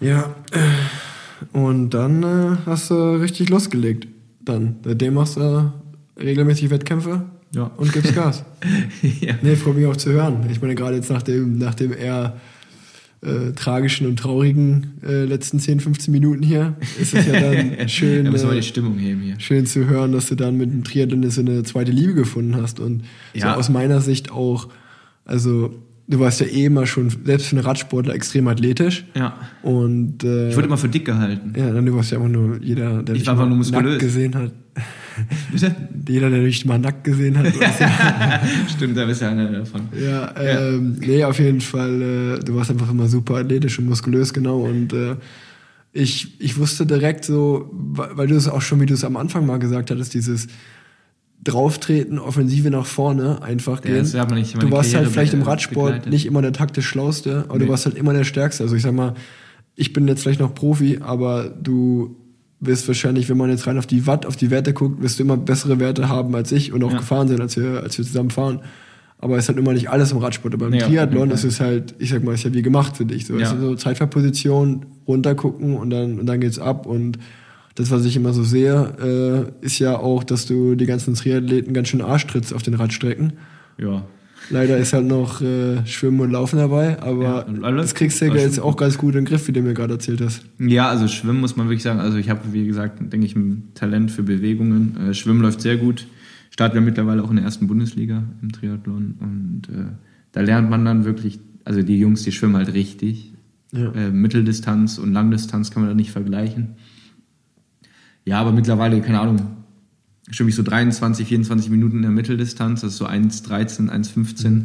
Ja. 0.00 0.34
äh, 0.52 1.58
Und 1.58 1.90
dann 1.90 2.22
äh, 2.22 2.56
hast 2.66 2.90
du 2.90 2.94
richtig 3.20 3.48
losgelegt. 3.48 4.06
Dann. 4.44 4.76
Seitdem 4.84 5.14
machst 5.14 5.36
du 5.36 5.72
regelmäßig 6.20 6.70
Wettkämpfe 6.70 7.22
Ja. 7.54 7.70
und 7.76 7.92
gibst 7.92 8.14
Gas. 8.14 8.44
ja. 9.20 9.34
Nee, 9.42 9.56
freut 9.56 9.76
mich 9.76 9.86
auch 9.86 9.96
zu 9.96 10.12
hören. 10.12 10.46
Ich 10.50 10.60
meine, 10.62 10.74
gerade 10.74 10.96
jetzt 10.96 11.10
nach 11.10 11.22
dem, 11.22 11.58
nach 11.58 11.74
dem 11.74 11.92
eher 11.92 12.36
äh, 13.26 13.52
tragischen 13.52 14.06
und 14.06 14.18
traurigen 14.18 14.94
äh, 15.06 15.24
letzten 15.24 15.58
10, 15.60 15.80
15 15.80 16.12
Minuten 16.12 16.42
hier, 16.42 16.76
ist 17.00 17.12
es 17.14 17.26
ja 17.26 17.40
dann 17.40 17.88
schön, 17.88 18.24
Da 18.24 18.30
müssen 18.30 18.48
wir 18.48 18.54
äh, 18.56 18.60
die 18.60 18.66
Stimmung 18.66 18.96
heben 18.98 19.20
hier. 19.20 19.38
schön 19.40 19.66
zu 19.66 19.86
hören, 19.88 20.12
dass 20.12 20.28
du 20.28 20.34
dann 20.36 20.56
mit 20.56 20.70
dem 20.72 20.84
Triathlon 20.84 21.28
so 21.30 21.40
eine 21.40 21.62
zweite 21.64 21.90
Liebe 21.92 22.14
gefunden 22.14 22.56
hast. 22.56 22.80
Und 22.80 23.02
Ja. 23.34 23.52
so 23.54 23.58
aus 23.60 23.68
meiner 23.68 24.00
Sicht 24.00 24.30
auch, 24.30 24.68
also 25.24 25.74
du 26.08 26.20
warst 26.20 26.40
ja 26.40 26.46
eh 26.46 26.66
immer 26.66 26.86
schon, 26.86 27.10
selbst 27.24 27.48
für 27.48 27.56
einen 27.56 27.64
Radsportler, 27.64 28.14
extrem 28.14 28.46
athletisch. 28.48 29.04
Ja. 29.14 29.34
Und 29.62 30.22
äh, 30.24 30.50
Ich 30.50 30.56
wurde 30.56 30.66
immer 30.66 30.78
für 30.78 30.88
dick 30.88 31.04
gehalten. 31.04 31.52
ja, 31.56 31.70
dann 31.72 31.84
du 31.86 31.94
warst 31.94 32.10
ja 32.12 32.18
einfach 32.18 32.30
nur 32.30 32.60
jeder, 32.62 33.02
der 33.02 33.14
Ich 33.14 33.22
dich 33.22 33.28
war 33.28 33.34
mal 33.36 33.46
nur 33.48 33.58
muskulös. 33.58 33.92
nackt 33.92 34.00
gesehen 34.00 34.34
hat. 34.34 34.52
Bitte? 35.50 35.74
Jeder, 36.08 36.28
der 36.30 36.42
dich 36.42 36.64
mal 36.66 36.78
nackt 36.78 37.04
gesehen 37.04 37.38
hat. 37.38 37.46
Stimmt, 38.76 38.96
da 38.96 39.04
bist 39.06 39.22
du 39.22 39.28
einer 39.28 39.50
davon. 39.50 39.82
Ja, 39.98 40.32
ähm, 40.38 40.96
nee, 41.00 41.24
auf 41.24 41.38
jeden 41.38 41.60
Fall, 41.62 42.02
äh, 42.02 42.44
du 42.44 42.54
warst 42.54 42.70
einfach 42.70 42.90
immer 42.90 43.08
super 43.08 43.36
athletisch 43.36 43.78
und 43.78 43.86
muskulös, 43.86 44.32
genau. 44.34 44.60
Und 44.60 44.92
äh, 44.92 45.16
ich, 45.92 46.38
ich 46.40 46.58
wusste 46.58 46.84
direkt 46.84 47.24
so, 47.24 47.70
weil 47.72 48.10
weil 48.18 48.26
du 48.26 48.34
es 48.36 48.46
auch 48.48 48.60
schon, 48.60 48.80
wie 48.80 48.86
du 48.86 48.92
es 48.94 49.04
am 49.04 49.16
Anfang 49.16 49.46
mal 49.46 49.58
gesagt 49.58 49.90
hattest, 49.90 50.12
dieses 50.12 50.48
Drauftreten, 51.46 52.18
Offensive 52.18 52.70
nach 52.70 52.86
vorne, 52.86 53.42
einfach 53.42 53.84
Ja, 53.84 53.92
gehen. 54.02 54.10
meine 54.28 54.42
du 54.42 54.70
warst 54.70 54.90
Karriere 54.92 54.96
halt 55.04 55.08
vielleicht 55.12 55.34
im 55.34 55.42
Radsport 55.42 55.86
begleitet. 55.86 56.12
nicht 56.12 56.26
immer 56.26 56.42
der 56.42 56.52
taktisch 56.52 56.86
Schlauste, 56.86 57.44
aber 57.48 57.58
Nee. 57.58 57.64
du 57.66 57.70
warst 57.70 57.86
halt 57.86 57.96
immer 57.96 58.12
der 58.12 58.24
Stärkste. 58.24 58.62
Also 58.64 58.74
ich 58.76 58.82
sag 58.82 58.92
mal, 58.92 59.14
ich 59.74 59.92
bin 59.92 60.08
jetzt 60.08 60.22
vielleicht 60.22 60.40
noch 60.40 60.54
Profi, 60.54 60.98
aber 61.00 61.48
du 61.48 62.16
wirst 62.60 62.88
wahrscheinlich, 62.88 63.28
wenn 63.28 63.36
man 63.36 63.50
jetzt 63.50 63.66
rein 63.66 63.78
auf 63.78 63.86
die 63.86 64.06
Watt, 64.06 64.24
auf 64.26 64.36
die 64.36 64.50
Werte 64.50 64.72
guckt, 64.72 65.02
wirst 65.02 65.18
du 65.18 65.22
immer 65.22 65.36
bessere 65.36 65.78
Werte 65.78 66.08
haben 66.08 66.34
als 66.34 66.50
ich 66.52 66.72
und 66.72 66.82
auch 66.82 66.90
Ja. 66.92 66.98
gefahren 66.98 67.28
sein, 67.28 67.40
als 67.40 67.56
wir, 67.56 67.82
als 67.82 67.96
wir 67.98 68.04
zusammen 68.04 68.30
fahren. 68.30 68.60
Aber 69.18 69.36
es 69.36 69.44
ist 69.44 69.48
halt 69.48 69.58
immer 69.58 69.72
nicht 69.72 69.88
alles 69.90 70.12
im 70.12 70.18
Radsport. 70.18 70.52
Aber 70.54 70.66
im 70.66 70.72
Nee, 70.72 70.78
Triathlon 70.80 71.30
ist 71.30 71.44
es 71.44 71.60
halt, 71.60 71.94
ich 71.98 72.10
sag 72.10 72.22
mal, 72.24 72.34
ist 72.34 72.44
ja 72.44 72.52
wie 72.52 72.62
gemacht 72.62 72.96
für 72.96 73.04
dich. 73.06 73.26
So, 73.26 73.38
Ja. 73.38 73.54
so 73.58 73.74
Zeitfahrposition, 73.74 74.86
runtergucken 75.06 75.76
und 75.76 75.90
dann, 75.90 76.18
und 76.18 76.26
dann 76.26 76.40
geht's 76.40 76.58
ab. 76.58 76.86
Und 76.86 77.18
das, 77.76 77.90
was 77.90 78.04
ich 78.04 78.16
immer 78.16 78.32
so 78.32 78.42
sehe, 78.42 79.52
äh, 79.60 79.64
ist 79.64 79.78
ja 79.78 79.96
auch, 79.98 80.24
dass 80.24 80.46
du 80.46 80.74
die 80.74 80.86
ganzen 80.86 81.14
Triathleten 81.14 81.72
ganz 81.74 81.88
schön 81.88 82.00
Arsch 82.00 82.26
trittst 82.26 82.52
auf 82.52 82.62
den 82.62 82.74
Radstrecken. 82.74 83.34
Ja. 83.78 84.04
Leider 84.48 84.78
ist 84.78 84.92
halt 84.92 85.06
noch 85.06 85.40
äh, 85.42 85.84
Schwimmen 85.86 86.20
und 86.20 86.30
Laufen 86.30 86.58
dabei, 86.58 87.02
aber 87.02 87.46
Ja, 87.48 87.72
das 87.72 87.94
kriegst 87.94 88.20
du 88.20 88.26
ja 88.26 88.34
jetzt 88.34 88.60
auch 88.60 88.76
ganz 88.76 88.96
gut 88.96 89.14
in 89.14 89.24
den 89.24 89.24
Griff, 89.26 89.48
wie 89.48 89.52
du 89.52 89.60
mir 89.60 89.74
gerade 89.74 89.94
erzählt 89.94 90.20
hast. 90.20 90.42
Ja, 90.58 90.88
also 90.88 91.08
Schwimmen 91.08 91.40
muss 91.40 91.56
man 91.56 91.66
wirklich 91.66 91.82
sagen. 91.82 92.00
Also 92.00 92.16
ich 92.16 92.30
habe, 92.30 92.40
wie 92.52 92.66
gesagt, 92.66 93.00
denke 93.12 93.26
ich, 93.26 93.34
ein 93.34 93.70
Talent 93.74 94.10
für 94.10 94.22
Bewegungen. 94.22 94.96
Äh, 95.08 95.14
Schwimmen 95.14 95.42
läuft 95.42 95.60
sehr 95.60 95.76
gut. 95.76 96.06
Starten 96.50 96.74
wir 96.74 96.80
mittlerweile 96.80 97.22
auch 97.22 97.30
in 97.30 97.36
der 97.36 97.44
ersten 97.44 97.66
Bundesliga 97.66 98.22
im 98.40 98.52
Triathlon. 98.52 99.16
Und 99.20 99.62
äh, 99.68 99.92
da 100.32 100.40
lernt 100.40 100.70
man 100.70 100.84
dann 100.84 101.04
wirklich, 101.04 101.40
also 101.64 101.82
die 101.82 101.98
Jungs, 101.98 102.22
die 102.22 102.32
schwimmen 102.32 102.56
halt 102.56 102.72
richtig. 102.72 103.34
Ja. 103.72 103.92
Äh, 103.92 104.10
Mitteldistanz 104.12 104.98
und 104.98 105.12
Langdistanz 105.12 105.70
kann 105.70 105.82
man 105.82 105.90
da 105.90 105.94
nicht 105.94 106.12
vergleichen. 106.12 106.76
Ja, 108.26 108.40
aber 108.40 108.52
mittlerweile, 108.52 109.00
keine 109.00 109.20
Ahnung, 109.20 109.40
schwimme 110.30 110.50
ich 110.50 110.56
so 110.56 110.62
23, 110.62 111.28
24 111.28 111.70
Minuten 111.70 111.96
in 111.96 112.02
der 112.02 112.10
Mitteldistanz. 112.10 112.82
Das 112.82 112.92
ist 112.92 112.98
so 112.98 113.06
1,13, 113.06 113.88
1,15 113.88 114.64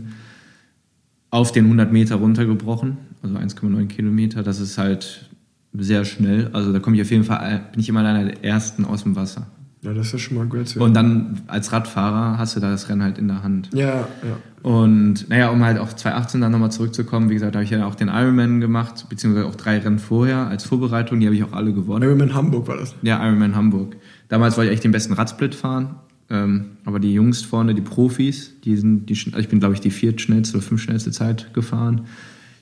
auf 1.30 1.52
den 1.52 1.66
100 1.66 1.92
Meter 1.92 2.16
runtergebrochen, 2.16 2.98
also 3.22 3.36
1,9 3.36 3.88
Kilometer. 3.88 4.44
Das 4.44 4.60
ist 4.60 4.78
halt 4.78 5.30
sehr 5.74 6.04
schnell. 6.06 6.50
Also 6.54 6.74
da 6.74 6.80
komme 6.80 6.96
ich 6.98 7.02
auf 7.04 7.12
jeden 7.12 7.24
Fall, 7.24 7.70
bin 7.72 7.80
ich 7.80 7.88
immer 7.88 8.02
einer 8.02 8.26
der 8.26 8.44
Ersten 8.44 8.84
aus 8.84 9.04
dem 9.04 9.16
Wasser. 9.16 9.48
Ja, 9.84 9.94
das 9.94 10.08
ist 10.08 10.14
ja 10.14 10.20
schon 10.20 10.38
mal 10.38 10.46
gut. 10.46 10.76
Und 10.78 10.94
dann 10.94 11.42
als 11.48 11.72
Radfahrer 11.72 12.38
hast 12.38 12.56
du 12.56 12.60
da 12.60 12.72
das 12.72 12.90
Rennen 12.90 13.02
halt 13.02 13.18
in 13.18 13.28
der 13.28 13.44
Hand. 13.44 13.70
Ja, 13.74 13.88
ja. 13.88 14.38
Und 14.64 15.28
naja, 15.30 15.50
um 15.50 15.64
halt 15.64 15.80
auf 15.80 15.96
2018 15.96 16.42
dann 16.42 16.52
nochmal 16.52 16.72
zurückzukommen, 16.72 17.30
wie 17.30 17.34
gesagt, 17.34 17.56
habe 17.56 17.64
ich 17.64 17.72
ja 17.72 17.86
auch 17.86 17.96
den 17.96 18.10
Ironman 18.10 18.62
gemacht, 18.62 19.08
beziehungsweise 19.10 19.48
auch 19.48 19.56
drei 19.56 19.80
Rennen 19.80 19.98
vorher 19.98 20.48
als 20.48 20.64
Vorbereitung, 20.66 21.20
die 21.20 21.26
habe 21.26 21.36
ich 21.36 21.44
auch 21.44 21.54
alle 21.54 21.74
gewonnen. 21.74 22.04
Ironman 22.04 22.34
Hamburg 22.36 22.68
war 22.68 22.78
das. 22.78 22.94
Ja, 23.02 23.26
Ironman 23.26 23.56
Hamburg. 23.56 23.98
Damals 24.30 24.58
wollte 24.58 24.70
ich 24.70 24.76
echt 24.76 24.84
den 24.84 24.92
besten 24.92 25.14
Radsplit 25.14 25.56
fahren. 25.56 25.96
Ähm, 26.30 26.78
aber 26.86 27.00
die 27.00 27.14
Jungs 27.14 27.42
vorne, 27.42 27.74
die 27.74 27.82
Profis, 27.82 28.62
die 28.64 28.78
sind, 28.78 29.08
die, 29.08 29.14
also 29.14 29.40
ich 29.40 29.50
bin, 29.50 29.60
glaube 29.60 29.74
ich, 29.74 29.82
die 29.82 29.92
viertschnellste 29.92 30.58
oder 30.58 30.66
fünfschnellste 30.66 31.12
Zeit 31.12 31.54
gefahren. 31.54 32.02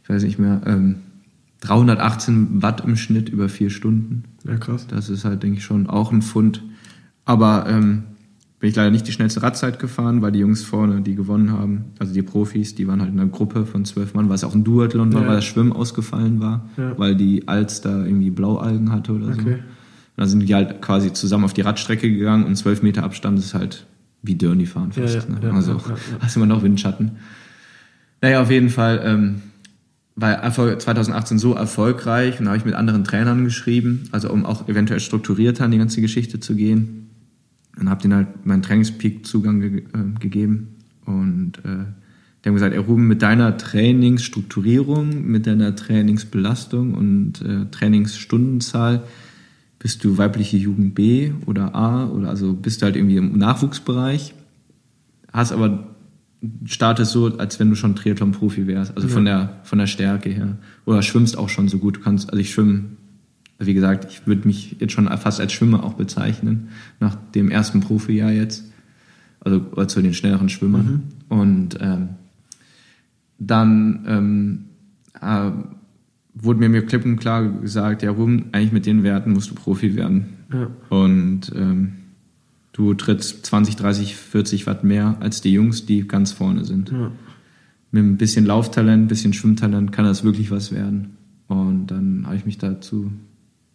Ich 0.03 0.09
weiß 0.09 0.23
nicht 0.23 0.39
mehr. 0.39 0.61
Ähm, 0.65 0.95
318 1.61 2.61
Watt 2.63 2.83
im 2.85 2.95
Schnitt 2.95 3.29
über 3.29 3.49
vier 3.49 3.69
Stunden. 3.69 4.23
Ja, 4.47 4.55
krass. 4.55 4.87
Das 4.87 5.09
ist 5.09 5.25
halt, 5.25 5.43
denke 5.43 5.57
ich, 5.57 5.65
schon 5.65 5.87
auch 5.87 6.11
ein 6.11 6.21
Fund. 6.21 6.63
Aber 7.25 7.65
ähm, 7.67 8.03
bin 8.59 8.69
ich 8.69 8.75
leider 8.75 8.91
nicht 8.91 9.07
die 9.07 9.11
schnellste 9.13 9.41
Radzeit 9.41 9.79
gefahren, 9.79 10.21
weil 10.21 10.31
die 10.33 10.39
Jungs 10.39 10.63
vorne, 10.63 11.01
die 11.01 11.15
gewonnen 11.15 11.51
haben, 11.51 11.85
also 11.97 12.13
die 12.13 12.21
Profis, 12.21 12.75
die 12.75 12.87
waren 12.87 12.99
halt 13.01 13.11
in 13.13 13.19
einer 13.19 13.29
Gruppe 13.29 13.65
von 13.65 13.85
zwölf 13.85 14.13
Mann, 14.13 14.27
weil 14.27 14.35
es 14.35 14.43
auch 14.43 14.53
ein 14.53 14.63
Duathlon 14.65 15.13
war, 15.13 15.21
Ja. 15.21 15.27
weil 15.29 15.35
das 15.37 15.45
Schwimmen 15.45 15.71
ausgefallen 15.71 16.41
war, 16.41 16.67
Ja. 16.77 16.97
weil 16.97 17.15
die 17.15 17.47
Alster 17.47 18.05
irgendwie 18.05 18.31
Blaualgen 18.31 18.91
hatte 18.91 19.13
oder 19.13 19.33
so. 19.33 19.39
Okay. 19.41 19.53
Und 19.53 19.61
dann 20.17 20.27
sind 20.27 20.39
die 20.47 20.53
halt 20.53 20.81
quasi 20.81 21.13
zusammen 21.13 21.45
auf 21.45 21.53
die 21.53 21.61
Radstrecke 21.61 22.11
gegangen 22.11 22.43
und 22.45 22.55
zwölf 22.57 22.81
Meter 22.81 23.03
Abstand 23.03 23.39
ist 23.39 23.53
halt 23.53 23.85
wie 24.21 24.35
Dirny 24.35 24.65
fahren 24.65 24.91
fast. 24.91 25.29
Ja, 25.29 25.39
ne? 25.39 25.53
also 25.53 25.79
hast 26.19 26.35
immer 26.35 26.45
noch 26.45 26.61
Windschatten. 26.61 27.11
Naja, 28.21 28.41
auf 28.41 28.51
jeden 28.51 28.69
Fall 28.69 29.01
ähm, 29.05 29.41
war 30.17 30.31
Erfolg 30.33 30.81
2018 30.81 31.39
so 31.39 31.53
erfolgreich 31.53 32.37
und 32.39 32.45
da 32.45 32.51
habe 32.51 32.57
ich 32.57 32.65
mit 32.65 32.73
anderen 32.75 33.05
Trainern 33.05 33.45
geschrieben, 33.45 34.09
also 34.11 34.29
um 34.29 34.45
auch 34.45 34.67
eventuell 34.67 34.99
strukturierter 34.99 35.63
an 35.63 35.71
die 35.71 35.77
ganze 35.77 36.01
Geschichte 36.01 36.41
zu 36.41 36.55
gehen. 36.55 37.08
Und 37.79 37.89
habe 37.89 38.01
denen 38.01 38.15
halt 38.15 38.45
meinen 38.45 38.61
Trainingspeak-Zugang 38.61 39.59
ge 39.61 39.77
äh, 39.79 40.19
gegeben. 40.19 40.75
Und 41.05 41.53
äh, 41.63 41.85
die 42.43 42.49
haben 42.49 42.55
gesagt, 42.55 42.73
ey 42.73 42.79
Ruben, 42.79 43.07
mit 43.07 43.21
deiner 43.21 43.57
Trainingsstrukturierung, 43.57 45.25
mit 45.25 45.45
deiner 45.45 45.75
Trainingsbelastung 45.75 46.93
und 46.93 47.41
äh, 47.41 47.65
Trainingsstundenzahl 47.69 49.03
bist 49.79 50.03
du 50.03 50.17
weibliche 50.17 50.57
Jugend 50.57 50.95
B 50.95 51.31
oder 51.45 51.75
A 51.75 52.07
oder 52.07 52.29
also 52.29 52.53
bist 52.53 52.81
du 52.81 52.85
halt 52.85 52.95
irgendwie 52.95 53.17
im 53.17 53.37
Nachwuchsbereich, 53.37 54.33
hast 55.31 55.51
aber 55.51 55.87
startest 56.65 57.11
so, 57.11 57.37
als 57.37 57.59
wenn 57.59 57.69
du 57.69 57.75
schon 57.75 57.95
Triathlon-Profi 57.95 58.67
wärst, 58.67 58.95
also 58.95 59.07
ja. 59.07 59.13
von 59.13 59.25
der 59.25 59.59
von 59.63 59.79
der 59.79 59.87
Stärke 59.87 60.29
her 60.29 60.57
oder 60.85 61.01
schwimmst 61.01 61.37
auch 61.37 61.49
schon 61.49 61.67
so 61.67 61.77
gut. 61.77 61.97
Du 61.97 62.01
kannst, 62.01 62.29
also 62.29 62.39
ich 62.39 62.51
schwimme, 62.51 62.85
wie 63.59 63.73
gesagt, 63.73 64.05
ich 64.09 64.25
würde 64.25 64.47
mich 64.47 64.77
jetzt 64.79 64.93
schon 64.93 65.07
fast 65.17 65.41
als 65.41 65.51
Schwimmer 65.51 65.83
auch 65.83 65.93
bezeichnen 65.93 66.69
nach 66.99 67.15
dem 67.35 67.51
ersten 67.51 67.81
Profijahr 67.81 68.31
jetzt, 68.31 68.63
also 69.41 69.59
zu 69.85 70.01
den 70.01 70.13
schnelleren 70.13 70.49
Schwimmern 70.49 71.03
mhm. 71.29 71.37
und 71.37 71.77
ähm, 71.81 72.09
dann 73.37 74.05
ähm, 74.07 74.65
äh, 75.21 75.51
wurde 76.33 76.59
mir 76.59 76.69
mir 76.69 76.85
klipp 76.85 77.05
und 77.05 77.17
klar 77.17 77.47
gesagt, 77.47 78.03
ja, 78.03 78.11
Ruben, 78.11 78.45
eigentlich 78.51 78.71
mit 78.71 78.85
den 78.85 79.03
Werten 79.03 79.33
musst 79.33 79.49
du 79.49 79.55
Profi 79.55 79.95
werden. 79.95 80.25
Ja. 80.51 80.69
Und 80.89 81.51
ähm, 81.55 81.93
du 82.73 82.93
trittst 82.93 83.45
20, 83.45 83.75
30, 83.75 84.15
40 84.15 84.67
Watt 84.67 84.83
mehr 84.83 85.17
als 85.19 85.41
die 85.41 85.51
Jungs, 85.51 85.85
die 85.85 86.07
ganz 86.07 86.31
vorne 86.31 86.65
sind. 86.65 86.91
Ja. 86.91 87.11
Mit 87.91 88.03
ein 88.03 88.17
bisschen 88.17 88.45
Lauftalent, 88.45 89.05
ein 89.05 89.07
bisschen 89.07 89.33
Schwimmtalent 89.33 89.91
kann 89.91 90.05
das 90.05 90.23
wirklich 90.23 90.51
was 90.51 90.71
werden. 90.71 91.17
Und 91.47 91.87
dann 91.87 92.23
habe 92.25 92.35
ich 92.35 92.45
mich 92.45 92.57
dazu 92.57 93.11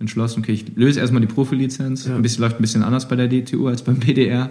entschlossen, 0.05 0.40
okay, 0.40 0.52
ich 0.52 0.76
löse 0.76 1.01
erstmal 1.01 1.20
die 1.20 1.26
Profilizenz. 1.26 2.06
Ja. 2.06 2.14
Ein 2.14 2.22
bisschen 2.22 2.43
läuft 2.43 2.59
ein 2.59 2.62
bisschen 2.62 2.82
anders 2.82 3.09
bei 3.09 3.16
der 3.16 3.28
DTU 3.28 3.68
als 3.68 3.82
beim 3.82 3.98
PDR. 3.98 4.51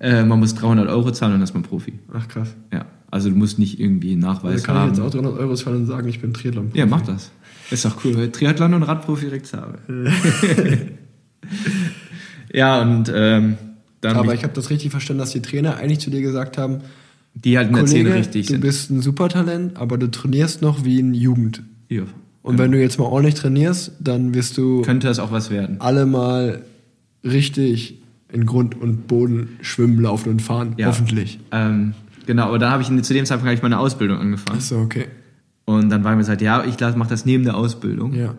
Äh, 0.00 0.24
man 0.24 0.40
muss 0.40 0.54
300 0.54 0.88
Euro 0.88 1.12
zahlen 1.12 1.34
und 1.34 1.38
dann 1.38 1.44
ist 1.44 1.54
man 1.54 1.62
Profi. 1.62 1.94
Ach 2.12 2.26
krass. 2.26 2.54
Ja. 2.72 2.86
Also 3.10 3.28
du 3.28 3.36
musst 3.36 3.58
nicht 3.58 3.78
irgendwie 3.78 4.16
Nachweis 4.16 4.52
also 4.54 4.64
kann 4.64 4.74
haben. 4.74 4.82
kann 4.86 4.92
ich 4.92 4.98
jetzt 4.98 5.06
auch 5.06 5.20
300 5.20 5.38
Euro 5.38 5.54
zahlen 5.54 5.76
und 5.76 5.86
sagen, 5.86 6.08
ich 6.08 6.20
bin 6.20 6.34
Triathlon-Profi. 6.34 6.78
Ja, 6.78 6.86
mach 6.86 7.02
das. 7.02 7.30
Ist 7.70 7.84
doch 7.84 8.04
cool, 8.04 8.16
weil 8.16 8.30
Triathlon 8.30 8.74
und 8.74 8.82
Radprofi 8.82 9.26
direkt 9.26 9.52
habe. 9.52 9.78
ja, 12.52 12.82
und 12.82 13.12
ähm, 13.14 13.58
dann... 14.00 14.16
Aber 14.16 14.34
ich 14.34 14.42
habe 14.42 14.52
das 14.54 14.70
richtig 14.70 14.90
verstanden, 14.90 15.20
dass 15.20 15.30
die 15.30 15.42
Trainer 15.42 15.76
eigentlich 15.76 16.00
zu 16.00 16.10
dir 16.10 16.20
gesagt 16.20 16.58
haben, 16.58 16.80
die 17.34 17.56
halt 17.56 17.68
in 17.68 17.76
der 17.76 17.86
Szene 17.86 18.14
richtig 18.14 18.46
du 18.46 18.52
sind. 18.54 18.62
Du 18.62 18.66
bist 18.66 18.90
ein 18.90 19.00
Supertalent, 19.00 19.76
aber 19.76 19.98
du 19.98 20.10
trainierst 20.10 20.60
noch 20.60 20.84
wie 20.84 20.98
ein 20.98 21.14
Jugend. 21.14 21.62
Ja. 21.88 22.02
Und 22.42 22.58
ja. 22.58 22.64
wenn 22.64 22.72
du 22.72 22.80
jetzt 22.80 22.98
mal 22.98 23.04
ordentlich 23.04 23.34
trainierst, 23.34 23.92
dann 24.00 24.34
wirst 24.34 24.56
du... 24.58 24.82
Könnte 24.82 25.08
es 25.08 25.18
auch 25.18 25.30
was 25.30 25.50
werden. 25.50 25.76
Alle 25.80 26.06
mal 26.06 26.62
richtig 27.24 28.02
in 28.32 28.46
Grund 28.46 28.80
und 28.80 29.06
Boden 29.06 29.58
schwimmen, 29.60 30.00
laufen 30.00 30.30
und 30.30 30.42
fahren, 30.42 30.74
ja. 30.76 30.86
hoffentlich. 30.86 31.38
Ähm, 31.52 31.94
Genau, 32.26 32.44
aber 32.44 32.58
da 32.58 32.70
habe 32.70 32.82
ich 32.82 32.88
zu 33.02 33.14
dem 33.14 33.24
Zeitpunkt 33.26 33.46
habe 33.46 33.54
ich 33.54 33.62
meine 33.62 33.78
Ausbildung 33.78 34.18
angefangen. 34.18 34.58
Ach 34.60 34.64
so, 34.64 34.78
okay. 34.78 35.06
Und 35.64 35.90
dann 35.90 36.04
war 36.04 36.12
mir 36.12 36.18
gesagt, 36.18 36.42
ja, 36.42 36.64
ich 36.64 36.78
mache 36.96 37.08
das 37.08 37.24
neben 37.24 37.44
der 37.44 37.56
Ausbildung. 37.56 38.14
Ja. 38.14 38.34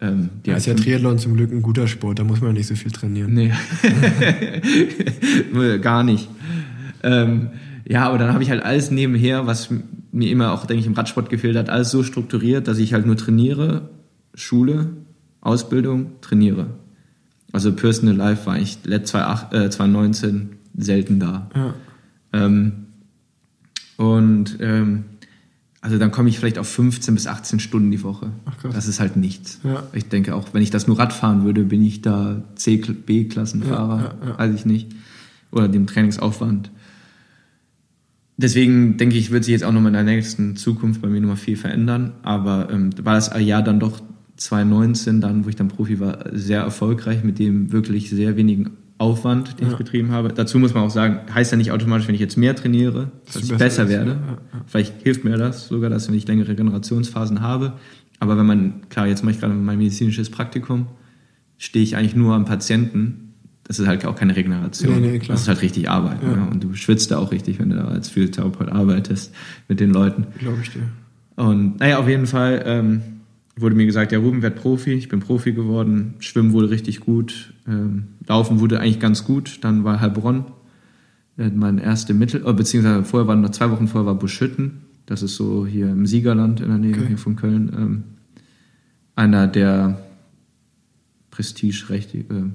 Ähm, 0.00 0.30
da 0.44 0.54
ist 0.54 0.66
ja 0.66 0.74
Triathlon 0.74 1.18
zum 1.18 1.34
Glück 1.34 1.50
ein 1.50 1.62
guter 1.62 1.88
Sport, 1.88 2.20
da 2.20 2.24
muss 2.24 2.40
man 2.40 2.52
nicht 2.52 2.68
so 2.68 2.76
viel 2.76 2.92
trainieren. 2.92 3.34
Nee. 3.34 3.52
Gar 5.82 6.04
nicht. 6.04 6.28
Ähm, 7.02 7.48
ja, 7.84 8.06
aber 8.06 8.18
dann 8.18 8.32
habe 8.32 8.42
ich 8.42 8.50
halt 8.50 8.62
alles 8.62 8.90
nebenher, 8.90 9.46
was 9.46 9.70
mir 10.18 10.30
immer 10.30 10.52
auch, 10.52 10.66
denke 10.66 10.80
ich, 10.80 10.86
im 10.86 10.94
Radsport 10.94 11.30
gefehlt 11.30 11.56
hat, 11.56 11.70
alles 11.70 11.90
so 11.90 12.02
strukturiert, 12.02 12.68
dass 12.68 12.78
ich 12.78 12.92
halt 12.92 13.06
nur 13.06 13.16
trainiere, 13.16 13.88
Schule, 14.34 14.90
Ausbildung, 15.40 16.12
trainiere. 16.20 16.66
Also 17.52 17.72
Personal 17.72 18.16
Life 18.16 18.46
war 18.46 18.58
ich 18.58 18.78
2019 18.82 20.36
äh, 20.36 20.82
selten 20.82 21.20
da. 21.20 21.50
Ja. 21.54 21.74
Ähm, 22.32 22.72
und 23.96 24.58
ähm, 24.60 25.04
also 25.80 25.98
dann 25.98 26.10
komme 26.10 26.28
ich 26.28 26.38
vielleicht 26.38 26.58
auf 26.58 26.68
15 26.68 27.14
bis 27.14 27.26
18 27.26 27.60
Stunden 27.60 27.90
die 27.90 28.02
Woche. 28.02 28.32
Ach, 28.44 28.58
krass. 28.58 28.74
Das 28.74 28.88
ist 28.88 29.00
halt 29.00 29.16
nichts. 29.16 29.60
Ja. 29.62 29.84
Ich 29.92 30.08
denke 30.08 30.34
auch, 30.34 30.48
wenn 30.52 30.62
ich 30.62 30.70
das 30.70 30.86
nur 30.88 30.98
Rad 30.98 31.12
fahren 31.12 31.44
würde, 31.44 31.62
bin 31.62 31.82
ich 31.82 32.02
da 32.02 32.42
C, 32.56 32.76
B-Klassenfahrer, 32.76 34.14
ja, 34.26 34.38
weiß 34.38 34.54
ich 34.54 34.66
nicht. 34.66 34.88
Oder 35.50 35.68
dem 35.68 35.86
Trainingsaufwand. 35.86 36.70
Deswegen 38.40 38.96
denke 38.96 39.16
ich, 39.16 39.32
wird 39.32 39.44
sich 39.44 39.52
jetzt 39.52 39.64
auch 39.64 39.72
noch 39.72 39.84
in 39.84 39.92
der 39.92 40.04
nächsten 40.04 40.54
Zukunft 40.54 41.02
bei 41.02 41.08
mir 41.08 41.20
nochmal 41.20 41.36
viel 41.36 41.56
verändern. 41.56 42.12
Aber 42.22 42.68
ähm, 42.70 42.90
war 43.02 43.14
das 43.14 43.32
Jahr 43.36 43.62
dann 43.62 43.80
doch 43.80 44.00
2019, 44.36 45.20
dann, 45.20 45.44
wo 45.44 45.48
ich 45.48 45.56
dann 45.56 45.66
Profi 45.66 45.98
war, 45.98 46.24
sehr 46.32 46.60
erfolgreich 46.60 47.24
mit 47.24 47.40
dem 47.40 47.72
wirklich 47.72 48.10
sehr 48.10 48.36
wenigen 48.36 48.70
Aufwand, 48.96 49.58
den 49.58 49.66
ja. 49.66 49.72
ich 49.72 49.78
betrieben 49.78 50.12
habe. 50.12 50.32
Dazu 50.32 50.60
muss 50.60 50.72
man 50.72 50.84
auch 50.84 50.90
sagen, 50.90 51.20
heißt 51.34 51.50
ja 51.50 51.58
nicht 51.58 51.72
automatisch, 51.72 52.06
wenn 52.06 52.14
ich 52.14 52.20
jetzt 52.20 52.36
mehr 52.36 52.54
trainiere, 52.54 53.10
dass, 53.26 53.34
dass 53.34 53.42
ich 53.42 53.48
besser, 53.50 53.84
besser 53.84 53.88
werde. 53.88 54.10
Ja, 54.10 54.32
ja. 54.32 54.64
Vielleicht 54.66 55.02
hilft 55.02 55.24
mir 55.24 55.36
das 55.36 55.66
sogar, 55.66 55.90
dass 55.90 56.08
wenn 56.08 56.14
ich 56.14 56.26
längere 56.28 56.54
Generationsphasen 56.54 57.40
habe. 57.40 57.72
Aber 58.20 58.38
wenn 58.38 58.46
man, 58.46 58.88
klar, 58.88 59.08
jetzt 59.08 59.24
mache 59.24 59.34
ich 59.34 59.40
gerade 59.40 59.54
mein 59.54 59.78
medizinisches 59.78 60.30
Praktikum, 60.30 60.86
stehe 61.56 61.82
ich 61.82 61.96
eigentlich 61.96 62.14
nur 62.14 62.34
am 62.34 62.44
Patienten. 62.44 63.27
Das 63.68 63.78
ist 63.78 63.86
halt 63.86 64.04
auch 64.06 64.16
keine 64.16 64.34
Regeneration. 64.34 65.00
Nee, 65.00 65.10
nee, 65.12 65.18
das 65.18 65.42
ist 65.42 65.48
halt 65.48 65.60
richtig 65.60 65.90
Arbeit. 65.90 66.22
Ne? 66.22 66.48
Und 66.50 66.64
du 66.64 66.74
schwitzt 66.74 67.10
da 67.10 67.18
auch 67.18 67.30
richtig, 67.30 67.58
wenn 67.58 67.68
du 67.68 67.76
da 67.76 67.84
als 67.84 68.08
Physiotherapeut 68.08 68.70
arbeitest 68.70 69.34
mit 69.68 69.78
den 69.78 69.90
Leuten. 69.90 70.26
Glaube 70.38 70.58
ich 70.62 70.70
dir. 70.70 70.80
Und 71.36 71.78
naja, 71.78 71.98
auf 71.98 72.08
jeden 72.08 72.26
Fall 72.26 72.62
ähm, 72.64 73.02
wurde 73.56 73.76
mir 73.76 73.84
gesagt, 73.84 74.10
ja, 74.10 74.18
Ruben 74.18 74.40
wird 74.40 74.56
Profi. 74.56 74.94
Ich 74.94 75.08
bin 75.08 75.20
Profi 75.20 75.52
geworden. 75.52 76.14
Schwimmen 76.18 76.52
wurde 76.52 76.70
richtig 76.70 77.00
gut. 77.00 77.52
Ähm, 77.68 78.04
Laufen 78.26 78.58
wurde 78.60 78.80
eigentlich 78.80 79.00
ganz 79.00 79.24
gut. 79.24 79.58
Dann 79.62 79.84
war 79.84 80.00
Heilbronn 80.00 80.46
äh, 81.36 81.50
mein 81.50 81.78
erste 81.78 82.14
Mittel, 82.14 82.44
äh, 82.46 82.52
beziehungsweise 82.52 83.04
vorher 83.04 83.28
waren 83.28 83.42
noch 83.42 83.50
zwei 83.50 83.70
Wochen 83.70 83.86
vorher 83.86 84.06
war 84.06 84.14
Buschütten. 84.14 84.82
Das 85.06 85.22
ist 85.22 85.36
so 85.36 85.66
hier 85.66 85.90
im 85.90 86.06
Siegerland 86.06 86.60
in 86.60 86.68
der 86.68 86.78
Nähe 86.78 86.96
okay. 86.96 87.16
von 87.16 87.36
Köln. 87.36 87.70
Ähm, 87.76 88.04
einer 89.14 89.46
der 89.46 90.00
prestigerechte, 91.30 92.18
äh, 92.18 92.50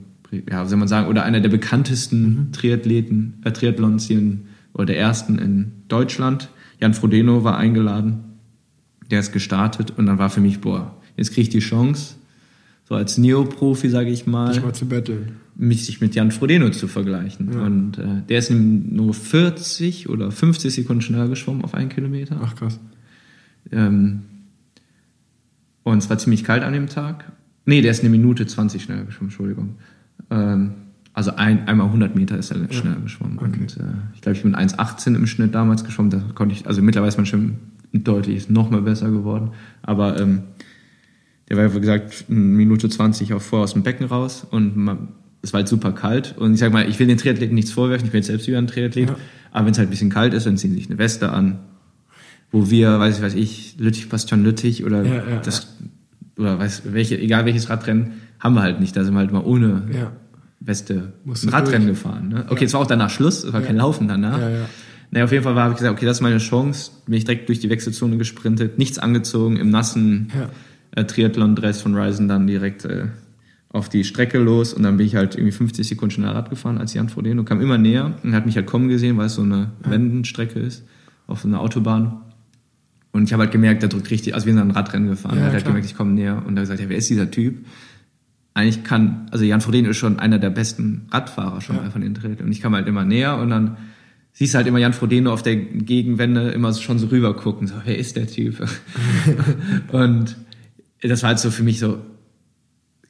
ja, 0.50 0.66
soll 0.66 0.78
man 0.78 0.88
sagen, 0.88 1.08
oder 1.08 1.24
einer 1.24 1.40
der 1.40 1.50
bekanntesten 1.50 2.22
mhm. 2.24 2.52
Triathleten, 2.52 3.42
äh, 3.44 3.52
Triathlons 3.52 4.08
hier 4.08 4.18
in, 4.18 4.46
oder 4.74 4.86
der 4.86 5.00
ersten 5.00 5.38
in 5.38 5.72
Deutschland. 5.88 6.50
Jan 6.80 6.94
Frodeno 6.94 7.44
war 7.44 7.58
eingeladen. 7.58 8.24
Der 9.12 9.20
ist 9.20 9.32
gestartet 9.32 9.92
und 9.96 10.06
dann 10.06 10.18
war 10.18 10.30
für 10.30 10.42
mich, 10.42 10.60
boah, 10.62 10.96
jetzt 11.18 11.30
kriege 11.30 11.42
ich 11.42 11.50
die 11.50 11.60
Chance, 11.60 12.16
so 12.86 12.96
als 12.96 13.18
Neoprofi, 13.18 13.90
sage 13.90 14.10
ich 14.10 14.26
mal, 14.26 14.54
Dich 14.54 14.64
mal 14.64 14.74
zu 14.74 14.88
betteln. 14.88 15.34
mich 15.56 15.86
sich 15.86 16.02
mit 16.02 16.16
Jan 16.16 16.32
Frodeno 16.32 16.70
zu 16.70 16.88
vergleichen. 16.88 17.52
Ja. 17.54 17.62
Und 17.64 17.98
äh, 17.98 18.22
der 18.28 18.40
ist 18.40 18.52
nur 18.52 19.14
40 19.14 20.10
oder 20.10 20.32
50 20.32 20.74
Sekunden 20.74 21.02
schneller 21.02 21.28
geschwommen 21.28 21.64
auf 21.64 21.74
einen 21.74 21.90
Kilometer. 21.90 22.40
Ach 22.44 22.56
krass. 22.56 22.80
Ähm, 23.72 24.22
und 25.84 25.98
es 25.98 26.10
war 26.10 26.18
ziemlich 26.18 26.44
kalt 26.44 26.64
an 26.64 26.74
dem 26.74 26.88
Tag. 26.88 27.32
Nee, 27.66 27.82
der 27.82 27.92
ist 27.92 28.02
eine 28.02 28.10
Minute 28.10 28.46
20 28.46 28.84
schneller 28.84 29.04
geschwommen, 29.04 29.30
Entschuldigung. 29.30 29.76
Ähm, 30.34 30.72
also 31.14 31.36
ein, 31.36 31.68
einmal 31.68 31.88
100 31.88 32.16
Meter 32.16 32.38
ist 32.38 32.52
er 32.52 32.58
ja. 32.58 32.72
schneller 32.72 33.00
geschwommen. 33.00 33.38
Okay. 33.38 33.60
Und 33.62 33.78
äh, 33.78 33.84
ich 34.16 34.22
glaube, 34.22 34.36
ich 34.36 34.44
bin 34.44 34.56
1,18 34.56 35.16
im 35.16 35.28
Schnitt 35.28 35.54
damals 35.54 35.84
geschwommen. 35.84 36.10
Da 36.10 36.22
konnte 36.34 36.56
ich, 36.56 36.66
also 36.66 36.82
mittlerweile 36.82 37.10
ist 37.10 37.18
man 37.18 37.28
schon 37.28 37.58
deutlich, 37.94 38.36
ist 38.36 38.50
noch 38.50 38.72
mal 38.72 38.82
besser 38.82 39.12
geworden. 39.12 39.52
Aber 39.84 40.20
ähm, 40.20 40.44
der 41.50 41.58
war, 41.58 41.76
wie 41.76 41.80
gesagt, 41.80 42.26
eine 42.30 42.40
Minute 42.40 42.90
20 42.90 43.34
auch 43.34 43.42
vor 43.42 43.60
aus 43.60 43.74
dem 43.74 43.84
Becken 43.84 44.08
raus 44.08 44.46
und 44.50 44.76
man, 44.76 45.10
es 45.44 45.54
war 45.54 45.60
halt 45.60 45.68
super 45.68 45.92
kalt. 45.92 46.36
Und 46.38 46.54
ich 46.54 46.60
sag 46.60 46.74
mal, 46.74 46.90
ich 46.90 46.98
will 47.00 47.06
den 47.06 47.18
Triathleten 47.18 47.54
nichts 47.54 47.72
vorwerfen, 47.72 48.06
ich 48.06 48.12
bin 48.12 48.20
jetzt 48.20 48.28
selbst 48.28 48.48
wieder 48.48 48.58
ein 48.58 48.68
Triathlet. 48.68 49.10
Ja. 49.10 49.16
Aber 49.52 49.66
wenn 49.66 49.74
es 49.74 49.78
halt 49.78 49.90
ein 49.90 49.92
bisschen 49.92 50.10
kalt 50.10 50.34
ist, 50.34 50.48
dann 50.48 50.58
ziehen 50.58 50.72
sie 50.72 50.78
sich 50.78 50.90
eine 50.90 50.98
Weste 50.98 51.32
an, 51.32 51.60
wo 52.52 52.72
wir, 52.72 53.00
weiß 53.00 53.18
ich, 53.18 53.24
weiß 53.24 53.36
ich, 53.36 53.76
Lüttich, 53.78 54.10
Bastion 54.10 54.44
Lüttich 54.44 54.84
oder 54.84 55.04
ja, 55.04 55.16
ja, 55.16 55.40
das, 55.44 55.78
oder 56.40 56.58
weiß, 56.58 56.84
welche, 56.92 57.20
egal 57.20 57.46
welches 57.46 57.70
Radrennen, 57.70 58.14
haben 58.40 58.56
wir 58.56 58.62
halt 58.62 58.80
nicht. 58.80 58.96
Da 58.96 59.04
sind 59.04 59.14
wir 59.14 59.20
halt 59.20 59.32
mal 59.32 59.44
ohne 59.44 59.84
Weste 60.66 61.14
ein 61.26 61.50
Radrennen 61.50 61.88
durch. 61.88 62.02
gefahren. 62.02 62.30
Ne? 62.30 62.46
Okay, 62.50 62.66
es 62.66 62.74
war 62.74 62.82
auch 62.82 62.88
danach 62.88 63.10
Schluss, 63.10 63.44
es 63.44 63.54
war 63.54 63.62
kein 63.62 63.78
Laufen 63.78 64.08
danach. 64.08 64.40
Ja, 64.40 64.50
ja. 64.50 64.66
Naja, 65.12 65.26
auf 65.26 65.32
jeden 65.32 65.44
Fall 65.44 65.54
habe 65.56 65.74
ich 65.74 65.78
gesagt, 65.78 65.96
okay, 65.96 66.06
das 66.06 66.18
ist 66.18 66.22
meine 66.22 66.40
Chance. 66.40 66.92
Bin 67.06 67.14
ich 67.16 67.26
direkt 67.26 67.48
durch 67.48 67.60
die 67.60 67.70
Wechselzone 67.70 68.18
gesprintet, 68.18 68.80
nichts 68.80 68.98
angezogen, 68.98 69.58
im 69.58 69.70
nassen 69.70 70.32
ja. 70.36 70.50
äh, 71.00 71.06
Triathlon-Dress 71.06 71.82
von 71.82 71.96
Ryzen 71.96 72.28
dann 72.28 72.48
direkt 72.48 72.86
äh, 72.86 73.08
auf 73.70 73.90
die 73.90 74.04
Strecke 74.04 74.38
los 74.38 74.74
und 74.74 74.84
dann 74.84 74.98
bin 74.98 75.06
ich 75.06 75.16
halt 75.16 75.36
irgendwie 75.36 75.52
50 75.52 75.88
Sekunden 75.88 76.12
schneller 76.12 76.36
Rad 76.36 76.50
gefahren 76.50 76.78
als 76.78 76.94
Jan 76.94 77.10
Frodeno, 77.10 77.44
kam 77.44 77.60
immer 77.60 77.78
näher 77.78 78.14
und 78.24 78.34
hat 78.34 78.46
mich 78.46 78.56
halt 78.56 78.68
kommen 78.68 78.88
gesehen, 78.88 79.18
weil 79.18 79.26
es 79.26 79.36
so 79.36 79.42
eine 79.42 79.72
ja. 79.84 79.92
Wendenstrecke 79.92 80.60
ist, 80.60 80.84
auf 81.28 81.42
so 81.42 81.48
einer 81.48 81.60
Autobahn. 81.60 82.22
Und 83.12 83.26
ich 83.26 83.34
habe 83.34 83.44
halt 83.44 83.52
gemerkt, 83.52 83.82
der 83.82 83.90
drückt 83.90 84.10
richtig, 84.10 84.34
also 84.34 84.46
wir 84.46 84.54
sind 84.54 84.62
ein 84.62 84.72
Radrennen 84.72 85.10
gefahren, 85.10 85.36
ja, 85.36 85.42
er 85.42 85.48
hat 85.48 85.54
halt 85.54 85.66
gemerkt, 85.66 85.86
ich 85.86 85.96
komme 85.96 86.14
näher 86.14 86.44
und 86.46 86.56
hat 86.56 86.64
gesagt, 86.64 86.80
ja, 86.80 86.90
wer 86.90 86.98
ist 86.98 87.10
dieser 87.10 87.30
Typ? 87.30 87.66
Eigentlich 88.54 88.84
kann, 88.84 89.28
also 89.32 89.46
Jan 89.46 89.62
Frodeno 89.62 89.90
ist 89.90 89.98
schon 89.98 90.20
einer 90.20 90.38
der 90.38 90.52
besten 90.52 91.08
Radfahrer 91.12 91.62
schon 91.62 91.76
ja. 91.76 91.84
mal 91.84 91.92
von 91.92 92.02
den 92.02 92.14
Triathlon 92.14 92.48
und 92.48 92.52
ich 92.52 92.62
kam 92.62 92.76
halt 92.76 92.88
immer 92.88 93.04
näher 93.04 93.38
und 93.38 93.50
dann 93.50 93.78
siehst 94.32 94.54
halt 94.56 94.68
immer 94.68 94.80
Jan 94.80 94.94
Frodeno 94.94 95.34
auf 95.34 95.42
der 95.42 95.56
Gegenwände 95.56 96.50
immer 96.50 96.74
schon 96.74 97.00
so 97.00 97.08
rüber 97.08 97.36
gucken, 97.36 97.68
so, 97.68 97.76
wer 97.84 97.98
ist 97.98 98.16
der 98.16 98.28
Typ? 98.28 98.64
und 99.92 100.38
das 101.02 101.24
war 101.24 101.30
halt 101.30 101.40
so 101.40 101.52
für 101.52 101.64
mich 101.64 101.80
so, 101.80 102.00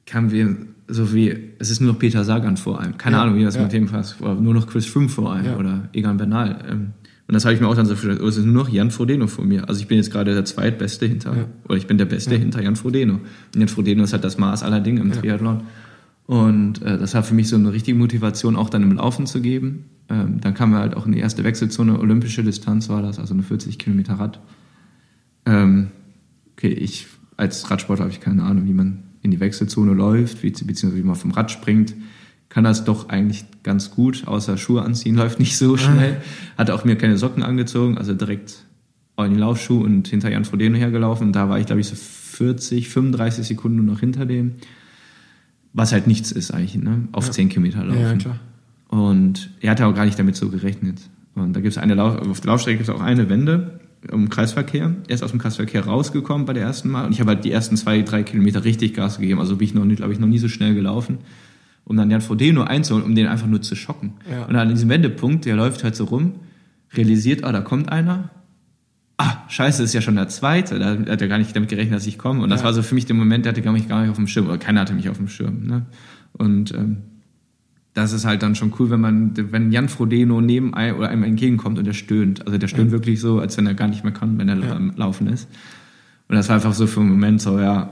kamen 0.05 0.31
wir 0.31 0.55
so 0.87 1.13
wie, 1.13 1.35
es 1.59 1.69
ist 1.69 1.79
nur 1.79 1.93
noch 1.93 1.99
Peter 1.99 2.23
Sagan 2.23 2.57
vor 2.57 2.79
allem. 2.79 2.97
Keine 2.97 3.17
ja, 3.17 3.23
Ahnung, 3.23 3.35
wie 3.37 3.43
das 3.43 3.55
ja. 3.55 3.63
mit 3.63 3.73
dem 3.73 3.87
passt. 3.87 4.21
Oder 4.21 4.35
nur 4.35 4.53
noch 4.53 4.67
Chris 4.67 4.85
Froome 4.85 5.09
vor 5.09 5.33
allem 5.33 5.45
ja. 5.45 5.57
oder 5.57 5.89
Egan 5.93 6.17
Bernal. 6.17 6.91
Und 7.33 7.37
das 7.37 7.45
habe 7.45 7.55
ich 7.55 7.61
mir 7.61 7.67
auch 7.67 7.73
dann 7.73 7.87
so 7.87 7.95
vorgestellt, 7.95 8.23
oh, 8.23 8.27
es 8.27 8.37
ist 8.37 8.45
nur 8.45 8.53
noch 8.53 8.69
Jan 8.69 8.91
Frodeno 8.91 9.25
vor 9.25 9.43
mir. 9.43 9.67
Also 9.67 9.81
ich 9.81 9.87
bin 9.87 9.97
jetzt 9.97 10.11
gerade 10.11 10.35
der 10.35 10.45
zweitbeste 10.45 11.07
hinter, 11.07 11.47
oder 11.65 11.75
ich 11.75 11.87
bin 11.87 11.97
der 11.97 12.05
Beste 12.05 12.35
hinter 12.35 12.61
Jan 12.61 12.75
Frodeno. 12.75 13.15
Und 13.15 13.55
Jan 13.55 13.67
Frodeno 13.67 14.03
ist 14.03 14.13
halt 14.13 14.23
das 14.23 14.37
Maß 14.37 14.61
aller 14.61 14.79
Dinge 14.79 15.01
im 15.01 15.11
Triathlon. 15.11 15.63
Und 16.27 16.83
äh, 16.83 16.95
das 16.99 17.15
war 17.15 17.23
für 17.23 17.33
mich 17.33 17.49
so 17.49 17.55
eine 17.55 17.73
richtige 17.73 17.97
Motivation, 17.97 18.55
auch 18.55 18.69
dann 18.69 18.83
im 18.83 18.91
Laufen 18.91 19.25
zu 19.25 19.41
geben. 19.41 19.85
Ähm, 20.09 20.41
dann 20.41 20.53
kamen 20.53 20.73
wir 20.73 20.79
halt 20.79 20.95
auch 20.95 21.07
in 21.07 21.11
die 21.11 21.17
erste 21.17 21.43
Wechselzone, 21.43 21.97
olympische 21.97 22.43
Distanz 22.43 22.87
war 22.87 23.01
das, 23.01 23.17
also 23.17 23.33
eine 23.33 23.41
40 23.41 23.79
Kilometer 23.79 24.13
Rad. 24.19 24.39
Ähm, 25.47 25.87
okay, 26.51 26.69
ich 26.69 27.07
als 27.35 27.71
Radsportler 27.71 28.03
habe 28.03 28.13
ich 28.13 28.21
keine 28.21 28.43
Ahnung, 28.43 28.67
wie 28.67 28.73
man 28.73 29.05
in 29.23 29.31
die 29.31 29.39
Wechselzone 29.39 29.93
läuft, 29.93 30.43
wie, 30.43 30.51
beziehungsweise 30.51 30.97
wie 30.97 31.07
man 31.07 31.15
vom 31.15 31.31
Rad 31.31 31.49
springt. 31.49 31.95
Kann 32.53 32.63
das 32.63 32.85
doch 32.85 33.09
eigentlich 33.09 33.45
ganz 33.63 33.89
gut, 33.89 34.27
außer 34.27 34.57
Schuhe 34.57 34.83
anziehen, 34.83 35.15
läuft 35.17 35.39
nicht 35.39 35.57
so 35.57 35.75
schnell. 35.75 36.17
Hatte 36.57 36.75
auch 36.75 36.85
mir 36.85 36.95
keine 36.95 37.17
Socken 37.17 37.41
angezogen, 37.41 37.97
also 37.97 38.13
direkt 38.13 38.65
in 39.17 39.33
die 39.33 39.39
Laufschuhe 39.39 39.83
und 39.83 40.07
hinter 40.07 40.31
Jan 40.31 40.45
Frodeno 40.45 40.77
hergelaufen. 40.77 41.27
Und 41.27 41.33
da 41.33 41.49
war 41.49 41.59
ich, 41.59 41.65
glaube 41.65 41.81
ich, 41.81 41.87
so 41.87 41.95
40, 41.95 42.89
35 42.89 43.45
Sekunden 43.47 43.77
nur 43.77 43.85
noch 43.85 43.99
hinter 43.99 44.25
dem. 44.25 44.53
Was 45.73 45.91
halt 45.91 46.07
nichts 46.07 46.31
ist 46.31 46.51
eigentlich, 46.51 46.75
ne? 46.75 47.07
Auf 47.11 47.25
ja. 47.27 47.31
10 47.31 47.49
Kilometer 47.49 47.83
laufen. 47.83 48.01
Ja, 48.01 48.15
klar. 48.15 48.39
Und 48.89 49.49
er 49.61 49.71
hatte 49.71 49.87
auch 49.87 49.95
gar 49.95 50.05
nicht 50.05 50.19
damit 50.19 50.35
so 50.35 50.49
gerechnet. 50.49 50.99
Und 51.33 51.55
da 51.55 51.61
gibt 51.61 51.71
es 51.71 51.79
eine 51.79 51.95
Lauf 51.95 52.19
auf 52.27 52.41
der 52.41 52.51
Laufstrecke 52.51 52.77
gibt 52.77 52.89
es 52.89 52.95
auch 52.95 53.01
eine 53.01 53.29
Wende 53.29 53.79
im 54.11 54.29
Kreisverkehr. 54.29 54.95
Er 55.07 55.15
ist 55.15 55.23
aus 55.23 55.31
dem 55.31 55.39
Kreisverkehr 55.39 55.85
rausgekommen 55.85 56.45
bei 56.45 56.53
der 56.53 56.63
ersten 56.63 56.89
Mal. 56.89 57.05
Und 57.05 57.13
ich 57.13 57.19
habe 57.19 57.31
halt 57.31 57.45
die 57.45 57.51
ersten 57.51 57.77
zwei, 57.77 58.03
drei 58.03 58.21
Kilometer 58.21 58.63
richtig 58.63 58.93
Gas 58.93 59.17
gegeben. 59.17 59.39
Also 59.39 59.55
bin 59.55 59.65
ich 59.65 59.73
noch, 59.73 59.87
glaube 59.95 60.13
ich, 60.13 60.19
noch 60.19 60.27
nie 60.27 60.37
so 60.37 60.47
schnell 60.47 60.75
gelaufen. 60.75 61.19
Um 61.85 61.97
dann 61.97 62.09
Jan 62.09 62.21
Frodeno 62.21 62.63
einzuholen, 62.63 63.05
um 63.05 63.15
den 63.15 63.27
einfach 63.27 63.47
nur 63.47 63.61
zu 63.61 63.75
schocken. 63.75 64.13
Ja. 64.29 64.45
Und 64.45 64.55
an 64.55 64.69
diesem 64.69 64.89
Wendepunkt, 64.89 65.45
der 65.45 65.55
läuft 65.55 65.83
halt 65.83 65.95
so 65.95 66.05
rum, 66.05 66.35
realisiert, 66.93 67.43
ah, 67.43 67.51
da 67.51 67.61
kommt 67.61 67.91
einer, 67.91 68.29
ah, 69.17 69.37
scheiße, 69.47 69.83
ist 69.83 69.93
ja 69.93 70.01
schon 70.01 70.15
der 70.15 70.29
zweite. 70.29 70.79
Da 70.79 70.97
hat 71.11 71.21
er 71.21 71.27
gar 71.27 71.37
nicht 71.37 71.55
damit 71.55 71.69
gerechnet, 71.69 71.95
dass 71.95 72.07
ich 72.07 72.17
komme. 72.17 72.41
Und 72.41 72.49
das 72.49 72.61
ja. 72.61 72.65
war 72.65 72.73
so 72.73 72.83
für 72.83 72.95
mich 72.95 73.05
der 73.05 73.15
Moment, 73.15 73.45
der 73.45 73.53
hatte 73.53 73.71
mich 73.71 73.87
gar 73.87 74.01
nicht 74.01 74.09
auf 74.09 74.15
dem 74.15 74.27
Schirm, 74.27 74.47
oder 74.47 74.57
keiner 74.57 74.81
hatte 74.81 74.93
mich 74.93 75.09
auf 75.09 75.17
dem 75.17 75.27
Schirm. 75.27 75.65
Ne? 75.65 75.85
Und 76.33 76.73
ähm, 76.73 76.97
das 77.93 78.11
ist 78.11 78.25
halt 78.25 78.41
dann 78.41 78.55
schon 78.55 78.73
cool, 78.79 78.89
wenn 78.89 79.01
man, 79.01 79.33
wenn 79.51 79.71
Jan 79.71 79.87
Frodeno 79.87 80.41
neben 80.41 80.73
einem 80.73 80.97
oder 80.97 81.09
einem 81.09 81.23
entgegenkommt 81.23 81.77
und 81.77 81.85
der 81.85 81.93
stöhnt. 81.93 82.45
Also 82.45 82.57
der 82.57 82.67
stöhnt 82.67 82.87
ja. 82.87 82.91
wirklich 82.91 83.19
so, 83.19 83.39
als 83.39 83.57
wenn 83.57 83.67
er 83.67 83.75
gar 83.75 83.87
nicht 83.87 84.03
mehr 84.03 84.13
kann, 84.13 84.37
wenn 84.39 84.49
er 84.49 84.57
ja. 84.57 84.79
laufen 84.95 85.27
ist. 85.27 85.47
Und 86.27 86.35
das 86.35 86.49
war 86.49 86.55
einfach 86.55 86.73
so 86.73 86.87
für 86.87 87.01
einen 87.01 87.09
Moment 87.09 87.41
so, 87.41 87.59
ja, 87.59 87.91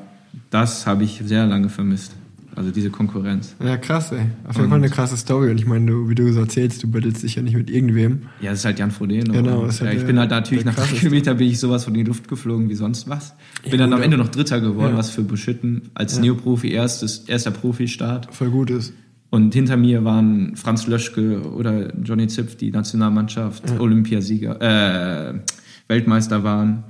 das 0.49 0.87
habe 0.87 1.03
ich 1.03 1.21
sehr 1.23 1.45
lange 1.45 1.69
vermisst. 1.69 2.15
Also 2.55 2.71
diese 2.71 2.89
Konkurrenz. 2.89 3.55
Ja, 3.63 3.77
krass, 3.77 4.11
ey. 4.11 4.25
Auf 4.47 4.57
jeden 4.57 4.69
Fall 4.69 4.79
eine 4.79 4.89
krasse 4.89 5.15
Story. 5.15 5.51
Und 5.51 5.57
ich 5.57 5.65
meine, 5.65 5.85
du, 5.85 6.09
wie 6.09 6.15
du 6.15 6.31
so 6.33 6.41
erzählst, 6.41 6.83
du 6.83 6.91
bettelst 6.91 7.23
dich 7.23 7.35
ja 7.35 7.41
nicht 7.41 7.55
mit 7.55 7.69
irgendwem. 7.69 8.23
Ja, 8.41 8.49
das 8.49 8.59
ist 8.59 8.65
halt 8.65 8.79
Jan 8.79 8.91
Frodeno. 8.91 9.31
Genau. 9.31 9.65
Ist 9.65 9.81
halt 9.81 9.93
ja, 9.93 9.99
ich 9.99 10.05
bin 10.05 10.19
halt 10.19 10.31
natürlich 10.31 10.65
nach 10.65 10.75
drei 10.75 10.87
Kilometern 10.87 11.37
bin 11.37 11.47
ich 11.47 11.59
sowas 11.59 11.85
von 11.85 11.95
in 11.95 12.03
die 12.03 12.07
Luft 12.07 12.27
geflogen 12.27 12.69
wie 12.69 12.75
sonst 12.75 13.07
was. 13.07 13.35
Bin 13.63 13.73
ja, 13.73 13.77
dann 13.77 13.93
am 13.93 14.01
Ende 14.01 14.17
noch 14.17 14.27
Dritter 14.27 14.59
geworden, 14.59 14.93
ja. 14.93 14.97
was 14.97 15.11
für 15.11 15.23
Buschitten 15.23 15.91
als 15.93 16.15
ja. 16.15 16.21
Neoprofi 16.21 16.71
erstes, 16.71 17.19
erster 17.19 17.51
Profi-Start. 17.51 18.33
Voll 18.33 18.49
gut 18.49 18.69
ist. 18.69 18.93
Und 19.29 19.53
hinter 19.53 19.77
mir 19.77 20.03
waren 20.03 20.57
Franz 20.57 20.87
Löschke 20.87 21.41
oder 21.53 21.95
Johnny 22.03 22.27
Zipf, 22.27 22.57
die 22.57 22.69
Nationalmannschaft. 22.69 23.79
Olympiasieger, 23.79 24.59
äh, 24.61 25.39
Weltmeister 25.87 26.43
waren 26.43 26.83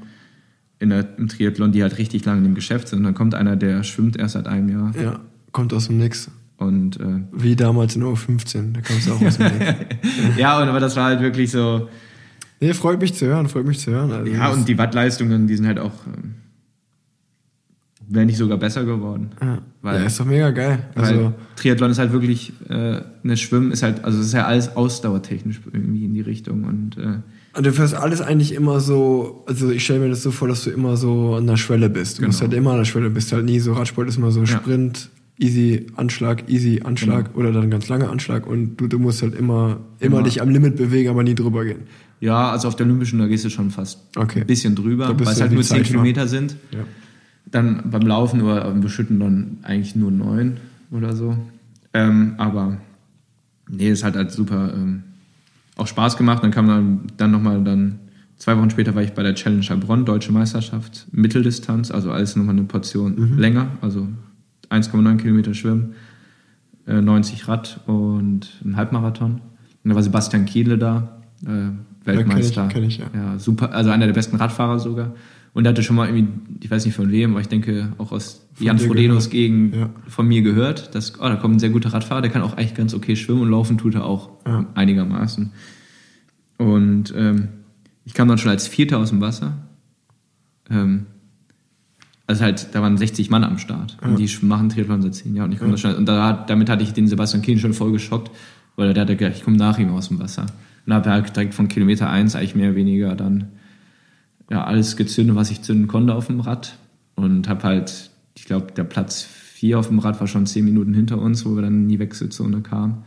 in 0.80 0.90
der, 0.90 1.20
im 1.20 1.28
Triathlon, 1.28 1.72
die 1.72 1.84
halt 1.84 2.00
richtig 2.00 2.26
lange 2.26 2.40
in 2.40 2.46
dem 2.46 2.56
Geschäft 2.56 2.88
sind. 2.88 3.00
Und 3.00 3.06
dann 3.06 3.14
kommt 3.14 3.36
einer, 3.36 3.56
der 3.56 3.84
schwimmt 3.84 4.18
erst 4.18 4.34
seit 4.34 4.48
einem 4.48 4.70
Jahr. 4.70 4.94
Ja 5.00 5.20
kommt 5.52 5.74
aus 5.74 5.88
dem 5.88 5.98
Nix. 5.98 6.30
Und, 6.58 7.00
äh, 7.00 7.22
Wie 7.32 7.56
damals 7.56 7.96
in 7.96 8.04
U15, 8.04 8.74
da 8.74 8.82
kam 8.82 8.98
es 8.98 9.10
auch 9.10 9.22
aus 9.22 9.38
dem 9.38 9.58
Nix. 9.58 9.76
ja, 10.38 10.62
und, 10.62 10.70
aber 10.70 10.80
das 10.80 10.96
war 10.96 11.06
halt 11.06 11.22
wirklich 11.22 11.52
so. 11.52 11.90
Nee, 12.60 12.74
freut 12.74 13.02
mich 13.02 13.16
zu 13.16 13.26
hören, 13.26 13.48
freut 13.48 13.66
mich 13.66 13.80
zu 13.80 13.92
hören. 13.92 14.12
Also 14.12 14.32
ja, 14.32 14.50
und 14.50 14.68
die 14.68 14.78
Wattleistungen, 14.78 15.48
die 15.48 15.56
sind 15.56 15.66
halt 15.66 15.80
auch, 15.80 15.94
ähm, 16.06 16.36
wären 18.08 18.28
nicht 18.28 18.38
sogar 18.38 18.58
besser 18.58 18.84
geworden. 18.84 19.32
Ja, 19.42 19.58
weil, 19.82 20.02
ja 20.02 20.06
ist 20.06 20.20
doch 20.20 20.26
mega 20.26 20.52
geil. 20.52 20.86
Also, 20.94 21.34
Triathlon 21.56 21.90
ist 21.90 21.98
halt 21.98 22.12
wirklich, 22.12 22.54
äh, 22.70 23.02
eine 23.24 23.38
Schwimmen 23.38 23.72
ist 23.72 23.82
halt, 23.82 24.06
also 24.06 24.20
es 24.20 24.28
ist 24.28 24.34
ja 24.34 24.46
alles 24.46 24.76
ausdauertechnisch 24.76 25.62
irgendwie 25.74 26.06
in 26.06 26.14
die 26.14 26.22
Richtung 26.22 26.66
und, 26.66 26.98
äh, 26.98 27.22
und 27.54 27.66
du 27.66 27.74
fährst 27.74 27.96
alles 27.96 28.22
eigentlich 28.22 28.54
immer 28.54 28.80
so, 28.80 29.44
also 29.46 29.72
ich 29.72 29.84
stelle 29.84 30.00
mir 30.00 30.10
das 30.10 30.24
so 30.24 30.32
vor, 30.32 30.48
dass 30.48 30.64
du 30.64 30.70
immer 30.70 30.96
so 30.96 31.36
an 31.36 31.48
der 31.48 31.58
Schwelle 31.58 31.90
bist. 31.90 32.18
Du 32.18 32.22
genau. 32.22 32.30
musst 32.30 32.42
halt 32.42 32.54
immer 32.54 32.72
an 32.72 32.78
der 32.78 32.86
Schwelle, 32.86 33.10
bist 33.10 33.34
halt 33.34 33.46
nie 33.46 33.60
so, 33.60 33.74
Radsport 33.74 34.08
ist 34.08 34.18
immer 34.18 34.32
so 34.32 34.46
Sprint, 34.46 35.10
easy 35.42 35.88
Anschlag, 35.96 36.50
easy 36.50 36.82
Anschlag 36.84 37.34
genau. 37.34 37.40
oder 37.40 37.52
dann 37.52 37.70
ganz 37.70 37.90
lange 37.90 38.10
Anschlag 38.10 38.46
und 38.46 38.78
du, 38.78 38.88
du 38.88 39.00
musst 39.00 39.22
halt 39.22 39.34
immer, 39.34 39.80
immer, 40.00 40.18
immer, 40.18 40.24
dich 40.24 40.42
am 40.42 40.50
Limit 40.50 40.76
bewegen, 40.76 41.10
aber 41.10 41.24
nie 41.24 41.36
drüber 41.36 41.66
gehen. 41.66 41.82
Ja, 42.20 42.52
also 42.52 42.68
auf 42.68 42.76
der 42.76 42.86
Olympischen, 42.86 43.20
da 43.20 43.28
gehst 43.28 43.44
du 43.44 43.50
schon 43.50 43.72
fast 43.72 44.00
okay. 44.16 44.42
ein 44.42 44.48
bisschen 44.48 44.76
drüber, 44.76 45.20
weil 45.20 45.28
es 45.28 45.42
halt 45.42 45.52
nur 45.52 45.64
10 45.64 45.84
Kilometer 45.84 46.28
sind. 46.28 46.56
Ja. 46.72 46.80
Dann 47.50 47.90
beim 47.90 48.04
Laufen 48.04 48.42
oder 48.42 48.64
beim 48.64 48.82
Beschütten 48.82 49.20
dann 49.20 49.58
eigentlich 49.64 49.96
nur 49.96 50.12
9 50.12 50.58
oder 50.92 51.16
so. 51.16 51.36
Ähm, 51.94 52.36
aber 52.38 52.78
nee, 53.68 53.90
es 53.90 54.04
hat 54.04 54.16
halt 54.16 54.32
super 54.32 54.72
ähm, 54.76 55.04
auch 55.76 55.88
Spaß 55.88 56.16
gemacht. 56.16 56.44
Dann 56.44 56.52
kam 56.52 56.68
dann, 56.68 57.02
dann 57.18 57.32
nochmal 57.32 57.64
dann 57.64 58.00
Zwei 58.42 58.58
Wochen 58.58 58.72
später 58.72 58.96
war 58.96 59.04
ich 59.04 59.14
bei 59.14 59.22
der 59.22 59.36
Challenge 59.36 59.64
Heilbronn, 59.64 60.04
Deutsche 60.04 60.32
Meisterschaft, 60.32 61.06
Mitteldistanz, 61.12 61.92
also 61.92 62.12
alles 62.12 62.36
nochmal 62.36 62.56
eine 62.56 62.64
Portion 62.64 63.34
mhm. 63.34 63.38
länger, 63.38 63.68
also 63.82 64.08
1,9 64.72 65.18
Kilometer 65.18 65.54
Schwimmen, 65.54 65.96
90 66.86 67.42
äh, 67.42 67.46
Rad 67.46 67.82
und 67.86 68.50
ein 68.64 68.76
Halbmarathon. 68.76 69.42
Und 69.84 69.90
da 69.90 69.96
war 69.96 70.04
Sebastian 70.04 70.46
Kiele 70.46 70.78
da, 70.78 71.22
äh, 71.46 72.06
Weltmeister. 72.06 72.64
Ja, 72.64 72.68
kenn 72.68 72.84
ich, 72.84 73.00
kenn 73.00 73.08
ich, 73.08 73.14
ja. 73.16 73.34
ja. 73.34 73.40
super, 73.40 73.74
also 73.74 73.90
einer 73.92 74.06
der 74.08 74.14
besten 74.14 74.38
Radfahrer 74.38 74.80
sogar. 74.80 75.14
Und 75.54 75.66
der 75.66 75.74
hatte 75.74 75.84
schon 75.84 75.98
mal 75.98 76.08
irgendwie, 76.08 76.28
ich 76.62 76.72
weiß 76.72 76.86
nicht 76.86 76.96
von 76.96 77.12
wem, 77.12 77.32
aber 77.32 77.42
ich 77.42 77.50
denke 77.50 77.92
auch 77.98 78.12
aus 78.14 78.48
von 78.54 78.66
Jan 78.66 78.80
Frodenos 78.80 79.30
Gegend 79.30 79.76
ja. 79.76 79.90
von 80.08 80.28
mir 80.28 80.42
gehört, 80.42 80.96
dass, 80.96 81.20
oh, 81.20 81.24
da 81.24 81.36
kommt 81.36 81.56
ein 81.56 81.60
sehr 81.60 81.72
guter 81.72 81.92
Radfahrer, 81.92 82.22
der 82.22 82.32
kann 82.32 82.42
auch 82.42 82.56
eigentlich 82.56 82.74
ganz 82.74 82.94
okay 82.94 83.16
schwimmen 83.16 83.42
und 83.42 83.50
laufen 83.50 83.78
tut 83.78 83.96
er 83.96 84.06
auch 84.06 84.30
ja. 84.46 84.66
einigermaßen. 84.76 85.52
Und 86.58 87.14
ähm, 87.18 87.50
ich 88.06 88.14
kam 88.14 88.30
dann 88.30 88.38
schon 88.38 88.52
als 88.52 88.68
Vierter 88.68 88.98
aus 89.00 89.10
dem 89.10 89.20
Wasser. 89.20 89.58
Ähm, 90.70 91.08
also 92.32 92.44
halt, 92.44 92.74
da 92.74 92.82
waren 92.82 92.98
60 92.98 93.30
Mann 93.30 93.44
am 93.44 93.58
Start. 93.58 93.98
Und 94.02 94.18
die 94.18 94.30
machen 94.42 94.70
Triathlon 94.70 95.02
seit 95.02 95.16
zehn 95.16 95.36
Jahren. 95.36 95.52
Und, 95.52 95.56
ich 95.56 95.62
ja. 95.62 95.78
schon, 95.78 95.96
und 95.96 96.06
da, 96.06 96.34
damit 96.34 96.70
hatte 96.70 96.84
ich 96.84 96.94
den 96.94 97.08
Sebastian 97.08 97.42
Kien 97.42 97.60
schon 97.60 97.74
voll 97.74 97.92
geschockt, 97.92 98.32
weil 98.78 98.94
der 98.94 99.04
hatte 99.04 99.18
gedacht, 99.18 99.36
ich 99.38 99.44
komme 99.44 99.58
nach 99.58 99.78
ihm 99.78 99.90
aus 99.92 100.08
dem 100.08 100.20
Wasser. 100.20 100.46
Und 100.86 100.94
habe 100.94 101.10
halt 101.10 101.36
direkt 101.36 101.54
von 101.54 101.68
Kilometer 101.68 102.10
1 102.10 102.36
eigentlich 102.36 102.56
mehr 102.56 102.70
oder 102.70 102.78
weniger 102.78 103.16
dann 103.16 103.50
ja, 104.50 104.64
alles 104.64 104.96
gezündet, 104.96 105.36
was 105.36 105.52
ich 105.52 105.62
zünden 105.62 105.88
konnte 105.88 106.16
auf 106.16 106.28
dem 106.28 106.40
Rad. 106.40 106.78
Und 107.16 107.50
habe 107.50 107.64
halt, 107.64 108.12
ich 108.38 108.46
glaube, 108.46 108.72
der 108.72 108.86
Platz 108.86 109.24
4 109.24 109.78
auf 109.78 109.90
dem 109.90 110.00
Rad 110.00 110.20
war 110.20 110.28
schon 110.28 110.46
10 110.46 110.64
Minuten 110.64 110.94
hinter 110.94 111.20
uns, 111.20 111.46
wo 111.46 111.56
wir 111.56 111.62
dann 111.62 111.84
in 111.84 111.90
die 111.90 112.00
Wechselzone 112.00 112.62
kamen. 112.62 113.04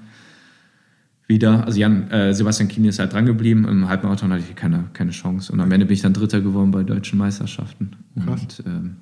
Wieder, 1.27 1.65
also 1.65 1.81
Jan, 1.81 2.11
äh, 2.11 2.35
Sebastian 2.35 2.69
Kien 2.69 2.85
ist 2.85 2.99
halt 2.99 3.15
dran 3.15 3.25
geblieben. 3.25 3.67
Im 3.67 3.89
Halbmarathon 3.89 4.31
hatte 4.31 4.45
ich 4.47 4.55
keine, 4.55 4.85
keine 4.93 5.13
Chance. 5.13 5.51
Und 5.51 5.61
am 5.61 5.73
Ende 5.73 5.87
bin 5.87 5.95
ich 5.95 6.03
dann 6.03 6.13
Dritter 6.13 6.43
geworden 6.43 6.71
bei 6.71 6.83
deutschen 6.83 7.19
Meisterschaften. 7.19 7.93
Krass. 8.23 8.43
Und 8.43 8.63
ähm, 8.67 8.97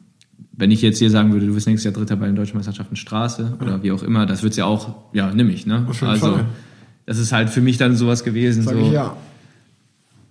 wenn 0.53 0.71
ich 0.71 0.83
jetzt 0.83 0.99
hier 0.99 1.11
sagen 1.11 1.33
würde, 1.33 1.47
du 1.47 1.55
bist 1.55 1.67
nächstes 1.67 1.85
Jahr 1.85 1.95
Dritter 1.95 2.17
bei 2.17 2.27
den 2.27 2.37
Deutschen 2.37 2.57
Meisterschaften 2.57 2.97
Straße 2.97 3.57
ja. 3.59 3.65
oder 3.65 3.83
wie 3.83 3.93
auch 3.93 4.03
immer, 4.03 4.27
das 4.27 4.43
wird 4.43 4.57
ja 4.57 4.65
auch, 4.65 4.95
ja, 5.13 5.33
nimm 5.33 5.51
ich, 5.51 5.67
ne? 5.67 5.87
Also, 6.01 6.33
Fall. 6.33 6.45
das 7.07 7.19
ist 7.19 7.33
halt 7.33 7.51
für 7.51 7.61
mich 7.61 7.79
dann 7.79 7.97
sowas 7.97 8.25
gewesen. 8.25 8.63
Sag 8.63 8.75
so, 8.75 8.81
ich 8.81 8.93
ja. 8.93 9.17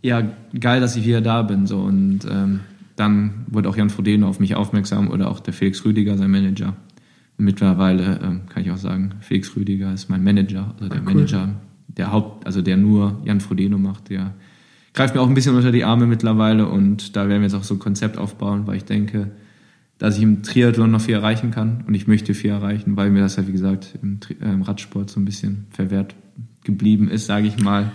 Ja, 0.04 0.24
geil, 0.60 0.82
dass 0.82 0.96
ich 0.96 1.06
wieder 1.06 1.22
da 1.22 1.44
bin. 1.44 1.68
So. 1.68 1.80
Und 1.80 2.22
ähm, 2.30 2.62
dann 2.96 3.46
wurde 3.48 3.70
auch 3.70 3.78
Jan 3.78 3.90
Frodeno 3.90 4.28
auf 4.28 4.40
mich 4.40 4.56
aufmerksam 4.56 5.10
oder 5.10 5.30
auch 5.30 5.40
der 5.40 5.54
Felix 5.54 5.86
Rüdiger, 5.86 6.18
sein 6.18 6.32
Manager. 6.32 6.76
Und 7.38 7.46
mittlerweile 7.46 8.20
ähm, 8.24 8.42
kann 8.50 8.64
ich 8.64 8.72
auch 8.72 8.78
sagen, 8.78 9.14
Felix 9.22 9.56
Rüdiger 9.56 9.94
ist 9.94 10.10
mein 10.10 10.24
Manager, 10.24 10.74
also 10.80 10.90
der 10.90 10.98
ah, 10.98 11.04
cool. 11.06 11.14
Manager, 11.14 11.50
der 11.88 12.12
Haupt, 12.12 12.46
also 12.46 12.62
der 12.62 12.78
nur 12.78 13.22
Jan 13.26 13.42
Frodeno 13.42 13.78
macht, 13.78 14.10
der 14.10 14.34
greift 14.94 15.16
mir 15.16 15.22
auch 15.22 15.28
ein 15.28 15.34
bisschen 15.34 15.56
unter 15.56 15.72
die 15.72 15.84
Arme 15.84 16.06
mittlerweile 16.06 16.68
und 16.68 17.16
da 17.16 17.28
werden 17.28 17.42
wir 17.42 17.48
jetzt 17.48 17.56
auch 17.56 17.64
so 17.64 17.76
ein 17.76 17.80
Konzept 17.80 18.18
aufbauen, 18.18 18.68
weil 18.68 18.78
ich 18.78 18.86
denke, 18.86 19.32
dass 20.02 20.18
ich 20.18 20.24
im 20.24 20.42
Triathlon 20.42 20.90
noch 20.90 21.02
viel 21.02 21.14
erreichen 21.14 21.52
kann 21.52 21.84
und 21.86 21.94
ich 21.94 22.08
möchte 22.08 22.34
viel 22.34 22.50
erreichen, 22.50 22.98
weil 22.98 23.12
mir 23.12 23.20
das 23.20 23.36
ja, 23.36 23.48
wie 23.48 23.52
gesagt, 23.52 24.00
im, 24.02 24.20
im 24.40 24.64
Radsport 24.64 25.12
so 25.12 25.20
ein 25.20 25.26
bisschen 25.26 25.68
verwehrt 25.70 26.16
geblieben 26.64 27.08
ist, 27.08 27.28
sage 27.28 27.46
ich 27.46 27.60
mal. 27.60 27.92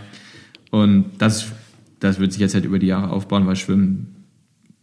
Und 0.70 1.06
das, 1.18 1.50
das 1.98 2.20
wird 2.20 2.30
sich 2.30 2.40
jetzt 2.40 2.54
halt 2.54 2.64
über 2.64 2.78
die 2.78 2.86
Jahre 2.86 3.10
aufbauen, 3.10 3.48
weil 3.48 3.56
Schwimmen 3.56 4.14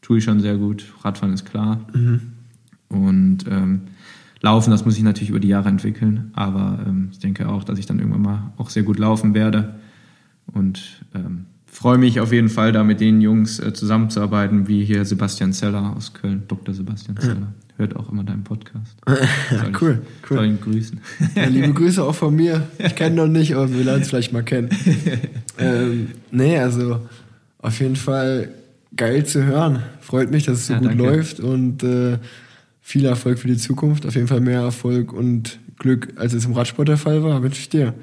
tue 0.02 0.18
ich 0.18 0.26
schon 0.26 0.42
sehr 0.42 0.58
gut, 0.58 0.94
Radfahren 1.02 1.34
ist 1.34 1.46
klar. 1.46 1.88
Mhm. 1.94 2.20
Und 2.90 3.46
ähm, 3.50 3.84
Laufen, 4.42 4.72
das 4.72 4.84
muss 4.84 4.98
ich 4.98 5.04
natürlich 5.04 5.30
über 5.30 5.40
die 5.40 5.48
Jahre 5.48 5.70
entwickeln, 5.70 6.32
aber 6.34 6.84
ähm, 6.86 7.08
ich 7.14 7.20
denke 7.20 7.48
auch, 7.48 7.64
dass 7.64 7.80
ich 7.80 7.86
dann 7.86 8.00
irgendwann 8.00 8.22
mal 8.22 8.54
auch 8.58 8.70
sehr 8.70 8.84
gut 8.84 9.00
laufen 9.00 9.34
werde. 9.34 9.76
Und 10.48 11.06
ähm, 11.16 11.46
freue 11.74 11.98
mich 11.98 12.20
auf 12.20 12.32
jeden 12.32 12.50
Fall, 12.50 12.72
da 12.72 12.84
mit 12.84 13.02
den 13.02 13.20
Jungs 13.20 13.60
äh, 13.60 13.74
zusammenzuarbeiten, 13.74 14.68
wie 14.68 14.86
hier 14.86 15.04
Sebastian 15.06 15.54
Zeller 15.54 15.94
aus 15.98 16.14
Köln, 16.14 16.44
Dr. 16.48 16.74
Sebastian 16.74 17.18
Zeller. 17.18 17.36
Ja. 17.36 17.54
Hört 17.78 17.96
auch 17.96 18.12
immer 18.12 18.24
deinen 18.24 18.44
Podcast. 18.44 18.96
ja, 19.08 19.16
cool, 19.82 20.00
ich, 20.04 20.30
cool. 20.30 20.38
Soll 20.38 20.46
ihn 20.46 20.62
grüßen. 20.62 21.02
Ja, 21.36 21.46
liebe 21.48 21.74
Grüße 21.74 22.04
auch 22.04 22.14
von 22.14 22.36
mir. 22.36 22.68
Ich 22.78 22.96
kenne 22.96 23.16
noch 23.16 23.28
nicht, 23.28 23.56
aber 23.56 23.74
wir 23.74 23.84
lernen 23.84 24.04
es 24.04 24.10
vielleicht 24.10 24.32
mal 24.32 24.44
kennen. 24.44 24.70
ähm, 25.58 26.10
nee, 26.32 26.58
also 26.60 27.02
auf 27.58 27.80
jeden 27.80 27.96
Fall 27.96 28.50
geil 28.96 29.26
zu 29.26 29.44
hören. 29.44 29.82
Freut 30.02 30.30
mich, 30.30 30.46
dass 30.46 30.60
es 30.60 30.68
so 30.68 30.76
gut 30.76 30.86
danke. 30.86 31.04
läuft 31.04 31.40
und 31.40 31.82
äh, 31.82 32.20
viel 32.82 33.06
Erfolg 33.06 33.40
für 33.40 33.48
die 33.48 33.58
Zukunft. 33.58 34.06
Auf 34.06 34.14
jeden 34.14 34.28
Fall 34.28 34.42
mehr 34.42 34.62
Erfolg 34.62 35.12
und 35.12 35.60
Glück, 35.80 36.14
als 36.18 36.34
es 36.34 36.46
im 36.46 36.54
Radsport 36.54 36.88
der 36.88 36.98
Fall 36.98 37.24
war, 37.24 37.42
wünsche 37.42 37.60
ich 37.60 37.70
dir. 37.70 37.96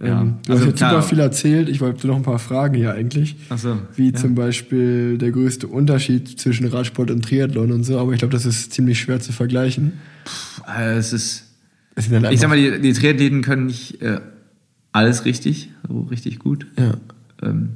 Ja, 0.00 0.20
Ähm, 0.20 0.36
du 0.44 0.52
also 0.52 0.64
hast 0.64 0.68
jetzt 0.70 0.76
klar. 0.78 0.90
super 0.90 1.02
viel 1.02 1.18
erzählt. 1.20 1.68
Ich 1.70 1.80
wollte 1.80 2.06
noch 2.06 2.16
ein 2.16 2.22
paar 2.22 2.38
Fragen 2.38 2.74
hier 2.74 2.92
eigentlich. 2.92 3.36
Ach 3.48 3.56
so, 3.58 3.78
Wie 3.94 4.10
ja. 4.10 4.14
zum 4.14 4.34
Beispiel 4.34 5.16
der 5.16 5.30
größte 5.30 5.66
Unterschied 5.68 6.38
zwischen 6.38 6.66
Radsport 6.66 7.10
und 7.10 7.22
Triathlon 7.24 7.72
und 7.72 7.84
so. 7.84 7.98
Aber 7.98 8.12
ich 8.12 8.18
glaube, 8.18 8.32
das 8.32 8.44
ist 8.44 8.72
ziemlich 8.74 9.00
schwer 9.00 9.20
zu 9.20 9.32
vergleichen. 9.32 9.94
Äh, 10.68 10.96
es 10.96 11.12
ist, 11.14 11.44
Es 11.94 12.10
halt 12.10 12.30
ich 12.30 12.40
sag 12.40 12.48
mal, 12.48 12.58
die, 12.58 12.80
die 12.80 12.92
Triathleten 12.92 13.40
können 13.42 13.66
nicht 13.66 14.02
äh, 14.02 14.20
alles 14.92 15.24
richtig, 15.24 15.70
so 15.88 16.00
richtig 16.10 16.38
gut. 16.40 16.66
Ja. 16.78 16.94
Ähm, 17.42 17.70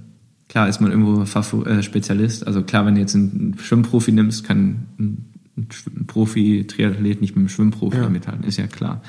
klar 0.48 0.68
ist 0.68 0.80
man 0.82 0.90
irgendwo 0.90 1.24
Favor 1.24 1.66
äh, 1.66 1.82
Spezialist. 1.82 2.46
Also 2.46 2.62
klar, 2.62 2.84
wenn 2.84 2.96
du 2.96 3.00
jetzt 3.00 3.14
einen 3.14 3.56
Schwimmprofi 3.58 4.12
nimmst, 4.12 4.44
kann 4.44 4.86
ein, 4.98 5.24
ein 5.56 6.06
Profi-Triathlet 6.06 7.20
nicht 7.22 7.34
mit 7.34 7.42
einem 7.42 7.48
Schwimmprofi 7.48 7.96
Ja. 7.96 8.08
mithalten, 8.10 8.44
ist 8.44 8.58
ja 8.58 8.66
klar. 8.66 9.02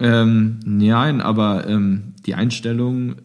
Ähm, 0.00 0.60
nein, 0.64 1.20
aber 1.20 1.66
ähm, 1.68 2.14
die 2.26 2.34
Einstellung, 2.34 3.16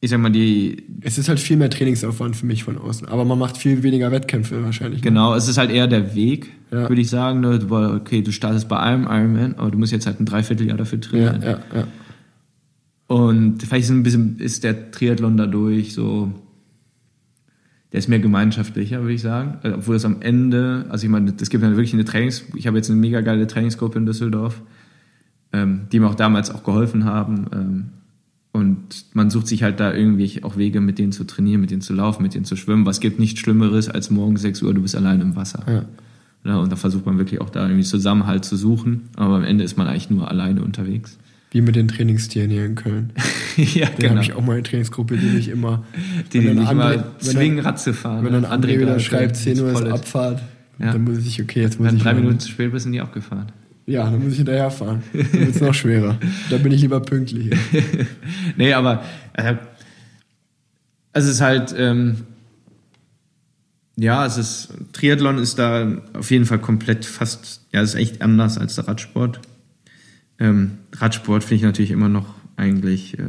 ich 0.00 0.10
sag 0.10 0.20
mal, 0.20 0.30
die, 0.30 0.84
Es 1.00 1.18
ist 1.18 1.28
halt 1.28 1.40
viel 1.40 1.56
mehr 1.56 1.70
Trainingsaufwand 1.70 2.36
für 2.36 2.46
mich 2.46 2.64
von 2.64 2.78
außen. 2.78 3.08
Aber 3.08 3.24
man 3.24 3.38
macht 3.38 3.56
viel 3.56 3.82
weniger 3.82 4.10
Wettkämpfe 4.12 4.62
wahrscheinlich. 4.62 5.00
ne? 5.02 5.08
Genau, 5.08 5.34
es 5.34 5.48
ist 5.48 5.58
halt 5.58 5.70
eher 5.70 5.86
der 5.86 6.14
Weg, 6.14 6.50
Ja. 6.70 6.88
würde 6.88 7.00
ich 7.00 7.08
sagen. 7.10 7.40
Ne? 7.40 7.58
Du, 7.58 7.74
okay, 7.74 8.22
du 8.22 8.30
startest 8.30 8.68
bei 8.68 8.78
einem 8.78 9.04
Ironman, 9.04 9.54
aber 9.56 9.70
du 9.70 9.78
musst 9.78 9.92
jetzt 9.92 10.06
halt 10.06 10.20
ein 10.20 10.26
Dreivierteljahr 10.26 10.76
dafür 10.76 10.98
Ja, 11.00 11.08
trainieren. 11.08 11.42
ja, 11.42 11.58
ja. 11.74 11.88
Und 13.06 13.62
vielleicht 13.62 13.84
ist 13.84 13.90
ein 13.90 14.02
bisschen 14.02 14.38
ist 14.38 14.64
der 14.64 14.90
Triathlon 14.90 15.36
dadurch 15.38 15.94
so, 15.94 16.30
der 17.90 18.00
ist 18.00 18.08
mehr 18.08 18.18
gemeinschaftlicher, 18.18 19.00
würde 19.00 19.14
ich 19.14 19.22
sagen. 19.22 19.56
Obwohl 19.74 19.96
es 19.96 20.04
am 20.04 20.20
Ende, 20.20 20.84
also 20.90 21.06
ich 21.06 21.10
meine, 21.10 21.32
es 21.40 21.48
gibt 21.48 21.64
ja 21.64 21.70
wirklich 21.70 21.94
eine 21.94 22.04
Trainings, 22.04 22.44
ich 22.54 22.66
habe 22.66 22.76
jetzt 22.76 22.90
eine 22.90 23.00
mega 23.00 23.22
geile 23.22 23.46
Trainingsgruppe 23.46 23.98
in 23.98 24.04
Düsseldorf, 24.04 24.60
ähm, 25.52 25.82
die 25.92 26.00
mir 26.00 26.08
auch 26.08 26.14
damals 26.14 26.50
auch 26.50 26.62
geholfen 26.64 27.04
haben. 27.04 27.46
Ähm, 27.52 27.84
und 28.52 29.04
man 29.14 29.30
sucht 29.30 29.46
sich 29.46 29.62
halt 29.62 29.78
da 29.78 29.92
irgendwie 29.94 30.42
auch 30.42 30.56
Wege, 30.56 30.80
mit 30.80 30.98
denen 30.98 31.12
zu 31.12 31.24
trainieren, 31.24 31.60
mit 31.60 31.70
denen 31.70 31.82
zu 31.82 31.92
laufen, 31.94 32.22
mit 32.22 32.34
denen 32.34 32.44
zu 32.44 32.56
schwimmen. 32.56 32.86
Was 32.86 33.00
gibt 33.00 33.18
nichts 33.20 33.40
Schlimmeres 33.40 33.88
als 33.88 34.10
morgens 34.10 34.42
6 34.42 34.62
Uhr, 34.62 34.74
du 34.74 34.82
bist 34.82 34.96
allein 34.96 35.20
im 35.20 35.36
Wasser. 35.36 35.62
Ja. 35.66 35.84
Ja, 36.44 36.56
und 36.58 36.70
da 36.72 36.76
versucht 36.76 37.04
man 37.04 37.18
wirklich 37.18 37.40
auch 37.40 37.50
da 37.50 37.64
irgendwie 37.66 37.82
Zusammenhalt 37.84 38.44
zu 38.44 38.56
suchen. 38.56 39.08
Aber 39.16 39.36
am 39.36 39.44
Ende 39.44 39.64
ist 39.64 39.76
man 39.76 39.86
eigentlich 39.86 40.08
nur 40.08 40.28
alleine 40.30 40.62
unterwegs. 40.62 41.18
Wie 41.50 41.60
mit 41.60 41.76
den 41.76 41.88
Trainingstieren 41.88 42.50
hier 42.50 42.64
in 42.64 42.74
Köln. 42.74 43.12
ja, 43.56 43.88
Da 43.98 44.10
habe 44.10 44.20
ich 44.20 44.32
auch 44.34 44.44
mal 44.44 44.52
eine 44.54 44.62
Trainingsgruppe, 44.62 45.16
die 45.16 45.26
mich 45.26 45.48
immer. 45.48 45.84
Die, 46.32 46.40
die 46.40 46.46
dann 46.46 46.58
André- 46.60 46.74
mal 46.74 47.04
zwingen, 47.18 47.56
dann- 47.58 47.66
Rad 47.66 47.80
zu 47.80 47.92
fahren. 47.92 48.24
Wenn 48.24 48.32
dann 48.32 48.42
ne? 48.42 48.50
André 48.52 48.78
wieder 48.80 48.98
schreibt, 49.00 49.36
10 49.36 49.60
Uhr 49.60 49.72
ist 49.72 49.82
Abfahrt, 49.86 50.42
Ja. 50.78 50.92
dann 50.92 51.04
muss 51.04 51.18
ich, 51.18 51.40
okay, 51.42 51.60
jetzt 51.62 51.78
muss 51.80 51.88
Wenn 51.88 51.96
ich. 51.96 52.02
drei 52.02 52.14
Minuten 52.14 52.38
zu 52.38 52.48
spät 52.50 52.70
bist, 52.72 52.84
sind 52.84 52.92
die 52.92 53.00
abgefahren. 53.00 53.46
Ja, 53.88 54.04
dann 54.04 54.22
muss 54.22 54.32
ich 54.32 54.38
hinterherfahren. 54.38 55.02
Dann 55.14 55.32
wird 55.32 55.54
es 55.54 55.60
noch 55.62 55.72
schwerer. 55.72 56.18
Da 56.50 56.58
bin 56.58 56.72
ich 56.72 56.82
lieber 56.82 57.00
pünktlich. 57.00 57.56
Nee, 58.56 58.74
aber 58.74 59.02
äh, 59.32 59.54
es 61.12 61.26
ist 61.26 61.40
halt, 61.40 61.74
ähm, 61.76 62.16
ja, 63.96 64.26
es 64.26 64.36
ist, 64.36 64.74
Triathlon 64.92 65.38
ist 65.38 65.58
da 65.58 66.02
auf 66.12 66.30
jeden 66.30 66.44
Fall 66.44 66.58
komplett 66.58 67.04
fast, 67.04 67.66
ja, 67.72 67.80
es 67.80 67.90
ist 67.90 68.00
echt 68.00 68.20
anders 68.20 68.58
als 68.58 68.74
der 68.74 68.88
Radsport. 68.88 69.40
Ähm, 70.38 70.78
Radsport 70.94 71.42
finde 71.42 71.56
ich 71.56 71.62
natürlich 71.62 71.90
immer 71.90 72.08
noch 72.08 72.34
eigentlich 72.56 73.18
äh, 73.18 73.22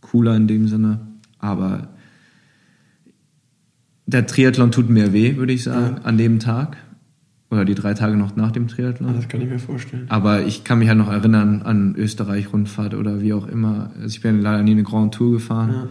cooler 0.00 0.36
in 0.36 0.46
dem 0.46 0.68
Sinne, 0.68 1.00
aber 1.38 1.88
der 4.06 4.26
Triathlon 4.26 4.70
tut 4.70 4.90
mehr 4.90 5.12
weh, 5.12 5.36
würde 5.36 5.52
ich 5.52 5.64
sagen, 5.64 5.98
an 6.04 6.18
dem 6.18 6.38
Tag. 6.38 6.76
Oder 7.50 7.64
die 7.64 7.74
drei 7.74 7.94
Tage 7.94 8.16
noch 8.16 8.36
nach 8.36 8.52
dem 8.52 8.68
Triathlon. 8.68 9.14
Das 9.14 9.28
kann 9.28 9.40
ich 9.40 9.48
mir 9.48 9.58
vorstellen. 9.58 10.04
Aber 10.10 10.44
ich 10.44 10.64
kann 10.64 10.80
mich 10.80 10.88
halt 10.88 10.98
noch 10.98 11.10
erinnern 11.10 11.62
an 11.62 11.94
Österreich-Rundfahrt 11.96 12.94
oder 12.94 13.22
wie 13.22 13.32
auch 13.32 13.46
immer. 13.46 13.90
Also 13.96 14.08
ich 14.08 14.20
bin 14.20 14.42
leider 14.42 14.62
nie 14.62 14.72
eine 14.72 14.82
Grand 14.82 15.14
Tour 15.14 15.32
gefahren. 15.32 15.70
Ja. 15.72 15.88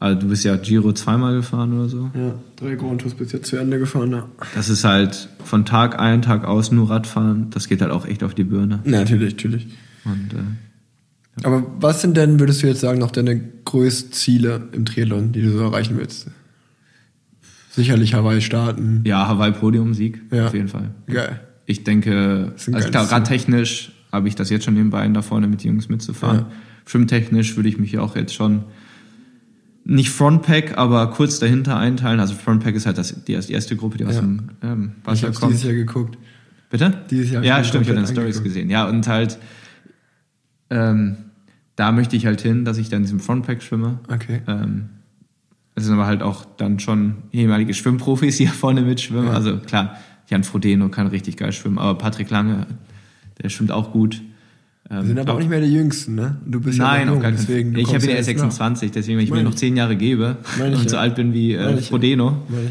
Also 0.00 0.20
du 0.20 0.28
bist 0.28 0.44
ja 0.44 0.56
Giro 0.56 0.92
zweimal 0.92 1.34
gefahren 1.34 1.72
oder 1.74 1.88
so. 1.88 2.10
Ja, 2.14 2.34
drei 2.56 2.76
Grand 2.76 3.02
Tours 3.02 3.14
bis 3.14 3.32
jetzt 3.32 3.48
zu 3.48 3.56
Ende 3.56 3.78
gefahren. 3.78 4.12
Ja. 4.12 4.28
Das 4.54 4.70
ist 4.70 4.84
halt 4.84 5.28
von 5.44 5.66
Tag 5.66 5.98
ein, 5.98 6.22
Tag 6.22 6.46
aus 6.46 6.72
nur 6.72 6.88
Radfahren. 6.88 7.50
Das 7.50 7.68
geht 7.68 7.82
halt 7.82 7.90
auch 7.90 8.06
echt 8.06 8.22
auf 8.22 8.34
die 8.34 8.44
Birne. 8.44 8.80
Na, 8.84 9.00
natürlich, 9.00 9.34
natürlich. 9.34 9.66
Und 10.06 10.32
äh, 10.32 11.44
Aber 11.44 11.66
was 11.80 12.00
sind 12.00 12.16
denn, 12.16 12.40
würdest 12.40 12.62
du 12.62 12.66
jetzt 12.66 12.80
sagen, 12.80 12.98
noch 12.98 13.10
deine 13.10 13.38
größten 13.64 14.12
Ziele 14.12 14.68
im 14.72 14.86
Triathlon, 14.86 15.32
die 15.32 15.42
du 15.42 15.50
so 15.50 15.58
erreichen 15.64 15.98
willst? 15.98 16.28
Sicherlich 17.82 18.14
Hawaii 18.14 18.40
starten. 18.40 19.02
ja, 19.04 19.26
Hawaii-Podium-Sieg 19.28 20.20
Ja. 20.32 20.46
auf 20.46 20.54
jeden 20.54 20.68
Fall. 20.68 20.90
Geil. 21.06 21.40
Ich 21.66 21.84
denke, 21.84 22.52
also 22.72 22.88
klar, 22.90 23.10
radtechnisch 23.12 23.92
habe 24.12 24.26
ich 24.28 24.34
das 24.34 24.50
jetzt 24.50 24.64
schon 24.64 24.74
den 24.74 24.90
Beinen 24.90 25.14
da 25.14 25.22
vorne 25.22 25.46
mit 25.46 25.62
den 25.64 25.72
Jungs 25.72 25.88
mitzufahren. 25.88 26.38
Ja. 26.40 26.46
Schwimmtechnisch 26.86 27.56
würde 27.56 27.68
ich 27.68 27.78
mich 27.78 27.98
auch 27.98 28.16
jetzt 28.16 28.34
schon 28.34 28.64
nicht 29.84 30.10
Frontpack, 30.10 30.76
aber 30.76 31.10
kurz 31.10 31.38
dahinter 31.38 31.76
einteilen. 31.78 32.20
Also 32.20 32.34
Frontpack 32.34 32.74
ist 32.74 32.86
halt 32.86 32.98
das, 32.98 33.24
die 33.24 33.32
erste 33.32 33.76
Gruppe, 33.76 33.96
die 33.98 34.04
aus 34.06 34.14
Ja. 34.16 34.20
dem 34.22 34.48
ähm, 34.62 34.92
Ich 35.02 35.06
Wasser 35.06 35.26
habe 35.28 35.36
kommt. 35.38 35.52
dieses 35.52 35.64
Jahr 35.64 35.74
geguckt. 35.74 36.18
Bitte? 36.70 36.92
Dieses 37.10 37.30
Jahr 37.30 37.44
Ja, 37.44 37.60
ich 37.60 37.66
stimmt, 37.68 37.84
ich 37.84 37.88
habe 37.90 38.00
deine 38.02 38.12
Stories 38.12 38.42
gesehen. 38.42 38.68
Ja, 38.70 38.88
und 38.88 39.06
halt, 39.06 39.38
ähm, 40.70 41.16
da 41.76 41.92
möchte 41.92 42.16
ich 42.16 42.26
halt 42.26 42.40
hin, 42.40 42.64
dass 42.64 42.76
ich 42.78 42.88
dann 42.88 42.98
in 42.98 43.02
diesem 43.04 43.20
Frontpack 43.20 43.62
schwimme. 43.62 44.00
Okay. 44.08 44.40
Ähm, 44.46 44.88
es 45.78 45.84
sind 45.86 45.94
aber 45.94 46.06
halt 46.06 46.22
auch 46.22 46.44
dann 46.56 46.78
schon 46.80 47.14
ehemalige 47.32 47.74
Schwimmprofis, 47.74 48.36
die 48.36 48.44
hier 48.46 48.52
vorne 48.52 48.82
mitschwimmen. 48.82 49.26
Ja. 49.26 49.32
Also 49.32 49.56
klar, 49.58 49.96
Jan 50.28 50.44
Frodeno 50.44 50.88
kann 50.88 51.06
richtig 51.08 51.36
geil 51.36 51.52
schwimmen, 51.52 51.78
aber 51.78 51.96
Patrick 51.98 52.30
Lange, 52.30 52.66
der 53.42 53.48
schwimmt 53.48 53.72
auch 53.72 53.92
gut. 53.92 54.22
Ähm, 54.90 54.96
Wir 54.98 55.02
sind 55.06 55.18
aber 55.18 55.24
glaub- 55.24 55.36
auch 55.36 55.40
nicht 55.40 55.50
mehr 55.50 55.60
die 55.60 55.72
Jüngsten, 55.72 56.14
ne? 56.14 56.36
Du 56.46 56.60
bist 56.60 56.78
Nein, 56.78 57.00
ja 57.00 57.06
noch 57.06 57.12
jung, 57.14 57.22
gar 57.22 57.32
deswegen. 57.32 57.76
Ich 57.76 57.86
bin 57.90 58.00
ja 58.00 58.16
erst 58.16 58.28
jetzt 58.28 58.38
nach. 58.38 58.50
26, 58.50 58.90
deswegen, 58.90 59.18
wenn 59.18 59.24
ich 59.24 59.30
mir 59.30 59.36
Meine 59.36 59.48
noch. 59.50 59.54
10 59.56 59.76
Jahre 59.76 59.96
gebe 59.96 60.36
Meine 60.58 60.74
ich 60.74 60.80
und 60.80 60.90
so 60.90 60.96
ja. 60.96 61.02
alt 61.02 61.14
bin 61.14 61.32
wie 61.34 61.56
Meine 61.56 61.68
äh, 61.72 61.74
ja. 61.76 61.80
Frodeno, 61.82 62.42
Meine 62.48 62.62
ja. 62.64 62.70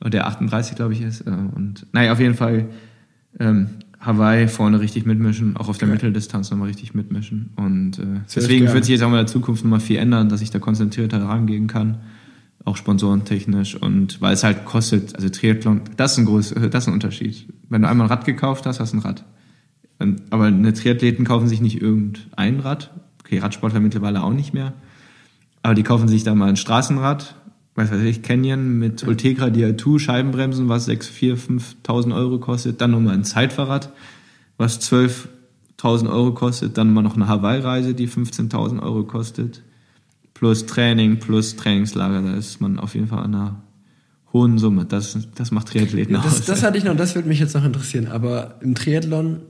und 0.00 0.14
der 0.14 0.26
38, 0.26 0.74
glaube 0.76 0.92
ich, 0.94 1.02
ist. 1.02 1.20
äh, 1.22 1.30
Und 1.30 1.86
naja, 1.92 2.12
auf 2.12 2.20
jeden 2.20 2.34
Fall 2.34 2.66
ähm, 3.38 3.68
Hawaii 4.00 4.48
vorne 4.48 4.80
richtig 4.80 5.06
mitmischen, 5.06 5.56
auch 5.56 5.68
auf 5.68 5.78
der 5.78 5.86
Geil. 5.86 5.94
Mitteldistanz 5.94 6.50
nochmal 6.50 6.66
richtig 6.68 6.94
mitmischen. 6.94 7.50
Und 7.54 7.98
äh, 8.00 8.02
deswegen 8.34 8.72
wird 8.72 8.84
sich 8.84 8.92
jetzt 8.94 9.02
auch 9.04 9.08
in 9.08 9.14
der 9.14 9.26
Zukunft 9.28 9.62
nochmal 9.62 9.78
viel 9.78 9.98
ändern, 9.98 10.28
dass 10.28 10.40
ich 10.42 10.50
da 10.50 10.58
konzentrierter 10.58 11.22
rangehen 11.22 11.68
kann. 11.68 11.98
Auch 12.64 12.76
sponsorentechnisch 12.76 13.74
und 13.74 14.20
weil 14.20 14.34
es 14.34 14.44
halt 14.44 14.64
kostet, 14.64 15.16
also 15.16 15.28
Triathlon, 15.28 15.80
das 15.96 16.12
ist 16.12 16.18
ein 16.18 16.24
groß, 16.26 16.54
das 16.70 16.84
ist 16.84 16.88
ein 16.88 16.94
Unterschied. 16.94 17.48
Wenn 17.68 17.82
du 17.82 17.88
einmal 17.88 18.06
ein 18.06 18.10
Rad 18.10 18.24
gekauft 18.24 18.66
hast, 18.66 18.78
hast 18.78 18.92
du 18.92 18.98
ein 18.98 19.00
Rad. 19.00 19.24
Und- 19.98 20.22
Aber 20.30 20.44
eine 20.44 20.72
Triathleten 20.72 21.24
kaufen 21.24 21.48
sich 21.48 21.60
nicht 21.60 21.82
irgendein 21.82 22.60
Rad. 22.60 22.92
Okay, 23.24 23.38
Radsportler 23.38 23.80
mittlerweile 23.80 24.22
auch 24.22 24.32
nicht 24.32 24.54
mehr. 24.54 24.74
Aber 25.62 25.74
die 25.74 25.82
kaufen 25.82 26.06
sich 26.08 26.22
da 26.22 26.34
mal 26.34 26.48
ein 26.48 26.56
Straßenrad, 26.56 27.34
weiß 27.74 27.90
weiß 27.90 28.02
ich, 28.02 28.22
Canyon 28.22 28.78
mit 28.78 29.06
Ultegra 29.06 29.46
Dia2 29.46 29.98
Scheibenbremsen, 29.98 30.68
was 30.68 30.84
6, 30.84 31.08
4, 31.08 31.36
5.000 31.36 32.14
Euro 32.14 32.38
kostet. 32.38 32.80
Dann 32.80 32.92
nochmal 32.92 33.14
ein 33.14 33.24
Zeitfahrrad, 33.24 33.90
was 34.56 34.80
12.000 34.80 36.08
Euro 36.10 36.32
kostet. 36.32 36.78
Dann 36.78 36.92
mal 36.92 37.02
noch 37.02 37.16
eine 37.16 37.26
Hawaii-Reise, 37.28 37.94
die 37.94 38.08
15.000 38.08 38.80
Euro 38.82 39.04
kostet. 39.04 39.62
Plus 40.42 40.66
Training, 40.66 41.20
plus 41.20 41.54
Trainingslager. 41.54 42.20
Da 42.20 42.34
ist 42.34 42.60
man 42.60 42.80
auf 42.80 42.96
jeden 42.96 43.06
Fall 43.06 43.20
an 43.20 43.32
einer 43.32 43.62
hohen 44.32 44.58
Summe. 44.58 44.86
Das, 44.86 45.16
das 45.36 45.52
macht 45.52 45.68
Triathleten 45.68 46.16
Ja, 46.16 46.20
das, 46.20 46.40
aus. 46.40 46.46
das 46.46 46.64
hatte 46.64 46.76
ich 46.78 46.82
noch, 46.82 46.96
das 46.96 47.14
würde 47.14 47.28
mich 47.28 47.38
jetzt 47.38 47.54
noch 47.54 47.64
interessieren. 47.64 48.08
Aber 48.08 48.56
im 48.60 48.74
Triathlon, 48.74 49.42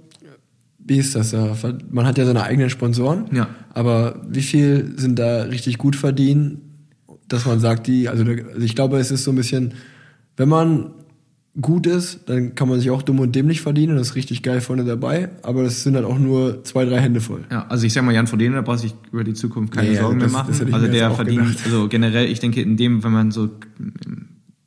wie 0.79 0.99
ist 0.99 1.15
das 1.15 1.31
da? 1.31 1.57
Man 1.91 2.05
hat 2.05 2.19
ja 2.19 2.27
seine 2.27 2.43
eigenen 2.43 2.69
Sponsoren. 2.69 3.25
Ja. 3.33 3.49
Aber 3.73 4.21
wie 4.29 4.43
viel 4.43 4.93
sind 4.99 5.19
da 5.19 5.45
richtig 5.45 5.79
gut 5.79 5.97
verdienen, 5.97 6.61
dass 7.27 7.47
man 7.47 7.59
sagt, 7.59 7.87
die, 7.87 8.11
also, 8.11 8.25
also 8.25 8.59
ich 8.59 8.75
glaube, 8.75 8.99
es 8.99 9.11
ist 9.11 9.25
so 9.25 9.31
ein 9.33 9.37
bisschen, 9.37 9.73
wenn 10.37 10.51
man 10.51 10.91
gut 11.61 11.87
ist, 11.87 12.29
dann 12.31 12.55
kann 12.55 12.69
man 12.69 12.81
sich 12.81 12.91
auch 12.91 13.03
dumm 13.03 13.21
und 13.21 13.35
dämlich 13.35 13.61
verdienen. 13.61 13.97
Das 13.97 14.09
ist 14.11 14.15
richtig 14.15 14.43
geil 14.43 14.61
vorne 14.63 14.85
dabei. 14.85 15.29
Aber 15.43 15.63
das 15.63 15.83
sind 15.83 15.95
halt 15.97 16.07
auch 16.07 16.19
nur 16.19 16.65
zwei, 16.65 16.85
drei 16.87 16.99
Hände 17.01 17.21
voll. 17.21 17.45
Ja, 17.51 17.67
also 17.69 17.85
ich 17.87 17.93
sag 17.93 18.05
mal, 18.05 18.15
Jan 18.15 18.27
Frodeno, 18.27 18.55
da 18.55 18.63
brauchst 18.63 18.85
du 18.85 18.89
dich 18.89 18.97
über 19.13 19.23
die 19.23 19.35
Zukunft 19.35 19.75
keine 19.75 19.89
also 19.91 20.01
Sorgen 20.03 20.19
das- 20.21 20.33
mehr 20.33 20.41
machen. 20.41 20.51
das 20.59 20.61
ich 20.67 20.73
also 20.75 20.87
der 20.89 21.11
verdient, 21.11 21.47
gedacht. 21.49 21.61
also 21.67 21.89
generell, 21.89 22.27
ich 22.27 22.41
denke, 22.41 22.63
in 22.63 22.77
dem, 22.79 23.05
wenn 23.05 23.13
man 23.13 23.31
so 23.33 23.51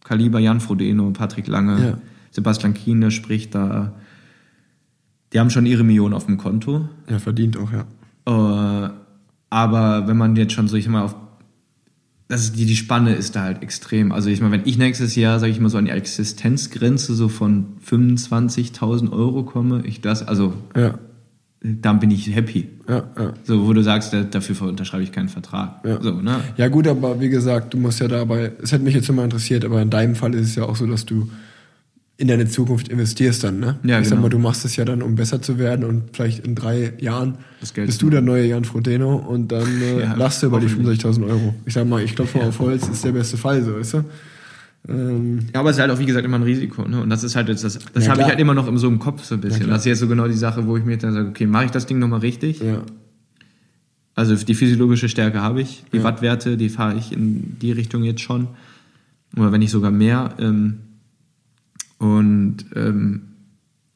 Kaliber 0.04 0.40
Jan 0.40 0.60
Frodeno, 0.60 1.10
Patrick 1.12 1.48
Lange, 1.48 1.84
Ja. 1.84 1.98
Sebastian 2.30 2.74
Kiene 2.76 3.10
spricht, 3.12 3.56
da 3.56 3.94
die 5.34 5.40
haben 5.40 5.50
schon 5.50 5.66
ihre 5.66 5.84
Millionen 5.84 6.14
auf 6.14 6.28
dem 6.28 6.38
Konto. 6.38 6.88
Ja, 7.10 7.18
verdient 7.20 7.58
auch, 7.58 7.70
ja. 7.72 7.86
Äh, 8.88 8.90
aber 9.50 10.08
wenn 10.08 10.18
man 10.18 10.36
jetzt 10.36 10.54
schon 10.54 10.68
so, 10.68 10.76
ich 10.78 10.86
sag 10.86 10.92
mal, 10.92 11.04
auf 11.04 11.16
das 12.28 12.42
ist 12.46 12.58
die, 12.58 12.66
die 12.66 12.76
Spanne 12.76 13.14
ist 13.14 13.36
da 13.36 13.44
halt 13.44 13.62
extrem. 13.62 14.12
Also 14.12 14.30
ich 14.30 14.42
meine, 14.42 14.54
wenn 14.54 14.66
ich 14.66 14.78
nächstes 14.78 15.16
Jahr, 15.16 15.40
sage 15.40 15.52
ich 15.52 15.60
mal, 15.60 15.70
so 15.70 15.78
an 15.78 15.86
die 15.86 15.92
Existenzgrenze 15.92 17.14
so 17.14 17.28
von 17.30 17.78
25.000 17.88 19.12
Euro 19.12 19.44
komme, 19.44 19.84
ich 19.86 20.02
das, 20.02 20.28
also 20.28 20.54
Ja, 20.76 20.98
dann 21.62 22.00
bin 22.00 22.12
ich 22.12 22.34
happy. 22.36 22.70
ja, 22.88 23.04
ja. 23.18 23.34
So, 23.44 23.66
wo 23.68 23.74
du 23.74 23.82
sagst, 23.84 24.14
da- 24.14 24.24
dafür 24.24 24.68
unterschreibe 24.68 25.04
ich 25.04 25.12
keinen 25.12 25.30
Vertrag. 25.30 25.84
Ja. 25.86 26.02
So, 26.02 26.14
ne? 26.22 26.42
Ja 26.58 26.68
gut, 26.68 26.88
aber 26.88 27.20
wie 27.20 27.30
gesagt, 27.30 27.74
du 27.74 27.78
musst 27.78 28.00
ja 28.00 28.08
dabei, 28.08 28.52
es 28.62 28.72
hätte 28.72 28.84
mich 28.84 28.94
jetzt 28.96 29.10
immer 29.10 29.24
interessiert, 29.24 29.66
aber 29.66 29.82
in 29.82 29.90
deinem 29.90 30.16
Fall 30.16 30.34
ist 30.36 30.50
es 30.50 30.56
ja 30.56 30.64
auch 30.64 30.76
so, 30.76 30.86
dass 30.86 31.06
du 31.06 31.30
in 32.18 32.28
deine 32.30 32.48
Zukunft 32.48 32.88
investierst 32.88 33.44
dann, 33.44 33.60
ne? 33.60 33.78
Ja, 33.84 34.00
ich 34.00 34.06
sag 34.06 34.12
genau. 34.16 34.22
mal, 34.24 34.30
du 34.30 34.40
machst 34.40 34.64
es 34.64 34.76
ja 34.78 34.86
dann, 34.86 35.02
um 35.02 35.16
besser 35.16 35.42
zu 35.42 35.58
werden 35.60 35.84
und 35.84 36.04
vielleicht 36.14 36.46
in 36.46 36.56
drei 36.56 36.94
Jahren 37.00 37.36
bist 37.76 38.02
du 38.02 38.10
der 38.10 38.22
neue 38.22 38.46
Jan 38.48 38.64
Frodeno 38.64 39.16
und 39.18 39.52
dann 39.52 39.82
äh, 39.82 40.00
Ja, 40.04 40.14
lachst 40.16 40.42
du 40.42 40.48
über 40.48 40.60
die 40.62 40.68
hoffentlich. 40.68 41.00
65.000 41.02 41.28
Euro. 41.28 41.56
Ich 41.66 41.74
sag 41.74 41.88
mal, 41.88 42.02
ich 42.02 42.16
klopfe 42.16 42.40
auf 42.42 42.60
Holz, 42.60 42.88
ist 42.88 43.04
der 43.04 43.12
beste 43.12 43.36
Fall, 43.38 43.62
so, 43.64 43.76
weißt 43.76 43.94
du? 43.96 44.06
Ähm, 44.88 45.40
Ja, 45.54 45.60
aber 45.60 45.72
es 45.72 45.76
ist 45.76 45.82
halt 45.82 45.92
auch, 45.92 46.00
wie 46.00 46.06
gesagt, 46.06 46.24
immer 46.26 46.38
ein 46.38 46.44
Risiko. 46.44 46.88
Ne? 46.88 47.02
Und 47.02 47.10
das 47.10 47.24
ist 47.26 47.36
halt 47.36 47.50
jetzt 47.50 47.64
das, 47.66 47.80
das 47.94 48.06
Ja, 48.06 48.12
habe 48.12 48.22
ich 48.22 48.28
halt 48.28 48.40
immer 48.40 48.54
noch 48.54 48.68
im 48.68 48.78
so 48.78 48.88
im 48.88 49.00
Kopf 49.00 49.24
so 49.26 49.36
ein 49.36 49.42
bisschen. 49.42 49.68
das 49.68 49.80
ist 49.82 49.86
jetzt 49.86 50.00
so 50.00 50.08
genau 50.08 50.28
die 50.28 50.34
Sache, 50.36 50.66
wo 50.68 50.78
ich 50.78 50.86
mir 50.86 50.98
dann 50.98 51.12
sage, 51.14 51.28
okay, 51.28 51.48
mache 51.48 51.66
ich 51.66 51.72
das 51.72 51.86
Ding 51.86 52.00
nochmal 52.00 52.20
richtig? 52.22 52.60
ja. 52.62 52.82
Also 54.18 54.34
die 54.36 54.54
physiologische 54.56 55.10
Stärke 55.10 55.42
habe 55.42 55.62
ich, 55.62 55.84
die. 55.92 56.02
Wattwerte, 56.02 56.56
die 56.56 56.70
fahre 56.70 56.98
ich 56.98 57.12
in 57.12 57.58
die 57.62 57.74
Richtung 57.74 58.04
jetzt 58.06 58.22
schon. 58.22 58.48
Oder 59.36 59.52
wenn 59.52 59.60
nicht 59.60 59.72
sogar 59.72 59.92
mehr. 59.92 60.34
Ähm, 60.40 60.78
und 61.98 62.66
ähm, 62.76 63.22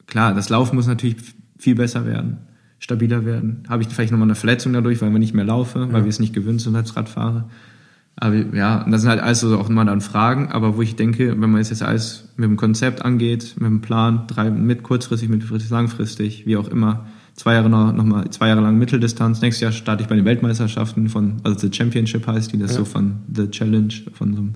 klar, 0.06 0.34
das 0.34 0.48
Laufen 0.48 0.76
muss 0.76 0.86
natürlich 0.86 1.16
viel 1.58 1.74
besser 1.74 2.06
werden, 2.06 2.38
stabiler 2.78 3.24
werden. 3.24 3.64
Habe 3.68 3.82
ich 3.82 3.88
vielleicht 3.88 4.12
nochmal 4.12 4.28
eine 4.28 4.34
Verletzung 4.34 4.72
dadurch, 4.72 5.00
weil 5.02 5.12
wir 5.12 5.18
nicht 5.18 5.34
mehr 5.34 5.44
laufe, 5.44 5.92
weil 5.92 6.04
wir 6.04 6.08
es 6.10 6.20
nicht 6.20 6.34
gewöhnt 6.34 6.60
sind 6.60 6.74
als 6.76 6.96
Radfahrer. 6.96 7.48
Aber 8.16 8.34
ja, 8.34 8.82
und 8.82 8.90
das 8.90 9.02
sind 9.02 9.10
halt 9.10 9.20
alles 9.20 9.40
so 9.40 9.58
auch 9.58 9.70
immer 9.70 9.84
dann 9.84 10.00
Fragen, 10.00 10.48
aber 10.48 10.76
wo 10.76 10.82
ich 10.82 10.96
denke, 10.96 11.30
wenn 11.30 11.50
man 11.50 11.56
jetzt 11.56 11.70
jetzt 11.70 11.82
alles 11.82 12.28
mit 12.36 12.48
dem 12.48 12.56
Konzept 12.56 13.02
angeht, 13.02 13.54
mit 13.58 13.70
dem 13.70 13.80
Plan, 13.80 14.24
drei, 14.26 14.50
mit 14.50 14.82
kurzfristig, 14.82 15.30
mittelfristig, 15.30 15.70
langfristig, 15.70 16.44
wie 16.46 16.56
auch 16.56 16.68
immer, 16.68 17.06
zwei 17.34 17.54
Jahre 17.54 17.70
noch, 17.70 17.92
noch 17.94 18.04
mal 18.04 18.28
zwei 18.30 18.48
Jahre 18.48 18.60
lang 18.60 18.78
Mitteldistanz. 18.78 19.40
Nächstes 19.40 19.62
Jahr 19.62 19.72
starte 19.72 20.02
ich 20.02 20.08
bei 20.08 20.16
den 20.16 20.26
Weltmeisterschaften 20.26 21.08
von, 21.08 21.36
also 21.44 21.58
The 21.58 21.72
Championship 21.72 22.26
heißt 22.26 22.52
die, 22.52 22.58
das 22.58 22.72
ist 22.72 22.76
so 22.76 22.84
von 22.84 23.20
The 23.34 23.48
Challenge, 23.50 23.94
von 24.12 24.34
so 24.34 24.40
einem 24.40 24.54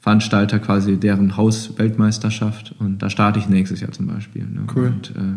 Veranstalter 0.00 0.58
quasi, 0.58 0.96
deren 0.96 1.36
Haus-Weltmeisterschaft. 1.36 2.74
Und 2.78 2.98
da 3.02 3.10
starte 3.10 3.38
ich 3.38 3.48
nächstes 3.48 3.80
Jahr 3.80 3.90
zum 3.92 4.06
Beispiel. 4.06 4.42
Ne? 4.44 4.62
Cool. 4.74 4.86
Und 4.88 5.10
äh, 5.10 5.36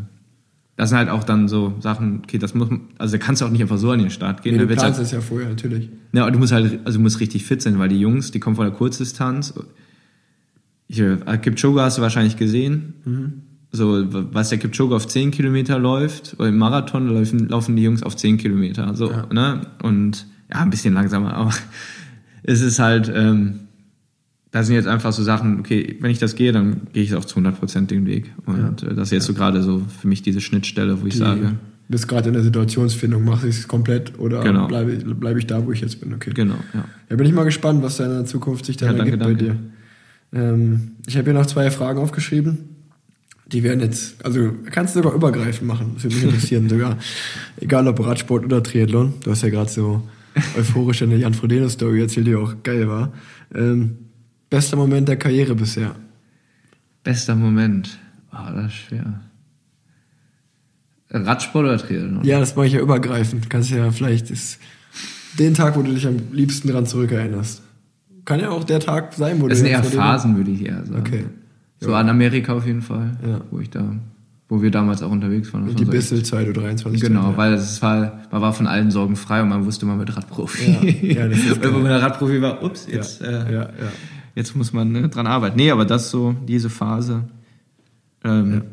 das 0.78 0.90
sind 0.90 0.98
halt 0.98 1.10
auch 1.10 1.24
dann 1.24 1.48
so 1.48 1.76
Sachen, 1.80 2.22
okay, 2.24 2.38
das 2.38 2.54
muss, 2.54 2.70
also 2.98 3.18
da 3.18 3.24
kannst 3.24 3.42
du 3.42 3.46
auch 3.46 3.50
nicht 3.50 3.62
einfach 3.62 3.78
so 3.78 3.92
an 3.92 4.00
den 4.00 4.10
Start 4.10 4.42
gehen. 4.44 4.54
Nee, 4.54 4.60
du 4.64 4.70
wird's 4.70 4.82
planst 4.82 4.98
halt, 4.98 5.06
es 5.08 5.12
ja 5.12 5.22
vorher, 5.22 5.50
natürlich. 5.50 5.90
ja, 6.14 6.26
und 6.26 6.34
du 6.34 6.40
musst 6.40 6.54
halt, 6.54 6.80
also 6.86 6.98
du 6.98 7.04
musst 7.04 7.20
richtig 7.20 7.46
fit 7.46 7.62
sein, 7.62 7.78
weil 7.80 7.90
die 7.90 8.00
Jungs, 8.00 8.32
die 8.32 8.40
kommen 8.40 8.56
von 8.56 8.66
der 8.66 8.74
Kurzdistanz. 8.74 9.54
Ich, 10.88 11.00
äh, 11.00 11.18
Kipchoge 11.42 11.82
hast 11.82 11.98
du 11.98 12.02
wahrscheinlich 12.02 12.38
gesehen. 12.38 12.94
Mhm. 13.06 13.34
So, 13.72 14.06
was 14.34 14.50
der 14.50 14.58
Kipchoge 14.58 14.96
auf 14.96 15.08
10 15.08 15.32
Kilometer 15.32 15.80
läuft, 15.80 16.36
oder 16.38 16.50
im 16.50 16.58
Marathon 16.58 17.08
laufen, 17.08 17.48
laufen 17.48 17.76
die 17.78 17.84
Jungs 17.84 18.04
auf 18.04 18.18
10 18.18 18.38
Kilometer. 18.38 18.94
So, 18.96 19.10
Ja. 19.10 19.28
ne? 19.32 19.62
Und 19.82 20.26
ja, 20.52 20.60
ein 20.62 20.70
bisschen 20.70 20.94
langsamer, 20.94 21.34
aber 21.34 21.54
es 22.44 22.62
ist 22.62 22.80
halt, 22.80 23.10
ähm, 23.14 23.62
da 24.52 24.64
sind 24.64 24.76
jetzt 24.76 24.88
einfach 24.88 25.14
so 25.14 25.24
Sachen, 25.24 25.60
okay, 25.60 25.96
wenn 26.02 26.12
ich 26.12 26.20
das 26.20 26.36
gehe, 26.36 26.52
dann 26.52 26.82
gehe 26.94 27.04
ich 27.04 27.16
auch 27.16 27.24
zu 27.26 27.40
100% 27.40 27.88
den 27.88 28.06
Weg. 28.06 28.32
Und 28.46 28.84
äh, 28.84 28.94
das 28.94 29.08
ist 29.08 29.12
jetzt 29.12 29.26
so 29.26 29.34
gerade 29.34 29.62
so 29.64 29.82
für 30.02 30.08
mich 30.08 30.22
diese 30.22 30.42
Schnittstelle, 30.42 31.02
wo 31.02 31.06
ich 31.08 31.14
Die, 31.14 31.20
sage, 31.20 31.54
Du 31.88 31.94
bist 31.98 32.08
gerade 32.08 32.30
in 32.30 32.34
der 32.34 32.44
Situationsfindung, 32.44 33.26
mach 33.26 33.44
ich 33.44 33.58
es 33.58 33.68
komplett 33.68 34.18
oder 34.18 34.42
Genau. 34.44 34.68
bleibe 34.68 34.94
ich, 34.94 35.04
bleib 35.06 35.36
ich 35.38 35.46
da, 35.48 35.66
wo 35.66 35.72
ich 35.74 35.82
jetzt 35.82 36.00
bin, 36.00 36.14
okay. 36.14 36.32
genau, 36.34 36.56
ja. 36.74 36.86
Ja, 37.10 37.16
bin 37.18 37.28
ich 37.28 37.34
mal 37.34 37.44
gespannt, 37.44 37.84
was 37.84 37.98
da 37.98 38.06
in 38.06 38.12
der 38.12 38.26
Zukunft 38.26 38.66
sich 38.66 38.78
dann 38.78 38.96
Ja, 38.96 39.04
ergibt 39.04 39.20
bei 39.24 39.34
dir. 39.34 39.58
Ähm, 40.34 40.92
ich 41.08 41.18
habe 41.18 41.26
hier 41.32 41.34
noch 41.34 41.46
zwei 41.48 41.70
Fragen 41.72 42.00
aufgeschrieben. 42.00 42.60
Die 43.48 43.64
werden 43.64 43.82
jetzt, 43.82 44.24
also 44.24 44.52
kannst 44.72 44.96
du 44.96 45.00
sogar 45.00 45.14
übergreifend 45.14 45.68
machen, 45.68 45.92
das 45.96 46.04
würde 46.06 46.16
mich 46.16 46.24
interessieren 46.26 46.70
sogar. 46.70 46.98
Egal 47.60 47.86
ob 47.88 48.06
Radsport 48.06 48.46
oder 48.46 48.64
Triathlon. 48.64 49.16
Du 49.24 49.32
hast 49.32 49.42
ja 49.44 49.50
gerade 49.50 49.70
so 49.70 50.02
euphorisch 50.58 51.02
eine 51.02 51.18
Jan 51.18 51.34
Frodeno-Story 51.34 52.02
erzählt, 52.02 52.28
die 52.28 52.36
auch 52.36 52.54
geil 52.64 52.88
war. 52.88 53.12
Ähm, 53.54 53.98
bester 54.52 54.78
Moment 54.78 55.08
der 55.08 55.18
Karriere 55.18 55.56
bisher. 55.56 55.96
Bester 57.04 57.36
Moment. 57.36 57.98
Ah, 58.30 58.52
das 58.52 58.68
ist 58.68 58.74
schwer. 58.76 59.22
Radsport 61.10 61.66
oder 61.66 61.78
Triathlon? 61.78 62.24
Ja, 62.24 62.40
das 62.40 62.56
mache 62.56 62.68
ich 62.68 62.74
ja 62.74 62.80
übergreifend. 62.80 63.50
Kannst 63.50 63.70
ja 63.72 63.90
vielleicht 63.92 64.30
ist 64.30 64.60
den 65.40 65.54
Tag, 65.56 65.76
wo 65.76 65.82
du 65.82 65.92
dich 65.94 66.06
am 66.08 66.18
liebsten 66.32 66.70
dran 66.70 66.86
zurückerinnerst. 66.86 67.62
Kann 68.24 68.40
ja 68.40 68.50
auch 68.50 68.64
der 68.64 68.80
Tag 68.80 69.14
sein, 69.14 69.42
wo 69.42 69.48
Das 69.48 69.58
du 69.60 69.64
sind 69.66 69.72
eher 69.74 69.84
Phasen, 69.84 70.38
würde 70.38 70.52
ich 70.52 70.66
eher 70.66 70.86
sagen. 70.86 71.00
Okay. 71.02 71.26
So 71.80 71.96
an 71.96 72.08
Amerika 72.10 72.54
auf 72.54 72.66
jeden 72.68 72.82
Fall, 72.84 73.18
Ja. 73.28 73.42
wo 73.50 73.60
ich 73.60 73.70
da, 73.72 73.96
wo 74.48 74.62
wir 74.62 74.70
damals 74.70 75.02
auch 75.02 75.10
unterwegs 75.12 75.52
waren. 75.54 75.66
Das 75.66 75.76
die 75.76 75.86
so 75.86 75.92
echt- 75.92 75.98
Bissel-Zeit 76.00 76.48
oder 76.48 76.62
23. 76.62 77.02
Genau, 77.02 77.32
ja. 77.32 77.38
weil 77.38 77.54
es 77.54 77.82
war, 77.82 78.22
man 78.32 78.42
war 78.42 78.54
von 78.54 78.68
allen 78.68 78.92
Sorgen 78.92 79.16
frei 79.16 79.42
und 79.42 79.50
man 79.50 79.66
wusste, 79.66 79.86
man 79.88 79.98
wird 79.98 80.16
Radprofi. 80.16 80.72
Ja, 81.02 81.22
ja, 81.24 81.28
das 81.28 81.40
ist 81.40 81.62
wenn 81.64 81.74
man 81.74 81.88
Radprofi 81.92 82.40
war, 82.42 82.64
ups, 82.64 82.88
jetzt, 82.90 83.22
äh, 83.22 83.52
ja, 83.52 83.62
ja. 83.64 83.70
Jetzt 84.36 84.56
muss 84.56 84.74
man 84.74 84.92
ne, 84.92 85.10
dran 85.10 85.28
arbeiten. 85.28 85.58
Nee, 85.58 85.72
aber 85.72 85.86
das 85.86 86.10
so, 86.12 86.36
diese 86.48 86.70
Phase, 86.70 87.24
ähm, 88.24 88.64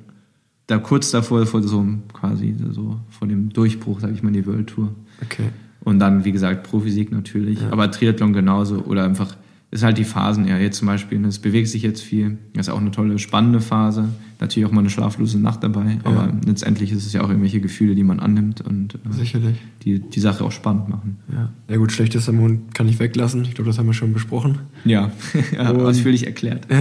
da 0.67 0.79
kurz 0.79 1.11
davor, 1.11 1.47
vor 1.47 1.63
so 1.63 1.81
einem- 1.81 2.03
quasi 2.13 2.55
so 2.73 2.99
vor 3.09 3.27
dem 3.29 3.49
Durchbruch, 3.51 4.01
sag 4.01 4.13
ich 4.13 4.23
mal, 4.23 4.33
die 4.33 4.47
World 4.47 4.69
Tour. 4.69 4.93
Okay. 5.23 5.49
Und 5.81 5.99
dann, 6.01 6.25
wie 6.25 6.33
gesagt, 6.33 6.65
Profisieg 6.69 7.11
natürlich, 7.13 7.61
aber 7.71 7.91
Triathlon 7.91 8.33
genauso 8.33 8.81
oder 8.81 9.05
einfach, 9.05 9.37
ist 9.71 9.83
halt 9.83 9.99
die 9.99 10.05
Phasen, 10.05 10.47
ja, 10.47 10.57
jetzt 10.57 10.79
zum 10.79 10.87
Beispiel, 10.87 11.23
es 11.27 11.39
bewegt 11.39 11.69
sich 11.69 11.83
jetzt 11.83 12.01
viel, 12.01 12.39
das 12.55 12.69
ist 12.69 12.73
auch 12.73 12.81
eine 12.81 12.91
tolle, 12.91 13.19
spannende 13.19 13.61
Phase, 13.61 14.09
natürlich 14.41 14.67
auch 14.67 14.73
mal 14.73 14.81
eine 14.81 14.89
schlaflose 14.89 15.39
Nacht 15.39 15.63
dabei, 15.63 15.99
aber 16.05 16.33
letztendlich 16.47 16.91
ist 16.91 17.05
es 17.05 17.13
ja 17.13 17.23
auch 17.23 17.29
irgendwelche 17.29 17.61
Gefühle, 17.61 17.95
die 17.95 18.05
man 18.05 18.19
annimmt 18.19 18.63
und 18.63 18.95
äh, 18.95 19.53
die 19.85 20.01
die 20.01 20.21
Sache 20.21 20.43
auch 20.45 20.53
spannend 20.53 20.89
machen. 20.89 21.19
Ja. 21.31 21.53
ja 21.69 21.77
gut, 21.77 21.93
schlechtes 21.93 22.29
am 22.31 22.39
Hund 22.41 22.75
kann 22.75 22.89
ich 22.89 22.99
weglassen. 22.99 23.43
Ich 23.43 23.55
glaube, 23.55 23.69
das 23.69 23.79
haben 23.79 23.87
wir 23.87 23.93
schon 23.93 24.15
besprochen. 24.15 24.61
Ja, 24.85 25.11
Und- 25.59 25.81
ausführlich 25.83 26.27
erklärt. 26.27 26.67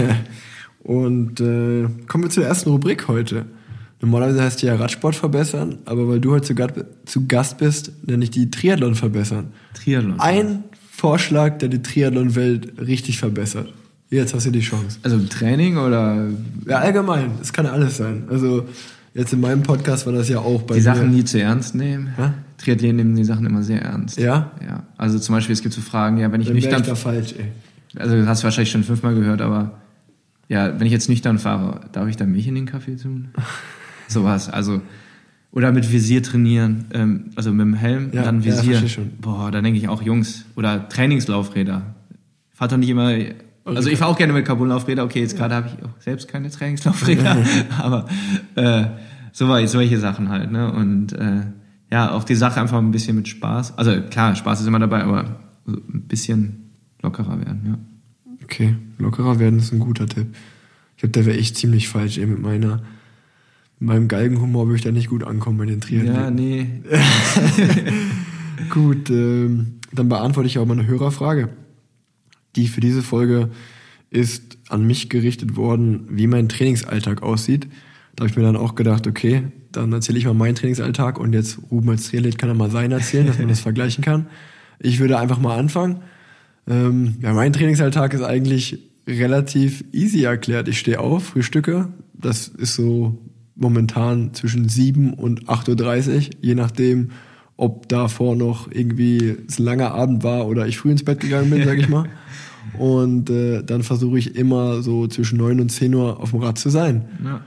Und 0.82 1.40
äh, 1.40 1.88
kommen 2.06 2.24
wir 2.24 2.30
zur 2.30 2.44
ersten 2.44 2.70
Rubrik 2.70 3.08
heute. 3.08 3.44
Normalerweise 4.00 4.42
heißt 4.42 4.62
die 4.62 4.66
ja 4.66 4.76
Radsport 4.76 5.16
verbessern, 5.16 5.78
aber 5.84 6.08
weil 6.08 6.20
du 6.20 6.30
heute 6.30 6.46
zu 6.46 6.54
Gast, 6.54 6.74
zu 7.04 7.26
Gast 7.26 7.58
bist, 7.58 7.92
nenne 8.06 8.24
ich 8.24 8.30
die 8.30 8.48
Triathlon 8.48 8.94
verbessern. 8.94 9.48
Triathlon. 9.74 10.20
Ein 10.20 10.64
Vorschlag, 10.98 11.58
der 11.58 11.68
die 11.68 11.80
Triathlon-Welt 11.80 12.72
richtig 12.80 13.18
verbessert. 13.18 13.72
Jetzt 14.10 14.34
hast 14.34 14.46
du 14.46 14.50
die 14.50 14.60
Chance. 14.60 14.98
Also 15.04 15.16
im 15.16 15.28
Training 15.28 15.76
oder 15.76 16.26
Ja, 16.66 16.78
allgemein. 16.78 17.30
Es 17.40 17.52
kann 17.52 17.66
alles 17.66 17.98
sein. 17.98 18.24
Also 18.28 18.66
jetzt 19.14 19.32
in 19.32 19.40
meinem 19.40 19.62
Podcast 19.62 20.06
war 20.06 20.12
das 20.12 20.28
ja 20.28 20.40
auch 20.40 20.62
bei 20.62 20.74
die 20.74 20.80
mir. 20.80 20.84
Sachen 20.84 21.10
nie 21.12 21.22
zu 21.24 21.40
ernst 21.40 21.76
nehmen? 21.76 22.14
Ja? 22.18 22.34
Triathleten 22.56 22.96
nehmen 22.96 23.14
die 23.14 23.22
Sachen 23.22 23.46
immer 23.46 23.62
sehr 23.62 23.80
ernst. 23.80 24.18
Ja? 24.18 24.50
Ja. 24.66 24.82
Also 24.96 25.20
zum 25.20 25.36
Beispiel, 25.36 25.52
es 25.52 25.62
gibt 25.62 25.72
so 25.72 25.80
Fragen, 25.80 26.18
ja, 26.18 26.32
wenn 26.32 26.40
ich 26.40 26.48
Dann 26.48 26.56
nüchtern 26.56 26.80
ich 26.80 26.88
da 26.88 26.94
falsch, 26.96 27.34
ey. 27.38 27.52
Also 27.96 28.16
das 28.16 28.26
hast 28.26 28.42
du 28.42 28.44
wahrscheinlich 28.44 28.72
schon 28.72 28.82
fünfmal 28.82 29.14
gehört, 29.14 29.40
aber 29.40 29.78
ja, 30.48 30.80
wenn 30.80 30.86
ich 30.88 30.92
jetzt 30.92 31.08
nüchtern 31.08 31.38
fahre, 31.38 31.82
darf 31.92 32.08
ich 32.08 32.16
da 32.16 32.26
Milch 32.26 32.48
in 32.48 32.56
den 32.56 32.66
Kaffee 32.66 32.96
tun? 32.96 33.28
Sowas, 34.08 34.48
also 34.50 34.80
oder 35.50 35.72
mit 35.72 35.90
Visier 35.90 36.22
trainieren, 36.22 36.86
ähm, 36.92 37.30
also 37.36 37.50
mit 37.52 37.60
dem 37.60 37.74
Helm, 37.74 38.10
Ja, 38.12 38.22
dann 38.22 38.40
ja, 38.40 38.46
Visier. 38.46 38.78
verstehe 38.78 38.88
schon. 38.88 39.10
Boah, 39.20 39.50
da 39.50 39.60
denke 39.60 39.78
ich 39.78 39.88
auch 39.88 40.02
Jungs 40.02 40.44
oder 40.56 40.88
Trainingslaufräder. 40.88 41.94
Fahrt 42.50 42.72
doch 42.72 42.76
nicht 42.76 42.90
immer 42.90 43.12
also 43.76 43.90
ich 43.90 43.98
fahre 43.98 44.10
auch 44.10 44.16
gerne 44.16 44.32
mit 44.32 44.46
Carbonlaufräder. 44.46 45.04
Okay, 45.04 45.20
jetzt 45.20 45.36
gerade 45.36 45.54
habe 45.54 45.68
ich 45.68 45.84
auch 45.84 46.00
selbst 46.00 46.28
keine 46.28 46.50
Trainingslaufräder, 46.50 47.36
aber 47.78 48.06
äh, 48.54 48.86
so 49.32 49.48
weit, 49.48 49.68
solche 49.68 49.98
Sachen 49.98 50.28
halt, 50.28 50.50
ne? 50.50 50.72
Und 50.72 51.12
äh, 51.12 51.42
ja, 51.90 52.12
auch 52.12 52.24
die 52.24 52.34
Sache 52.34 52.60
einfach 52.60 52.78
ein 52.78 52.90
bisschen 52.90 53.16
mit 53.16 53.28
Spaß. 53.28 53.76
Also 53.78 54.00
klar, 54.02 54.34
Spaß 54.34 54.60
ist 54.60 54.66
immer 54.66 54.78
dabei, 54.78 55.02
aber 55.02 55.40
ein 55.66 56.02
bisschen 56.08 56.70
lockerer 57.02 57.38
werden, 57.44 57.60
ja. 57.66 57.78
Okay, 58.44 58.76
lockerer 58.98 59.38
werden 59.38 59.58
ist 59.58 59.72
ein 59.72 59.78
guter 59.78 60.06
Tipp. 60.06 60.34
Ich 60.96 61.02
glaube, 61.02 61.12
da 61.12 61.26
wäre 61.26 61.36
ich 61.36 61.54
ziemlich 61.54 61.88
falsch, 61.88 62.18
ey, 62.18 62.26
mit 62.26 62.40
meiner, 62.40 62.82
meinem 63.80 64.08
Galgenhumor 64.08 64.66
würde 64.66 64.76
ich 64.76 64.84
da 64.84 64.92
nicht 64.92 65.08
gut 65.08 65.24
ankommen 65.24 65.58
bei 65.58 65.66
den 65.66 65.80
Triathleten. 65.80 66.14
Ja, 66.14 66.30
nee. 66.30 66.66
Gut, 68.70 69.08
ähm, 69.10 69.78
dann 69.92 70.08
beantworte 70.08 70.48
ich 70.48 70.58
auch 70.58 70.66
mal 70.66 70.78
eine 70.78 70.86
Hörerfrage. 70.86 71.48
Die 72.56 72.66
für 72.66 72.80
diese 72.80 73.02
Folge 73.02 73.50
ist 74.10 74.58
an 74.68 74.86
mich 74.86 75.08
gerichtet 75.08 75.56
worden, 75.56 76.06
wie 76.10 76.26
mein 76.26 76.48
Trainingsalltag 76.48 77.22
aussieht. 77.22 77.68
Da 78.16 78.22
habe 78.22 78.30
ich 78.30 78.36
mir 78.36 78.42
dann 78.42 78.56
auch 78.56 78.74
gedacht, 78.74 79.06
okay, 79.06 79.44
dann 79.70 79.92
erzähle 79.92 80.18
ich 80.18 80.24
mal 80.24 80.34
meinen 80.34 80.54
Trainingsalltag 80.54 81.18
und 81.18 81.34
jetzt 81.34 81.58
Ruben 81.70 81.90
als 81.90 82.08
Triathlet 82.08 82.38
kann 82.38 82.48
er 82.48 82.54
mal 82.54 82.70
sein 82.70 82.90
erzählen, 82.90 83.26
dass 83.26 83.38
man 83.38 83.48
das 83.48 83.60
vergleichen 83.68 84.02
kann. 84.02 84.26
Ich 84.80 84.98
würde 84.98 85.18
einfach 85.18 85.38
mal 85.38 85.56
anfangen. 85.56 86.00
Ähm, 86.66 87.16
ja, 87.20 87.32
mein 87.32 87.52
Trainingsalltag 87.52 88.14
ist 88.14 88.22
eigentlich 88.22 88.80
relativ 89.06 89.84
easy 89.92 90.24
erklärt. 90.24 90.68
Ich 90.68 90.78
stehe 90.78 91.00
auf, 91.00 91.26
frühstücke. 91.26 91.88
Das 92.14 92.48
ist 92.48 92.74
so 92.74 93.18
momentan 93.58 94.32
zwischen 94.34 94.68
7 94.68 95.12
und 95.14 95.46
8.30 95.46 96.16
Uhr, 96.16 96.22
je 96.40 96.54
nachdem, 96.54 97.10
ob 97.56 97.88
davor 97.88 98.36
noch 98.36 98.70
irgendwie 98.70 99.36
es 99.48 99.58
ein 99.58 99.64
langer 99.64 99.92
Abend 99.92 100.22
war 100.22 100.46
oder 100.46 100.66
ich 100.66 100.78
früh 100.78 100.90
ins 100.90 101.04
Bett 101.04 101.20
gegangen 101.20 101.50
bin, 101.50 101.64
sag 101.64 101.78
ich 101.78 101.88
mal. 101.88 102.08
Und 102.78 103.30
äh, 103.30 103.62
dann 103.62 103.82
versuche 103.82 104.18
ich 104.18 104.36
immer 104.36 104.82
so 104.82 105.06
zwischen 105.06 105.38
9 105.38 105.58
und 105.58 105.70
10 105.70 105.94
Uhr 105.94 106.20
auf 106.20 106.32
dem 106.32 106.40
Rad 106.40 106.58
zu 106.58 106.68
sein. 106.68 107.08
Ja. 107.24 107.40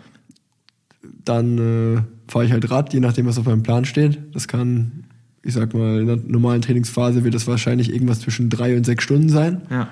Dann 1.24 1.58
äh, 1.60 2.02
fahre 2.28 2.46
ich 2.46 2.52
halt 2.52 2.70
Rad, 2.72 2.92
je 2.92 3.00
nachdem, 3.00 3.28
was 3.28 3.38
auf 3.38 3.46
meinem 3.46 3.62
Plan 3.62 3.86
steht. 3.86 4.20
Das 4.34 4.48
kann, 4.48 5.04
ich 5.44 5.54
sag 5.54 5.76
mal, 5.76 6.00
in 6.00 6.08
der 6.08 6.18
normalen 6.18 6.64
Trainingsphase 6.64 7.24
wird 7.24 7.36
das 7.36 7.46
wahrscheinlich 7.46 7.94
irgendwas 7.94 8.22
zwischen 8.22 8.50
drei 8.50 8.76
und 8.76 8.84
sechs 8.84 9.04
Stunden 9.04 9.30
sein. 9.30 9.62
ja. 9.70 9.90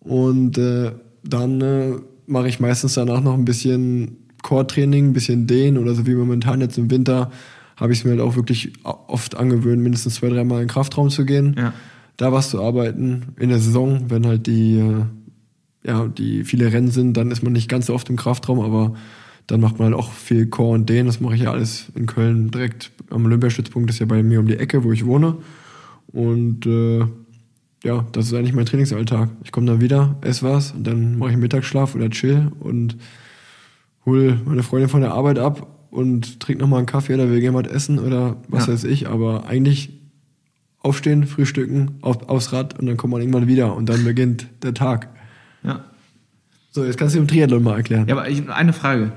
Und 0.00 0.58
äh, 0.58 0.92
dann 1.24 1.60
äh, 1.60 1.92
mache 2.26 2.48
ich 2.48 2.60
meistens 2.60 2.94
danach 2.94 3.20
noch 3.20 3.34
ein 3.34 3.44
bisschen 3.44 4.27
Core-Training, 4.42 5.08
ein 5.08 5.12
bisschen 5.12 5.46
Dehnen 5.46 5.78
oder 5.78 5.94
so 5.94 6.06
wie 6.06 6.14
momentan 6.14 6.60
jetzt 6.60 6.78
im 6.78 6.90
Winter 6.90 7.30
habe 7.76 7.92
ich 7.92 8.00
es 8.00 8.04
mir 8.04 8.10
halt 8.12 8.20
auch 8.20 8.34
wirklich 8.36 8.72
oft 8.82 9.36
angewöhnt, 9.36 9.80
mindestens 9.82 10.16
zwei, 10.16 10.28
dreimal 10.30 10.60
in 10.60 10.64
den 10.66 10.72
Kraftraum 10.72 11.10
zu 11.10 11.24
gehen, 11.24 11.54
Ja. 11.56 11.72
da 12.16 12.32
was 12.32 12.50
zu 12.50 12.60
arbeiten. 12.62 13.34
In 13.38 13.50
der 13.50 13.60
Saison, 13.60 14.06
wenn 14.08 14.26
halt 14.26 14.46
die, 14.48 14.78
äh, 14.78 15.04
ja, 15.86 16.08
die 16.08 16.42
viele 16.44 16.72
Rennen 16.72 16.90
sind, 16.90 17.16
dann 17.16 17.30
ist 17.30 17.42
man 17.44 17.52
nicht 17.52 17.68
ganz 17.68 17.86
so 17.86 17.94
oft 17.94 18.10
im 18.10 18.16
Kraftraum, 18.16 18.58
aber 18.60 18.94
dann 19.46 19.60
macht 19.60 19.78
man 19.78 19.86
halt 19.92 19.96
auch 19.96 20.10
viel 20.12 20.46
Core 20.46 20.74
und 20.74 20.88
Dehnen. 20.88 21.06
Das 21.06 21.20
mache 21.20 21.36
ich 21.36 21.42
ja 21.42 21.52
alles 21.52 21.86
in 21.94 22.06
Köln 22.06 22.50
direkt 22.50 22.90
am 23.10 23.24
Olympiastützpunkt, 23.24 23.88
das 23.88 23.96
ist 23.96 24.00
ja 24.00 24.06
bei 24.06 24.22
mir 24.24 24.40
um 24.40 24.46
die 24.46 24.58
Ecke, 24.58 24.82
wo 24.82 24.90
ich 24.92 25.06
wohne. 25.06 25.36
Und 26.08 26.66
äh, 26.66 27.00
ja, 27.84 28.04
das 28.12 28.26
ist 28.26 28.34
eigentlich 28.34 28.54
mein 28.54 28.66
Trainingsalltag. 28.66 29.30
Ich 29.44 29.52
komme 29.52 29.66
dann 29.68 29.80
wieder, 29.80 30.16
esse 30.22 30.44
was 30.44 30.72
und 30.72 30.84
dann 30.84 31.16
mache 31.16 31.30
ich 31.30 31.36
Mittagsschlaf 31.36 31.94
oder 31.94 32.10
chill 32.10 32.50
und 32.58 32.96
hol 34.08 34.38
meine 34.44 34.62
Freundin 34.62 34.88
von 34.88 35.00
der 35.00 35.12
Arbeit 35.12 35.38
ab 35.38 35.66
und 35.90 36.40
trink 36.40 36.60
noch 36.60 36.68
mal 36.68 36.78
einen 36.78 36.86
Kaffee 36.86 37.14
oder 37.14 37.26
gehen 37.26 37.54
was 37.54 37.66
essen 37.68 37.98
oder 37.98 38.36
was 38.48 38.66
Ja. 38.66 38.72
weiß 38.72 38.84
ich. 38.84 39.08
Aber 39.08 39.46
eigentlich 39.46 39.90
aufstehen, 40.80 41.26
frühstücken, 41.26 41.92
auf, 42.02 42.28
aufs 42.28 42.52
Rad 42.52 42.78
und 42.78 42.86
dann 42.86 42.96
kommt 42.96 43.12
man 43.12 43.20
irgendwann 43.20 43.46
wieder 43.46 43.74
und 43.74 43.88
dann 43.88 44.04
beginnt 44.04 44.46
der 44.62 44.74
Tag. 44.74 45.08
Ja. 45.62 45.84
So, 46.70 46.84
jetzt 46.84 46.98
kannst 46.98 47.14
du 47.14 47.18
im 47.18 47.26
Triathlon 47.26 47.62
mal 47.62 47.76
erklären. 47.76 48.06
Ja, 48.08 48.14
aber 48.16 48.28
ich, 48.28 48.48
eine 48.48 48.72
Frage. 48.72 49.12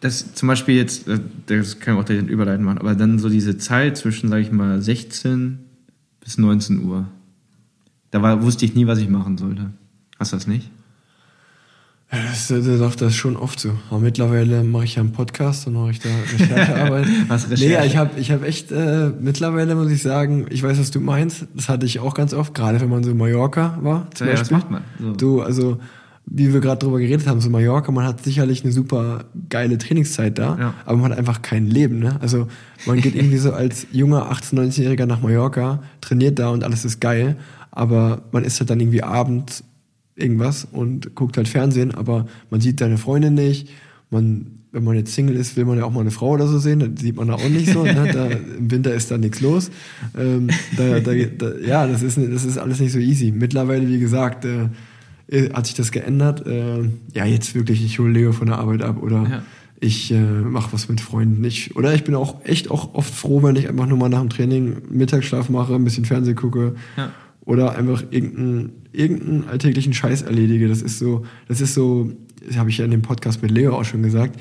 Das 0.00 0.34
zum 0.34 0.48
Beispiel 0.48 0.74
jetzt, 0.76 1.08
äh, 1.08 1.18
das 1.46 1.80
kann 1.80 1.94
ich 1.94 2.00
auch 2.00 2.04
direkt 2.04 2.28
überleiten 2.28 2.64
machen, 2.64 2.78
aber 2.78 2.94
dann 2.94 3.18
so 3.18 3.28
diese 3.28 3.56
Zeit 3.58 3.96
zwischen, 3.96 4.28
sag 4.28 4.38
ich 4.40 4.52
mal, 4.52 4.82
16 4.82 5.58
bis 6.20 6.36
19 6.38 6.84
Uhr. 6.84 7.06
Da 8.10 8.20
war, 8.22 8.42
wusste 8.42 8.64
ich 8.64 8.74
nie, 8.74 8.86
was 8.86 8.98
ich 8.98 9.08
machen 9.08 9.38
sollte. 9.38 9.70
Hast 10.18 10.32
du 10.32 10.36
das 10.36 10.46
nicht? 10.46 10.70
Ja, 12.14 12.22
das, 12.30 12.48
das, 12.48 12.64
das, 12.64 12.96
das 12.96 13.08
ist 13.12 13.16
schon 13.16 13.36
oft 13.36 13.58
so. 13.60 13.70
Aber 13.90 14.00
mittlerweile 14.00 14.62
mache 14.64 14.84
ich 14.84 14.94
ja 14.96 15.02
einen 15.02 15.12
Podcast 15.12 15.66
und 15.66 15.74
mache 15.74 15.90
ich 15.90 16.00
da 16.00 16.08
Recherchearbeit. 16.32 17.06
Was 17.28 17.48
Nee, 17.48 17.54
Recherche? 17.54 17.86
ich 17.86 17.96
habe 17.96 18.20
ich 18.20 18.30
hab 18.30 18.42
echt, 18.44 18.72
äh, 18.72 19.10
mittlerweile 19.20 19.74
muss 19.74 19.90
ich 19.90 20.02
sagen, 20.02 20.46
ich 20.50 20.62
weiß, 20.62 20.78
was 20.78 20.90
du 20.90 21.00
meinst. 21.00 21.46
Das 21.54 21.68
hatte 21.68 21.86
ich 21.86 21.98
auch 22.00 22.14
ganz 22.14 22.32
oft, 22.34 22.54
gerade 22.54 22.80
wenn 22.80 22.88
man 22.88 23.02
so 23.04 23.10
in 23.10 23.16
Mallorca 23.16 23.78
war. 23.82 24.06
Zum 24.14 24.26
Ja, 24.26 24.32
was 24.34 24.40
Beispiel. 24.40 24.56
macht 24.58 24.70
man? 24.70 24.82
So. 25.00 25.12
Du, 25.12 25.40
also, 25.42 25.78
wie 26.26 26.52
wir 26.54 26.60
gerade 26.60 26.78
drüber 26.78 26.98
geredet 27.00 27.26
haben, 27.26 27.40
so 27.40 27.50
Mallorca, 27.50 27.92
man 27.92 28.06
hat 28.06 28.24
sicherlich 28.24 28.64
eine 28.64 28.72
super 28.72 29.24
geile 29.50 29.76
Trainingszeit 29.76 30.38
da, 30.38 30.56
Ja. 30.58 30.74
aber 30.86 30.96
man 30.98 31.10
hat 31.12 31.18
einfach 31.18 31.42
kein 31.42 31.66
Leben, 31.66 31.98
ne? 31.98 32.16
Also, 32.22 32.48
man 32.86 33.00
geht 33.00 33.14
irgendwie 33.14 33.36
so 33.38 33.52
als 33.52 33.86
junger 33.92 34.30
18-, 34.32 34.54
19-Jähriger 34.54 35.04
nach 35.06 35.20
Mallorca, 35.20 35.82
trainiert 36.00 36.38
da 36.38 36.48
und 36.48 36.64
alles 36.64 36.84
ist 36.86 37.00
geil, 37.00 37.36
aber 37.70 38.22
man 38.32 38.44
ist 38.44 38.58
halt 38.60 38.70
dann 38.70 38.80
irgendwie 38.80 39.02
abends 39.02 39.64
irgendwas 40.16 40.66
und 40.70 41.14
guckt 41.14 41.36
halt 41.36 41.48
Fernsehen, 41.48 41.94
aber 41.94 42.26
man 42.50 42.60
sieht 42.60 42.78
seine 42.80 42.98
Freundin 42.98 43.34
nicht. 43.34 43.68
Man, 44.10 44.46
wenn 44.70 44.84
man 44.84 44.96
jetzt 44.96 45.12
Single 45.14 45.36
ist, 45.36 45.56
will 45.56 45.64
man 45.64 45.78
ja 45.78 45.84
auch 45.84 45.92
mal 45.92 46.00
eine 46.00 46.10
Frau 46.10 46.30
oder 46.30 46.46
so 46.46 46.58
sehen, 46.58 46.80
das 46.80 47.02
sieht 47.02 47.16
man 47.16 47.28
da 47.28 47.34
auch 47.34 47.48
nicht 47.48 47.68
so. 47.72 47.84
Ne? 47.84 48.08
Da, 48.12 48.26
Im 48.26 48.70
Winter 48.70 48.94
ist 48.94 49.10
da 49.10 49.18
nichts 49.18 49.40
los. 49.40 49.70
Ähm, 50.16 50.48
da, 50.76 51.00
da, 51.00 51.12
ja, 51.12 51.86
das 51.86 52.02
ist, 52.02 52.18
das 52.18 52.44
ist 52.44 52.58
alles 52.58 52.80
nicht 52.80 52.92
so 52.92 52.98
easy. 52.98 53.32
Mittlerweile, 53.32 53.88
wie 53.88 53.98
gesagt, 53.98 54.44
äh, 54.44 54.68
hat 55.52 55.66
sich 55.66 55.74
das 55.74 55.90
geändert. 55.90 56.46
Äh, 56.46 56.82
ja, 57.12 57.24
jetzt 57.24 57.54
wirklich, 57.54 57.84
ich 57.84 57.98
hole 57.98 58.12
Leo 58.12 58.32
von 58.32 58.46
der 58.46 58.58
Arbeit 58.58 58.82
ab 58.82 59.02
oder 59.02 59.22
Ja. 59.28 59.42
ich 59.80 60.12
äh, 60.12 60.20
mache 60.20 60.72
was 60.72 60.88
mit 60.88 61.00
Freunden. 61.00 61.42
Ich, 61.44 61.74
oder 61.76 61.92
ich 61.94 62.04
bin 62.04 62.14
auch 62.14 62.44
echt 62.44 62.70
auch 62.70 62.94
oft 62.94 63.12
froh, 63.12 63.42
wenn 63.42 63.56
ich 63.56 63.68
einfach 63.68 63.86
nur 63.86 63.98
mal 63.98 64.08
nach 64.10 64.20
dem 64.20 64.28
Training 64.30 64.76
Mittagsschlaf 64.90 65.48
mache, 65.48 65.74
ein 65.74 65.82
bisschen 65.84 66.04
Fernsehen 66.04 66.36
gucke 66.36 66.74
Ja. 66.96 67.10
Oder 67.44 67.76
einfach 67.76 68.04
irgendeinen 68.10 68.84
irgendeinen 68.94 69.44
alltäglichen 69.48 69.92
Scheiß 69.92 70.22
erledige. 70.22 70.68
Das 70.68 70.80
ist 70.80 70.98
so, 70.98 71.24
das 71.48 71.60
ist 71.60 71.74
so, 71.74 72.12
das 72.46 72.56
habe 72.56 72.70
ich 72.70 72.78
ja 72.78 72.84
in 72.84 72.90
dem 72.90 73.02
Podcast 73.02 73.42
mit 73.42 73.50
Leo 73.50 73.76
auch 73.76 73.84
schon 73.84 74.02
gesagt, 74.02 74.40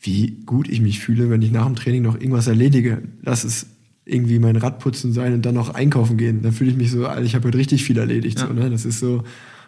wie 0.00 0.38
gut 0.46 0.68
ich 0.68 0.80
mich 0.80 1.00
fühle, 1.00 1.30
wenn 1.30 1.42
ich 1.42 1.52
nach 1.52 1.66
dem 1.66 1.76
Training 1.76 2.02
noch 2.02 2.14
irgendwas 2.14 2.46
erledige. 2.46 3.02
Lass 3.22 3.44
es 3.44 3.66
irgendwie 4.06 4.38
mein 4.38 4.56
Rad 4.56 4.80
putzen 4.80 5.12
sein 5.12 5.32
und 5.34 5.46
dann 5.46 5.54
noch 5.54 5.74
einkaufen 5.74 6.16
gehen. 6.16 6.42
Dann 6.42 6.52
fühle 6.52 6.70
ich 6.70 6.76
mich 6.76 6.90
so, 6.90 7.08
ich 7.22 7.34
habe 7.34 7.48
heute 7.48 7.58
richtig 7.58 7.84
viel 7.84 7.98
erledigt. 7.98 8.38
Ja. 8.38 8.48
So, 8.48 8.52
ne? 8.52 8.68
Das 8.70 8.84
ist 8.84 9.00
so, 9.00 9.22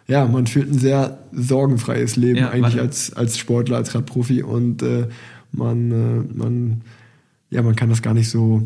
ja, 0.06 0.26
man 0.26 0.47
führt 0.47 0.70
ein 0.70 0.78
sehr 0.78 1.24
sorgenfreies 1.32 2.16
Leben 2.16 2.38
Ja, 2.38 2.51
eigentlich 2.51 2.80
als, 2.80 3.12
als 3.14 3.38
Sportler, 3.38 3.76
als 3.76 3.94
Radprofi 3.94 4.43
und 4.43 4.82
äh, 4.82 5.09
man, 5.52 5.90
äh, 5.90 6.36
man, 6.36 6.82
ja, 7.51 7.62
man 7.62 7.76
kann 7.76 7.88
das 7.88 8.02
gar 8.02 8.14
nicht 8.14 8.28
so 8.28 8.62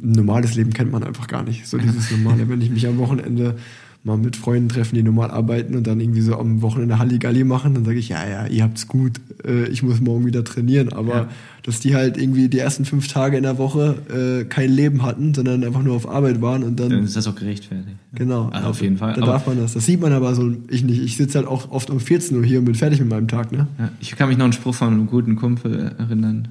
normales 0.00 0.54
Leben 0.54 0.72
kennt 0.72 0.90
man 0.92 1.04
einfach 1.04 1.26
gar 1.28 1.42
nicht. 1.44 1.66
So 1.66 1.78
dieses 1.78 2.10
normale, 2.10 2.48
wenn 2.48 2.60
ich 2.60 2.70
mich 2.70 2.86
am 2.86 2.98
Wochenende 2.98 3.56
mal 4.04 4.16
mit 4.16 4.36
Freunden 4.36 4.68
treffen, 4.68 4.94
die 4.94 5.02
normal 5.02 5.30
arbeiten 5.32 5.74
und 5.76 5.86
dann 5.86 5.98
irgendwie 6.00 6.20
so 6.20 6.38
am 6.38 6.62
Wochenende 6.62 6.98
Halligalli 7.00 7.42
machen, 7.44 7.74
dann 7.74 7.84
sage 7.84 7.98
ich, 7.98 8.08
ja, 8.08 8.26
ja, 8.28 8.46
ihr 8.46 8.62
habt's 8.62 8.86
gut, 8.86 9.20
äh, 9.44 9.66
ich 9.68 9.82
muss 9.82 10.00
morgen 10.00 10.24
wieder 10.24 10.44
trainieren. 10.44 10.92
Aber 10.92 11.14
Ja. 11.14 11.28
dass 11.64 11.80
die 11.80 11.94
halt 11.96 12.16
irgendwie 12.16 12.48
die 12.48 12.58
ersten 12.60 12.84
fünf 12.84 13.08
Tage 13.08 13.36
in 13.36 13.42
der 13.42 13.58
Woche 13.58 13.96
äh, 14.42 14.44
kein 14.44 14.70
Leben 14.70 15.02
hatten, 15.02 15.34
sondern 15.34 15.64
einfach 15.64 15.82
nur 15.82 15.94
auf 15.96 16.08
Arbeit 16.08 16.40
waren 16.40 16.62
und 16.62 16.78
dann 16.78 16.90
Dann 16.90 17.02
ist 17.04 17.16
das 17.16 17.26
auch 17.26 17.34
gerechtfertigt. 17.34 17.96
Genau. 18.14 18.48
Also 18.50 18.68
auf 18.68 18.80
jeden 18.80 18.96
Fall. 18.98 19.14
Da 19.14 19.22
Aber- 19.22 19.32
darf 19.32 19.46
man 19.48 19.58
das. 19.58 19.74
Das 19.74 19.84
sieht 19.84 20.00
man 20.00 20.12
aber 20.12 20.34
so, 20.34 20.52
ich 20.70 20.84
nicht. 20.84 21.02
Ich 21.02 21.16
sitze 21.16 21.38
halt 21.38 21.48
auch 21.48 21.70
oft 21.72 21.90
um 21.90 21.98
14 22.00 22.36
Uhr 22.36 22.44
hier 22.44 22.60
und 22.60 22.64
bin 22.66 22.76
fertig 22.76 23.00
mit 23.00 23.08
meinem 23.10 23.28
Tag, 23.28 23.50
ne? 23.52 23.66
Ja, 23.78 23.90
ich 24.00 24.14
kann 24.16 24.28
mich 24.28 24.38
noch 24.38 24.44
an 24.44 24.52
einen 24.52 24.60
Spruch 24.60 24.74
von 24.76 24.92
einem 24.92 25.06
guten 25.08 25.34
Kumpel 25.36 25.92
erinnern. 25.98 26.48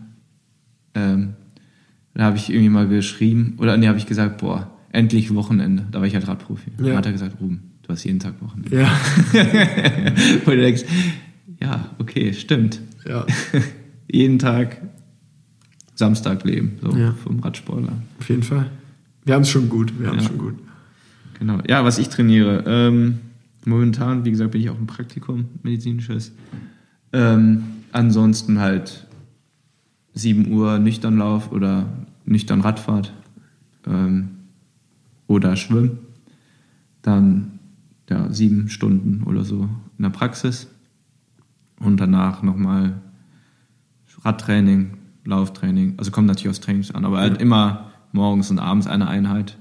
Ähm, 0.96 1.30
da 2.18 2.26
habe 2.26 2.38
ich 2.38 2.50
irgendwie 2.50 2.70
mal 2.70 2.88
geschrieben, 2.88 3.54
oder 3.60 3.78
nee, 3.78 3.88
habe 3.88 3.98
ich 3.98 4.06
gesagt, 4.08 4.40
boah, 4.40 4.72
endlich 4.92 5.34
Wochenende. 5.36 5.86
Da 5.92 6.00
war 6.00 6.08
ich 6.08 6.16
halt 6.16 6.28
Radprofi. 6.28 6.72
Ja. 6.80 6.86
Dann 6.88 6.98
hat 6.98 7.06
er 7.06 7.12
gesagt, 7.12 7.40
Ruben, 7.40 7.62
du 7.84 7.90
hast 7.90 8.04
jeden 8.04 8.20
Tag 8.20 8.42
Wochenende. 8.42 8.76
Ja. 8.76 8.90
Wo 10.46 10.52
du 10.52 10.58
denkst, 10.58 10.84
ja, 11.62 11.90
okay, 12.00 12.34
stimmt. 12.34 12.82
ja. 13.08 13.26
jeden 14.12 14.40
Tag 14.40 14.82
Samstag 15.96 16.44
leben, 16.44 16.74
so 16.82 16.96
Ja. 16.98 17.14
vom 17.24 17.40
Radsportler. 17.40 17.94
Auf 18.20 18.30
jeden 18.30 18.44
Fall. 18.44 18.70
Wir 19.26 19.36
haben 19.36 19.42
es 19.42 19.50
schon 19.50 19.68
gut. 19.70 19.94
Wir 20.00 20.08
haben 20.08 20.18
es 20.18 20.24
Ja. 20.24 20.30
schon 20.30 20.38
gut. 20.38 20.56
Genau. 21.40 21.60
Ja, 21.68 21.84
was 21.84 21.98
ich 22.00 22.10
trainiere. 22.10 22.64
Ähm, 22.66 23.20
momentan, 23.66 24.26
wie 24.26 24.32
gesagt, 24.32 24.52
bin 24.52 24.62
ich 24.62 24.70
auch 24.70 24.80
im 24.80 24.88
Praktikum, 24.88 25.46
medizinisches. 25.64 26.32
Ähm, 27.14 27.64
ansonsten 27.92 28.60
halt 28.60 29.06
7 30.14 30.52
Uhr 30.52 30.80
Nüchternlauf 30.80 31.52
oder 31.52 32.07
nüchtern 32.28 32.62
Radfahrt 32.62 33.14
ähm, 33.88 34.30
oder 35.26 35.56
Schwimmen. 35.56 36.00
Dann 37.02 37.60
ja, 38.10 38.32
sieben 38.32 38.70
Stunden 38.70 39.24
oder 39.24 39.44
so 39.44 39.70
in 39.98 40.04
der 40.04 40.10
Praxis. 40.10 40.68
Und 41.80 42.00
danach 42.00 42.44
nochmal 42.44 43.02
Radtraining, 44.24 44.98
Lauftraining. 45.26 45.96
Also 45.98 46.12
kommt 46.12 46.28
natürlich 46.28 46.50
aufs 46.50 46.60
Training 46.60 46.84
an, 46.94 47.06
aber 47.06 47.20
halt 47.20 47.42
immer 47.42 47.92
morgens 48.12 48.50
und 48.50 48.60
abends 48.60 48.88
eine 48.88 49.08
Einheit. 49.08 49.58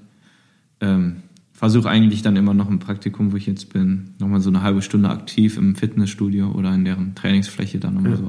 Ähm, 0.81 1.17
Versuche 1.53 1.89
eigentlich 1.89 2.23
dann 2.23 2.37
immer 2.37 2.53
noch 2.53 2.69
im 2.69 2.79
Praktikum, 2.79 3.33
wo 3.33 3.37
ich 3.37 3.47
jetzt 3.47 3.73
bin, 3.73 4.11
nochmal 4.19 4.41
so 4.41 4.51
eine 4.51 4.63
halbe 4.63 4.83
Stunde 4.83 5.09
aktiv 5.09 5.57
im 5.57 5.75
Fitnessstudio 5.75 6.51
oder 6.51 6.75
in 6.75 6.85
deren 6.85 7.15
Trainingsfläche 7.15 7.79
dann 7.79 7.95
nochmal 7.95 8.17
so 8.17 8.27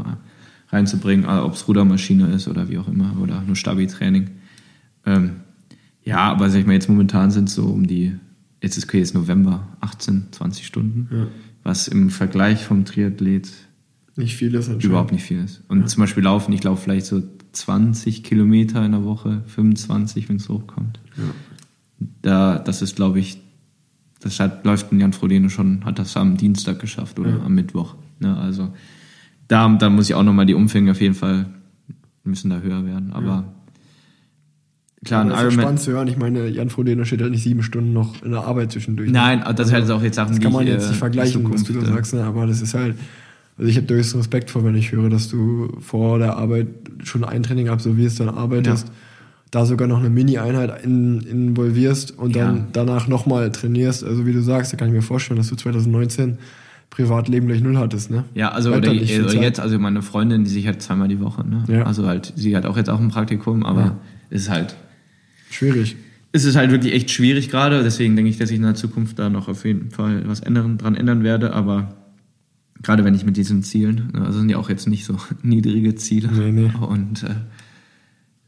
reinzubringen, 0.69 1.25
ob 1.25 1.53
es 1.53 1.67
Rudermaschine 1.67 2.27
ist 2.27 2.47
oder 2.47 2.69
wie 2.69 2.77
auch 2.77 2.87
immer 2.87 3.15
oder 3.21 3.41
nur 3.41 3.55
Stabi-Training. 3.55 4.29
Ähm, 5.05 5.31
ja, 6.03 6.17
aber 6.19 6.49
sag 6.49 6.59
ich 6.59 6.65
mal, 6.65 6.73
jetzt 6.73 6.89
momentan 6.89 7.31
sind 7.31 7.49
es 7.49 7.55
so 7.55 7.65
um 7.65 7.87
die, 7.87 8.13
jetzt 8.61 8.77
ist 8.77 8.85
okay, 8.85 8.99
jetzt 8.99 9.13
November, 9.13 9.67
18, 9.81 10.27
20 10.31 10.65
Stunden, 10.65 11.07
Ja. 11.11 11.27
was 11.63 11.87
im 11.87 12.09
Vergleich 12.09 12.63
vom 12.65 12.85
Triathlet 12.85 13.49
Nicht 14.15 14.35
viel 14.35 14.53
ist 14.55 14.67
überhaupt 14.83 15.11
nicht 15.11 15.23
viel 15.23 15.39
ist. 15.43 15.61
Und 15.67 15.89
zum 15.89 16.01
Beispiel 16.01 16.23
laufen, 16.23 16.51
ich 16.53 16.63
laufe 16.63 16.83
vielleicht 16.83 17.05
so 17.05 17.23
20 17.53 18.23
Kilometer 18.23 18.85
in 18.85 18.91
der 18.91 19.03
Woche, 19.05 19.41
25, 19.47 20.27
wenn 20.29 20.35
es 20.37 20.49
hochkommt. 20.49 20.99
Ja. 21.17 21.23
Da, 22.21 22.59
das 22.59 22.81
ist, 22.81 22.95
glaube 22.95 23.19
ich, 23.19 23.41
das 24.19 24.39
hat, 24.39 24.65
läuft 24.65 24.91
ein 24.91 24.99
Jan 24.99 25.13
Frodeno 25.13 25.49
schon, 25.49 25.85
hat 25.85 25.97
das 25.99 26.15
am 26.17 26.37
Dienstag 26.37 26.79
geschafft 26.79 27.19
oder 27.19 27.31
Ja. 27.37 27.43
am 27.43 27.53
Mittwoch. 27.55 27.95
Ne? 28.19 28.35
Also 28.37 28.73
da, 29.47 29.67
da 29.69 29.89
muss 29.89 30.09
ich 30.09 30.15
auch 30.15 30.23
nochmal 30.23 30.45
die 30.45 30.53
Umfänge 30.53 30.91
auf 30.91 31.01
jeden 31.01 31.15
Fall 31.15 31.45
müssen 32.23 32.49
da 32.49 32.59
höher 32.59 32.85
werden. 32.85 33.13
Aber 33.13 33.45
klar, 35.05 35.21
ein 35.21 35.29
Ironman. 35.29 35.51
spannend 35.51 35.79
zu 35.79 35.91
hören. 35.91 36.07
Ich 36.07 36.17
meine, 36.17 36.47
Jan 36.47 36.69
Frodeno 36.69 37.05
steht 37.05 37.21
halt 37.21 37.31
nicht 37.31 37.43
sieben 37.43 37.63
Stunden 37.63 37.93
noch 37.93 38.21
in 38.23 38.31
der 38.31 38.41
Arbeit 38.43 38.71
zwischendurch. 38.71 39.09
Nein, 39.11 39.43
das 39.55 39.67
ist 39.67 39.73
halt 39.73 39.89
auch 39.91 40.01
jetzt 40.03 40.15
Sachen, 40.15 40.33
Das 40.33 40.41
kann 40.41 40.51
man 40.51 40.63
ich, 40.63 40.73
jetzt 40.73 40.85
äh, 40.85 40.89
nicht 40.89 40.97
vergleichen, 40.99 41.41
in 41.45 41.51
was 41.53 41.63
du 41.63 41.73
da 41.73 41.79
Zukunft, 41.79 41.89
äh, 41.91 41.95
sagst, 41.95 42.13
ne? 42.13 42.23
aber 42.23 42.45
das 42.47 42.61
ist 42.61 42.73
halt, 42.73 42.95
also 43.57 43.69
ich 43.69 43.77
habe 43.77 43.87
durchaus 43.87 44.15
Respekt 44.15 44.51
vor, 44.51 44.63
wenn 44.65 44.75
ich 44.75 44.91
höre, 44.91 45.09
dass 45.09 45.29
du 45.29 45.69
vor 45.79 46.19
der 46.19 46.35
Arbeit 46.37 46.67
schon 47.03 47.23
ein 47.23 47.43
Training 47.43 47.69
absolvierst, 47.69 48.19
dann 48.19 48.29
arbeitest, 48.29 48.87
Ja. 48.87 48.93
da 49.51 49.65
sogar 49.65 49.87
noch 49.87 49.99
eine 49.99 50.09
Mini-Einheit 50.09 50.83
in, 50.83 51.21
involvierst 51.21 52.17
und 52.17 52.35
dann 52.35 52.55
Ja. 52.57 52.67
danach 52.73 53.07
nochmal 53.07 53.51
trainierst. 53.51 54.03
Also 54.03 54.25
wie 54.25 54.33
du 54.33 54.41
sagst, 54.41 54.73
da 54.73 54.77
kann 54.77 54.89
ich 54.89 54.93
mir 54.93 55.01
vorstellen, 55.01 55.37
dass 55.37 55.47
du 55.47 55.55
2019 55.55 56.37
Privatleben 56.89 57.47
gleich 57.47 57.61
null 57.61 57.77
hattest, 57.77 58.09
ne? 58.09 58.23
Ja, 58.33 58.49
also 58.51 58.73
oder, 58.73 58.87
Zeit. 58.91 59.33
jetzt, 59.33 59.59
also 59.59 59.77
meine 59.77 60.01
Freundin, 60.01 60.43
die 60.45 60.49
sich 60.49 60.65
halt 60.65 60.81
zweimal 60.81 61.07
die 61.07 61.19
Woche, 61.19 61.47
ne? 61.47 61.63
Ja. 61.67 61.83
Also 61.83 62.07
halt, 62.07 62.33
sie 62.35 62.55
hat 62.55 62.65
auch 62.65 62.77
jetzt 62.77 62.89
auch 62.89 62.99
ein 62.99 63.09
Praktikum, 63.09 63.63
aber 63.65 63.81
Ja. 63.81 63.97
es 64.29 64.43
ist 64.43 64.49
halt, 64.49 64.75
Schwierig. 65.51 65.95
es 66.31 66.43
ist 66.45 66.55
halt 66.55 66.71
wirklich 66.71 66.93
echt 66.93 67.11
schwierig 67.11 67.49
gerade. 67.49 67.83
Deswegen 67.83 68.15
denke 68.15 68.29
ich, 68.31 68.37
dass 68.37 68.49
ich 68.49 68.55
in 68.57 68.63
der 68.63 68.75
Zukunft 68.75 69.19
da 69.19 69.29
noch 69.29 69.47
auf 69.47 69.63
jeden 69.65 69.91
Fall 69.91 70.23
was 70.27 70.39
ändern, 70.39 70.77
dran 70.77 70.95
ändern 70.95 71.23
werde. 71.23 71.53
Aber 71.53 71.93
gerade 72.81 73.03
wenn 73.05 73.13
ich 73.13 73.25
mit 73.25 73.37
diesen 73.37 73.63
Zielen, 73.63 74.11
ne, 74.13 74.25
also 74.25 74.39
sind 74.39 74.49
ja 74.49 74.57
auch 74.57 74.69
jetzt 74.69 74.87
nicht 74.87 75.05
so 75.05 75.17
niedrige 75.43 75.93
Ziele. 75.95 76.29
Nee, 76.31 76.51
nee. 76.51 76.71
Und 76.79 77.23
äh, 77.23 77.35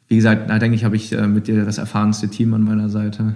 wie 0.07 0.15
gesagt, 0.15 0.49
da 0.49 0.57
denke 0.59 0.75
ich, 0.75 0.85
habe 0.85 0.95
ich 0.95 1.11
äh, 1.11 1.27
mit 1.27 1.47
dir 1.47 1.65
das 1.65 1.77
erfahrenste 1.77 2.29
Team 2.29 2.53
an 2.55 2.63
meiner 2.63 2.89
Seite, 2.89 3.35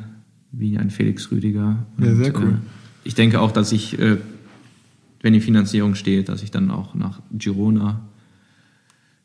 wie 0.51 0.77
ein 0.77 0.89
Felix 0.89 1.29
Rüdiger. 1.31 1.85
Und, 1.97 2.05
Ja, 2.05 2.15
sehr 2.15 2.35
cool. 2.39 2.49
Äh, 2.53 2.55
ich 3.05 3.15
denke 3.15 3.41
auch, 3.41 3.51
dass 3.51 3.71
ich, 3.73 3.99
äh, 3.99 4.17
wenn 5.23 5.33
die 5.33 5.39
Finanzierung 5.39 5.95
steht, 5.95 6.29
dass 6.29 6.43
ich 6.43 6.51
dann 6.51 6.69
auch 6.69 6.93
nach 6.93 7.21
Girona 7.31 8.01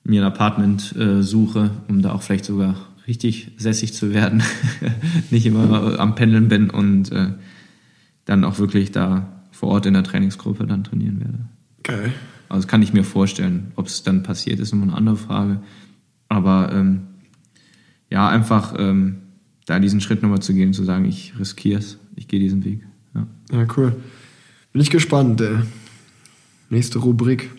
mir 0.05 0.23
ein 0.23 0.33
Apartment 0.33 0.97
äh, 0.97 1.23
suche, 1.23 1.73
um 1.89 2.01
da 2.01 2.13
auch 2.13 2.23
vielleicht 2.23 2.47
sogar 2.47 2.77
richtig 3.07 3.51
sässig 3.59 3.93
zu 3.93 4.15
werden, 4.15 4.43
nicht 5.31 5.45
immer 5.45 5.99
am 5.99 6.15
Pendeln 6.15 6.49
bin 6.49 6.71
und 6.71 7.11
äh, 7.13 7.33
dann 8.25 8.45
auch 8.45 8.59
wirklich 8.59 8.93
da 8.93 9.43
vor 9.51 9.71
Ort 9.71 9.87
in 9.87 9.95
der 9.95 10.05
Trainingsgruppe 10.05 10.67
dann 10.67 10.85
trainieren 10.85 11.21
werde. 11.21 11.39
Geil. 11.83 12.13
Also 12.49 12.63
das 12.63 12.69
kann 12.69 12.83
ich 12.83 12.93
mir 12.93 13.05
vorstellen. 13.05 13.73
Ob 13.75 13.87
es 13.87 14.03
dann 14.05 14.23
passiert, 14.23 14.61
ist 14.61 14.73
immer 14.73 14.85
eine 14.85 14.95
andere 14.95 15.17
Frage. 15.17 15.61
Aber 16.29 16.71
ähm, 16.73 17.01
ja, 18.09 18.29
einfach 18.29 18.75
ähm, 18.79 19.17
da 19.67 19.81
diesen 19.81 20.01
Schritt 20.01 20.23
nochmal 20.23 20.41
zu 20.41 20.55
gehen, 20.55 20.73
zu 20.73 20.85
sagen, 20.85 21.07
ich 21.07 21.39
riskiere 21.39 21.81
es, 21.81 21.99
ich 22.15 22.29
gehe 22.29 22.39
diesen 22.39 22.65
Weg. 22.65 22.87
Ja. 23.15 23.27
Ja, 23.51 23.67
cool. 23.77 23.97
Bin 24.73 24.81
ich 24.81 24.91
gespannt. 24.91 25.41
Äh. 25.41 25.59
Nächste 26.71 26.99
Rubrik. 26.99 27.51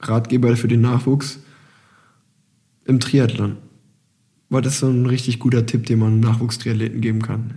Ratgeber 0.00 0.54
für 0.56 0.68
den 0.68 0.82
Nachwuchs 0.82 1.40
im 2.84 3.00
Triathlon. 3.00 3.56
Was 4.50 4.66
ist 4.66 4.78
so 4.80 4.88
ein 4.88 5.06
richtig 5.06 5.38
guter 5.38 5.64
Tipp, 5.64 5.86
den 5.86 5.98
man 5.98 6.20
Nachwuchstriathleten 6.20 7.00
geben 7.00 7.22
kann? 7.22 7.54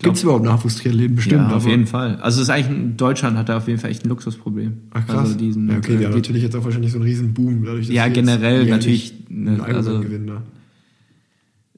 Gibt 0.00 0.16
es 0.16 0.22
überhaupt 0.22 0.44
Nachwuchstriathleten? 0.44 1.16
Bestimmt. 1.16 1.42
ja, 1.42 1.46
auf 1.48 1.62
aber- 1.62 1.70
jeden 1.70 1.86
Fall. 1.86 2.16
Also 2.16 2.40
es 2.40 2.48
ist 2.48 2.50
eigentlich 2.50 2.76
in 2.76 2.96
Deutschland 2.96 3.36
hat 3.36 3.48
er 3.48 3.58
auf 3.58 3.68
jeden 3.68 3.78
Fall 3.80 3.90
echt 3.90 4.04
ein 4.04 4.08
Luxusproblem. 4.08 4.72
Ach 4.90 5.06
krass. 5.06 5.18
Also 5.18 5.38
diesen, 5.38 5.68
ja, 5.68 5.76
okay, 5.78 5.94
äh, 5.94 5.98
die 5.98 6.06
haben 6.06 6.14
natürlich 6.14 6.42
jetzt 6.42 6.56
auch 6.56 6.64
wahrscheinlich 6.64 6.90
so 6.92 6.98
einen 6.98 7.06
riesen 7.06 7.32
Boom. 7.34 7.64
Dadurch, 7.64 7.86
dass 7.86 7.94
Ja, 7.94 8.08
generell 8.08 8.66
natürlich, 8.66 9.14
ne, 9.28 9.62
also- 9.62 10.00
gewinnen 10.00 10.26
da. 10.26 10.42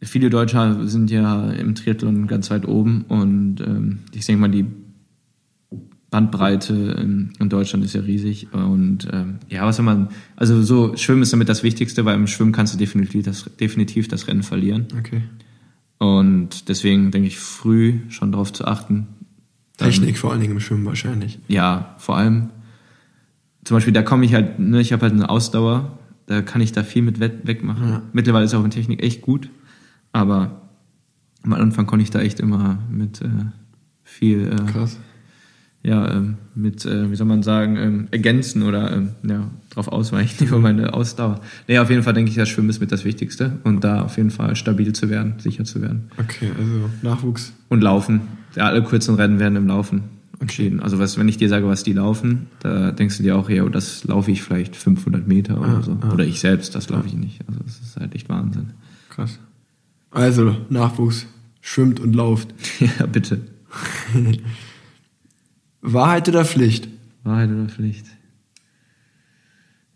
viele 0.03 0.31
Deutsche 0.31 0.87
sind 0.89 1.11
ja 1.11 1.51
im 1.51 1.75
Triathlon 1.75 2.27
ganz 2.27 2.51
weit 2.51 2.67
oben 2.67 3.05
und 3.09 3.61
ähm, 3.61 3.99
ich 4.15 4.25
denke 4.27 4.41
mal, 4.41 4.49
die 4.49 4.65
Bandbreite 6.11 6.73
in, 7.01 7.33
in 7.39 7.49
Deutschland 7.49 7.85
ist 7.85 7.95
ja 7.95 8.01
riesig 8.01 8.49
und 8.53 9.09
ähm, 9.13 9.39
ja, 9.49 9.67
was 9.67 9.77
soll 9.77 9.85
man, 9.85 10.09
also 10.37 10.63
so 10.63 10.97
Schwimmen 10.97 11.23
ist 11.23 11.33
damit 11.33 11.49
das 11.49 11.63
Wichtigste, 11.63 12.05
weil 12.05 12.15
im 12.15 12.27
Schwimmen 12.27 12.53
kannst 12.53 12.73
du 12.75 12.79
definitiv 12.79 13.25
das, 13.25 13.51
definitiv 13.59 14.07
das 14.09 14.29
Rennen 14.29 14.43
verlieren 14.45 14.87
Okay. 14.99 15.23
und 15.99 16.69
deswegen 16.69 17.11
denke 17.11 17.29
ich 17.29 17.39
früh 17.39 18.01
schon 18.09 18.33
darauf 18.33 18.53
zu 18.53 18.65
achten. 18.67 19.09
dann- 19.79 19.91
Technik 19.91 20.17
vor 20.17 20.31
allen 20.33 20.41
Dingen 20.41 20.55
im 20.55 20.61
Schwimmen 20.61 20.87
wahrscheinlich. 20.87 21.39
Ja, 21.49 21.95
vor 21.99 22.17
allem 22.17 22.51
zum 23.65 23.77
Beispiel, 23.77 23.93
da 23.93 24.03
komme 24.03 24.25
ich 24.25 24.33
halt, 24.33 24.59
ne, 24.61 24.81
ich 24.81 24.93
habe 24.93 25.03
halt 25.03 25.13
eine 25.13 25.29
Ausdauer, 25.29 25.99
da 26.27 26.41
kann 26.41 26.61
ich 26.61 26.71
da 26.73 26.83
viel 26.85 27.03
mit 27.03 27.19
wegmachen. 27.21 27.89
Ja. 27.89 28.03
Mittlerweile 28.13 28.45
ist 28.45 28.55
auch 28.55 28.65
in 28.65 28.71
Technik 28.71 29.03
echt 29.03 29.23
gut, 29.23 29.51
aber 30.13 30.63
am 31.43 31.53
Anfang 31.53 31.87
konnte 31.87 32.05
ich 32.05 32.11
da 32.11 32.21
echt 32.21 32.39
immer 32.41 32.79
mit 32.91 33.21
äh, 33.23 33.29
viel, 34.05 34.47
äh, 34.53 34.71
Krass. 34.73 34.99
Ja, 35.87 36.11
ähm, 36.15 36.35
mit, 36.57 36.85
äh, 36.85 37.11
wie 37.11 37.15
soll 37.15 37.29
man 37.29 37.45
sagen, 37.45 37.77
ähm, 37.77 38.09
ergänzen 38.11 38.63
oder 38.65 38.91
ähm, 38.93 39.11
ja, 39.23 39.49
drauf 39.71 39.87
ausweichen 39.87 40.45
über 40.49 40.59
meine 40.59 40.95
Ausdauer. 40.95 41.41
Nee, 41.69 41.79
auf 41.79 41.91
jeden 41.91 42.03
Fall 42.03 42.13
denke 42.13 42.31
ich, 42.31 42.37
das 42.37 42.49
Schwimmen 42.49 42.71
ist 42.71 42.81
mit 42.81 42.91
das 42.91 43.05
Wichtigste 43.05 43.53
und 43.63 43.85
da 43.85 44.03
auf 44.03 44.17
jeden 44.17 44.31
Fall 44.31 44.57
stabil 44.57 44.93
zu 44.93 45.09
werden, 45.11 45.35
sicher 45.39 45.65
zu 45.65 45.81
werden. 45.81 46.11
Okay, 46.19 46.51
also 46.59 46.91
Nachwuchs. 47.03 47.53
Und 47.69 47.83
Laufen. 47.83 48.23
Ja, 48.57 48.65
alle 48.65 48.83
kurzen 48.83 49.15
Rennen 49.15 49.39
werden 49.39 49.55
im 49.55 49.69
Laufen 49.69 50.03
entschieden. 50.41 50.81
Also 50.81 50.99
was, 50.99 51.17
wenn 51.19 51.29
ich 51.29 51.37
dir 51.37 51.49
sage, 51.49 51.67
was 51.69 51.85
die 51.85 51.93
laufen, 51.93 52.47
da 52.61 52.91
denkst 52.91 53.17
du 53.19 53.23
dir 53.23 53.37
auch, 53.37 53.49
ja, 53.49 53.63
oh, 53.63 53.69
das 53.69 54.03
laufe 54.05 54.31
ich 54.33 54.43
vielleicht 54.43 54.75
500 54.75 55.27
Meter 55.29 55.59
oder 55.61 55.79
Ah, 55.79 55.83
so. 55.83 55.97
ah. 56.01 56.13
Oder 56.13 56.25
ich 56.25 56.41
selbst, 56.41 56.75
das 56.75 56.89
laufe 56.91 57.07
ich 57.07 57.15
nicht. 57.15 57.41
Also 57.47 57.61
das 57.65 57.79
ist 57.81 57.97
halt 57.97 58.15
echt 58.15 58.29
Wahnsinn. 58.29 58.71
Krass. 59.09 59.39
Also, 60.11 60.57
Nachwuchs. 60.69 61.27
Schwimmt 61.61 62.01
und 62.01 62.15
lauft. 62.15 62.49
ja, 62.81 63.07
bitte. 63.07 63.41
Wahrheit 65.93 66.29
oder 66.29 66.45
Pflicht? 66.45 66.89
Wahrheit 67.25 67.51
oder 67.51 67.67
Pflicht? 67.69 68.07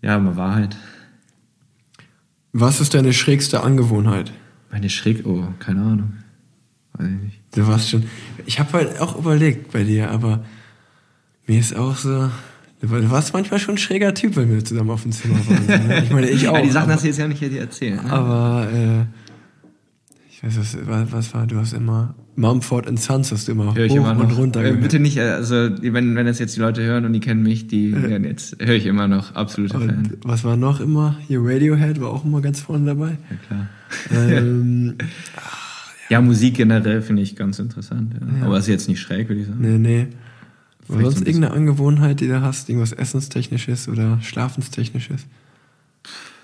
Ja, 0.02 0.18
mal 0.18 0.36
Wahrheit. 0.36 0.76
Was 2.52 2.80
ist 2.80 2.94
deine 2.94 3.12
schrägste 3.12 3.62
Angewohnheit? 3.62 4.32
Meine 4.70 4.88
Schräg, 4.88 5.26
oh, 5.26 5.48
keine 5.58 5.82
Ahnung. 5.82 6.12
Weiß 6.94 7.08
ich 7.08 7.22
nicht. 7.22 7.40
Du 7.54 7.66
warst 7.66 7.90
schon. 7.90 8.04
Ich 8.46 8.58
habe 8.60 8.72
halt 8.72 9.00
auch 9.00 9.16
überlegt 9.18 9.72
bei 9.72 9.84
dir, 9.84 10.10
aber 10.10 10.44
mir 11.46 11.58
ist 11.58 11.74
auch 11.76 11.96
so. 11.96 12.30
Du 12.80 12.90
war- 12.90 13.00
du 13.00 13.10
warst 13.10 13.34
manchmal 13.34 13.60
schon 13.60 13.74
ein 13.74 13.78
schräger 13.78 14.14
Typ, 14.14 14.36
wenn 14.36 14.50
wir 14.50 14.64
zusammen 14.64 14.90
auf 14.90 15.02
dem 15.02 15.12
Zimmer 15.12 15.38
waren. 15.46 15.66
ne? 15.88 16.02
Ich 16.04 16.10
meine, 16.10 16.30
ich 16.30 16.48
auch. 16.48 16.54
ja, 16.54 16.62
die 16.62 16.70
Sachen 16.70 16.84
aber, 16.84 16.94
hast 16.94 17.02
du 17.02 17.08
jetzt 17.08 17.18
ja 17.18 17.28
nicht 17.28 17.38
hier 17.40 17.60
erzählen. 17.60 17.96
Ne? 18.02 18.10
aber 18.12 18.68
äh, 18.72 19.04
ich 20.30 20.42
weiß, 20.42 20.56
was, 20.58 21.12
was 21.12 21.34
war, 21.34 21.46
du 21.46 21.58
hast 21.58 21.72
immer 21.74 22.14
Mumford 22.40 22.98
Sons 22.98 23.30
hast 23.30 23.48
du 23.48 23.52
immer 23.52 23.74
Höre 23.74 23.84
ich 23.84 23.92
hoch 23.92 23.96
immer 23.98 24.14
noch. 24.14 24.24
und 24.24 24.32
runter 24.32 24.64
äh, 24.64 24.72
bitte 24.72 24.98
nicht, 24.98 25.16
äh, 25.16 25.22
also 25.22 25.54
wenn, 25.80 26.16
wenn 26.16 26.26
das 26.26 26.38
jetzt 26.38 26.56
die 26.56 26.60
Leute 26.60 26.82
hören 26.82 27.04
und 27.04 27.12
die 27.12 27.20
kennen 27.20 27.42
mich, 27.42 27.68
die 27.68 27.92
werden 27.92 28.24
jetzt, 28.24 28.56
höre 28.60 28.74
ich 28.74 28.86
immer 28.86 29.06
noch, 29.08 29.34
absolute 29.34 29.78
Fan. 29.78 30.14
Was 30.24 30.42
war 30.44 30.56
noch 30.56 30.80
immer? 30.80 31.16
Hier 31.28 31.40
Radiohead 31.42 32.00
war 32.00 32.10
auch 32.10 32.24
immer 32.24 32.40
ganz 32.40 32.60
vorne 32.60 32.86
dabei. 32.86 33.18
Ja, 33.30 33.36
klar. 33.46 33.68
ähm, 34.12 34.94
Ja, 36.10 36.20
Musik 36.20 36.56
generell 36.56 37.02
finde 37.02 37.22
ich 37.22 37.36
ganz 37.36 37.60
interessant. 37.60 38.14
Ja. 38.40 38.46
Aber 38.46 38.58
ist 38.58 38.66
jetzt 38.66 38.88
nicht 38.88 39.00
schräg, 39.00 39.28
würde 39.28 39.42
ich 39.42 39.46
sagen. 39.46 39.60
nee, 39.60 39.78
nee. 39.78 40.06
Vielleicht 40.86 41.04
sonst 41.12 41.26
irgendeine 41.26 41.54
Angewohnheit, 41.54 42.18
die 42.18 42.26
du 42.26 42.42
hast, 42.42 42.68
irgendwas 42.68 42.90
Essenstechnisches 42.92 43.88
oder 43.88 44.20
Schlafenstechnisches? 44.20 45.26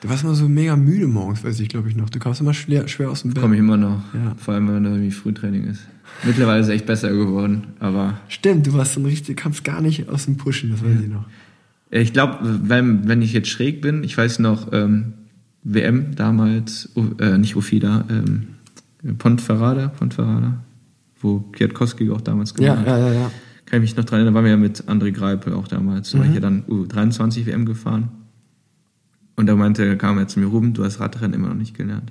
Du 0.00 0.08
warst 0.08 0.24
immer 0.24 0.34
so 0.34 0.48
mega 0.48 0.76
müde 0.76 1.06
morgens, 1.06 1.42
weiß 1.42 1.58
ich, 1.60 1.68
glaube 1.68 1.88
ich, 1.88 1.96
noch. 1.96 2.10
Du 2.10 2.18
kamst 2.18 2.40
immer 2.40 2.54
schwer, 2.54 2.86
schwer 2.86 3.10
aus 3.10 3.22
dem 3.22 3.32
Bett. 3.32 3.42
Komme 3.42 3.54
ich 3.54 3.60
immer 3.60 3.76
noch. 3.76 4.02
Ja. 4.12 4.34
Vor 4.36 4.54
allem, 4.54 4.68
wenn 4.68 4.84
da 4.84 4.90
irgendwie 4.90 5.10
Frühtraining 5.10 5.64
ist. 5.64 5.80
Mittlerweile 6.24 6.60
ist 6.60 6.66
es 6.66 6.72
echt 6.72 6.86
besser 6.86 7.10
geworden, 7.10 7.68
aber 7.78 8.18
Stimmt, 8.28 8.66
du 8.66 8.72
warst 8.74 8.94
so 8.94 9.00
ein 9.00 9.06
richtig, 9.06 9.36
kamst 9.36 9.64
gar 9.64 9.80
nicht 9.80 10.08
aus 10.08 10.26
dem 10.26 10.36
Pushen, 10.36 10.70
das 10.70 10.82
weiß 10.82 11.00
ich 11.02 11.08
noch. 11.08 11.24
ich 11.90 12.12
glaube, 12.12 12.38
wenn, 12.42 13.08
wenn 13.08 13.22
ich 13.22 13.32
jetzt 13.32 13.48
schräg 13.48 13.80
bin, 13.80 14.02
ich 14.04 14.16
weiß 14.16 14.38
noch, 14.38 14.72
ähm, 14.72 15.14
WM 15.62 16.14
damals, 16.14 16.90
äh, 17.18 17.38
nicht 17.38 17.56
Ufida, 17.56 18.04
ähm, 18.08 19.16
Pontferrada, 19.18 19.88
Pontferrada, 19.88 20.62
wo 21.20 21.40
Kwiatkowski 21.52 22.10
auch 22.10 22.20
damals 22.20 22.54
gewonnen 22.54 22.80
hat. 22.80 22.86
ja, 22.86 22.98
ja, 22.98 23.12
ja. 23.12 23.30
Kann 23.66 23.82
ich 23.82 23.90
mich 23.90 23.96
noch 23.96 24.04
dran 24.04 24.20
erinnern, 24.20 24.34
da 24.34 24.38
waren 24.38 24.44
wir 24.44 24.52
ja 24.52 24.56
mit 24.56 24.84
André 24.84 25.10
Greipel 25.10 25.52
auch 25.52 25.66
damals. 25.66 26.12
Da 26.12 26.18
war 26.20 26.26
ich 26.26 26.34
ja 26.34 26.40
dann 26.40 26.62
U23 26.68 27.46
WM 27.46 27.66
gefahren. 27.66 28.10
Und 29.36 29.46
da 29.46 29.54
meinte, 29.54 29.96
kam 29.96 30.18
er 30.18 30.28
zu 30.28 30.40
mir, 30.40 30.46
Ruben, 30.46 30.72
du 30.72 30.84
hast 30.84 30.98
Radrennen 31.00 31.34
immer 31.34 31.48
noch 31.48 31.54
nicht 31.56 31.76
gelernt. 31.76 32.10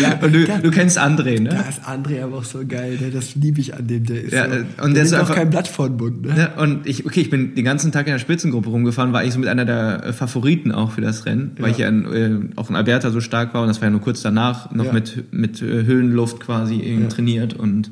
ja 0.00 0.18
Und 0.22 0.32
du, 0.34 0.46
du 0.62 0.70
kennst 0.70 0.98
André, 0.98 1.42
Da 1.44 1.54
ne? 1.54 1.64
ist 1.68 1.82
André 1.86 2.22
aber 2.22 2.38
auch 2.38 2.44
so 2.44 2.60
geil, 2.66 2.96
ne? 3.00 3.10
das 3.10 3.34
liebe 3.34 3.60
ich 3.60 3.74
an 3.74 3.86
dem, 3.86 4.04
der 4.06 4.22
ist 4.22 4.32
Ja, 4.32 4.48
so, 4.48 4.54
und 4.56 4.66
der 4.78 4.88
der 4.94 5.02
ist 5.02 5.12
auch 5.14 5.18
einfach- 5.20 5.34
kein 5.34 5.50
Blatt 5.50 5.68
vor 5.68 5.88
den 5.88 5.96
Mund, 5.98 6.22
ne? 6.22 6.34
Ja, 6.56 6.62
und 6.62 6.86
ich, 6.86 7.04
okay, 7.04 7.20
ich 7.20 7.30
bin 7.30 7.54
den 7.54 7.64
ganzen 7.64 7.92
Tag 7.92 8.06
in 8.06 8.12
der 8.12 8.18
Spitzengruppe 8.18 8.70
rumgefahren, 8.70 9.12
war 9.12 9.20
eigentlich 9.20 9.34
so 9.34 9.40
mit 9.40 9.48
einer 9.48 9.64
der 9.64 10.04
äh, 10.04 10.12
Favoriten 10.12 10.72
auch 10.72 10.92
für 10.92 11.00
das 11.00 11.26
Rennen, 11.26 11.52
weil 11.58 11.66
Ja. 11.66 11.72
ich 11.72 11.78
ja 11.78 11.88
in, 11.88 12.04
äh, 12.12 12.40
auf 12.56 12.68
dem 12.68 12.76
Alberta 12.76 13.10
so 13.10 13.20
stark 13.20 13.52
war 13.54 13.62
und 13.62 13.68
das 13.68 13.80
war 13.80 13.86
ja 13.88 13.90
nur 13.90 14.00
kurz 14.00 14.22
danach 14.22 14.70
noch 14.72 14.86
Ja. 14.86 14.92
mit, 14.92 15.32
mit 15.32 15.60
äh, 15.60 15.84
Höhenluft 15.84 16.40
quasi 16.40 17.06
trainiert 17.10 17.54
und 17.54 17.90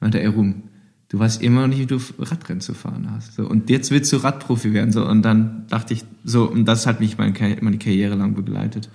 meinte, 0.00 0.20
ey 0.20 0.26
Ruhm, 0.26 0.62
du 1.08 1.18
weißt 1.18 1.42
immer 1.42 1.62
noch 1.62 1.68
nicht, 1.68 1.80
wie 1.80 1.86
du 1.86 1.98
Radrennen 2.18 2.60
zu 2.60 2.74
fahren 2.74 3.08
hast. 3.10 3.34
So, 3.34 3.46
und 3.48 3.70
jetzt 3.70 3.90
willst 3.90 4.12
du 4.12 4.16
Radprofi 4.16 4.72
werden. 4.72 4.92
So, 4.92 5.06
und 5.06 5.22
dann 5.22 5.64
dachte 5.68 5.94
ich, 5.94 6.04
so, 6.24 6.44
und 6.50 6.64
das 6.66 6.86
hat 6.86 7.00
mich 7.00 7.18
meine, 7.18 7.32
meine 7.60 7.78
Karriere 7.78 8.14
lang 8.14 8.34
begleitet. 8.34 8.88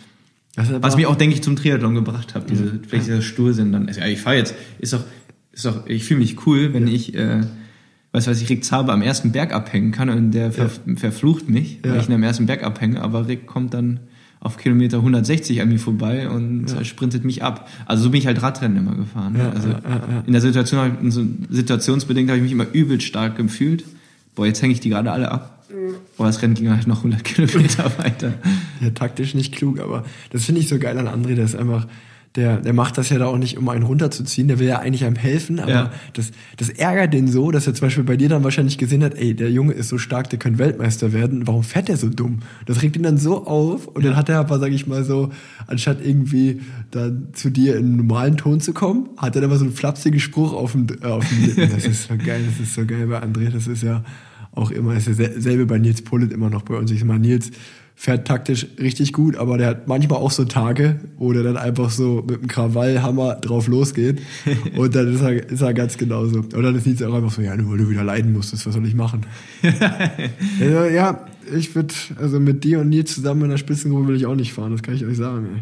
Was 0.56 0.98
mich 0.98 1.06
auch, 1.06 1.16
denke 1.16 1.36
ich, 1.36 1.42
zum 1.44 1.56
Triathlon 1.56 1.96
gebracht 1.96 2.36
hat, 2.36 2.50
diese, 2.50 2.80
vielleicht 2.86 3.08
dieser 3.08 3.22
Stursinn 3.22 3.72
dann. 3.72 3.88
Also, 3.88 4.02
ja, 4.02 4.08
ich 4.08 4.20
fahre 4.20 4.36
jetzt, 4.38 4.56
ist 4.80 4.92
doch, 4.94 5.04
ist 5.54 5.66
doch, 5.66 5.88
ich 5.88 6.04
fühle 6.04 6.20
mich 6.20 6.46
cool, 6.46 6.74
wenn 6.74 6.88
ich, 6.88 7.14
äh, 7.16 7.42
weiß 8.12 8.28
was 8.28 8.42
ich, 8.42 8.50
Rick 8.50 8.66
Zaber 8.66 8.92
am 8.92 9.02
ersten 9.02 9.32
Berg 9.32 9.54
abhängen 9.54 9.92
kann 9.92 10.10
und 10.10 10.32
der 10.32 10.52
ver, 10.52 10.70
verflucht 10.96 11.48
mich, 11.48 11.80
Ja. 11.86 11.92
weil 11.94 12.02
ich 12.02 12.10
ihn 12.10 12.14
am 12.16 12.24
ersten 12.24 12.46
Berg 12.48 12.64
abhänge, 12.64 13.02
aber 13.02 13.28
Rick 13.28 13.46
kommt 13.46 13.74
dann 13.74 14.00
auf 14.42 14.58
Kilometer 14.58 14.98
160 14.98 15.62
an 15.62 15.68
mir 15.70 15.80
vorbei 15.80 16.30
und 16.30 16.72
äh, 16.72 16.86
sprintet 16.86 17.26
mich 17.26 17.44
ab. 17.44 17.68
Also 17.86 18.04
so 18.04 18.10
bin 18.12 18.20
ich 18.20 18.28
halt 18.28 18.42
Radrennen 18.42 18.78
immer 18.78 18.96
gefahren. 18.96 19.34
ne? 19.34 19.40
Ja, 19.40 19.50
also 19.50 19.70
ja, 19.70 19.80
ja, 19.84 20.02
ja. 20.12 20.24
in 20.26 20.32
der 20.32 20.42
Situation, 20.42 20.80
hab 20.80 21.04
ich- 21.04 21.14
so 21.14 21.26
situationsbedingt 21.50 22.30
habe 22.30 22.38
ich 22.38 22.44
mich 22.44 22.52
immer 22.54 22.68
übel 22.72 23.02
stark 23.02 23.36
gefühlt. 23.38 23.84
Boah, 24.36 24.46
jetzt 24.46 24.62
hänge 24.62 24.74
ich 24.74 24.80
die 24.80 24.90
gerade 24.90 25.12
alle 25.12 25.30
ab. 25.32 25.56
Boah, 26.18 26.28
das 26.28 26.42
Rennen 26.42 26.54
ging 26.56 26.70
halt 26.70 26.88
noch 26.88 26.98
100 27.00 27.24
Kilometer 27.24 27.86
weiter. 27.98 28.34
Ja, 28.82 28.90
taktisch 28.92 29.36
nicht 29.36 29.54
klug, 29.56 29.80
aber 29.80 30.06
das 30.32 30.46
finde 30.46 30.62
ich 30.62 30.68
so 30.70 30.80
geil 30.80 30.98
an 30.98 31.08
André, 31.08 31.36
der 31.36 31.46
ist 31.46 31.56
einfach, 31.56 31.86
der, 32.36 32.58
der 32.58 32.74
macht 32.74 32.98
das 32.98 33.10
ja 33.10 33.18
da 33.18 33.26
auch 33.26 33.38
nicht, 33.40 33.58
um 33.58 33.68
einen 33.70 33.84
runterzuziehen, 33.84 34.48
der 34.48 34.60
will 34.60 34.68
ja 34.68 34.78
eigentlich 34.80 35.04
einem 35.04 35.16
helfen, 35.16 35.60
aber 35.60 35.72
Ja. 35.72 35.92
das, 36.14 36.32
das 36.58 36.70
ärgert 36.70 37.12
den 37.14 37.28
so, 37.28 37.50
dass 37.50 37.66
er 37.66 37.74
zum 37.74 37.88
Beispiel 37.88 38.04
bei 38.04 38.18
dir 38.18 38.30
dann 38.30 38.44
wahrscheinlich 38.44 38.78
gesehen 38.78 39.04
hat, 39.04 39.16
ey, 39.16 39.34
der 39.34 39.52
Junge 39.52 39.74
ist 39.74 39.90
so 39.90 39.98
stark, 39.98 40.30
der 40.30 40.38
könnte 40.38 40.60
Weltmeister 40.60 41.12
werden, 41.12 41.48
warum 41.48 41.64
fährt 41.64 41.88
der 41.88 41.98
so 41.98 42.08
dumm? 42.08 42.40
Das 42.68 42.84
regt 42.84 42.96
ihn 42.96 43.04
dann 43.04 43.18
so 43.18 43.46
auf 43.48 43.88
und 43.88 44.06
dann 44.06 44.16
hat 44.16 44.30
er 44.30 44.40
aber, 44.40 44.60
sag 44.60 44.72
ich 44.72 44.86
mal 44.86 45.04
so, 45.04 45.30
anstatt 45.66 46.06
irgendwie 46.06 46.62
dann 46.92 47.30
zu 47.34 47.50
dir 47.50 47.78
in 47.78 47.86
einen 47.86 47.98
normalen 47.98 48.38
Ton 48.38 48.60
zu 48.62 48.74
kommen, 48.74 49.10
hat 49.18 49.36
er 49.36 49.42
dann 49.42 49.50
mal 49.50 49.58
so 49.58 49.66
einen 49.66 49.74
flapsigen 49.74 50.20
Spruch 50.20 50.54
auf 50.54 50.74
dem, 50.74 50.86
äh, 51.02 51.06
auf 51.08 51.28
dem 51.28 51.44
Lippen. 51.46 51.70
Das 51.72 51.86
ist 51.86 52.08
so 52.08 52.14
geil, 52.16 52.42
das 52.46 52.60
ist 52.60 52.76
so 52.76 52.86
geil 52.86 53.08
bei 53.08 53.22
André, 53.24 53.50
das 53.50 53.66
ist 53.66 53.82
ja 53.82 54.04
auch 54.52 54.72
immer, 54.72 54.96
ist 54.96 55.08
dasselbe 55.08 55.66
bei 55.66 55.78
Nils 55.80 56.02
Pullet 56.04 56.32
immer 56.32 56.50
noch 56.50 56.62
bei 56.64 56.76
uns. 56.76 56.92
Ich 56.92 57.00
sag 57.00 57.08
mal, 57.08 57.20
Nils 57.20 57.52
fährt 58.02 58.26
taktisch 58.26 58.66
richtig 58.80 59.12
gut, 59.12 59.36
aber 59.36 59.58
der 59.58 59.68
hat 59.68 59.90
manchmal 59.90 60.20
auch 60.20 60.32
so 60.32 60.46
Tage, 60.46 61.02
wo 61.18 61.34
der 61.34 61.44
dann 61.44 61.58
einfach 61.58 61.90
so 61.90 62.24
mit 62.26 62.42
dem 62.42 62.48
Krawallhammer 62.48 63.36
drauf 63.36 63.68
losgeht 63.68 64.22
und 64.78 64.96
dann 64.96 65.14
ist 65.14 65.22
er, 65.22 65.50
ist 65.50 65.60
er 65.60 65.74
ganz 65.74 65.98
genauso. 65.98 66.40
Und 66.40 66.64
dann 66.64 66.74
ist 66.76 66.88
Nils 66.88 67.04
auch 67.04 67.14
einfach 67.14 67.30
so, 67.30 67.42
ja, 67.42 67.58
nur 67.58 67.72
weil 67.72 67.78
du 67.80 67.90
wieder 67.90 68.06
leiden 68.06 68.32
musstest, 68.32 68.66
was 68.66 68.74
soll 68.74 68.88
ich 68.88 68.96
machen? 68.96 69.26
also, 70.62 70.86
ja, 70.86 71.28
ich 71.54 71.76
würde, 71.76 71.94
also 72.16 72.40
mit 72.40 72.64
dir 72.64 72.80
und 72.80 72.88
Nils 72.88 73.16
zusammen 73.16 73.44
in 73.44 73.50
der 73.50 73.58
Spitzengruppe 73.58 74.08
will 74.08 74.16
ich 74.16 74.26
auch 74.26 74.36
nicht 74.36 74.54
fahren, 74.54 74.72
das 74.72 74.82
kann 74.82 74.96
ich 74.96 75.06
euch 75.06 75.18
sagen. 75.18 75.48
Ey. 75.58 75.62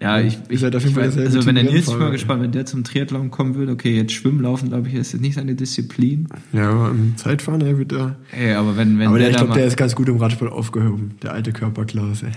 Ja, 0.00 0.20
ich, 0.20 0.38
ich, 0.48 0.60
seid 0.60 0.76
auf 0.76 0.82
jeden 0.82 0.90
ich 0.90 0.94
Fall 0.94 1.08
weiß, 1.08 1.14
derselbe 1.14 1.36
also 1.38 1.48
wenn 1.48 1.54
der 1.54 1.64
Nils, 1.64 1.88
ich 1.88 1.98
bin 1.98 2.10
gespannt, 2.10 2.42
wenn 2.42 2.52
der 2.52 2.66
zum 2.66 2.84
Triathlon 2.84 3.30
kommen 3.30 3.54
würde, 3.54 3.72
okay, 3.72 3.96
jetzt 3.96 4.12
Schwimmen, 4.12 4.40
Laufen, 4.40 4.68
glaube 4.68 4.88
ich, 4.88 4.94
ist 4.94 5.12
jetzt 5.12 5.22
nicht 5.22 5.34
seine 5.34 5.54
Disziplin. 5.54 6.28
Ja, 6.52 6.70
aber 6.70 6.90
im 6.90 7.16
Zeitfahren, 7.16 7.62
er 7.62 7.78
wird 7.78 7.92
da. 7.92 8.16
Ey, 8.32 8.52
aber 8.52 8.76
wenn, 8.76 8.98
wenn 8.98 9.08
Aber 9.08 9.18
der, 9.18 9.28
der, 9.28 9.30
ich 9.30 9.36
glaube, 9.38 9.54
der 9.54 9.66
ist 9.66 9.76
ganz 9.76 9.94
gut 9.94 10.08
im 10.08 10.18
Radsport 10.18 10.52
aufgehoben, 10.52 11.12
der 11.22 11.32
alte 11.32 11.52
Körperklaus, 11.52 12.22
ey. 12.24 12.32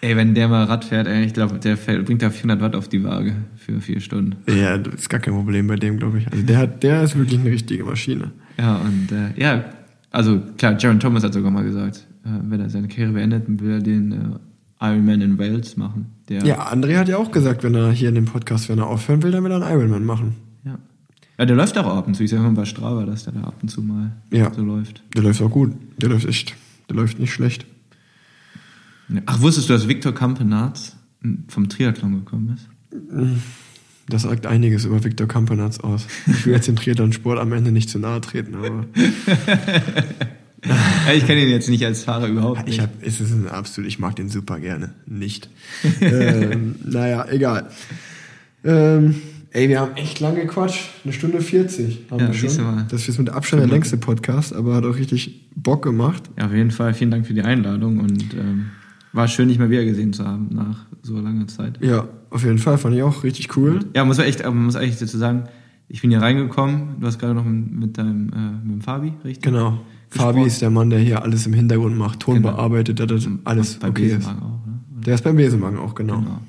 ey, 0.00 0.16
wenn 0.16 0.34
der 0.34 0.48
mal 0.48 0.64
Rad 0.64 0.84
fährt, 0.84 1.06
ey, 1.06 1.24
ich 1.24 1.32
glaube, 1.32 1.58
der 1.60 1.76
fährt, 1.76 2.04
bringt 2.06 2.22
da 2.22 2.30
400 2.30 2.60
Watt 2.60 2.74
auf 2.74 2.88
die 2.88 3.04
Waage 3.04 3.36
für 3.56 3.80
vier 3.80 4.00
Stunden. 4.00 4.36
Ja, 4.48 4.76
das 4.76 4.94
ist 4.94 5.08
gar 5.08 5.20
kein 5.20 5.34
Problem 5.34 5.68
bei 5.68 5.76
dem, 5.76 5.96
glaube 5.96 6.18
ich. 6.18 6.26
Also 6.32 6.44
der 6.44 6.58
hat, 6.58 6.82
der 6.82 7.04
ist 7.04 7.16
wirklich 7.16 7.38
eine 7.38 7.50
richtige 7.50 7.84
Maschine. 7.84 8.32
Ja, 8.58 8.76
und 8.76 9.12
äh, 9.12 9.40
ja, 9.40 9.64
also 10.10 10.40
klar, 10.58 10.76
Jaron 10.76 10.98
Thomas 10.98 11.22
hat 11.22 11.34
sogar 11.34 11.52
mal 11.52 11.62
gesagt, 11.62 12.06
äh, 12.24 12.28
wenn 12.42 12.60
er 12.60 12.68
seine 12.68 12.88
Karriere 12.88 13.12
beendet, 13.12 13.44
will 13.46 13.70
er 13.70 13.80
den 13.80 14.12
äh, 14.12 14.16
Ironman 14.80 15.20
in 15.20 15.38
Wales 15.38 15.76
machen. 15.76 16.06
Der, 16.28 16.44
Ja, 16.44 16.72
André 16.72 16.96
hat 16.96 17.08
ja 17.08 17.18
auch 17.18 17.30
gesagt, 17.30 17.62
wenn 17.62 17.74
er 17.74 17.92
hier 17.92 18.08
in 18.08 18.14
dem 18.14 18.24
Podcast, 18.24 18.68
wenn 18.68 18.78
er 18.78 18.86
aufhören 18.86 19.22
will, 19.22 19.30
dann 19.30 19.44
will 19.44 19.50
er 19.52 19.62
einen 19.62 19.78
Ironman 19.78 20.04
machen. 20.04 20.36
ja. 20.64 20.78
Ja, 21.38 21.46
der 21.46 21.56
läuft 21.56 21.76
auch 21.78 21.86
ab 21.96 22.06
und 22.06 22.14
zu. 22.14 22.22
Ich 22.22 22.30
sehe 22.30 22.38
immer 22.38 22.50
bei 22.50 22.64
Strava, 22.66 23.04
dass 23.06 23.24
der 23.24 23.32
da 23.32 23.40
ab 23.44 23.54
und 23.62 23.68
zu 23.70 23.80
mal 23.82 24.12
Ja. 24.30 24.52
so 24.52 24.62
läuft. 24.62 25.02
Der 25.14 25.22
läuft 25.22 25.40
auch 25.40 25.50
gut. 25.50 25.72
Der 25.98 26.10
läuft 26.10 26.26
echt, 26.26 26.54
der 26.90 26.96
läuft 26.96 27.18
nicht 27.18 27.32
schlecht. 27.32 27.64
Ach, 29.26 29.40
wusstest 29.40 29.68
du, 29.68 29.72
dass 29.72 29.88
Viktor 29.88 30.12
Kampenarz 30.14 30.96
vom 31.48 31.68
Triathlon 31.68 32.12
gekommen 32.24 32.54
ist? 32.56 32.68
Das 34.08 34.22
sagt 34.22 34.46
einiges 34.46 34.84
über 34.84 35.02
Viktor 35.02 35.26
Kampenatz 35.28 35.80
aus. 35.80 36.06
Ich 36.26 36.44
will 36.46 36.52
jetzt 36.54 36.68
dem 36.68 36.76
Triathlon-Sport 36.80 37.38
am 37.38 37.52
Ende 37.52 37.72
nicht 37.72 37.88
zu 37.90 37.98
nahe 37.98 38.20
treten, 38.20 38.54
aber 38.56 38.84
ich 41.14 41.26
kenne 41.26 41.42
ihn 41.42 41.48
jetzt 41.48 41.68
nicht 41.68 41.84
als 41.84 42.04
Fahrer 42.04 42.28
überhaupt 42.28 42.66
nicht. 42.66 42.74
ich 42.76 42.80
hab, 42.80 42.90
es 43.02 43.20
ist 43.20 43.32
ein 43.32 43.48
absolut, 43.48 43.88
ich 43.88 43.98
mag 43.98 44.16
den 44.16 44.28
super 44.28 44.60
gerne. 44.60 44.90
Nicht. 45.06 45.48
ähm, 46.00 46.76
naja, 46.84 47.26
egal. 47.30 47.70
Ähm, 48.64 49.14
ey, 49.52 49.68
wir 49.68 49.80
haben 49.80 49.96
echt 49.96 50.20
lange 50.20 50.46
Quatsch. 50.46 50.80
Eine 51.04 51.12
Stunde 51.12 51.40
40 51.40 52.06
haben 52.10 52.20
Ja, 52.20 52.26
wir 52.28 52.34
schon. 52.34 52.64
mal. 52.64 52.86
Das 52.90 53.02
ist 53.02 53.06
jetzt 53.08 53.18
mit 53.18 53.30
Abstand 53.30 53.62
der 53.62 53.68
längste 53.68 53.96
Podcast, 53.96 54.52
aber 54.54 54.74
hat 54.74 54.84
auch 54.84 54.96
richtig 54.96 55.48
Bock 55.56 55.82
gemacht. 55.82 56.24
ja, 56.38 56.46
auf 56.46 56.52
jeden 56.52 56.70
Fall 56.70 56.92
vielen 56.94 57.10
Dank 57.10 57.26
für 57.26 57.34
die 57.34 57.42
Einladung 57.42 57.98
und 58.00 58.34
ähm, 58.34 58.66
war 59.12 59.26
schön, 59.28 59.48
dich 59.48 59.58
mal 59.58 59.70
wieder 59.70 59.84
gesehen 59.84 60.12
zu 60.12 60.24
haben 60.24 60.48
nach 60.52 60.86
so 61.02 61.18
langer 61.18 61.48
Zeit. 61.48 61.78
Ja, 61.82 62.06
auf 62.28 62.44
jeden 62.44 62.58
Fall, 62.58 62.78
fand 62.78 62.94
ich 62.94 63.02
auch 63.02 63.24
richtig 63.24 63.56
cool. 63.56 63.80
Ja, 63.96 64.04
muss 64.04 64.18
man 64.18 64.26
echt, 64.26 64.44
man 64.44 64.64
muss 64.64 64.76
eigentlich 64.76 64.98
dazu 64.98 65.16
sagen, 65.18 65.44
ich 65.88 66.02
bin 66.02 66.10
hier 66.10 66.20
reingekommen, 66.22 67.00
du 67.00 67.06
hast 67.06 67.18
gerade 67.18 67.34
noch 67.34 67.44
mit, 67.44 67.72
mit 67.72 67.98
deinem, 67.98 68.28
äh, 68.32 68.64
mit 68.64 68.74
dem 68.76 68.80
Fabi, 68.82 69.14
richtig? 69.24 69.42
Genau. 69.42 69.80
Gesprochen. 70.10 70.34
Fabi 70.34 70.46
ist 70.46 70.60
der 70.60 70.70
Mann, 70.70 70.90
der 70.90 70.98
hier 70.98 71.22
alles 71.22 71.46
im 71.46 71.52
Hintergrund 71.52 71.96
macht, 71.96 72.20
Ton 72.20 72.36
Genau. 72.36 72.50
bearbeitet, 72.52 72.98
der 72.98 73.06
das 73.06 73.26
alles 73.44 73.74
Bei 73.76 73.88
okay 73.90 74.06
ist. 74.08 74.14
Besenwagen 74.18 74.42
auch, 74.42 74.66
ne? 74.66 74.80
Der 75.06 75.14
ist 75.14 75.24
beim 75.24 75.36
Besenwagen 75.36 75.78
auch, 75.78 75.94
genau. 75.94 76.18
Genau. 76.18 76.40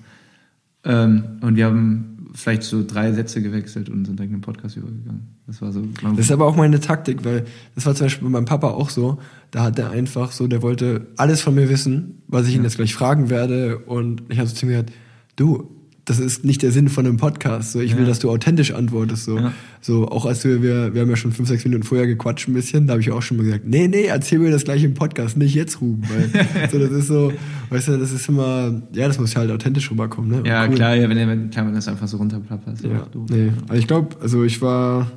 Ähm, 0.83 1.23
und 1.41 1.55
wir 1.55 1.65
haben 1.67 2.07
vielleicht 2.33 2.63
so 2.63 2.83
drei 2.85 3.11
Sätze 3.11 3.41
gewechselt 3.41 3.89
und 3.89 4.05
sind 4.05 4.19
dann 4.19 4.27
in 4.27 4.31
den 4.33 4.41
Podcast 4.41 4.77
übergegangen. 4.77 5.27
Das 5.47 5.61
war 5.61 5.71
so, 5.71 5.83
Das 6.15 6.19
ist 6.19 6.31
aber 6.31 6.45
auch 6.45 6.55
meine 6.55 6.79
Taktik, 6.79 7.25
weil 7.25 7.45
das 7.75 7.85
war 7.85 7.93
zum 7.93 8.05
Beispiel 8.05 8.23
bei 8.25 8.31
meinem 8.31 8.45
Papa 8.45 8.69
auch 8.69 8.89
so. 8.89 9.17
Da 9.51 9.63
hat 9.63 9.77
er 9.77 9.89
einfach 9.91 10.31
so, 10.31 10.47
der 10.47 10.61
wollte 10.61 11.07
alles 11.17 11.41
von 11.41 11.53
mir 11.55 11.69
wissen, 11.69 12.21
was 12.27 12.47
ich 12.47 12.55
ihn 12.55 12.63
jetzt 12.63 12.77
gleich 12.77 12.93
fragen 12.93 13.29
werde. 13.29 13.79
Und 13.79 14.23
ich 14.29 14.37
habe 14.39 14.47
so 14.47 14.55
zu 14.55 14.65
mir 14.65 14.71
gesagt, 14.73 14.93
du, 15.35 15.69
das 16.05 16.19
ist 16.19 16.43
nicht 16.43 16.63
der 16.63 16.71
Sinn 16.71 16.89
von 16.89 17.05
einem 17.05 17.17
Podcast. 17.17 17.73
So, 17.73 17.79
ich 17.79 17.93
will, 17.95 18.01
Ja. 18.03 18.07
dass 18.09 18.19
du 18.19 18.29
authentisch 18.31 18.73
antwortest. 18.73 19.25
So, 19.25 19.37
Ja. 19.37 19.53
so 19.81 20.07
auch 20.07 20.25
als 20.25 20.43
wir, 20.43 20.61
wir, 20.63 20.93
wir 20.95 21.01
haben 21.01 21.09
ja 21.09 21.15
schon 21.15 21.31
fünf, 21.31 21.47
sechs 21.47 21.63
Minuten 21.63 21.83
vorher 21.83 22.07
gequatscht 22.07 22.47
ein 22.47 22.53
bisschen, 22.53 22.87
da 22.87 22.93
habe 22.93 23.01
ich 23.01 23.11
auch 23.11 23.21
schon 23.21 23.37
mal 23.37 23.43
gesagt, 23.43 23.65
nee, 23.67 23.87
nee, 23.87 24.05
erzähl 24.05 24.39
mir 24.39 24.49
das 24.51 24.63
gleich 24.63 24.83
im 24.83 24.95
Podcast, 24.95 25.37
nicht 25.37 25.53
jetzt, 25.53 25.79
Ruben. 25.79 26.01
Weil 26.09 26.69
so, 26.71 26.79
das 26.79 26.91
ist 26.91 27.07
so, 27.07 27.31
weißt 27.69 27.89
du, 27.89 27.97
das 27.97 28.11
ist 28.11 28.27
immer, 28.29 28.81
ja, 28.93 29.07
das 29.07 29.19
muss 29.19 29.35
halt 29.35 29.51
authentisch 29.51 29.91
rüberkommen. 29.91 30.31
Ne? 30.41 30.49
ja, 30.49 30.65
Cool. 30.67 30.75
klar, 30.75 30.95
ja, 30.95 31.07
wenn, 31.07 31.17
wenn, 31.17 31.49
klar, 31.51 31.67
wenn 31.67 31.73
das 31.75 31.87
einfach 31.87 32.07
so 32.07 32.17
runterplappert. 32.17 32.81
Ja, 32.83 33.05
doof. 33.11 33.27
nee. 33.29 33.51
Also 33.67 33.79
ich 33.79 33.87
glaube, 33.87 34.15
also 34.21 34.43
ich 34.43 34.59
war, 34.61 35.11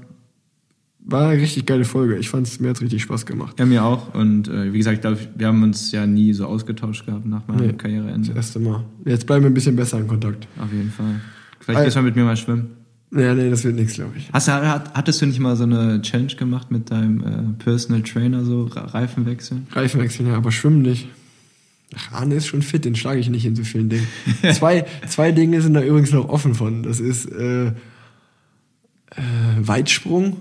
war 1.07 1.29
eine 1.29 1.41
richtig 1.43 1.67
geile 1.67 1.85
Folge. 1.85 2.17
Ich 2.17 2.29
fand 2.31 2.47
es 2.47 2.61
mir 2.61 2.71
hat 2.71 2.81
richtig 2.81 3.03
Spaß 3.03 3.27
gemacht. 3.27 3.59
Ja, 3.61 3.67
mir 3.67 3.85
auch. 3.85 4.15
Und 4.15 4.49
äh, 4.49 4.73
wie 4.73 4.79
gesagt, 4.79 4.97
ich 4.97 5.01
glaub, 5.03 5.19
wir 5.37 5.47
haben 5.47 5.63
uns 5.63 5.93
ja 5.93 6.07
nie 6.07 6.33
so 6.33 6.47
ausgetauscht 6.47 7.05
gehabt 7.07 7.27
nach 7.27 7.47
meinem 7.47 7.67
Nee. 7.67 7.73
Karriereende. 7.75 8.29
Das 8.29 8.37
erste 8.37 8.59
Mal. 8.61 8.85
Jetzt 9.05 9.27
bleiben 9.27 9.45
wir 9.45 9.51
ein 9.51 9.55
bisschen 9.55 9.77
besser 9.77 9.99
in 9.99 10.09
Kontakt. 10.09 10.49
Auf 10.59 10.73
jeden 10.73 10.91
Fall. 10.91 11.21
Vielleicht 11.61 11.81
Ah, 11.81 11.85
gehst 11.85 11.97
du 11.97 12.01
mal 12.01 12.07
mit 12.07 12.17
mir 12.17 12.25
mal 12.25 12.37
schwimmen. 12.37 12.71
Ja, 13.13 13.33
nee, 13.35 13.49
das 13.49 13.63
wird 13.65 13.77
nichts, 13.77 13.95
glaube 13.95 14.13
ich. 14.17 14.29
Hast 14.33 14.49
du, 14.49 14.53
hat, 14.53 14.93
hattest 14.95 15.23
du 15.23 15.27
nicht 15.27 15.39
mal 15.39 15.55
so 15.57 15.63
eine 15.65 16.01
Challenge 16.03 16.35
gemacht 16.35 16.71
mit 16.73 16.91
deinem 16.91 17.23
äh, 17.23 17.63
Personal 17.63 18.03
Trainer, 18.03 18.45
so 18.45 18.65
Reifen 18.65 19.25
wechseln? 19.27 19.67
Reifen 19.73 20.01
wechseln, 20.01 20.27
ja, 20.29 20.35
aber 20.35 20.51
schwimmen 20.51 20.83
nicht. 20.83 21.09
Ach, 21.97 22.13
Arne 22.13 22.35
ist 22.35 22.47
schon 22.47 22.63
fit, 22.63 22.85
den 22.85 22.97
schlage 22.97 23.21
ich 23.21 23.31
nicht 23.31 23.47
in 23.47 23.55
so 23.55 23.63
vielen 23.63 23.89
Dingen. 23.89 24.07
zwei, 24.55 24.85
zwei 25.07 25.31
Dinge 25.31 25.61
sind 25.61 25.75
da 25.75 25.83
übrigens 25.85 26.13
noch 26.13 26.29
offen 26.29 26.55
von. 26.57 26.83
Das 26.83 26.99
ist 26.99 27.27
äh, 27.31 27.67
äh, 27.67 27.73
Weitsprung 29.61 30.39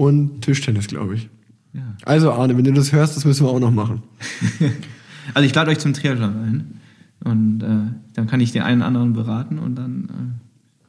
und 0.00 0.40
Tischtennis, 0.40 0.86
glaube 0.86 1.14
ich. 1.14 1.28
Ja. 1.74 1.82
Also 2.04 2.32
Arne, 2.32 2.56
wenn 2.56 2.64
du 2.64 2.72
das 2.72 2.90
hörst, 2.90 3.16
das 3.16 3.26
müssen 3.26 3.44
wir 3.44 3.50
auch 3.50 3.60
noch 3.60 3.70
machen. 3.70 4.02
Also 5.32 5.46
ich 5.46 5.54
lade 5.54 5.70
euch 5.70 5.78
zum 5.78 5.92
Triathlon 5.92 6.34
ein. 6.34 6.80
Und 7.22 7.62
äh, 7.62 7.94
dann 8.14 8.26
kann 8.26 8.40
ich 8.40 8.50
den 8.50 8.62
einen 8.62 8.82
anderen 8.82 9.12
beraten 9.12 9.60
und 9.60 9.76
dann. 9.76 10.40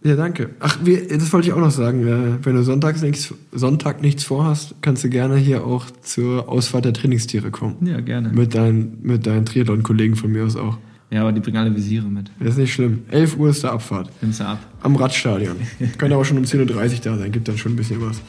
Ja, 0.04 0.16
danke. 0.16 0.50
Ach, 0.60 0.80
wir, 0.84 1.08
das 1.10 1.32
wollte 1.32 1.50
ich 1.50 1.54
auch 1.54 1.60
noch 1.60 1.70
sagen. 1.70 2.08
Äh, 2.08 2.44
wenn 2.44 2.56
du 2.56 2.64
sonntags 2.64 3.04
nichts, 3.04 3.36
Sonntag 3.52 4.02
nichts 4.02 4.24
vorhast, 4.24 4.74
kannst 4.82 5.04
du 5.04 5.10
gerne 5.10 5.36
hier 5.36 5.64
auch 5.64 5.92
zur 6.02 6.50
Ausfahrt 6.50 6.86
der 6.86 6.94
Trainingstiere 6.94 7.52
kommen. 7.52 7.86
Äh, 7.86 7.92
ja, 7.92 8.00
gerne. 8.00 8.30
Mit 8.30 8.56
deinen, 8.56 8.98
mit 9.04 9.28
deinen 9.28 9.46
Triathlon-Kollegen 9.46 10.16
von 10.16 10.32
mir 10.32 10.46
aus 10.46 10.56
auch. 10.56 10.80
Ja, 11.12 11.22
aber 11.22 11.34
die 11.34 11.42
bringen 11.42 11.58
alle 11.58 11.76
Visiere 11.76 12.08
mit. 12.08 12.32
Das 12.40 12.52
ist 12.52 12.58
nicht 12.58 12.74
schlimm. 12.74 13.04
11 13.12 13.38
Uhr 13.38 13.50
ist 13.50 13.62
der 13.62 13.74
Abfahrt. 13.74 14.10
Nimmst 14.22 14.40
du 14.40 14.46
ab. 14.46 14.60
Am 14.82 14.96
Radstadion. 14.96 15.58
Könnte 16.00 16.16
aber 16.16 16.26
schon 16.26 16.38
um 16.38 16.46
10.30 16.46 16.64
Uhr 16.64 17.00
da 17.04 17.18
sein. 17.18 17.32
Gibt 17.32 17.50
dann 17.50 17.58
schon 17.58 17.74
ein 17.74 17.76
bisschen 17.76 18.02
was. 18.02 18.22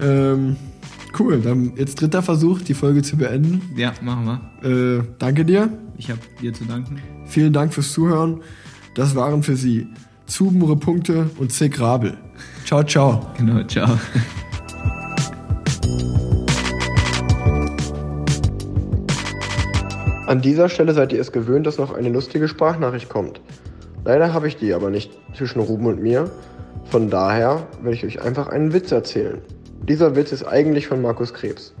Ähm, 0.00 0.56
cool. 1.18 1.40
Dann 1.40 1.72
jetzt 1.76 2.00
dritter 2.00 2.22
Versuch, 2.22 2.62
die 2.62 2.74
Folge 2.74 3.02
zu 3.02 3.16
beenden. 3.16 3.62
Ja, 3.76 3.92
machen 4.00 4.40
wir. 4.62 4.98
Äh, 4.98 5.02
danke 5.18 5.44
dir. 5.44 5.70
Ich 5.96 6.10
habe 6.10 6.20
dir 6.40 6.52
zu 6.52 6.64
danken. 6.64 7.00
Vielen 7.26 7.52
Dank 7.52 7.74
fürs 7.74 7.92
Zuhören. 7.92 8.40
Das 8.94 9.14
waren 9.14 9.42
für 9.42 9.56
Sie 9.56 9.86
Zubenre 10.26 10.76
Punkte 10.76 11.30
und 11.38 11.52
C. 11.52 11.68
Grabel. 11.68 12.16
Ciao, 12.64 12.82
ciao. 12.82 13.26
Genau, 13.36 13.62
ciao. 13.64 13.98
An 20.26 20.40
dieser 20.40 20.70
Stelle 20.70 20.94
seid 20.94 21.12
ihr 21.12 21.20
es 21.20 21.32
gewöhnt, 21.32 21.66
dass 21.66 21.76
noch 21.76 21.92
eine 21.92 22.08
lustige 22.08 22.48
Sprachnachricht 22.48 23.10
kommt. 23.10 23.42
Leider 24.04 24.32
habe 24.32 24.48
ich 24.48 24.56
die 24.56 24.72
aber 24.72 24.88
nicht 24.88 25.12
zwischen 25.36 25.60
Ruben 25.60 25.86
und 25.86 26.00
mir. 26.00 26.30
Von 26.86 27.10
daher 27.10 27.66
werde 27.82 27.96
ich 27.96 28.04
euch 28.04 28.22
einfach 28.22 28.48
einen 28.48 28.72
Witz 28.72 28.90
erzählen. 28.92 29.42
Dieser 29.88 30.14
Witz 30.14 30.32
ist 30.32 30.44
eigentlich 30.44 30.86
von 30.86 31.02
Markus 31.02 31.34
Krebs. 31.34 31.74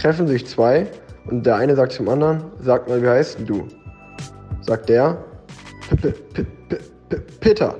Treffen 0.00 0.26
sich 0.28 0.46
zwei 0.46 0.86
und 1.26 1.44
der 1.44 1.56
eine 1.56 1.74
sagt 1.74 1.92
zum 1.92 2.08
anderen, 2.08 2.44
sag 2.60 2.88
mal, 2.88 3.02
wie 3.02 3.08
heißt 3.08 3.38
denn 3.38 3.46
du? 3.46 3.68
Sagt 4.60 4.88
der, 4.88 5.18
"P- 5.90 5.96
P- 5.96 6.10
P- 6.12 6.44
P- 6.68 6.76
P- 7.08 7.16
Peter. 7.40 7.74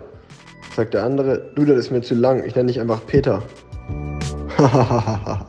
Sagt 0.77 0.95
der 0.95 1.05
andere, 1.05 1.51
du, 1.55 1.65
das 1.65 1.79
ist 1.79 1.91
mir 1.93 2.03
zu 2.03 2.15
lang, 2.15 2.43
ich 2.45 2.55
nenne 2.57 2.67
dich 2.69 2.81
einfach 2.81 3.05
Peter. 3.07 3.43
Hahaha. 4.59 5.47